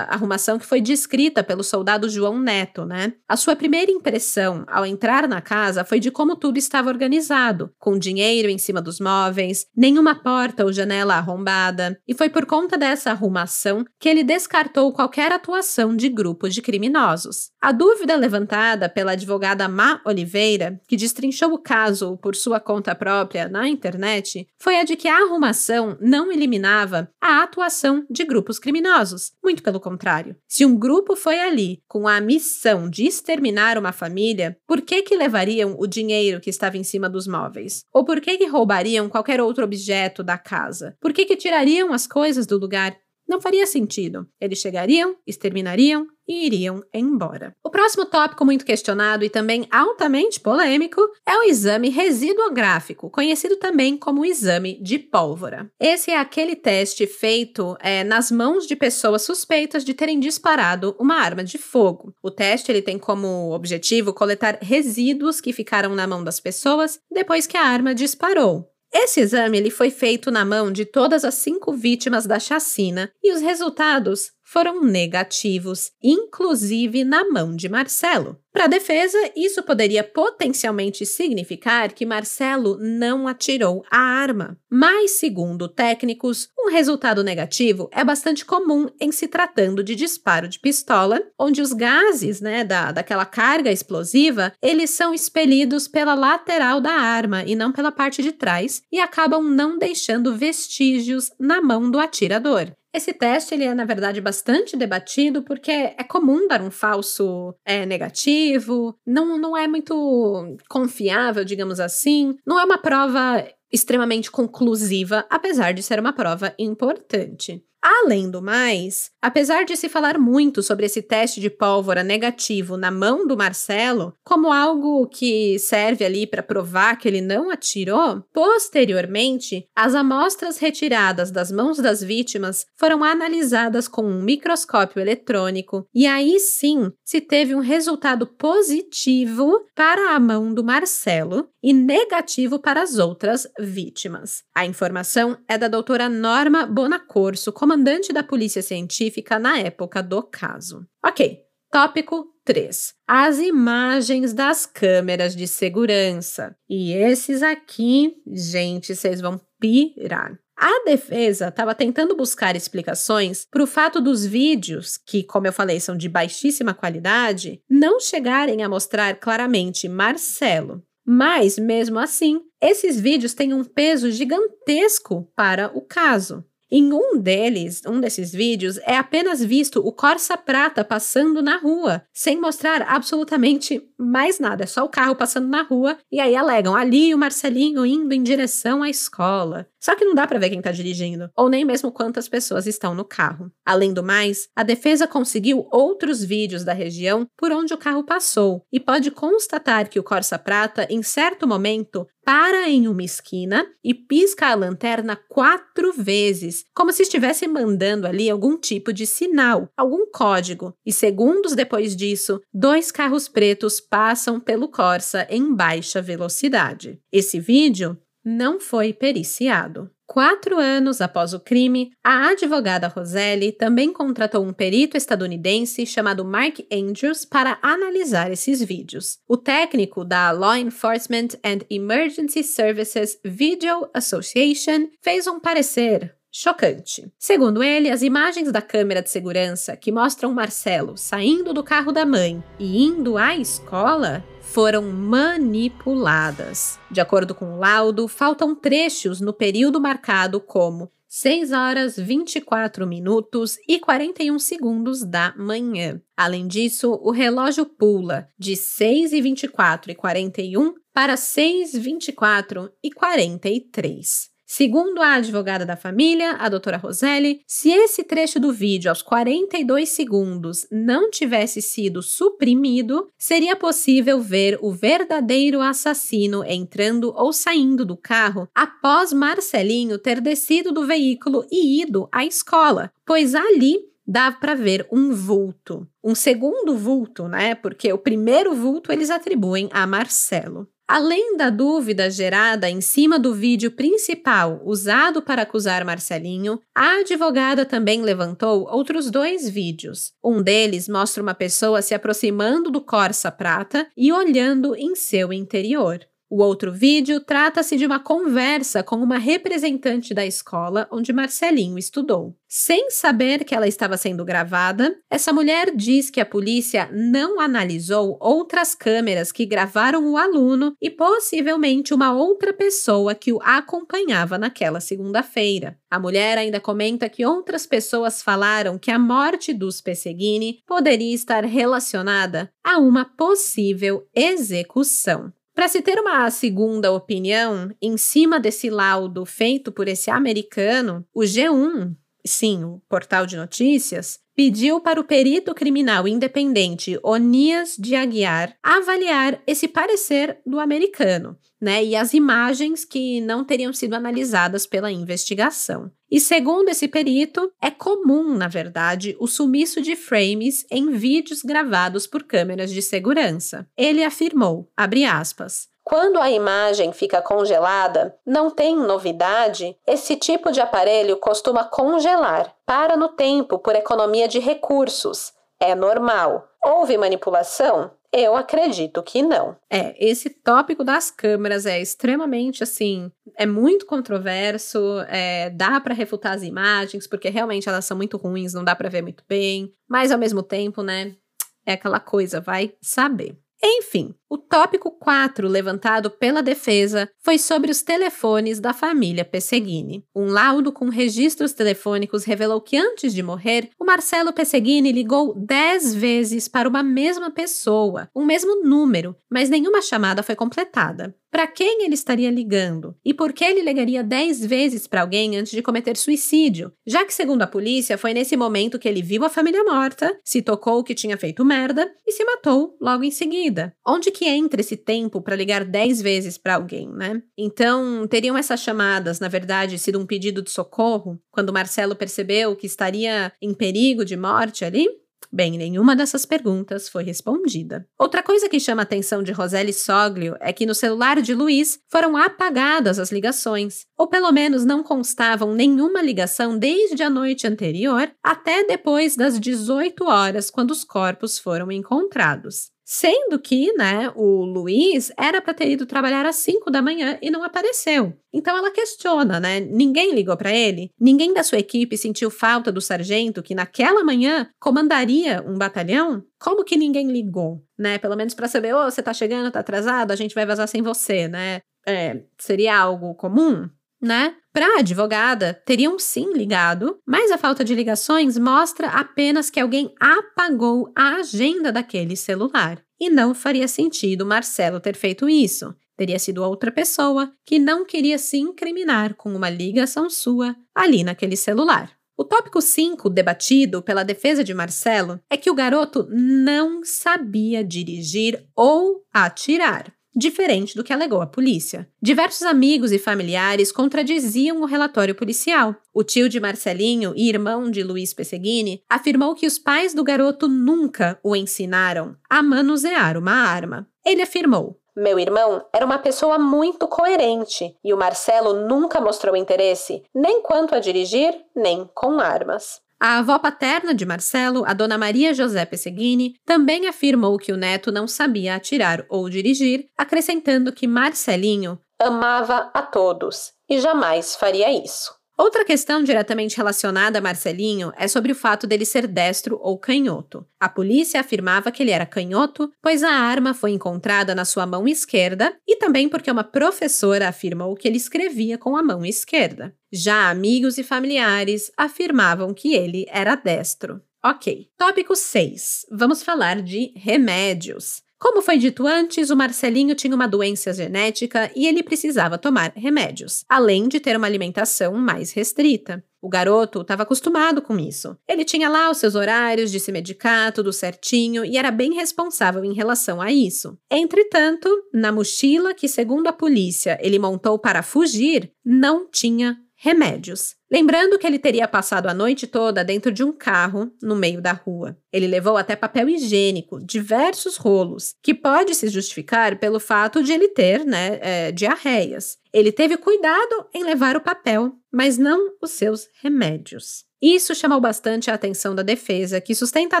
arrumação 0.08 0.56
que 0.56 0.64
foi 0.64 0.80
descrita 0.80 1.42
pelo 1.42 1.64
soldado 1.64 2.08
João 2.08 2.38
Neto, 2.38 2.84
né? 2.84 3.14
A 3.28 3.36
sua 3.36 3.56
primeira 3.56 3.90
impressão 3.90 4.64
ao 4.68 4.86
entrar 4.86 5.26
na 5.26 5.40
casa 5.40 5.84
foi 5.84 5.98
de 5.98 6.12
como 6.12 6.36
tudo 6.36 6.58
estava 6.58 6.90
organizado, 6.90 7.72
com 7.76 7.98
dinheiro 7.98 8.48
em 8.48 8.56
cima 8.56 8.80
dos 8.80 9.00
móveis, 9.00 9.66
nenhuma 9.76 10.14
porta 10.14 10.64
ou 10.64 10.72
janela 10.72 11.14
arrombada, 11.14 11.98
e 12.06 12.14
foi 12.14 12.28
por 12.28 12.46
conta 12.46 12.78
dessa 12.78 13.10
arrumação 13.10 13.84
que 13.98 14.08
ele 14.08 14.22
descartou 14.22 14.92
qualquer 14.92 15.32
atuação 15.32 15.96
de 15.96 16.08
grupos 16.08 16.54
de 16.54 16.62
criminosos. 16.62 17.50
A 17.60 17.72
dúvida 17.72 18.14
levantada 18.14 18.88
pela 18.88 19.12
advogada 19.12 19.66
Má 19.66 20.00
Oliveira, 20.06 20.80
que 20.86 20.96
destrinchou 20.96 21.52
o 21.52 21.58
caso 21.58 22.16
por 22.18 22.36
sua 22.36 22.60
conta 22.60 22.94
própria 22.94 23.48
na 23.48 23.68
internet, 23.68 24.46
foi 24.60 24.78
a 24.78 24.84
de 24.84 24.94
que 24.94 25.08
a 25.08 25.31
arrumação 25.32 25.96
não 26.00 26.30
eliminava 26.30 27.10
a 27.20 27.42
atuação 27.42 28.04
de 28.10 28.24
grupos 28.24 28.58
criminosos. 28.58 29.32
Muito 29.42 29.62
pelo 29.62 29.80
contrário. 29.80 30.36
Se 30.46 30.64
um 30.66 30.78
grupo 30.78 31.16
foi 31.16 31.40
ali 31.40 31.82
com 31.88 32.06
a 32.06 32.20
missão 32.20 32.88
de 32.88 33.04
exterminar 33.04 33.78
uma 33.78 33.92
família, 33.92 34.56
por 34.66 34.82
que 34.82 35.02
que 35.02 35.16
levariam 35.16 35.74
o 35.78 35.86
dinheiro 35.86 36.40
que 36.40 36.50
estava 36.50 36.76
em 36.76 36.84
cima 36.84 37.08
dos 37.08 37.26
móveis? 37.26 37.84
Ou 37.92 38.04
por 38.04 38.20
que 38.20 38.36
que 38.36 38.46
roubariam 38.46 39.08
qualquer 39.08 39.40
outro 39.40 39.64
objeto 39.64 40.22
da 40.22 40.36
casa? 40.36 40.94
Por 41.00 41.12
que 41.12 41.24
que 41.24 41.36
tirariam 41.36 41.92
as 41.92 42.06
coisas 42.06 42.46
do 42.46 42.58
lugar? 42.58 42.94
Não 43.32 43.40
faria 43.40 43.66
sentido. 43.66 44.28
Eles 44.38 44.58
chegariam, 44.58 45.16
exterminariam 45.26 46.06
e 46.28 46.44
iriam 46.44 46.82
embora. 46.92 47.54
O 47.64 47.70
próximo 47.70 48.04
tópico 48.04 48.44
muito 48.44 48.62
questionado 48.62 49.24
e 49.24 49.30
também 49.30 49.66
altamente 49.70 50.38
polêmico 50.38 51.00
é 51.26 51.38
o 51.38 51.42
exame 51.44 51.88
residuográfico, 51.88 53.08
conhecido 53.08 53.56
também 53.56 53.96
como 53.96 54.26
exame 54.26 54.78
de 54.82 54.98
pólvora. 54.98 55.70
Esse 55.80 56.10
é 56.10 56.18
aquele 56.18 56.54
teste 56.54 57.06
feito 57.06 57.74
é, 57.80 58.04
nas 58.04 58.30
mãos 58.30 58.66
de 58.66 58.76
pessoas 58.76 59.22
suspeitas 59.22 59.82
de 59.82 59.94
terem 59.94 60.20
disparado 60.20 60.94
uma 61.00 61.14
arma 61.14 61.42
de 61.42 61.56
fogo. 61.56 62.14
O 62.22 62.30
teste 62.30 62.70
ele 62.70 62.82
tem 62.82 62.98
como 62.98 63.50
objetivo 63.50 64.12
coletar 64.12 64.58
resíduos 64.60 65.40
que 65.40 65.54
ficaram 65.54 65.94
na 65.94 66.06
mão 66.06 66.22
das 66.22 66.38
pessoas 66.38 67.00
depois 67.10 67.46
que 67.46 67.56
a 67.56 67.64
arma 67.64 67.94
disparou. 67.94 68.71
Esse 68.92 69.20
exame 69.20 69.56
ele 69.56 69.70
foi 69.70 69.90
feito 69.90 70.30
na 70.30 70.44
mão 70.44 70.70
de 70.70 70.84
todas 70.84 71.24
as 71.24 71.34
cinco 71.34 71.72
vítimas 71.72 72.26
da 72.26 72.38
chacina 72.38 73.10
e 73.22 73.32
os 73.32 73.40
resultados 73.40 74.32
foram 74.52 74.82
negativos, 74.82 75.92
inclusive 76.02 77.04
na 77.04 77.26
mão 77.30 77.56
de 77.56 77.70
Marcelo. 77.70 78.36
Para 78.52 78.64
a 78.64 78.68
defesa, 78.68 79.16
isso 79.34 79.62
poderia 79.62 80.04
potencialmente 80.04 81.06
significar 81.06 81.90
que 81.90 82.04
Marcelo 82.04 82.76
não 82.78 83.26
atirou 83.26 83.82
a 83.90 83.96
arma. 83.96 84.58
Mas, 84.70 85.12
segundo 85.12 85.68
técnicos, 85.68 86.48
um 86.58 86.70
resultado 86.70 87.24
negativo 87.24 87.88
é 87.90 88.04
bastante 88.04 88.44
comum 88.44 88.90
em 89.00 89.10
se 89.10 89.26
tratando 89.26 89.82
de 89.82 89.94
disparo 89.94 90.46
de 90.46 90.60
pistola, 90.60 91.22
onde 91.38 91.62
os 91.62 91.72
gases 91.72 92.42
né, 92.42 92.62
da, 92.62 92.92
daquela 92.92 93.24
carga 93.24 93.72
explosiva 93.72 94.52
eles 94.60 94.90
são 94.90 95.14
expelidos 95.14 95.88
pela 95.88 96.14
lateral 96.14 96.78
da 96.78 96.92
arma 96.92 97.42
e 97.44 97.56
não 97.56 97.72
pela 97.72 97.90
parte 97.90 98.22
de 98.22 98.32
trás 98.32 98.82
e 98.92 99.00
acabam 99.00 99.42
não 99.42 99.78
deixando 99.78 100.36
vestígios 100.36 101.30
na 101.40 101.62
mão 101.62 101.90
do 101.90 101.98
atirador. 101.98 102.70
Esse 102.94 103.12
teste 103.12 103.54
ele 103.54 103.64
é, 103.64 103.74
na 103.74 103.84
verdade, 103.84 104.20
bastante 104.20 104.76
debatido 104.76 105.42
porque 105.42 105.70
é 105.70 106.04
comum 106.04 106.46
dar 106.46 106.60
um 106.60 106.70
falso 106.70 107.54
é, 107.64 107.86
negativo, 107.86 108.94
não, 109.06 109.38
não 109.38 109.56
é 109.56 109.66
muito 109.66 110.56
confiável, 110.68 111.44
digamos 111.44 111.80
assim, 111.80 112.36
não 112.46 112.60
é 112.60 112.64
uma 112.64 112.78
prova 112.78 113.46
extremamente 113.72 114.30
conclusiva, 114.30 115.24
apesar 115.30 115.72
de 115.72 115.82
ser 115.82 115.98
uma 115.98 116.12
prova 116.12 116.54
importante. 116.58 117.64
Além 117.82 118.30
do 118.30 118.40
mais, 118.40 119.10
apesar 119.20 119.64
de 119.64 119.76
se 119.76 119.88
falar 119.88 120.16
muito 120.16 120.62
sobre 120.62 120.86
esse 120.86 121.02
teste 121.02 121.40
de 121.40 121.50
pólvora 121.50 122.04
negativo 122.04 122.76
na 122.76 122.92
mão 122.92 123.26
do 123.26 123.36
Marcelo 123.36 124.14
como 124.24 124.52
algo 124.52 125.08
que 125.08 125.58
serve 125.58 126.04
ali 126.04 126.24
para 126.24 126.44
provar 126.44 126.96
que 126.96 127.08
ele 127.08 127.20
não 127.20 127.50
atirou, 127.50 128.22
posteriormente, 128.32 129.66
as 129.74 129.96
amostras 129.96 130.58
retiradas 130.58 131.32
das 131.32 131.50
mãos 131.50 131.78
das 131.78 132.02
vítimas 132.02 132.64
foram 132.76 133.02
analisadas 133.02 133.88
com 133.88 134.02
um 134.02 134.22
microscópio 134.22 135.00
eletrônico 135.00 135.84
e 135.92 136.06
aí 136.06 136.38
sim 136.38 136.92
se 137.04 137.20
teve 137.20 137.52
um 137.52 137.60
resultado 137.60 138.26
positivo 138.26 139.66
para 139.74 140.14
a 140.14 140.20
mão 140.20 140.54
do 140.54 140.62
Marcelo 140.62 141.48
e 141.62 141.72
negativo 141.72 142.58
para 142.58 142.82
as 142.82 142.98
outras 142.98 143.46
vítimas. 143.58 144.42
A 144.54 144.66
informação 144.66 145.38
é 145.48 145.56
da 145.56 145.68
doutora 145.68 146.08
Norma 146.08 146.66
Bonacorso, 146.66 147.52
comandante 147.52 148.12
da 148.12 148.22
Polícia 148.22 148.62
Científica 148.62 149.38
na 149.38 149.58
época 149.58 150.02
do 150.02 150.22
caso. 150.22 150.86
Ok, 151.04 151.38
tópico 151.70 152.26
3. 152.44 152.94
As 153.06 153.38
imagens 153.38 154.32
das 154.32 154.66
câmeras 154.66 155.36
de 155.36 155.46
segurança. 155.46 156.56
E 156.68 156.92
esses 156.92 157.42
aqui, 157.42 158.14
gente, 158.26 158.94
vocês 158.94 159.20
vão 159.20 159.40
pirar. 159.60 160.38
A 160.56 160.84
defesa 160.84 161.48
estava 161.48 161.74
tentando 161.74 162.14
buscar 162.14 162.54
explicações 162.54 163.46
para 163.50 163.62
o 163.62 163.66
fato 163.66 164.00
dos 164.00 164.24
vídeos, 164.24 164.96
que, 164.96 165.24
como 165.24 165.46
eu 165.46 165.52
falei, 165.52 165.80
são 165.80 165.96
de 165.96 166.08
baixíssima 166.08 166.72
qualidade, 166.72 167.60
não 167.68 167.98
chegarem 167.98 168.62
a 168.62 168.68
mostrar 168.68 169.18
claramente 169.18 169.88
Marcelo. 169.88 170.82
Mas, 171.04 171.58
mesmo 171.58 171.98
assim, 171.98 172.40
esses 172.60 172.98
vídeos 172.98 173.34
têm 173.34 173.52
um 173.52 173.64
peso 173.64 174.10
gigantesco 174.10 175.30
para 175.34 175.70
o 175.76 175.82
caso. 175.82 176.44
Em 176.74 176.90
um 176.90 177.18
deles, 177.18 177.82
um 177.86 178.00
desses 178.00 178.32
vídeos, 178.32 178.78
é 178.86 178.96
apenas 178.96 179.44
visto 179.44 179.86
o 179.86 179.92
Corsa 179.92 180.38
Prata 180.38 180.82
passando 180.82 181.42
na 181.42 181.58
rua, 181.58 182.02
sem 182.14 182.40
mostrar 182.40 182.80
absolutamente 182.88 183.86
mais 183.98 184.38
nada, 184.38 184.64
é 184.64 184.66
só 184.66 184.82
o 184.82 184.88
carro 184.88 185.14
passando 185.14 185.48
na 185.48 185.62
rua 185.62 185.98
e 186.10 186.18
aí 186.18 186.34
alegam 186.34 186.74
ali 186.74 187.14
o 187.14 187.18
Marcelinho 187.18 187.84
indo 187.84 188.14
em 188.14 188.22
direção 188.22 188.82
à 188.82 188.88
escola. 188.88 189.66
Só 189.78 189.94
que 189.96 190.04
não 190.04 190.14
dá 190.14 190.26
para 190.26 190.38
ver 190.38 190.48
quem 190.48 190.58
está 190.58 190.70
dirigindo, 190.70 191.28
ou 191.36 191.48
nem 191.48 191.64
mesmo 191.64 191.90
quantas 191.90 192.28
pessoas 192.28 192.66
estão 192.66 192.94
no 192.94 193.04
carro. 193.04 193.50
Além 193.66 193.92
do 193.92 194.02
mais, 194.02 194.48
a 194.54 194.62
defesa 194.62 195.06
conseguiu 195.08 195.66
outros 195.70 196.24
vídeos 196.24 196.64
da 196.64 196.72
região 196.72 197.26
por 197.36 197.50
onde 197.50 197.74
o 197.74 197.78
carro 197.78 198.04
passou 198.04 198.64
e 198.72 198.80
pode 198.80 199.10
constatar 199.10 199.90
que 199.90 199.98
o 199.98 200.02
Corsa 200.04 200.38
Prata, 200.38 200.86
em 200.88 201.02
certo 201.02 201.46
momento, 201.46 202.06
para 202.24 202.68
em 202.68 202.86
uma 202.88 203.02
esquina 203.02 203.66
e 203.82 203.92
pisca 203.92 204.46
a 204.46 204.54
lanterna 204.54 205.16
quatro 205.28 205.92
vezes, 205.92 206.64
como 206.74 206.92
se 206.92 207.02
estivesse 207.02 207.46
mandando 207.48 208.06
ali 208.06 208.30
algum 208.30 208.56
tipo 208.56 208.92
de 208.92 209.06
sinal, 209.06 209.68
algum 209.76 210.06
código. 210.10 210.74
E 210.86 210.92
segundos 210.92 211.54
depois 211.54 211.96
disso, 211.96 212.40
dois 212.52 212.90
carros 212.92 213.28
pretos 213.28 213.80
passam 213.80 214.38
pelo 214.38 214.68
Corsa 214.68 215.26
em 215.28 215.54
baixa 215.54 216.00
velocidade. 216.00 217.00
Esse 217.10 217.40
vídeo 217.40 217.98
não 218.24 218.60
foi 218.60 218.92
periciado. 218.92 219.90
Quatro 220.12 220.58
anos 220.58 221.00
após 221.00 221.32
o 221.32 221.40
crime, 221.40 221.90
a 222.04 222.28
advogada 222.28 222.86
Roselli 222.86 223.50
também 223.50 223.90
contratou 223.90 224.44
um 224.44 224.52
perito 224.52 224.94
estadunidense 224.94 225.86
chamado 225.86 226.22
Mark 226.22 226.58
Andrews 226.70 227.24
para 227.24 227.58
analisar 227.62 228.30
esses 228.30 228.62
vídeos. 228.62 229.20
O 229.26 229.38
técnico 229.38 230.04
da 230.04 230.30
Law 230.30 230.56
Enforcement 230.56 231.28
and 231.42 231.64
Emergency 231.70 232.44
Services 232.44 233.18
Video 233.24 233.88
Association 233.94 234.90
fez 235.00 235.26
um 235.26 235.40
parecer 235.40 236.14
chocante. 236.32 237.12
Segundo 237.18 237.62
ele, 237.62 237.90
as 237.90 238.00
imagens 238.00 238.50
da 238.50 238.62
câmera 238.62 239.02
de 239.02 239.10
segurança 239.10 239.76
que 239.76 239.92
mostram 239.92 240.32
Marcelo 240.32 240.96
saindo 240.96 241.52
do 241.52 241.62
carro 241.62 241.92
da 241.92 242.06
mãe 242.06 242.42
e 242.58 242.82
indo 242.82 243.18
à 243.18 243.36
escola 243.36 244.24
foram 244.40 244.90
manipuladas. 244.90 246.80
De 246.90 247.00
acordo 247.00 247.34
com 247.34 247.54
o 247.54 247.58
laudo, 247.58 248.08
faltam 248.08 248.54
trechos 248.54 249.20
no 249.20 249.32
período 249.32 249.80
marcado 249.80 250.40
como 250.40 250.90
6 251.14 251.52
horas 251.52 251.96
24 251.98 252.86
minutos 252.86 253.58
e 253.68 253.78
41 253.78 254.38
segundos 254.38 255.04
da 255.04 255.34
manhã. 255.36 256.00
Além 256.16 256.46
disso, 256.46 256.98
o 257.02 257.10
relógio 257.10 257.66
pula 257.66 258.26
de 258.38 258.56
6 258.56 259.12
e 259.12 259.20
24 259.20 259.92
e 259.92 259.94
41 259.94 260.72
para 260.94 261.16
6, 261.18 261.74
24 261.74 262.72
e 262.82 262.90
43. 262.90 264.31
Segundo 264.54 265.00
a 265.00 265.14
advogada 265.14 265.64
da 265.64 265.78
família, 265.78 266.32
a 266.32 266.46
doutora 266.46 266.76
Roselli, 266.76 267.40
se 267.46 267.70
esse 267.70 268.04
trecho 268.04 268.38
do 268.38 268.52
vídeo 268.52 268.90
aos 268.90 269.00
42 269.00 269.88
segundos 269.88 270.66
não 270.70 271.10
tivesse 271.10 271.62
sido 271.62 272.02
suprimido, 272.02 273.08
seria 273.16 273.56
possível 273.56 274.20
ver 274.20 274.58
o 274.60 274.70
verdadeiro 274.70 275.62
assassino 275.62 276.44
entrando 276.44 277.14
ou 277.16 277.32
saindo 277.32 277.82
do 277.82 277.96
carro 277.96 278.46
após 278.54 279.10
Marcelinho 279.10 279.98
ter 279.98 280.20
descido 280.20 280.70
do 280.70 280.86
veículo 280.86 281.46
e 281.50 281.80
ido 281.80 282.06
à 282.12 282.26
escola, 282.26 282.92
pois 283.06 283.34
ali 283.34 283.78
dá 284.06 284.30
para 284.30 284.54
ver 284.54 284.86
um 284.92 285.14
vulto. 285.14 285.88
Um 286.04 286.14
segundo 286.14 286.76
vulto, 286.76 287.26
né? 287.26 287.54
Porque 287.54 287.90
o 287.90 287.96
primeiro 287.96 288.54
vulto 288.54 288.92
eles 288.92 289.08
atribuem 289.08 289.70
a 289.72 289.86
Marcelo. 289.86 290.68
Além 290.94 291.38
da 291.38 291.48
dúvida 291.48 292.10
gerada 292.10 292.68
em 292.68 292.82
cima 292.82 293.18
do 293.18 293.32
vídeo 293.32 293.70
principal 293.70 294.60
usado 294.62 295.22
para 295.22 295.40
acusar 295.40 295.86
Marcelinho, 295.86 296.60
a 296.74 297.00
advogada 297.00 297.64
também 297.64 298.02
levantou 298.02 298.68
outros 298.70 299.10
dois 299.10 299.48
vídeos. 299.48 300.12
Um 300.22 300.42
deles 300.42 300.90
mostra 300.90 301.22
uma 301.22 301.32
pessoa 301.32 301.80
se 301.80 301.94
aproximando 301.94 302.70
do 302.70 302.82
Corsa 302.82 303.32
Prata 303.32 303.88
e 303.96 304.12
olhando 304.12 304.76
em 304.76 304.94
seu 304.94 305.32
interior. 305.32 305.98
O 306.34 306.42
outro 306.42 306.72
vídeo 306.72 307.20
trata-se 307.20 307.76
de 307.76 307.84
uma 307.84 308.00
conversa 308.00 308.82
com 308.82 308.96
uma 308.96 309.18
representante 309.18 310.14
da 310.14 310.24
escola 310.24 310.88
onde 310.90 311.12
Marcelinho 311.12 311.78
estudou. 311.78 312.34
Sem 312.48 312.90
saber 312.90 313.44
que 313.44 313.54
ela 313.54 313.68
estava 313.68 313.98
sendo 313.98 314.24
gravada, 314.24 314.96
essa 315.10 315.30
mulher 315.30 315.76
diz 315.76 316.08
que 316.08 316.22
a 316.22 316.24
polícia 316.24 316.88
não 316.90 317.38
analisou 317.38 318.16
outras 318.18 318.74
câmeras 318.74 319.30
que 319.30 319.44
gravaram 319.44 320.10
o 320.10 320.16
aluno 320.16 320.74
e 320.80 320.88
possivelmente 320.88 321.92
uma 321.92 322.14
outra 322.14 322.54
pessoa 322.54 323.14
que 323.14 323.30
o 323.30 323.38
acompanhava 323.42 324.38
naquela 324.38 324.80
segunda-feira. 324.80 325.76
A 325.90 326.00
mulher 326.00 326.38
ainda 326.38 326.58
comenta 326.58 327.10
que 327.10 327.26
outras 327.26 327.66
pessoas 327.66 328.22
falaram 328.22 328.78
que 328.78 328.90
a 328.90 328.98
morte 328.98 329.52
dos 329.52 329.82
Pesseguini 329.82 330.60
poderia 330.66 331.14
estar 331.14 331.44
relacionada 331.44 332.50
a 332.64 332.78
uma 332.78 333.04
possível 333.04 334.08
execução. 334.14 335.30
Para 335.54 335.68
se 335.68 335.82
ter 335.82 335.98
uma 335.98 336.30
segunda 336.30 336.90
opinião 336.92 337.70
em 337.80 337.96
cima 337.98 338.40
desse 338.40 338.70
laudo 338.70 339.26
feito 339.26 339.70
por 339.70 339.86
esse 339.86 340.10
americano, 340.10 341.06
o 341.14 341.20
G1, 341.20 341.94
sim, 342.24 342.64
o 342.64 342.80
portal 342.88 343.26
de 343.26 343.36
notícias, 343.36 344.20
pediu 344.34 344.80
para 344.80 345.00
o 345.00 345.04
perito 345.04 345.54
criminal 345.54 346.08
independente 346.08 346.98
Onias 347.02 347.76
de 347.78 347.94
Aguiar 347.94 348.56
avaliar 348.62 349.42
esse 349.46 349.68
parecer 349.68 350.38
do 350.46 350.58
americano, 350.58 351.36
né, 351.60 351.84
e 351.84 351.94
as 351.94 352.14
imagens 352.14 352.84
que 352.84 353.20
não 353.20 353.44
teriam 353.44 353.72
sido 353.72 353.94
analisadas 353.94 354.66
pela 354.66 354.90
investigação. 354.90 355.90
E 356.10 356.18
segundo 356.18 356.68
esse 356.68 356.88
perito, 356.88 357.52
é 357.60 357.70
comum, 357.70 358.36
na 358.36 358.48
verdade, 358.48 359.16
o 359.20 359.26
sumiço 359.26 359.80
de 359.80 359.94
frames 359.94 360.66
em 360.70 360.90
vídeos 360.90 361.42
gravados 361.42 362.06
por 362.06 362.24
câmeras 362.24 362.72
de 362.72 362.82
segurança. 362.82 363.66
Ele 363.76 364.02
afirmou, 364.02 364.70
abre 364.76 365.04
aspas, 365.04 365.68
quando 365.84 366.18
a 366.18 366.30
imagem 366.30 366.92
fica 366.92 367.20
congelada, 367.20 368.16
não 368.24 368.50
tem 368.50 368.76
novidade, 368.76 369.76
esse 369.86 370.16
tipo 370.16 370.52
de 370.52 370.60
aparelho 370.60 371.16
costuma 371.16 371.64
congelar, 371.64 372.54
para 372.64 372.96
no 372.96 373.08
tempo 373.08 373.58
por 373.58 373.74
economia 373.74 374.28
de 374.28 374.38
recursos. 374.38 375.32
É 375.60 375.74
normal. 375.74 376.48
Houve 376.64 376.96
manipulação? 376.96 377.90
Eu 378.12 378.36
acredito 378.36 379.02
que 379.02 379.22
não. 379.22 379.56
É, 379.70 379.94
esse 379.98 380.28
tópico 380.28 380.84
das 380.84 381.10
câmeras 381.10 381.64
é 381.64 381.80
extremamente 381.80 382.62
assim, 382.62 383.10
é 383.38 383.46
muito 383.46 383.86
controverso, 383.86 385.00
é, 385.08 385.48
dá 385.48 385.80
para 385.80 385.94
refutar 385.94 386.34
as 386.34 386.42
imagens, 386.42 387.06
porque 387.06 387.30
realmente 387.30 387.68
elas 387.68 387.86
são 387.86 387.96
muito 387.96 388.18
ruins, 388.18 388.52
não 388.52 388.62
dá 388.62 388.76
para 388.76 388.90
ver 388.90 389.02
muito 389.02 389.24
bem, 389.26 389.72
mas 389.88 390.12
ao 390.12 390.18
mesmo 390.18 390.42
tempo, 390.42 390.82
né, 390.82 391.16
é 391.64 391.72
aquela 391.72 391.98
coisa, 391.98 392.38
vai 392.38 392.74
saber. 392.82 393.38
Enfim, 393.64 394.14
o 394.32 394.38
tópico 394.38 394.90
4 394.90 395.46
levantado 395.46 396.10
pela 396.10 396.42
defesa 396.42 397.06
foi 397.22 397.36
sobre 397.36 397.70
os 397.70 397.82
telefones 397.82 398.60
da 398.60 398.72
família 398.72 399.26
Pesseguini. 399.26 400.06
Um 400.16 400.24
laudo 400.28 400.72
com 400.72 400.88
registros 400.88 401.52
telefônicos 401.52 402.24
revelou 402.24 402.58
que 402.58 402.78
antes 402.78 403.12
de 403.12 403.22
morrer, 403.22 403.68
o 403.78 403.84
Marcelo 403.84 404.32
Pesseguini 404.32 404.90
ligou 404.90 405.34
10 405.34 405.94
vezes 405.96 406.48
para 406.48 406.66
uma 406.66 406.82
mesma 406.82 407.30
pessoa, 407.30 408.08
um 408.16 408.24
mesmo 408.24 408.64
número, 408.64 409.14
mas 409.30 409.50
nenhuma 409.50 409.82
chamada 409.82 410.22
foi 410.22 410.34
completada. 410.34 411.14
Para 411.32 411.46
quem 411.46 411.86
ele 411.86 411.94
estaria 411.94 412.30
ligando? 412.30 412.94
E 413.02 413.14
por 413.14 413.32
que 413.32 413.42
ele 413.42 413.62
ligaria 413.62 414.04
10 414.04 414.44
vezes 414.44 414.86
para 414.86 415.00
alguém 415.00 415.38
antes 415.38 415.52
de 415.52 415.62
cometer 415.62 415.96
suicídio? 415.96 416.70
Já 416.86 417.06
que, 417.06 417.14
segundo 417.14 417.40
a 417.40 417.46
polícia, 417.46 417.96
foi 417.96 418.12
nesse 418.12 418.36
momento 418.36 418.78
que 418.78 418.86
ele 418.86 419.00
viu 419.00 419.24
a 419.24 419.30
família 419.30 419.64
morta, 419.64 420.14
se 420.22 420.42
tocou 420.42 420.84
que 420.84 420.94
tinha 420.94 421.16
feito 421.16 421.42
merda 421.42 421.90
e 422.06 422.12
se 422.12 422.22
matou 422.22 422.76
logo 422.78 423.02
em 423.02 423.10
seguida. 423.10 423.74
Onde 423.86 424.10
que 424.10 424.21
entra 424.24 424.60
esse 424.60 424.76
tempo 424.76 425.20
para 425.20 425.36
ligar 425.36 425.64
10 425.64 426.02
vezes 426.02 426.38
para 426.38 426.54
alguém, 426.54 426.88
né? 426.88 427.22
Então, 427.36 428.06
teriam 428.08 428.36
essas 428.36 428.60
chamadas, 428.60 429.20
na 429.20 429.28
verdade, 429.28 429.78
sido 429.78 429.98
um 429.98 430.06
pedido 430.06 430.42
de 430.42 430.50
socorro 430.50 431.20
quando 431.30 431.52
Marcelo 431.52 431.96
percebeu 431.96 432.56
que 432.56 432.66
estaria 432.66 433.32
em 433.40 433.54
perigo 433.54 434.04
de 434.04 434.16
morte 434.16 434.64
ali? 434.64 434.88
Bem, 435.34 435.56
nenhuma 435.56 435.96
dessas 435.96 436.26
perguntas 436.26 436.90
foi 436.90 437.04
respondida. 437.04 437.86
Outra 437.98 438.22
coisa 438.22 438.50
que 438.50 438.60
chama 438.60 438.82
a 438.82 438.84
atenção 438.84 439.22
de 439.22 439.32
Roseli 439.32 439.72
Soglio 439.72 440.36
é 440.40 440.52
que 440.52 440.66
no 440.66 440.74
celular 440.74 441.22
de 441.22 441.34
Luiz 441.34 441.78
foram 441.90 442.16
apagadas 442.16 442.98
as 442.98 443.10
ligações, 443.10 443.86
ou 443.96 444.06
pelo 444.06 444.30
menos 444.30 444.64
não 444.64 444.82
constavam 444.82 445.54
nenhuma 445.54 446.02
ligação 446.02 446.58
desde 446.58 447.02
a 447.02 447.08
noite 447.08 447.46
anterior 447.46 448.10
até 448.22 448.64
depois 448.64 449.16
das 449.16 449.38
18 449.38 450.04
horas, 450.04 450.50
quando 450.50 450.70
os 450.70 450.84
corpos 450.84 451.38
foram 451.38 451.70
encontrados. 451.72 452.71
Sendo 452.94 453.38
que, 453.38 453.72
né, 453.72 454.12
o 454.14 454.44
Luiz 454.44 455.10
era 455.18 455.40
para 455.40 455.54
ter 455.54 455.70
ido 455.70 455.86
trabalhar 455.86 456.26
às 456.26 456.36
5 456.36 456.70
da 456.70 456.82
manhã 456.82 457.18
e 457.22 457.30
não 457.30 457.42
apareceu. 457.42 458.12
Então 458.30 458.54
ela 458.54 458.70
questiona, 458.70 459.40
né? 459.40 459.60
Ninguém 459.60 460.14
ligou 460.14 460.36
para 460.36 460.52
ele? 460.52 460.90
Ninguém 461.00 461.32
da 461.32 461.42
sua 461.42 461.58
equipe 461.58 461.96
sentiu 461.96 462.30
falta 462.30 462.70
do 462.70 462.82
sargento 462.82 463.42
que 463.42 463.54
naquela 463.54 464.04
manhã 464.04 464.46
comandaria 464.60 465.42
um 465.48 465.56
batalhão? 465.56 466.22
Como 466.38 466.64
que 466.64 466.76
ninguém 466.76 467.10
ligou, 467.10 467.64
né? 467.78 467.96
Pelo 467.96 468.14
menos 468.14 468.34
para 468.34 468.46
saber, 468.46 468.74
ô, 468.74 468.82
oh, 468.82 468.90
você 468.90 469.02
tá 469.02 469.14
chegando, 469.14 469.50
tá 469.50 469.60
atrasado, 469.60 470.10
a 470.10 470.16
gente 470.16 470.34
vai 470.34 470.44
vazar 470.44 470.68
sem 470.68 470.82
você, 470.82 471.28
né? 471.28 471.60
É, 471.86 472.22
seria 472.36 472.76
algo 472.76 473.14
comum? 473.14 473.70
Né? 474.02 474.34
Para 474.52 474.66
a 474.66 474.78
advogada, 474.80 475.54
teriam 475.64 475.98
sim 475.98 476.32
ligado, 476.34 476.98
mas 477.06 477.30
a 477.30 477.38
falta 477.38 477.64
de 477.64 477.74
ligações 477.74 478.36
mostra 478.36 478.88
apenas 478.88 479.48
que 479.48 479.60
alguém 479.60 479.94
apagou 479.98 480.92
a 480.94 481.16
agenda 481.16 481.70
daquele 481.72 482.16
celular. 482.16 482.82
E 483.00 483.08
não 483.08 483.34
faria 483.34 483.66
sentido 483.66 484.26
Marcelo 484.26 484.80
ter 484.80 484.96
feito 484.96 485.28
isso. 485.28 485.74
Teria 485.96 486.18
sido 486.18 486.42
outra 486.42 486.72
pessoa 486.72 487.32
que 487.46 487.58
não 487.58 487.86
queria 487.86 488.18
se 488.18 488.36
incriminar 488.36 489.14
com 489.14 489.32
uma 489.34 489.48
ligação 489.48 490.10
sua 490.10 490.56
ali 490.74 491.04
naquele 491.04 491.36
celular. 491.36 491.90
O 492.16 492.24
tópico 492.24 492.60
5, 492.60 493.08
debatido 493.08 493.82
pela 493.82 494.04
defesa 494.04 494.44
de 494.44 494.52
Marcelo, 494.52 495.18
é 495.30 495.36
que 495.36 495.50
o 495.50 495.54
garoto 495.54 496.06
não 496.10 496.84
sabia 496.84 497.64
dirigir 497.64 498.46
ou 498.54 499.02
atirar 499.12 499.92
diferente 500.14 500.76
do 500.76 500.84
que 500.84 500.92
alegou 500.92 501.20
a 501.20 501.26
polícia. 501.26 501.88
Diversos 502.00 502.42
amigos 502.42 502.92
e 502.92 502.98
familiares 502.98 503.72
contradiziam 503.72 504.60
o 504.60 504.66
relatório 504.66 505.14
policial. 505.14 505.74
O 505.92 506.04
tio 506.04 506.28
de 506.28 506.40
Marcelinho 506.40 507.12
e 507.16 507.28
irmão 507.28 507.70
de 507.70 507.82
Luiz 507.82 508.12
Pesseguini 508.12 508.82
afirmou 508.88 509.34
que 509.34 509.46
os 509.46 509.58
pais 509.58 509.94
do 509.94 510.04
garoto 510.04 510.48
nunca 510.48 511.18
o 511.22 511.34
ensinaram 511.34 512.16
a 512.28 512.42
manusear 512.42 513.16
uma 513.16 513.32
arma. 513.32 513.88
Ele 514.04 514.22
afirmou: 514.22 514.82
meu 514.94 515.18
irmão 515.18 515.64
era 515.72 515.86
uma 515.86 515.98
pessoa 515.98 516.38
muito 516.38 516.86
coerente 516.86 517.74
e 517.82 517.94
o 517.94 517.96
Marcelo 517.96 518.68
nunca 518.68 519.00
mostrou 519.00 519.34
interesse 519.34 520.02
nem 520.14 520.42
quanto 520.42 520.74
a 520.74 520.80
dirigir, 520.80 521.34
nem 521.56 521.88
com 521.94 522.20
armas. 522.20 522.81
A 523.04 523.18
avó 523.18 523.36
paterna 523.36 523.92
de 523.92 524.06
Marcelo, 524.06 524.62
a 524.64 524.72
dona 524.72 524.96
Maria 524.96 525.34
José 525.34 525.66
Pesseguini, 525.66 526.36
também 526.46 526.86
afirmou 526.86 527.36
que 527.36 527.52
o 527.52 527.56
neto 527.56 527.90
não 527.90 528.06
sabia 528.06 528.54
atirar 528.54 529.04
ou 529.08 529.28
dirigir, 529.28 529.88
acrescentando 529.98 530.72
que 530.72 530.86
Marcelinho 530.86 531.80
amava 532.00 532.70
a 532.72 532.80
todos 532.80 533.54
e 533.68 533.80
jamais 533.80 534.36
faria 534.36 534.70
isso. 534.70 535.12
Outra 535.42 535.64
questão 535.64 536.04
diretamente 536.04 536.56
relacionada 536.56 537.18
a 537.18 537.20
Marcelinho 537.20 537.92
é 537.96 538.06
sobre 538.06 538.30
o 538.30 538.34
fato 538.34 538.64
dele 538.64 538.84
ser 538.84 539.08
destro 539.08 539.58
ou 539.60 539.76
canhoto. 539.76 540.46
A 540.60 540.68
polícia 540.68 541.18
afirmava 541.18 541.72
que 541.72 541.82
ele 541.82 541.90
era 541.90 542.06
canhoto, 542.06 542.72
pois 542.80 543.02
a 543.02 543.10
arma 543.10 543.52
foi 543.52 543.72
encontrada 543.72 544.36
na 544.36 544.44
sua 544.44 544.66
mão 544.66 544.86
esquerda 544.86 545.52
e 545.66 545.74
também 545.74 546.08
porque 546.08 546.30
uma 546.30 546.44
professora 546.44 547.28
afirmou 547.28 547.74
que 547.74 547.88
ele 547.88 547.96
escrevia 547.96 548.56
com 548.56 548.76
a 548.76 548.84
mão 548.84 549.04
esquerda. 549.04 549.74
Já 549.92 550.30
amigos 550.30 550.78
e 550.78 550.84
familiares 550.84 551.72
afirmavam 551.76 552.54
que 552.54 552.74
ele 552.74 553.04
era 553.08 553.34
destro. 553.34 554.00
Ok. 554.24 554.68
Tópico 554.78 555.16
6. 555.16 555.86
Vamos 555.90 556.22
falar 556.22 556.62
de 556.62 556.92
remédios. 556.94 558.04
Como 558.22 558.40
foi 558.40 558.56
dito 558.56 558.86
antes, 558.86 559.30
o 559.30 559.36
Marcelinho 559.36 559.96
tinha 559.96 560.14
uma 560.14 560.28
doença 560.28 560.72
genética 560.72 561.50
e 561.56 561.66
ele 561.66 561.82
precisava 561.82 562.38
tomar 562.38 562.72
remédios, 562.76 563.44
além 563.48 563.88
de 563.88 563.98
ter 563.98 564.16
uma 564.16 564.28
alimentação 564.28 564.94
mais 564.94 565.32
restrita. 565.32 566.04
O 566.20 566.28
garoto 566.28 566.82
estava 566.82 567.02
acostumado 567.02 567.60
com 567.60 567.76
isso. 567.76 568.16
Ele 568.28 568.44
tinha 568.44 568.68
lá 568.68 568.88
os 568.92 568.98
seus 568.98 569.16
horários 569.16 569.72
de 569.72 569.80
se 569.80 569.90
medicar, 569.90 570.52
tudo 570.52 570.72
certinho, 570.72 571.44
e 571.44 571.56
era 571.56 571.72
bem 571.72 571.94
responsável 571.94 572.64
em 572.64 572.72
relação 572.72 573.20
a 573.20 573.32
isso. 573.32 573.76
Entretanto, 573.90 574.68
na 574.94 575.10
mochila 575.10 575.74
que, 575.74 575.88
segundo 575.88 576.28
a 576.28 576.32
polícia, 576.32 576.96
ele 577.02 577.18
montou 577.18 577.58
para 577.58 577.82
fugir, 577.82 578.52
não 578.64 579.10
tinha 579.10 579.58
remédios. 579.82 580.54
Lembrando 580.70 581.18
que 581.18 581.26
ele 581.26 581.40
teria 581.40 581.66
passado 581.66 582.06
a 582.06 582.14
noite 582.14 582.46
toda 582.46 582.84
dentro 582.84 583.10
de 583.10 583.24
um 583.24 583.32
carro 583.32 583.92
no 584.00 584.14
meio 584.14 584.40
da 584.40 584.52
rua. 584.52 584.96
Ele 585.12 585.26
levou 585.26 585.56
até 585.56 585.74
papel 585.74 586.08
higiênico, 586.08 586.80
diversos 586.80 587.56
rolos, 587.56 588.14
que 588.22 588.32
pode 588.32 588.76
se 588.76 588.86
justificar 588.86 589.58
pelo 589.58 589.80
fato 589.80 590.22
de 590.22 590.32
ele 590.32 590.46
ter 590.46 590.84
né, 590.84 591.18
é, 591.20 591.50
diarreias. 591.50 592.38
Ele 592.52 592.70
teve 592.70 592.96
cuidado 592.96 593.66
em 593.74 593.82
levar 593.82 594.16
o 594.16 594.20
papel, 594.20 594.72
mas 594.92 595.18
não 595.18 595.56
os 595.60 595.72
seus 595.72 596.08
remédios. 596.22 597.04
Isso 597.22 597.54
chamou 597.54 597.80
bastante 597.80 598.32
a 598.32 598.34
atenção 598.34 598.74
da 598.74 598.82
defesa, 598.82 599.40
que 599.40 599.54
sustenta 599.54 599.96
a 599.96 600.00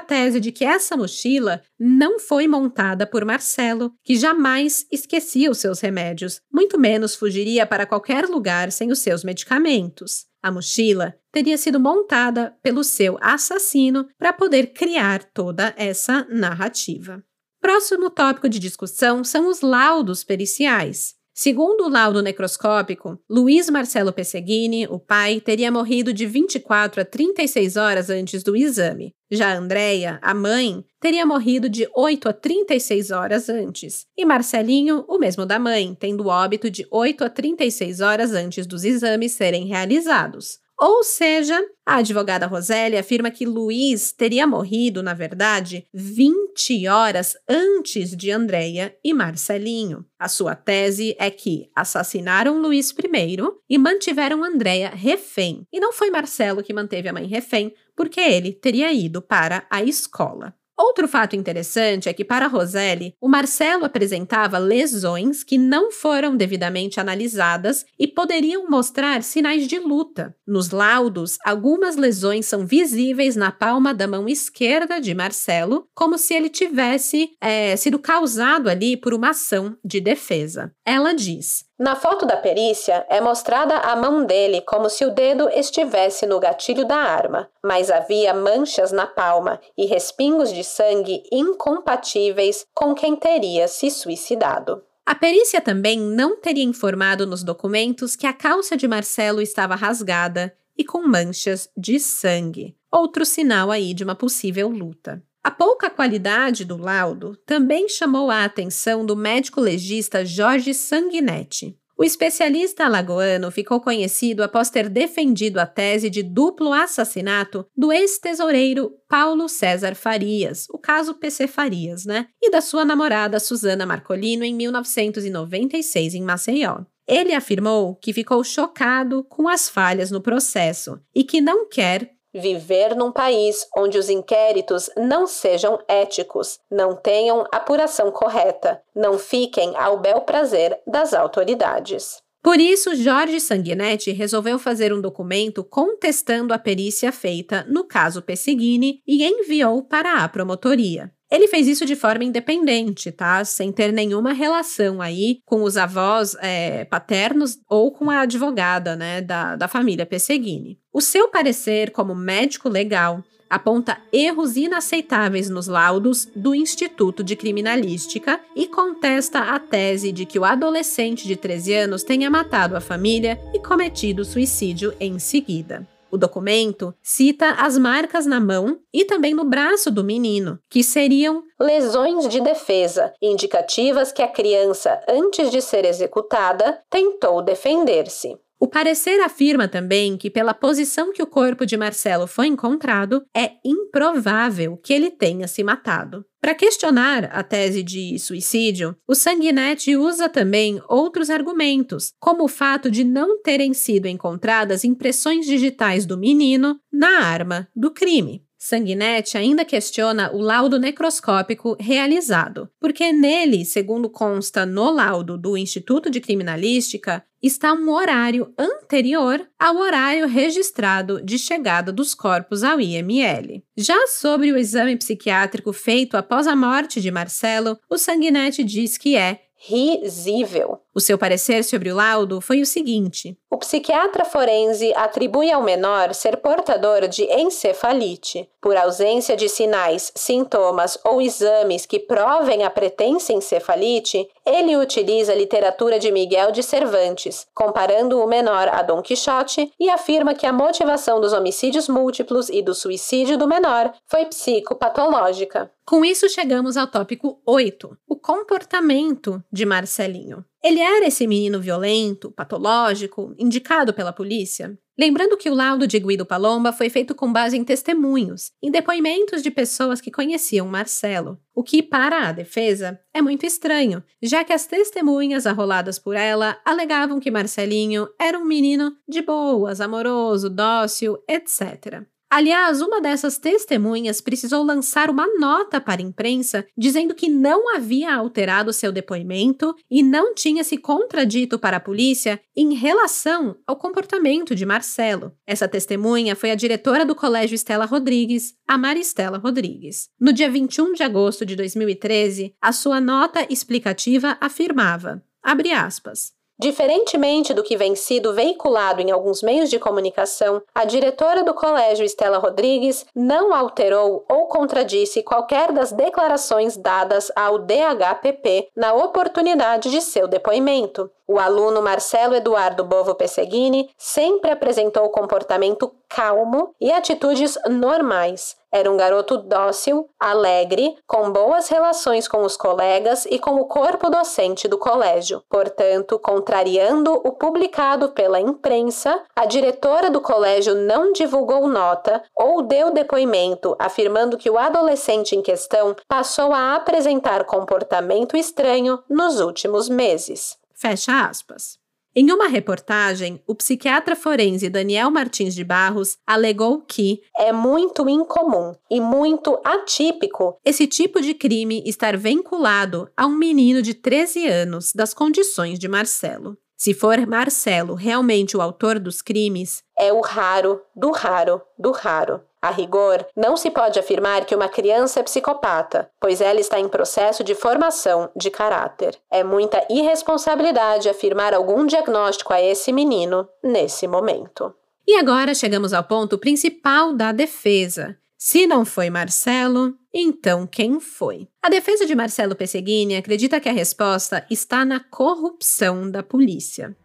tese 0.00 0.40
de 0.40 0.50
que 0.50 0.64
essa 0.64 0.96
mochila 0.96 1.62
não 1.78 2.18
foi 2.18 2.48
montada 2.48 3.06
por 3.06 3.24
Marcelo, 3.24 3.94
que 4.02 4.16
jamais 4.16 4.84
esquecia 4.90 5.48
os 5.48 5.58
seus 5.58 5.78
remédios, 5.78 6.40
muito 6.52 6.76
menos 6.76 7.14
fugiria 7.14 7.64
para 7.64 7.86
qualquer 7.86 8.24
lugar 8.26 8.72
sem 8.72 8.90
os 8.90 8.98
seus 8.98 9.22
medicamentos. 9.22 10.26
A 10.42 10.50
mochila 10.50 11.14
teria 11.30 11.56
sido 11.56 11.78
montada 11.78 12.56
pelo 12.60 12.82
seu 12.82 13.16
assassino 13.20 14.08
para 14.18 14.32
poder 14.32 14.72
criar 14.72 15.22
toda 15.22 15.72
essa 15.76 16.26
narrativa. 16.28 17.22
Próximo 17.60 18.10
tópico 18.10 18.48
de 18.48 18.58
discussão 18.58 19.22
são 19.22 19.48
os 19.48 19.60
laudos 19.60 20.24
periciais. 20.24 21.14
Segundo 21.34 21.84
o 21.84 21.88
laudo 21.88 22.20
necroscópico, 22.20 23.18
Luiz 23.28 23.70
Marcelo 23.70 24.12
Pesseguini, 24.12 24.86
o 24.86 24.98
pai, 24.98 25.40
teria 25.40 25.72
morrido 25.72 26.12
de 26.12 26.26
24 26.26 27.00
a 27.00 27.04
36 27.06 27.76
horas 27.76 28.10
antes 28.10 28.42
do 28.42 28.54
exame. 28.54 29.14
Já 29.30 29.56
Andréia, 29.56 30.18
a 30.20 30.34
mãe, 30.34 30.84
teria 31.00 31.24
morrido 31.24 31.70
de 31.70 31.88
8 31.96 32.28
a 32.28 32.32
36 32.34 33.10
horas 33.10 33.48
antes. 33.48 34.04
E 34.14 34.26
Marcelinho, 34.26 35.06
o 35.08 35.18
mesmo 35.18 35.46
da 35.46 35.58
mãe, 35.58 35.96
tendo 35.98 36.28
óbito 36.28 36.70
de 36.70 36.86
8 36.90 37.24
a 37.24 37.30
36 37.30 38.00
horas 38.00 38.32
antes 38.32 38.66
dos 38.66 38.84
exames 38.84 39.32
serem 39.32 39.66
realizados. 39.66 40.61
Ou 40.84 41.04
seja, 41.04 41.64
a 41.86 41.98
advogada 41.98 42.44
Rosélia 42.48 42.98
afirma 42.98 43.30
que 43.30 43.46
Luiz 43.46 44.10
teria 44.10 44.48
morrido, 44.48 45.00
na 45.00 45.14
verdade, 45.14 45.86
20 45.94 46.88
horas 46.88 47.36
antes 47.48 48.16
de 48.16 48.32
Andréia 48.32 48.92
e 49.04 49.14
Marcelinho. 49.14 50.04
A 50.18 50.26
sua 50.26 50.56
tese 50.56 51.14
é 51.20 51.30
que 51.30 51.70
assassinaram 51.72 52.60
Luiz 52.60 52.92
primeiro 52.92 53.60
e 53.70 53.78
mantiveram 53.78 54.42
Andréia 54.42 54.88
refém. 54.88 55.64
E 55.72 55.78
não 55.78 55.92
foi 55.92 56.10
Marcelo 56.10 56.64
que 56.64 56.74
manteve 56.74 57.08
a 57.08 57.12
mãe 57.12 57.26
refém, 57.28 57.72
porque 57.94 58.18
ele 58.18 58.52
teria 58.52 58.92
ido 58.92 59.22
para 59.22 59.64
a 59.70 59.84
escola. 59.84 60.52
Outro 60.78 61.06
fato 61.06 61.36
interessante 61.36 62.08
é 62.08 62.12
que, 62.12 62.24
para 62.24 62.46
Roseli, 62.46 63.14
o 63.20 63.28
Marcelo 63.28 63.84
apresentava 63.84 64.58
lesões 64.58 65.44
que 65.44 65.58
não 65.58 65.90
foram 65.90 66.36
devidamente 66.36 66.98
analisadas 66.98 67.84
e 67.98 68.08
poderiam 68.08 68.68
mostrar 68.68 69.22
sinais 69.22 69.68
de 69.68 69.78
luta. 69.78 70.34
Nos 70.46 70.70
laudos, 70.70 71.36
algumas 71.44 71.96
lesões 71.96 72.46
são 72.46 72.66
visíveis 72.66 73.36
na 73.36 73.52
palma 73.52 73.92
da 73.92 74.08
mão 74.08 74.28
esquerda 74.28 75.00
de 75.00 75.14
Marcelo, 75.14 75.86
como 75.94 76.16
se 76.16 76.34
ele 76.34 76.48
tivesse 76.48 77.30
é, 77.40 77.76
sido 77.76 77.98
causado 77.98 78.68
ali 78.68 78.96
por 78.96 79.12
uma 79.12 79.30
ação 79.30 79.76
de 79.84 80.00
defesa. 80.00 80.72
Ela 80.84 81.12
diz: 81.12 81.64
na 81.82 81.96
foto 81.96 82.24
da 82.24 82.36
perícia 82.36 83.04
é 83.10 83.20
mostrada 83.20 83.76
a 83.76 83.96
mão 83.96 84.24
dele 84.24 84.60
como 84.60 84.88
se 84.88 85.04
o 85.04 85.10
dedo 85.10 85.48
estivesse 85.48 86.24
no 86.26 86.38
gatilho 86.38 86.86
da 86.86 86.94
arma, 86.94 87.50
mas 87.60 87.90
havia 87.90 88.32
manchas 88.32 88.92
na 88.92 89.04
palma 89.04 89.60
e 89.76 89.84
respingos 89.84 90.52
de 90.52 90.62
sangue 90.62 91.24
incompatíveis 91.32 92.64
com 92.72 92.94
quem 92.94 93.16
teria 93.16 93.66
se 93.66 93.90
suicidado. 93.90 94.80
A 95.04 95.16
perícia 95.16 95.60
também 95.60 95.98
não 95.98 96.40
teria 96.40 96.62
informado 96.62 97.26
nos 97.26 97.42
documentos 97.42 98.14
que 98.14 98.28
a 98.28 98.32
calça 98.32 98.76
de 98.76 98.86
Marcelo 98.86 99.42
estava 99.42 99.74
rasgada 99.74 100.56
e 100.78 100.84
com 100.84 101.02
manchas 101.02 101.68
de 101.76 101.98
sangue, 101.98 102.76
outro 102.92 103.26
sinal 103.26 103.72
aí 103.72 103.92
de 103.92 104.04
uma 104.04 104.14
possível 104.14 104.68
luta. 104.68 105.20
A 105.44 105.50
pouca 105.50 105.90
qualidade 105.90 106.64
do 106.64 106.76
laudo 106.76 107.36
também 107.44 107.88
chamou 107.88 108.30
a 108.30 108.44
atenção 108.44 109.04
do 109.04 109.16
médico 109.16 109.60
legista 109.60 110.24
Jorge 110.24 110.72
Sanguinetti. 110.72 111.76
O 111.98 112.04
especialista 112.04 112.84
alagoano 112.84 113.50
ficou 113.50 113.80
conhecido 113.80 114.42
após 114.42 114.70
ter 114.70 114.88
defendido 114.88 115.58
a 115.58 115.66
tese 115.66 116.08
de 116.08 116.22
duplo 116.22 116.72
assassinato 116.72 117.66
do 117.76 117.92
ex-tesoureiro 117.92 118.92
Paulo 119.08 119.48
César 119.48 119.94
Farias, 119.94 120.66
o 120.70 120.78
caso 120.78 121.14
PC 121.14 121.46
Farias, 121.46 122.04
né? 122.04 122.26
E 122.40 122.50
da 122.50 122.60
sua 122.60 122.84
namorada 122.84 123.38
Susana 123.38 123.84
Marcolino 123.84 124.44
em 124.44 124.54
1996 124.54 126.14
em 126.14 126.22
Maceió. 126.22 126.84
Ele 127.06 127.34
afirmou 127.34 127.96
que 127.96 128.12
ficou 128.12 128.42
chocado 128.42 129.24
com 129.24 129.48
as 129.48 129.68
falhas 129.68 130.10
no 130.10 130.20
processo 130.20 131.00
e 131.14 131.24
que 131.24 131.40
não 131.40 131.68
quer 131.68 132.10
Viver 132.34 132.96
num 132.96 133.12
país 133.12 133.66
onde 133.76 133.98
os 133.98 134.08
inquéritos 134.08 134.88
não 134.96 135.26
sejam 135.26 135.78
éticos, 135.86 136.58
não 136.70 136.96
tenham 136.96 137.44
apuração 137.52 138.10
correta, 138.10 138.82
não 138.94 139.18
fiquem 139.18 139.76
ao 139.76 139.98
bel 139.98 140.22
prazer 140.22 140.80
das 140.86 141.12
autoridades. 141.12 142.22
Por 142.42 142.58
isso, 142.58 142.96
Jorge 142.96 143.38
Sanguinetti 143.38 144.10
resolveu 144.10 144.58
fazer 144.58 144.92
um 144.92 145.00
documento 145.00 145.62
contestando 145.62 146.52
a 146.52 146.58
perícia 146.58 147.12
feita 147.12 147.64
no 147.68 147.84
caso 147.84 148.20
Pessigini 148.20 149.00
e 149.06 149.24
enviou 149.24 149.82
para 149.84 150.24
a 150.24 150.28
promotoria. 150.28 151.12
Ele 151.32 151.48
fez 151.48 151.66
isso 151.66 151.86
de 151.86 151.96
forma 151.96 152.24
independente, 152.24 153.10
tá? 153.10 153.42
Sem 153.42 153.72
ter 153.72 153.90
nenhuma 153.90 154.34
relação 154.34 155.00
aí 155.00 155.38
com 155.46 155.62
os 155.62 155.78
avós 155.78 156.36
é, 156.40 156.84
paternos 156.84 157.58
ou 157.70 157.90
com 157.90 158.10
a 158.10 158.20
advogada, 158.20 158.94
né, 158.94 159.22
da, 159.22 159.56
da 159.56 159.66
família 159.66 160.04
Pesseguini. 160.04 160.78
O 160.92 161.00
seu 161.00 161.28
parecer 161.28 161.90
como 161.90 162.14
médico 162.14 162.68
legal 162.68 163.24
aponta 163.48 163.98
erros 164.12 164.58
inaceitáveis 164.58 165.48
nos 165.48 165.68
laudos 165.68 166.28
do 166.36 166.54
Instituto 166.54 167.24
de 167.24 167.34
Criminalística 167.34 168.38
e 168.54 168.66
contesta 168.66 169.54
a 169.54 169.58
tese 169.58 170.12
de 170.12 170.26
que 170.26 170.38
o 170.38 170.44
adolescente 170.44 171.26
de 171.26 171.36
13 171.36 171.74
anos 171.74 172.02
tenha 172.02 172.30
matado 172.30 172.76
a 172.76 172.80
família 172.80 173.40
e 173.54 173.58
cometido 173.58 174.22
suicídio 174.22 174.94
em 175.00 175.18
seguida. 175.18 175.86
O 176.12 176.18
documento 176.18 176.94
cita 177.02 177.52
as 177.52 177.78
marcas 177.78 178.26
na 178.26 178.38
mão 178.38 178.78
e 178.92 179.02
também 179.02 179.32
no 179.32 179.46
braço 179.46 179.90
do 179.90 180.04
menino, 180.04 180.58
que 180.68 180.84
seriam 180.84 181.42
lesões 181.58 182.28
de 182.28 182.38
defesa, 182.42 183.14
indicativas 183.22 184.12
que 184.12 184.20
a 184.20 184.28
criança, 184.28 185.00
antes 185.08 185.50
de 185.50 185.62
ser 185.62 185.86
executada, 185.86 186.82
tentou 186.90 187.40
defender-se. 187.40 188.36
O 188.62 188.68
parecer 188.68 189.20
afirma 189.20 189.66
também 189.66 190.16
que, 190.16 190.30
pela 190.30 190.54
posição 190.54 191.12
que 191.12 191.20
o 191.20 191.26
corpo 191.26 191.66
de 191.66 191.76
Marcelo 191.76 192.28
foi 192.28 192.46
encontrado, 192.46 193.24
é 193.36 193.54
improvável 193.64 194.76
que 194.76 194.92
ele 194.92 195.10
tenha 195.10 195.48
se 195.48 195.64
matado. 195.64 196.24
Para 196.40 196.54
questionar 196.54 197.24
a 197.32 197.42
tese 197.42 197.82
de 197.82 198.16
suicídio, 198.20 198.96
o 199.04 199.16
Sanguinetti 199.16 199.96
usa 199.96 200.28
também 200.28 200.80
outros 200.88 201.28
argumentos, 201.28 202.12
como 202.20 202.44
o 202.44 202.48
fato 202.48 202.88
de 202.88 203.02
não 203.02 203.42
terem 203.42 203.74
sido 203.74 204.06
encontradas 204.06 204.84
impressões 204.84 205.44
digitais 205.44 206.06
do 206.06 206.16
menino 206.16 206.78
na 206.92 207.20
arma 207.20 207.66
do 207.74 207.90
crime. 207.90 208.44
Sanguinetti 208.64 209.36
ainda 209.36 209.64
questiona 209.64 210.30
o 210.32 210.38
laudo 210.38 210.78
necroscópico 210.78 211.76
realizado, 211.80 212.70
porque 212.78 213.12
nele, 213.12 213.64
segundo 213.64 214.08
consta 214.08 214.64
no 214.64 214.88
laudo 214.92 215.36
do 215.36 215.56
Instituto 215.56 216.08
de 216.08 216.20
Criminalística, 216.20 217.24
está 217.42 217.72
um 217.72 217.90
horário 217.90 218.54
anterior 218.56 219.44
ao 219.58 219.78
horário 219.78 220.28
registrado 220.28 221.20
de 221.24 221.40
chegada 221.40 221.90
dos 221.90 222.14
corpos 222.14 222.62
ao 222.62 222.80
IML. 222.80 223.64
Já 223.76 224.06
sobre 224.06 224.52
o 224.52 224.56
exame 224.56 224.96
psiquiátrico 224.96 225.72
feito 225.72 226.16
após 226.16 226.46
a 226.46 226.54
morte 226.54 227.00
de 227.00 227.10
Marcelo, 227.10 227.76
o 227.90 227.98
Sanguinetti 227.98 228.62
diz 228.62 228.96
que 228.96 229.16
é 229.16 229.40
risível. 229.56 230.81
O 230.94 231.00
seu 231.00 231.16
parecer 231.16 231.64
sobre 231.64 231.90
o 231.90 231.96
laudo 231.96 232.38
foi 232.40 232.60
o 232.60 232.66
seguinte: 232.66 233.34
O 233.50 233.56
psiquiatra 233.56 234.26
forense 234.26 234.92
atribui 234.94 235.50
ao 235.50 235.62
menor 235.62 236.12
ser 236.12 236.36
portador 236.36 237.08
de 237.08 237.24
encefalite. 237.24 238.46
Por 238.60 238.76
ausência 238.76 239.34
de 239.34 239.48
sinais, 239.48 240.12
sintomas 240.14 240.98
ou 241.02 241.20
exames 241.22 241.86
que 241.86 241.98
provem 241.98 242.62
a 242.62 242.70
pretensa 242.70 243.32
encefalite, 243.32 244.28
ele 244.44 244.76
utiliza 244.76 245.32
a 245.32 245.34
literatura 245.34 245.98
de 245.98 246.12
Miguel 246.12 246.52
de 246.52 246.62
Cervantes, 246.62 247.46
comparando 247.54 248.20
o 248.20 248.26
menor 248.26 248.68
a 248.68 248.82
Dom 248.82 249.00
Quixote, 249.00 249.72
e 249.80 249.88
afirma 249.88 250.34
que 250.34 250.46
a 250.46 250.52
motivação 250.52 251.20
dos 251.20 251.32
homicídios 251.32 251.88
múltiplos 251.88 252.50
e 252.50 252.60
do 252.60 252.74
suicídio 252.74 253.38
do 253.38 253.48
menor 253.48 253.92
foi 254.06 254.26
psicopatológica. 254.26 255.70
Com 255.86 256.04
isso, 256.04 256.28
chegamos 256.28 256.76
ao 256.76 256.86
tópico 256.86 257.40
8, 257.46 257.96
o 258.06 258.14
comportamento 258.14 259.42
de 259.50 259.64
Marcelinho. 259.64 260.44
Ele 260.62 260.80
era 260.80 261.06
esse 261.06 261.26
menino 261.26 261.60
violento, 261.60 262.30
patológico, 262.30 263.34
indicado 263.36 263.92
pela 263.92 264.12
polícia? 264.12 264.78
Lembrando 264.96 265.36
que 265.36 265.50
o 265.50 265.54
laudo 265.54 265.86
de 265.86 265.98
Guido 265.98 266.24
Palomba 266.24 266.72
foi 266.72 266.88
feito 266.88 267.14
com 267.14 267.32
base 267.32 267.56
em 267.56 267.64
testemunhos, 267.64 268.52
em 268.62 268.70
depoimentos 268.70 269.42
de 269.42 269.50
pessoas 269.50 270.00
que 270.00 270.10
conheciam 270.10 270.68
Marcelo, 270.68 271.40
o 271.54 271.64
que, 271.64 271.82
para 271.82 272.28
a 272.28 272.32
defesa, 272.32 273.00
é 273.12 273.20
muito 273.20 273.44
estranho, 273.44 274.04
já 274.22 274.44
que 274.44 274.52
as 274.52 274.66
testemunhas 274.66 275.46
arroladas 275.46 275.98
por 275.98 276.14
ela 276.14 276.60
alegavam 276.64 277.18
que 277.18 277.30
Marcelinho 277.30 278.06
era 278.20 278.38
um 278.38 278.44
menino 278.44 278.94
de 279.08 279.22
boas, 279.22 279.80
amoroso, 279.80 280.48
dócil, 280.48 281.18
etc. 281.28 282.06
Aliás, 282.34 282.80
uma 282.80 282.98
dessas 282.98 283.36
testemunhas 283.36 284.22
precisou 284.22 284.64
lançar 284.64 285.10
uma 285.10 285.26
nota 285.38 285.78
para 285.78 286.00
a 286.00 286.02
imprensa 286.02 286.66
dizendo 286.74 287.14
que 287.14 287.28
não 287.28 287.76
havia 287.76 288.14
alterado 288.14 288.72
seu 288.72 288.90
depoimento 288.90 289.74
e 289.90 290.02
não 290.02 290.34
tinha 290.34 290.64
se 290.64 290.78
contradito 290.78 291.58
para 291.58 291.76
a 291.76 291.80
polícia 291.80 292.40
em 292.56 292.72
relação 292.72 293.54
ao 293.66 293.76
comportamento 293.76 294.54
de 294.54 294.64
Marcelo. 294.64 295.32
Essa 295.46 295.68
testemunha 295.68 296.34
foi 296.34 296.50
a 296.50 296.54
diretora 296.54 297.04
do 297.04 297.14
Colégio 297.14 297.54
Estela 297.54 297.84
Rodrigues, 297.84 298.54
a 298.66 298.78
Maristela 298.78 299.36
Rodrigues. 299.36 300.08
No 300.18 300.32
dia 300.32 300.50
21 300.50 300.94
de 300.94 301.02
agosto 301.02 301.44
de 301.44 301.54
2013, 301.54 302.54
a 302.62 302.72
sua 302.72 302.98
nota 302.98 303.46
explicativa 303.52 304.38
afirmava: 304.40 305.22
abre 305.42 305.70
aspas. 305.70 306.32
Diferentemente 306.62 307.52
do 307.52 307.64
que 307.64 307.76
vem 307.76 307.96
sido 307.96 308.32
veiculado 308.34 309.00
em 309.02 309.10
alguns 309.10 309.42
meios 309.42 309.68
de 309.68 309.80
comunicação, 309.80 310.62
a 310.72 310.84
diretora 310.84 311.42
do 311.42 311.52
colégio 311.52 312.04
Estela 312.04 312.38
Rodrigues 312.38 313.04
não 313.16 313.52
alterou 313.52 314.24
ou 314.28 314.46
contradisse 314.46 315.24
qualquer 315.24 315.72
das 315.72 315.90
declarações 315.90 316.76
dadas 316.76 317.32
ao 317.34 317.58
DHPP 317.58 318.68
na 318.76 318.94
oportunidade 318.94 319.90
de 319.90 320.00
seu 320.00 320.28
depoimento. 320.28 321.10
O 321.26 321.36
aluno 321.36 321.82
Marcelo 321.82 322.36
Eduardo 322.36 322.84
Bovo 322.84 323.16
Pesseguini 323.16 323.90
sempre 323.98 324.52
apresentou 324.52 325.10
comportamento 325.10 325.92
calmo 326.08 326.72
e 326.80 326.92
atitudes 326.92 327.58
normais. 327.68 328.61
Era 328.72 328.90
um 328.90 328.96
garoto 328.96 329.36
dócil, 329.36 330.08
alegre, 330.18 330.96
com 331.06 331.30
boas 331.30 331.68
relações 331.68 332.26
com 332.26 332.42
os 332.42 332.56
colegas 332.56 333.26
e 333.26 333.38
com 333.38 333.56
o 333.56 333.66
corpo 333.66 334.08
docente 334.08 334.66
do 334.66 334.78
colégio. 334.78 335.42
Portanto, 335.50 336.18
contrariando 336.18 337.12
o 337.12 337.32
publicado 337.32 338.08
pela 338.12 338.40
imprensa, 338.40 339.22
a 339.36 339.44
diretora 339.44 340.10
do 340.10 340.22
colégio 340.22 340.74
não 340.74 341.12
divulgou 341.12 341.68
nota 341.68 342.22
ou 342.34 342.62
deu 342.62 342.90
depoimento 342.92 343.76
afirmando 343.78 344.38
que 344.38 344.48
o 344.48 344.58
adolescente 344.58 345.36
em 345.36 345.42
questão 345.42 345.94
passou 346.08 346.52
a 346.52 346.74
apresentar 346.74 347.44
comportamento 347.44 348.36
estranho 348.36 349.02
nos 349.08 349.40
últimos 349.40 349.88
meses. 349.88 350.56
Fecha 350.74 351.28
aspas. 351.28 351.81
Em 352.14 352.30
uma 352.30 352.46
reportagem, 352.46 353.42
o 353.46 353.54
psiquiatra 353.54 354.14
forense 354.14 354.68
Daniel 354.68 355.10
Martins 355.10 355.54
de 355.54 355.64
Barros 355.64 356.18
alegou 356.26 356.82
que 356.82 357.22
é 357.38 357.54
muito 357.54 358.06
incomum 358.06 358.74
e 358.90 359.00
muito 359.00 359.58
atípico 359.64 360.58
esse 360.62 360.86
tipo 360.86 361.22
de 361.22 361.32
crime 361.32 361.82
estar 361.86 362.14
vinculado 362.18 363.08
a 363.16 363.26
um 363.26 363.34
menino 363.34 363.80
de 363.80 363.94
13 363.94 364.46
anos 364.46 364.92
das 364.94 365.14
condições 365.14 365.78
de 365.78 365.88
Marcelo. 365.88 366.58
Se 366.76 366.92
for 366.92 367.24
Marcelo 367.26 367.94
realmente 367.94 368.56
o 368.56 368.60
autor 368.60 368.98
dos 368.98 369.22
crimes, 369.22 369.82
é 370.02 370.12
o 370.12 370.20
raro 370.20 370.82
do 370.96 371.12
raro 371.12 371.62
do 371.78 371.92
raro. 371.92 372.40
A 372.60 372.70
rigor, 372.70 373.24
não 373.36 373.56
se 373.56 373.70
pode 373.70 373.98
afirmar 373.98 374.44
que 374.44 374.54
uma 374.54 374.68
criança 374.68 375.20
é 375.20 375.22
psicopata, 375.22 376.10
pois 376.20 376.40
ela 376.40 376.60
está 376.60 376.78
em 376.78 376.88
processo 376.88 377.42
de 377.44 377.54
formação 377.54 378.30
de 378.36 378.50
caráter. 378.50 379.16
É 379.30 379.44
muita 379.44 379.84
irresponsabilidade 379.88 381.08
afirmar 381.08 381.54
algum 381.54 381.86
diagnóstico 381.86 382.52
a 382.52 382.60
esse 382.60 382.92
menino 382.92 383.48
nesse 383.62 384.06
momento. 384.06 384.74
E 385.06 385.16
agora 385.16 385.54
chegamos 385.54 385.92
ao 385.92 386.04
ponto 386.04 386.38
principal 386.38 387.12
da 387.12 387.32
defesa. 387.32 388.16
Se 388.38 388.66
não 388.66 388.84
foi 388.84 389.08
Marcelo, 389.08 389.94
então 390.12 390.66
quem 390.66 390.98
foi? 390.98 391.48
A 391.62 391.68
defesa 391.68 392.04
de 392.06 392.14
Marcelo 392.14 392.56
Pesseguini 392.56 393.16
acredita 393.16 393.60
que 393.60 393.68
a 393.68 393.72
resposta 393.72 394.44
está 394.50 394.84
na 394.84 394.98
corrupção 394.98 396.10
da 396.10 396.24
polícia. 396.24 396.96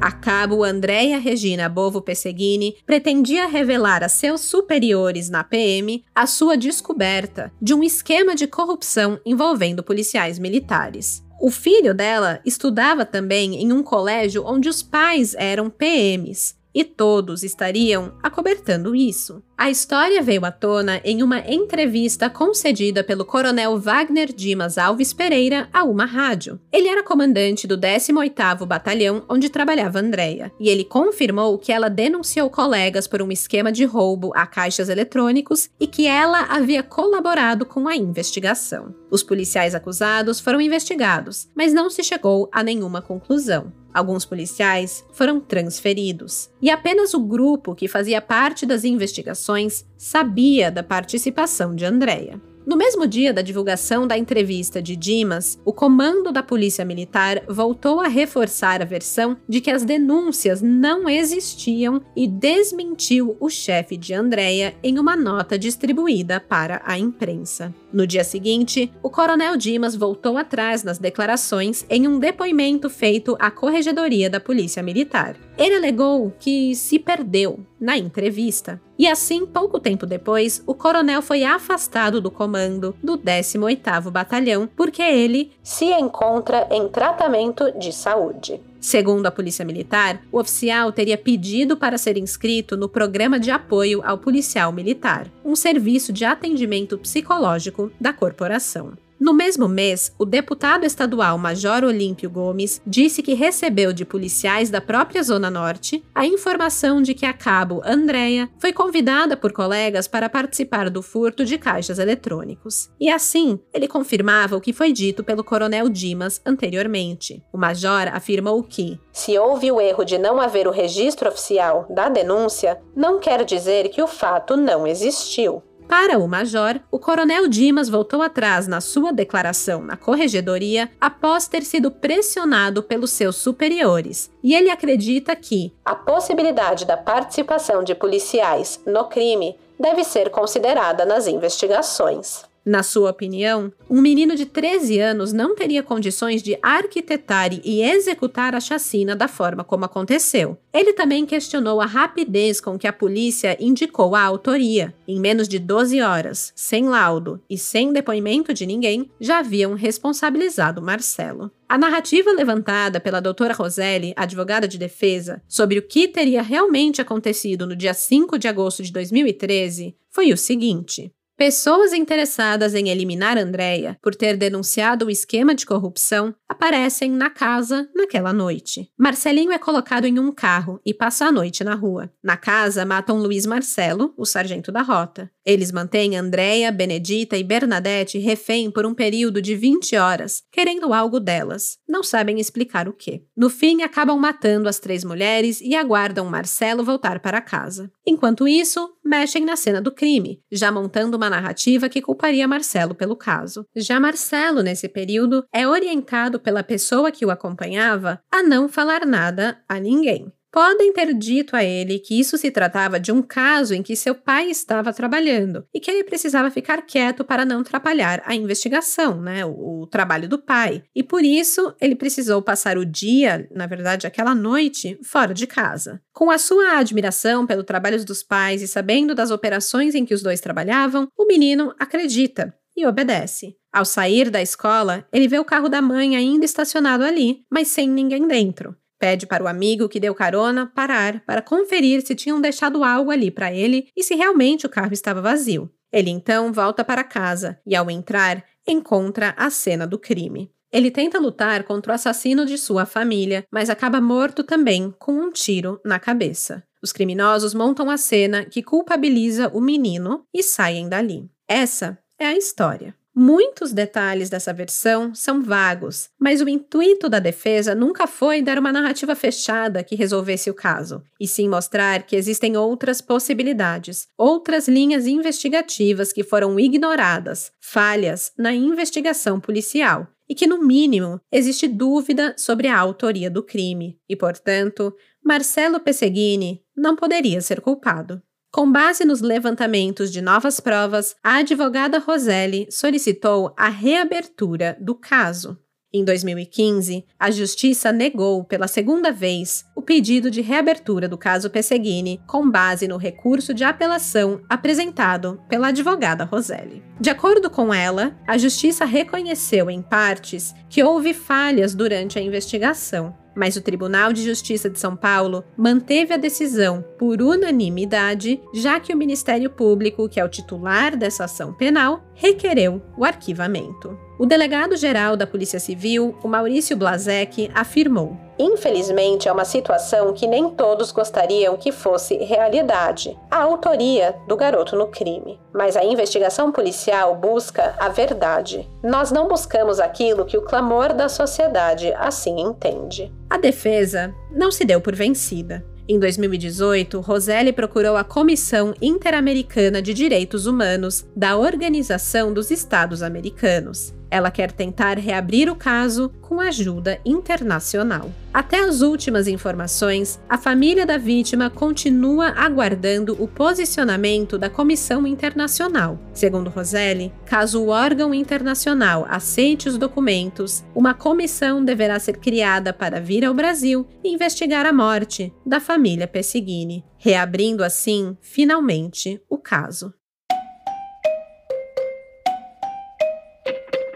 A 0.00 0.12
cabo 0.12 0.62
Andréia 0.62 1.18
Regina 1.18 1.68
Bovo 1.68 2.00
Pesseguini 2.00 2.76
pretendia 2.86 3.48
revelar 3.48 4.04
a 4.04 4.08
seus 4.08 4.42
superiores 4.42 5.28
na 5.28 5.42
PM 5.42 6.04
a 6.14 6.24
sua 6.24 6.56
descoberta 6.56 7.52
de 7.60 7.74
um 7.74 7.82
esquema 7.82 8.36
de 8.36 8.46
corrupção 8.46 9.18
envolvendo 9.26 9.82
policiais 9.82 10.38
militares. 10.38 11.24
O 11.40 11.50
filho 11.50 11.92
dela 11.92 12.40
estudava 12.44 13.04
também 13.04 13.60
em 13.60 13.72
um 13.72 13.82
colégio 13.82 14.44
onde 14.46 14.68
os 14.68 14.84
pais 14.84 15.34
eram 15.36 15.68
PMs 15.68 16.54
e 16.72 16.84
todos 16.84 17.42
estariam 17.42 18.16
acobertando 18.22 18.94
isso. 18.94 19.42
A 19.58 19.70
história 19.70 20.22
veio 20.22 20.44
à 20.44 20.52
tona 20.52 21.00
em 21.04 21.20
uma 21.20 21.40
entrevista 21.40 22.30
concedida 22.30 23.02
pelo 23.02 23.24
coronel 23.24 23.76
Wagner 23.76 24.32
Dimas 24.32 24.78
Alves 24.78 25.12
Pereira 25.12 25.68
a 25.72 25.82
uma 25.82 26.04
rádio. 26.04 26.60
Ele 26.72 26.86
era 26.86 27.02
comandante 27.02 27.66
do 27.66 27.76
18º 27.76 28.64
Batalhão 28.64 29.24
onde 29.28 29.48
trabalhava 29.48 29.98
Andréia, 29.98 30.52
e 30.60 30.68
ele 30.68 30.84
confirmou 30.84 31.58
que 31.58 31.72
ela 31.72 31.90
denunciou 31.90 32.48
colegas 32.48 33.08
por 33.08 33.20
um 33.20 33.32
esquema 33.32 33.72
de 33.72 33.84
roubo 33.84 34.30
a 34.32 34.46
caixas 34.46 34.88
eletrônicos 34.88 35.68
e 35.80 35.88
que 35.88 36.06
ela 36.06 36.42
havia 36.42 36.84
colaborado 36.84 37.66
com 37.66 37.88
a 37.88 37.96
investigação. 37.96 38.94
Os 39.10 39.24
policiais 39.24 39.74
acusados 39.74 40.38
foram 40.38 40.60
investigados, 40.60 41.48
mas 41.52 41.74
não 41.74 41.90
se 41.90 42.04
chegou 42.04 42.48
a 42.52 42.62
nenhuma 42.62 43.02
conclusão. 43.02 43.72
Alguns 43.92 44.24
policiais 44.24 45.04
foram 45.12 45.40
transferidos, 45.40 46.50
e 46.60 46.70
apenas 46.70 47.14
o 47.14 47.20
grupo 47.20 47.74
que 47.74 47.88
fazia 47.88 48.20
parte 48.20 48.66
das 48.66 48.84
investigações 48.84 49.47
sabia 49.96 50.70
da 50.70 50.82
participação 50.82 51.74
de 51.74 51.84
Andrea. 51.84 52.40
No 52.68 52.76
mesmo 52.76 53.06
dia 53.06 53.32
da 53.32 53.40
divulgação 53.40 54.06
da 54.06 54.18
entrevista 54.18 54.82
de 54.82 54.94
Dimas, 54.94 55.58
o 55.64 55.72
comando 55.72 56.30
da 56.30 56.42
Polícia 56.42 56.84
Militar 56.84 57.42
voltou 57.48 57.98
a 57.98 58.08
reforçar 58.08 58.82
a 58.82 58.84
versão 58.84 59.38
de 59.48 59.62
que 59.62 59.70
as 59.70 59.84
denúncias 59.84 60.60
não 60.60 61.08
existiam 61.08 62.02
e 62.14 62.26
desmentiu 62.26 63.38
o 63.40 63.48
chefe 63.48 63.96
de 63.96 64.12
Andréia 64.12 64.74
em 64.82 64.98
uma 64.98 65.16
nota 65.16 65.58
distribuída 65.58 66.40
para 66.40 66.82
a 66.84 66.98
imprensa. 66.98 67.74
No 67.90 68.06
dia 68.06 68.22
seguinte, 68.22 68.92
o 69.02 69.08
coronel 69.08 69.56
Dimas 69.56 69.96
voltou 69.96 70.36
atrás 70.36 70.84
nas 70.84 70.98
declarações 70.98 71.86
em 71.88 72.06
um 72.06 72.18
depoimento 72.18 72.90
feito 72.90 73.34
à 73.40 73.50
Corregedoria 73.50 74.28
da 74.28 74.40
Polícia 74.40 74.82
Militar. 74.82 75.47
Ele 75.58 75.74
alegou 75.74 76.32
que 76.38 76.72
se 76.76 77.00
perdeu 77.00 77.58
na 77.80 77.98
entrevista. 77.98 78.80
E 78.96 79.08
assim, 79.08 79.44
pouco 79.44 79.80
tempo 79.80 80.06
depois, 80.06 80.62
o 80.64 80.72
coronel 80.72 81.20
foi 81.20 81.42
afastado 81.42 82.20
do 82.20 82.30
comando 82.30 82.94
do 83.02 83.18
18º 83.18 84.08
Batalhão 84.10 84.68
porque 84.76 85.02
ele 85.02 85.50
se 85.60 85.86
encontra 85.86 86.68
em 86.70 86.86
tratamento 86.88 87.72
de 87.76 87.92
saúde. 87.92 88.60
Segundo 88.80 89.26
a 89.26 89.32
Polícia 89.32 89.64
Militar, 89.64 90.22
o 90.30 90.38
oficial 90.38 90.92
teria 90.92 91.18
pedido 91.18 91.76
para 91.76 91.98
ser 91.98 92.16
inscrito 92.16 92.76
no 92.76 92.88
Programa 92.88 93.40
de 93.40 93.50
Apoio 93.50 94.00
ao 94.04 94.18
Policial 94.18 94.70
Militar, 94.70 95.26
um 95.44 95.56
serviço 95.56 96.12
de 96.12 96.24
atendimento 96.24 96.96
psicológico 96.96 97.90
da 98.00 98.12
corporação. 98.12 98.92
No 99.20 99.34
mesmo 99.34 99.66
mês, 99.66 100.14
o 100.16 100.24
deputado 100.24 100.84
estadual 100.84 101.36
Major 101.38 101.82
Olímpio 101.82 102.30
Gomes 102.30 102.80
disse 102.86 103.20
que 103.20 103.34
recebeu 103.34 103.92
de 103.92 104.04
policiais 104.04 104.70
da 104.70 104.80
própria 104.80 105.20
Zona 105.24 105.50
Norte 105.50 106.04
a 106.14 106.24
informação 106.24 107.02
de 107.02 107.14
que 107.14 107.26
a 107.26 107.32
cabo 107.32 107.82
Andréia 107.84 108.48
foi 108.60 108.72
convidada 108.72 109.36
por 109.36 109.52
colegas 109.52 110.06
para 110.06 110.28
participar 110.28 110.88
do 110.88 111.02
furto 111.02 111.44
de 111.44 111.58
caixas 111.58 111.98
eletrônicos. 111.98 112.90
E 113.00 113.10
assim, 113.10 113.58
ele 113.74 113.88
confirmava 113.88 114.56
o 114.56 114.60
que 114.60 114.72
foi 114.72 114.92
dito 114.92 115.24
pelo 115.24 115.42
coronel 115.42 115.88
Dimas 115.88 116.40
anteriormente. 116.46 117.42
O 117.52 117.58
major 117.58 118.06
afirmou 118.12 118.62
que, 118.62 119.00
se 119.12 119.36
houve 119.36 119.72
o 119.72 119.80
erro 119.80 120.04
de 120.04 120.16
não 120.16 120.40
haver 120.40 120.68
o 120.68 120.72
registro 120.72 121.28
oficial 121.28 121.86
da 121.90 122.08
denúncia, 122.08 122.80
não 122.94 123.18
quer 123.18 123.44
dizer 123.44 123.88
que 123.88 124.00
o 124.00 124.06
fato 124.06 124.56
não 124.56 124.86
existiu. 124.86 125.60
Para 125.88 126.18
o 126.18 126.28
major, 126.28 126.78
o 126.90 126.98
coronel 126.98 127.48
Dimas 127.48 127.88
voltou 127.88 128.20
atrás 128.20 128.68
na 128.68 128.78
sua 128.78 129.10
declaração 129.10 129.82
na 129.82 129.96
corregedoria 129.96 130.90
após 131.00 131.48
ter 131.48 131.62
sido 131.62 131.90
pressionado 131.90 132.82
pelos 132.82 133.10
seus 133.10 133.36
superiores, 133.36 134.30
e 134.44 134.54
ele 134.54 134.70
acredita 134.70 135.34
que 135.34 135.72
a 135.82 135.94
possibilidade 135.94 136.84
da 136.84 136.98
participação 136.98 137.82
de 137.82 137.94
policiais 137.94 138.78
no 138.86 139.06
crime 139.06 139.56
deve 139.80 140.04
ser 140.04 140.28
considerada 140.28 141.06
nas 141.06 141.26
investigações. 141.26 142.47
Na 142.68 142.82
sua 142.82 143.08
opinião, 143.08 143.72
um 143.88 143.98
menino 143.98 144.36
de 144.36 144.44
13 144.44 145.00
anos 145.00 145.32
não 145.32 145.54
teria 145.54 145.82
condições 145.82 146.42
de 146.42 146.58
arquitetar 146.62 147.48
e 147.64 147.80
executar 147.80 148.54
a 148.54 148.60
chacina 148.60 149.16
da 149.16 149.26
forma 149.26 149.64
como 149.64 149.86
aconteceu. 149.86 150.58
Ele 150.70 150.92
também 150.92 151.24
questionou 151.24 151.80
a 151.80 151.86
rapidez 151.86 152.60
com 152.60 152.78
que 152.78 152.86
a 152.86 152.92
polícia 152.92 153.56
indicou 153.58 154.14
a 154.14 154.20
autoria. 154.20 154.94
Em 155.08 155.18
menos 155.18 155.48
de 155.48 155.58
12 155.58 156.02
horas, 156.02 156.52
sem 156.54 156.86
laudo 156.86 157.40
e 157.48 157.56
sem 157.56 157.90
depoimento 157.90 158.52
de 158.52 158.66
ninguém, 158.66 159.10
já 159.18 159.38
haviam 159.38 159.72
responsabilizado 159.72 160.82
Marcelo. 160.82 161.50
A 161.66 161.78
narrativa 161.78 162.30
levantada 162.32 163.00
pela 163.00 163.18
doutora 163.18 163.54
Roselli, 163.54 164.12
advogada 164.14 164.68
de 164.68 164.76
defesa, 164.76 165.42
sobre 165.48 165.78
o 165.78 165.82
que 165.82 166.06
teria 166.06 166.42
realmente 166.42 167.00
acontecido 167.00 167.66
no 167.66 167.74
dia 167.74 167.94
5 167.94 168.38
de 168.38 168.46
agosto 168.46 168.82
de 168.82 168.92
2013 168.92 169.96
foi 170.10 170.32
o 170.32 170.36
seguinte: 170.36 171.12
Pessoas 171.38 171.92
interessadas 171.92 172.74
em 172.74 172.88
eliminar 172.88 173.38
Andréia 173.38 173.96
por 174.02 174.12
ter 174.12 174.36
denunciado 174.36 175.06
o 175.06 175.10
esquema 175.10 175.54
de 175.54 175.64
corrupção 175.64 176.34
aparecem 176.48 177.12
na 177.12 177.30
casa 177.30 177.88
naquela 177.94 178.32
noite. 178.32 178.90
Marcelinho 178.98 179.52
é 179.52 179.58
colocado 179.58 180.04
em 180.04 180.18
um 180.18 180.32
carro 180.32 180.80
e 180.84 180.92
passa 180.92 181.26
a 181.26 181.32
noite 181.32 181.62
na 181.62 181.76
rua. 181.76 182.10
Na 182.20 182.36
casa, 182.36 182.84
matam 182.84 183.18
Luiz 183.18 183.46
Marcelo, 183.46 184.12
o 184.16 184.26
sargento 184.26 184.72
da 184.72 184.82
rota. 184.82 185.30
Eles 185.46 185.70
mantêm 185.70 186.16
Andréia, 186.16 186.72
Benedita 186.72 187.36
e 187.36 187.44
Bernadette 187.44 188.18
refém 188.18 188.68
por 188.68 188.84
um 188.84 188.92
período 188.92 189.40
de 189.40 189.54
20 189.54 189.94
horas, 189.96 190.42
querendo 190.50 190.92
algo 190.92 191.20
delas. 191.20 191.78
Não 191.88 192.02
sabem 192.02 192.40
explicar 192.40 192.88
o 192.88 192.92
que. 192.92 193.22
No 193.36 193.48
fim, 193.48 193.82
acabam 193.82 194.18
matando 194.18 194.68
as 194.68 194.80
três 194.80 195.04
mulheres 195.04 195.60
e 195.60 195.76
aguardam 195.76 196.26
Marcelo 196.26 196.82
voltar 196.82 197.20
para 197.20 197.40
casa. 197.40 197.90
Enquanto 198.04 198.48
isso, 198.48 198.90
mexem 199.04 199.44
na 199.44 199.56
cena 199.56 199.80
do 199.80 199.92
crime, 199.92 200.42
já 200.52 200.70
montando 200.70 201.16
uma 201.16 201.27
narrativa 201.30 201.88
que 201.88 202.02
culparia 202.02 202.48
Marcelo 202.48 202.94
pelo 202.94 203.16
caso. 203.16 203.66
Já 203.76 203.98
Marcelo, 203.98 204.62
nesse 204.62 204.88
período, 204.88 205.44
é 205.52 205.66
orientado 205.66 206.40
pela 206.40 206.62
pessoa 206.62 207.10
que 207.10 207.24
o 207.24 207.30
acompanhava 207.30 208.20
a 208.30 208.42
não 208.42 208.68
falar 208.68 209.04
nada 209.04 209.62
a 209.68 209.78
ninguém. 209.78 210.32
Podem 210.50 210.92
ter 210.92 211.12
dito 211.12 211.54
a 211.54 211.62
ele 211.62 211.98
que 211.98 212.18
isso 212.18 212.38
se 212.38 212.50
tratava 212.50 212.98
de 212.98 213.12
um 213.12 213.20
caso 213.22 213.74
em 213.74 213.82
que 213.82 213.94
seu 213.94 214.14
pai 214.14 214.50
estava 214.50 214.92
trabalhando 214.92 215.66
e 215.74 215.78
que 215.78 215.90
ele 215.90 216.04
precisava 216.04 216.50
ficar 216.50 216.82
quieto 216.82 217.24
para 217.24 217.44
não 217.44 217.60
atrapalhar 217.60 218.22
a 218.24 218.34
investigação, 218.34 219.20
né, 219.20 219.44
o, 219.44 219.82
o, 219.82 219.86
trabalho 219.86 220.28
do 220.28 220.38
pai. 220.38 220.82
E 220.94 221.02
por 221.02 221.22
isso 221.22 221.74
ele 221.80 221.94
precisou 221.94 222.40
passar 222.40 222.78
o 222.78 222.84
dia, 222.84 223.46
na 223.54 223.66
verdade 223.66 224.06
aquela 224.06 224.34
noite, 224.34 224.98
fora 225.02 225.34
de 225.34 225.46
casa. 225.46 226.00
Com 226.12 226.30
a 226.30 226.38
sua 226.38 226.78
admiração 226.78 227.46
pelo 227.46 227.62
trabalho 227.62 228.02
dos 228.04 228.22
pais 228.22 228.62
e 228.62 228.68
sabendo 228.68 229.14
das 229.14 229.30
operações 229.30 229.94
em 229.94 230.04
que 230.04 230.14
os 230.14 230.22
dois 230.22 230.40
trabalhavam, 230.40 231.08
o 231.16 231.26
menino 231.26 231.74
acredita 231.78 232.54
e 232.76 232.86
obedece. 232.86 233.56
Ao 233.72 233.84
sair 233.84 234.30
da 234.30 234.40
escola, 234.40 235.06
ele 235.12 235.28
vê 235.28 235.38
o 235.38 235.44
carro 235.44 235.68
da 235.68 235.82
mãe 235.82 236.16
ainda 236.16 236.44
estacionado 236.44 237.04
ali, 237.04 237.42
mas 237.50 237.68
sem 237.68 237.88
ninguém 237.88 238.26
dentro. 238.26 238.74
Pede 238.98 239.26
para 239.26 239.44
o 239.44 239.48
amigo 239.48 239.88
que 239.88 240.00
deu 240.00 240.14
carona 240.14 240.70
parar 240.74 241.22
para 241.24 241.40
conferir 241.40 242.02
se 242.02 242.14
tinham 242.14 242.40
deixado 242.40 242.82
algo 242.82 243.10
ali 243.10 243.30
para 243.30 243.52
ele 243.52 243.88
e 243.96 244.02
se 244.02 244.14
realmente 244.14 244.66
o 244.66 244.68
carro 244.68 244.92
estava 244.92 245.22
vazio. 245.22 245.70
Ele 245.92 246.10
então 246.10 246.52
volta 246.52 246.84
para 246.84 247.04
casa 247.04 247.58
e, 247.66 247.74
ao 247.76 247.90
entrar, 247.90 248.44
encontra 248.66 249.34
a 249.36 249.48
cena 249.50 249.86
do 249.86 249.98
crime. 249.98 250.50
Ele 250.70 250.90
tenta 250.90 251.18
lutar 251.18 251.64
contra 251.64 251.92
o 251.92 251.94
assassino 251.94 252.44
de 252.44 252.58
sua 252.58 252.84
família, 252.84 253.44
mas 253.50 253.70
acaba 253.70 254.00
morto 254.00 254.44
também 254.44 254.94
com 254.98 255.12
um 255.12 255.30
tiro 255.30 255.80
na 255.84 255.98
cabeça. 255.98 256.62
Os 256.82 256.92
criminosos 256.92 257.54
montam 257.54 257.88
a 257.88 257.96
cena 257.96 258.44
que 258.44 258.62
culpabiliza 258.62 259.48
o 259.48 259.60
menino 259.60 260.24
e 260.34 260.42
saem 260.42 260.88
dali. 260.88 261.28
Essa 261.48 261.98
é 262.18 262.26
a 262.26 262.36
história. 262.36 262.97
Muitos 263.20 263.72
detalhes 263.72 264.30
dessa 264.30 264.52
versão 264.52 265.12
são 265.12 265.42
vagos, 265.42 266.08
mas 266.20 266.40
o 266.40 266.48
intuito 266.48 267.08
da 267.08 267.18
defesa 267.18 267.74
nunca 267.74 268.06
foi 268.06 268.40
dar 268.40 268.60
uma 268.60 268.70
narrativa 268.70 269.12
fechada 269.16 269.82
que 269.82 269.96
resolvesse 269.96 270.48
o 270.48 270.54
caso, 270.54 271.02
e 271.18 271.26
sim 271.26 271.48
mostrar 271.48 272.04
que 272.04 272.14
existem 272.14 272.56
outras 272.56 273.00
possibilidades, 273.00 274.06
outras 274.16 274.68
linhas 274.68 275.04
investigativas 275.04 276.12
que 276.12 276.22
foram 276.22 276.60
ignoradas, 276.60 277.50
falhas 277.60 278.30
na 278.38 278.54
investigação 278.54 279.40
policial, 279.40 280.06
e 280.28 280.34
que, 280.34 280.46
no 280.46 280.64
mínimo, 280.64 281.20
existe 281.32 281.66
dúvida 281.66 282.36
sobre 282.38 282.68
a 282.68 282.78
autoria 282.78 283.28
do 283.28 283.42
crime, 283.42 283.98
e, 284.08 284.14
portanto, 284.14 284.94
Marcelo 285.24 285.80
Pesseguini 285.80 286.62
não 286.76 286.94
poderia 286.94 287.40
ser 287.40 287.60
culpado. 287.60 288.22
Com 288.50 288.72
base 288.72 289.04
nos 289.04 289.20
levantamentos 289.20 290.10
de 290.10 290.22
novas 290.22 290.58
provas, 290.58 291.14
a 291.22 291.36
advogada 291.36 291.98
Roselli 291.98 292.66
solicitou 292.70 293.54
a 293.58 293.68
reabertura 293.68 294.76
do 294.80 294.94
caso. 294.94 295.58
Em 295.90 296.04
2015, 296.04 297.02
a 297.18 297.30
Justiça 297.30 297.90
negou 297.90 298.44
pela 298.44 298.68
segunda 298.68 299.10
vez 299.10 299.64
o 299.74 299.80
pedido 299.80 300.30
de 300.30 300.42
reabertura 300.42 301.08
do 301.08 301.16
caso 301.16 301.48
Pesseguini 301.48 302.20
com 302.26 302.50
base 302.50 302.86
no 302.86 302.98
recurso 302.98 303.54
de 303.54 303.64
apelação 303.64 304.42
apresentado 304.50 305.40
pela 305.48 305.68
advogada 305.68 306.24
Roselli. 306.24 306.82
De 307.00 307.08
acordo 307.08 307.48
com 307.48 307.72
ela, 307.72 308.14
a 308.26 308.36
Justiça 308.36 308.84
reconheceu 308.84 309.70
em 309.70 309.80
partes 309.80 310.54
que 310.68 310.82
houve 310.82 311.14
falhas 311.14 311.74
durante 311.74 312.18
a 312.18 312.22
investigação 312.22 313.16
mas 313.38 313.54
o 313.54 313.62
Tribunal 313.62 314.12
de 314.12 314.24
Justiça 314.24 314.68
de 314.68 314.80
São 314.80 314.96
Paulo 314.96 315.44
manteve 315.56 316.12
a 316.12 316.16
decisão 316.16 316.84
por 316.98 317.22
unanimidade, 317.22 318.40
já 318.52 318.80
que 318.80 318.92
o 318.92 318.96
Ministério 318.96 319.48
Público, 319.48 320.08
que 320.08 320.18
é 320.18 320.24
o 320.24 320.28
titular 320.28 320.96
dessa 320.96 321.26
ação 321.26 321.54
penal, 321.54 322.02
requereu 322.14 322.82
o 322.96 323.04
arquivamento. 323.04 324.07
O 324.18 324.26
delegado-geral 324.26 325.16
da 325.16 325.28
Polícia 325.28 325.60
Civil, 325.60 326.18
o 326.24 326.26
Maurício 326.26 326.76
Blazek, 326.76 327.48
afirmou: 327.54 328.16
Infelizmente, 328.36 329.28
é 329.28 329.32
uma 329.32 329.44
situação 329.44 330.12
que 330.12 330.26
nem 330.26 330.50
todos 330.50 330.90
gostariam 330.90 331.56
que 331.56 331.70
fosse 331.70 332.16
realidade 332.16 333.16
a 333.30 333.36
autoria 333.36 334.16
do 334.26 334.36
garoto 334.36 334.74
no 334.74 334.88
crime. 334.88 335.40
Mas 335.54 335.76
a 335.76 335.84
investigação 335.84 336.50
policial 336.50 337.14
busca 337.14 337.76
a 337.78 337.88
verdade. 337.88 338.68
Nós 338.82 339.12
não 339.12 339.28
buscamos 339.28 339.78
aquilo 339.78 340.24
que 340.24 340.36
o 340.36 340.42
clamor 340.42 340.92
da 340.92 341.08
sociedade 341.08 341.92
assim 341.94 342.40
entende. 342.40 343.12
A 343.30 343.38
defesa 343.38 344.12
não 344.32 344.50
se 344.50 344.64
deu 344.64 344.80
por 344.80 344.96
vencida. 344.96 345.64
Em 345.88 345.98
2018, 345.98 347.00
Roselli 347.00 347.52
procurou 347.52 347.96
a 347.96 348.04
Comissão 348.04 348.74
Interamericana 348.82 349.80
de 349.80 349.94
Direitos 349.94 350.44
Humanos 350.44 351.06
da 351.16 351.36
Organização 351.36 352.32
dos 352.32 352.50
Estados 352.50 353.02
Americanos. 353.02 353.96
Ela 354.10 354.30
quer 354.30 354.52
tentar 354.52 354.98
reabrir 354.98 355.50
o 355.50 355.56
caso 355.56 356.10
com 356.22 356.40
ajuda 356.40 357.00
internacional. 357.04 358.10
Até 358.32 358.60
as 358.60 358.82
últimas 358.82 359.26
informações, 359.26 360.20
a 360.28 360.38
família 360.38 360.86
da 360.86 360.96
vítima 360.96 361.50
continua 361.50 362.28
aguardando 362.28 363.16
o 363.22 363.26
posicionamento 363.26 364.38
da 364.38 364.48
Comissão 364.48 365.06
Internacional. 365.06 365.98
Segundo 366.12 366.50
Roselli, 366.50 367.12
caso 367.24 367.62
o 367.62 367.68
órgão 367.68 368.14
internacional 368.14 369.06
aceite 369.08 369.68
os 369.68 369.78
documentos, 369.78 370.64
uma 370.74 370.94
comissão 370.94 371.64
deverá 371.64 371.98
ser 371.98 372.18
criada 372.18 372.72
para 372.72 373.00
vir 373.00 373.24
ao 373.24 373.34
Brasil 373.34 373.86
e 374.04 374.12
investigar 374.12 374.66
a 374.66 374.72
morte 374.72 375.32
da 375.44 375.58
família 375.58 376.06
Pessigini, 376.06 376.84
reabrindo 376.98 377.64
assim, 377.64 378.16
finalmente, 378.20 379.20
o 379.28 379.38
caso. 379.38 379.92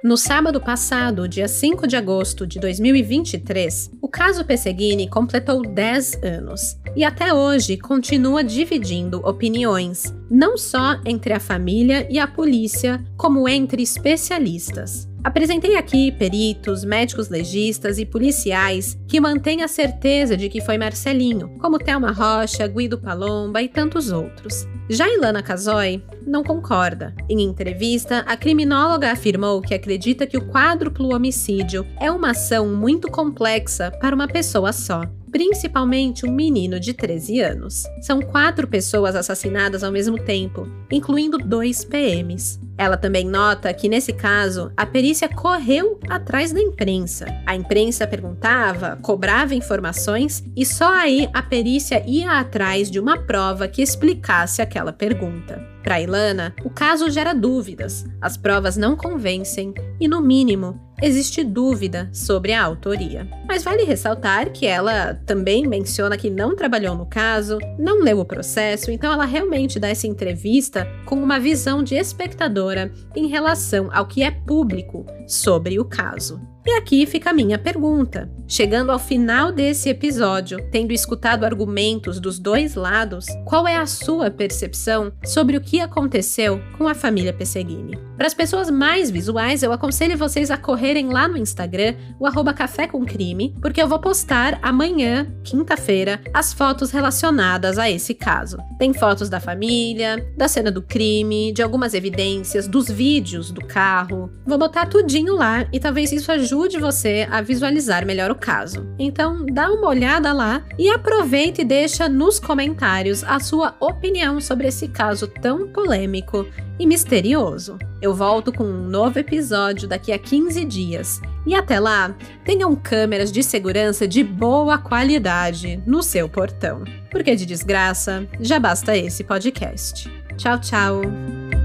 No 0.03 0.17
sábado 0.17 0.61
passado, 0.61 1.29
dia 1.29 1.47
5 1.47 1.87
de 1.87 1.95
agosto 1.95 2.45
de 2.45 2.59
2023, 2.59 3.93
o 4.01 4.09
caso 4.09 4.45
Pesseguini 4.45 5.09
completou 5.09 5.63
10 5.63 6.25
anos 6.25 6.77
e 6.97 7.05
até 7.05 7.33
hoje 7.33 7.77
continua 7.77 8.43
dividindo 8.43 9.19
opiniões, 9.25 10.13
não 10.29 10.59
só 10.59 11.01
entre 11.07 11.33
a 11.33 11.39
família 11.39 12.05
e 12.11 12.19
a 12.19 12.27
polícia, 12.27 13.01
como 13.17 13.49
entre 13.49 13.81
especialistas. 13.81 15.09
Apresentei 15.23 15.77
aqui 15.77 16.11
peritos, 16.11 16.85
médicos 16.85 17.29
legistas 17.29 17.97
e 17.97 18.05
policiais 18.05 18.99
que 19.07 19.21
mantêm 19.21 19.63
a 19.63 19.69
certeza 19.69 20.37
de 20.37 20.49
que 20.49 20.61
foi 20.61 20.77
Marcelinho, 20.77 21.49
como 21.61 21.79
Thelma 21.79 22.11
Rocha, 22.11 22.67
Guido 22.67 22.99
Palomba 22.99 23.63
e 23.63 23.69
tantos 23.69 24.11
outros. 24.11 24.67
Já 24.89 25.09
Ilana 25.09 25.43
Casoy 25.43 26.03
não 26.27 26.43
concorda. 26.43 27.15
Em 27.29 27.41
entrevista, 27.43 28.19
a 28.27 28.37
criminóloga 28.37 29.13
afirmou 29.13 29.61
que 29.61 29.75
acredita 29.75 30.27
que 30.27 30.37
o 30.37 30.49
quádruplo 30.49 31.15
homicídio 31.15 31.87
é 32.01 32.11
uma 32.11 32.31
ação 32.31 32.75
muito 32.75 33.11
complexa 33.11 33.91
para 33.91 34.15
uma 34.15 34.29
pessoa 34.29 34.73
só 34.73 35.03
principalmente 35.33 36.27
um 36.27 36.31
menino 36.31 36.79
de 36.79 36.93
13 36.93 37.41
anos. 37.41 37.85
São 38.03 38.21
quatro 38.21 38.69
pessoas 38.69 39.17
assassinadas 39.17 39.83
ao 39.83 39.91
mesmo 39.91 40.19
tempo, 40.19 40.69
incluindo 40.91 41.39
dois 41.39 41.83
PMs. 41.85 42.61
Ela 42.83 42.97
também 42.97 43.25
nota 43.25 43.73
que, 43.73 43.89
nesse 43.89 44.13
caso, 44.13 44.73
a 44.77 44.85
perícia 44.85 45.29
correu 45.29 46.01
atrás 46.11 46.53
da 46.53 46.61
imprensa. 46.61 47.27
A 47.47 47.55
imprensa 47.55 48.09
perguntava, 48.09 48.99
cobrava 49.01 49.55
informações 49.55 50.43
e 50.57 50.67
só 50.67 50.93
aí 50.93 51.31
a 51.33 51.41
perícia 51.45 52.03
ia 52.05 52.41
atrás 52.41 52.91
de 52.91 52.99
uma 52.99 53.17
prova 53.19 53.69
que 53.69 53.83
explicasse 53.83 54.61
aquela 54.61 54.93
pergunta. 54.93 55.72
Para 55.83 56.01
Ilana, 56.01 56.55
o 56.65 56.71
caso 56.71 57.11
gera 57.11 57.35
dúvidas, 57.35 58.05
as 58.21 58.37
provas 58.37 58.77
não 58.77 58.97
convencem 58.97 59.75
e, 60.01 60.07
no 60.07 60.21
mínimo, 60.21 60.81
existe 61.03 61.43
dúvida 61.43 62.09
sobre 62.13 62.53
a 62.53 62.63
autoria. 62.63 63.29
Mas 63.49 63.65
vale 63.65 63.83
ressaltar 63.83 64.53
que 64.53 64.65
ela 64.65 65.15
também 65.27 65.67
menciona 65.67 66.17
que 66.17 66.31
não 66.31 66.55
trabalhou 66.55 66.95
no 66.95 67.07
caso, 67.07 67.59
não 67.79 68.01
leu 68.01 68.21
o 68.21 68.25
processo, 68.25 68.91
então 68.93 69.13
ela 69.13 69.25
realmente 69.25 69.81
dá 69.81 69.89
essa 69.89 70.07
entrevista 70.07 70.87
com 71.05 71.17
uma 71.17 71.41
visão 71.41 71.83
de 71.83 71.97
espectadora 71.97 72.93
em 73.17 73.27
relação 73.27 73.89
ao 73.93 74.07
que 74.07 74.23
é 74.23 74.31
público 74.31 75.05
sobre 75.27 75.81
o 75.81 75.85
caso. 75.85 76.52
E 76.65 76.75
aqui 76.75 77.07
fica 77.07 77.31
a 77.31 77.33
minha 77.33 77.59
pergunta. 77.59 78.31
Chegando 78.47 78.93
ao 78.93 78.99
final 78.99 79.51
desse 79.51 79.89
episódio, 79.89 80.59
tendo 80.71 80.93
escutado 80.93 81.45
argumentos 81.45 82.21
dos 82.21 82.39
dois 82.39 82.77
lados, 82.77 83.27
qual 83.45 83.67
é 83.67 83.77
a 83.77 83.87
sua 83.87 84.31
percepção 84.31 85.13
sobre 85.25 85.57
o 85.57 85.61
que 85.61 85.81
aconteceu 85.81 86.61
com 86.79 86.87
a 86.87 86.95
família 86.95 87.33
Pesseguini? 87.33 87.99
Para 88.17 88.27
as 88.29 88.35
pessoas 88.35 88.71
mais 88.71 89.11
visuais, 89.11 89.65
eu 89.65 89.73
aconselho 89.73 90.17
vocês 90.17 90.51
a 90.53 90.57
correrem 90.57 91.09
lá 91.09 91.27
no 91.27 91.37
Instagram, 91.37 91.97
o 92.21 92.27
arroba 92.27 92.53
Café 92.53 92.87
com 92.87 93.05
Crime, 93.05 93.57
porque 93.61 93.83
eu 93.83 93.89
vou 93.89 93.99
postar 93.99 94.61
amanhã, 94.63 95.27
quinta-feira, 95.43 96.21
as 96.33 96.53
fotos 96.53 96.93
relacionadas 96.93 97.79
a 97.79 97.91
esse 97.91 98.15
caso. 98.15 98.59
Tem 98.79 98.93
fotos 98.93 99.29
da 99.29 99.41
família, 99.41 100.25
da 100.37 100.47
cena 100.47 100.71
do 100.71 100.83
crime, 100.83 101.53
de 101.53 101.63
algumas 101.63 101.95
evidências, 101.95 102.69
dos 102.69 102.89
vídeos 102.89 103.51
do 103.51 103.65
carro. 103.67 104.31
Vou 104.47 104.59
botar 104.59 104.87
tudinho 104.87 105.35
lá 105.35 105.67
e 105.73 105.81
talvez 105.81 106.13
isso 106.13 106.31
ajude 106.31 106.52
ajude 106.53 106.79
você 106.79 107.27
a 107.31 107.41
visualizar 107.41 108.05
melhor 108.05 108.31
o 108.31 108.35
caso. 108.35 108.87
Então, 108.99 109.47
dá 109.47 109.71
uma 109.71 109.89
olhada 109.89 110.35
lá 110.35 110.63
e 110.79 110.87
aproveita 110.91 111.63
e 111.63 111.65
deixa 111.65 112.11
nos 112.11 112.39
comentários 112.39 113.25
a 113.25 113.41
sua 113.41 113.75
opinião 113.81 114.39
sobre 114.39 114.69
esse 114.69 114.87
caso 114.89 115.27
tão 115.27 115.69
polêmico 115.69 116.47
e 116.79 116.87
misterioso. 116.87 117.79
Eu 118.03 118.15
volto 118.15 118.53
com 118.53 118.65
um 118.65 118.87
novo 118.87 119.19
episódio 119.19 119.89
daqui 119.89 120.13
a 120.13 120.19
15 120.19 120.63
dias. 120.67 121.23
E 121.47 121.55
até 121.55 121.81
lá, 121.81 122.15
tenham 122.45 122.77
câmeras 122.77 123.33
de 123.33 123.43
segurança 123.43 124.07
de 124.07 124.23
boa 124.23 124.77
qualidade 124.77 125.83
no 125.87 126.03
seu 126.03 126.29
portão. 126.29 126.85
Porque 127.11 127.35
de 127.35 127.47
desgraça, 127.47 128.29
já 128.39 128.59
basta 128.59 128.95
esse 128.95 129.25
podcast. 129.25 130.07
Tchau, 130.37 130.61
tchau! 130.61 131.62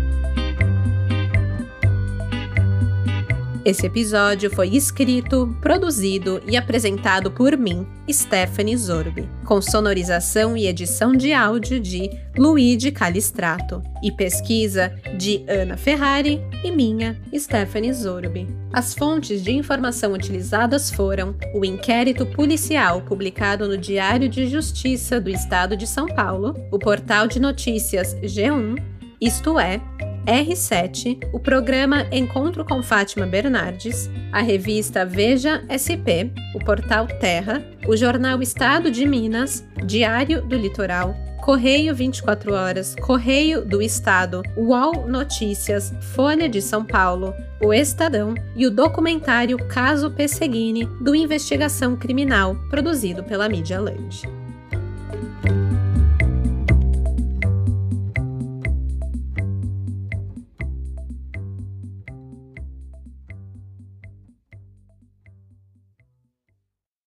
Esse 3.68 3.86
episódio 3.86 4.50
foi 4.50 4.70
escrito, 4.78 5.54
produzido 5.60 6.42
e 6.48 6.56
apresentado 6.56 7.30
por 7.30 7.58
mim, 7.58 7.86
Stephanie 8.10 8.78
Zorbi, 8.78 9.30
com 9.44 9.62
sonorização 9.62 10.56
e 10.56 10.68
edição 10.68 11.12
de 11.12 11.34
áudio 11.34 11.78
de 11.78 12.10
Luigi 12.38 12.92
Calistrato 12.94 13.84
e 14.02 14.10
pesquisa 14.10 14.98
de 15.18 15.44
Ana 15.50 15.76
Ferrari 15.76 16.42
e 16.64 16.72
minha, 16.72 17.22
Stephanie 17.36 17.92
Zorbi. 17.92 18.48
As 18.72 18.94
fontes 18.94 19.44
de 19.44 19.52
informação 19.52 20.14
utilizadas 20.14 20.90
foram 20.90 21.36
o 21.54 21.66
inquérito 21.66 22.26
policial 22.26 23.02
publicado 23.02 23.68
no 23.68 23.78
Diário 23.78 24.30
de 24.30 24.48
Justiça 24.48 25.20
do 25.20 25.30
Estado 25.30 25.76
de 25.76 25.86
São 25.86 26.06
Paulo, 26.06 26.56
o 26.72 26.80
portal 26.80 27.28
de 27.28 27.38
notícias 27.38 28.16
G1, 28.22 28.78
isto 29.20 29.60
é, 29.60 29.82
R7, 30.28 31.20
o 31.32 31.40
programa 31.40 32.06
Encontro 32.12 32.66
com 32.66 32.84
Fátima 32.84 33.26
Bernardes, 33.26 34.10
a 34.32 34.42
revista 34.42 35.06
Veja 35.06 35.64
SP, 35.72 36.36
o 36.54 36.60
portal 36.60 37.08
Terra, 37.08 37.64
o 37.88 37.96
jornal 37.96 38.42
Estado 38.42 38.92
de 38.92 39.06
Minas, 39.06 39.66
Diário 39.86 40.42
do 40.42 40.58
Litoral, 40.58 41.16
Correio 41.42 41.96
24 41.96 42.54
Horas, 42.54 42.94
Correio 42.96 43.64
do 43.64 43.82
Estado, 43.82 44.44
UOL 44.58 45.08
Notícias, 45.08 45.94
Folha 46.14 46.50
de 46.50 46.62
São 46.62 46.84
Paulo, 46.84 47.34
o 47.64 47.74
Estadão 47.74 48.36
e 48.54 48.68
o 48.68 48.72
documentário 48.72 49.58
Caso 49.58 50.12
Pesseguini, 50.12 50.86
do 51.00 51.16
Investigação 51.16 51.96
Criminal, 51.96 52.54
produzido 52.70 53.24
pela 53.24 53.48
Mídia 53.48 53.80
Land. 53.80 54.37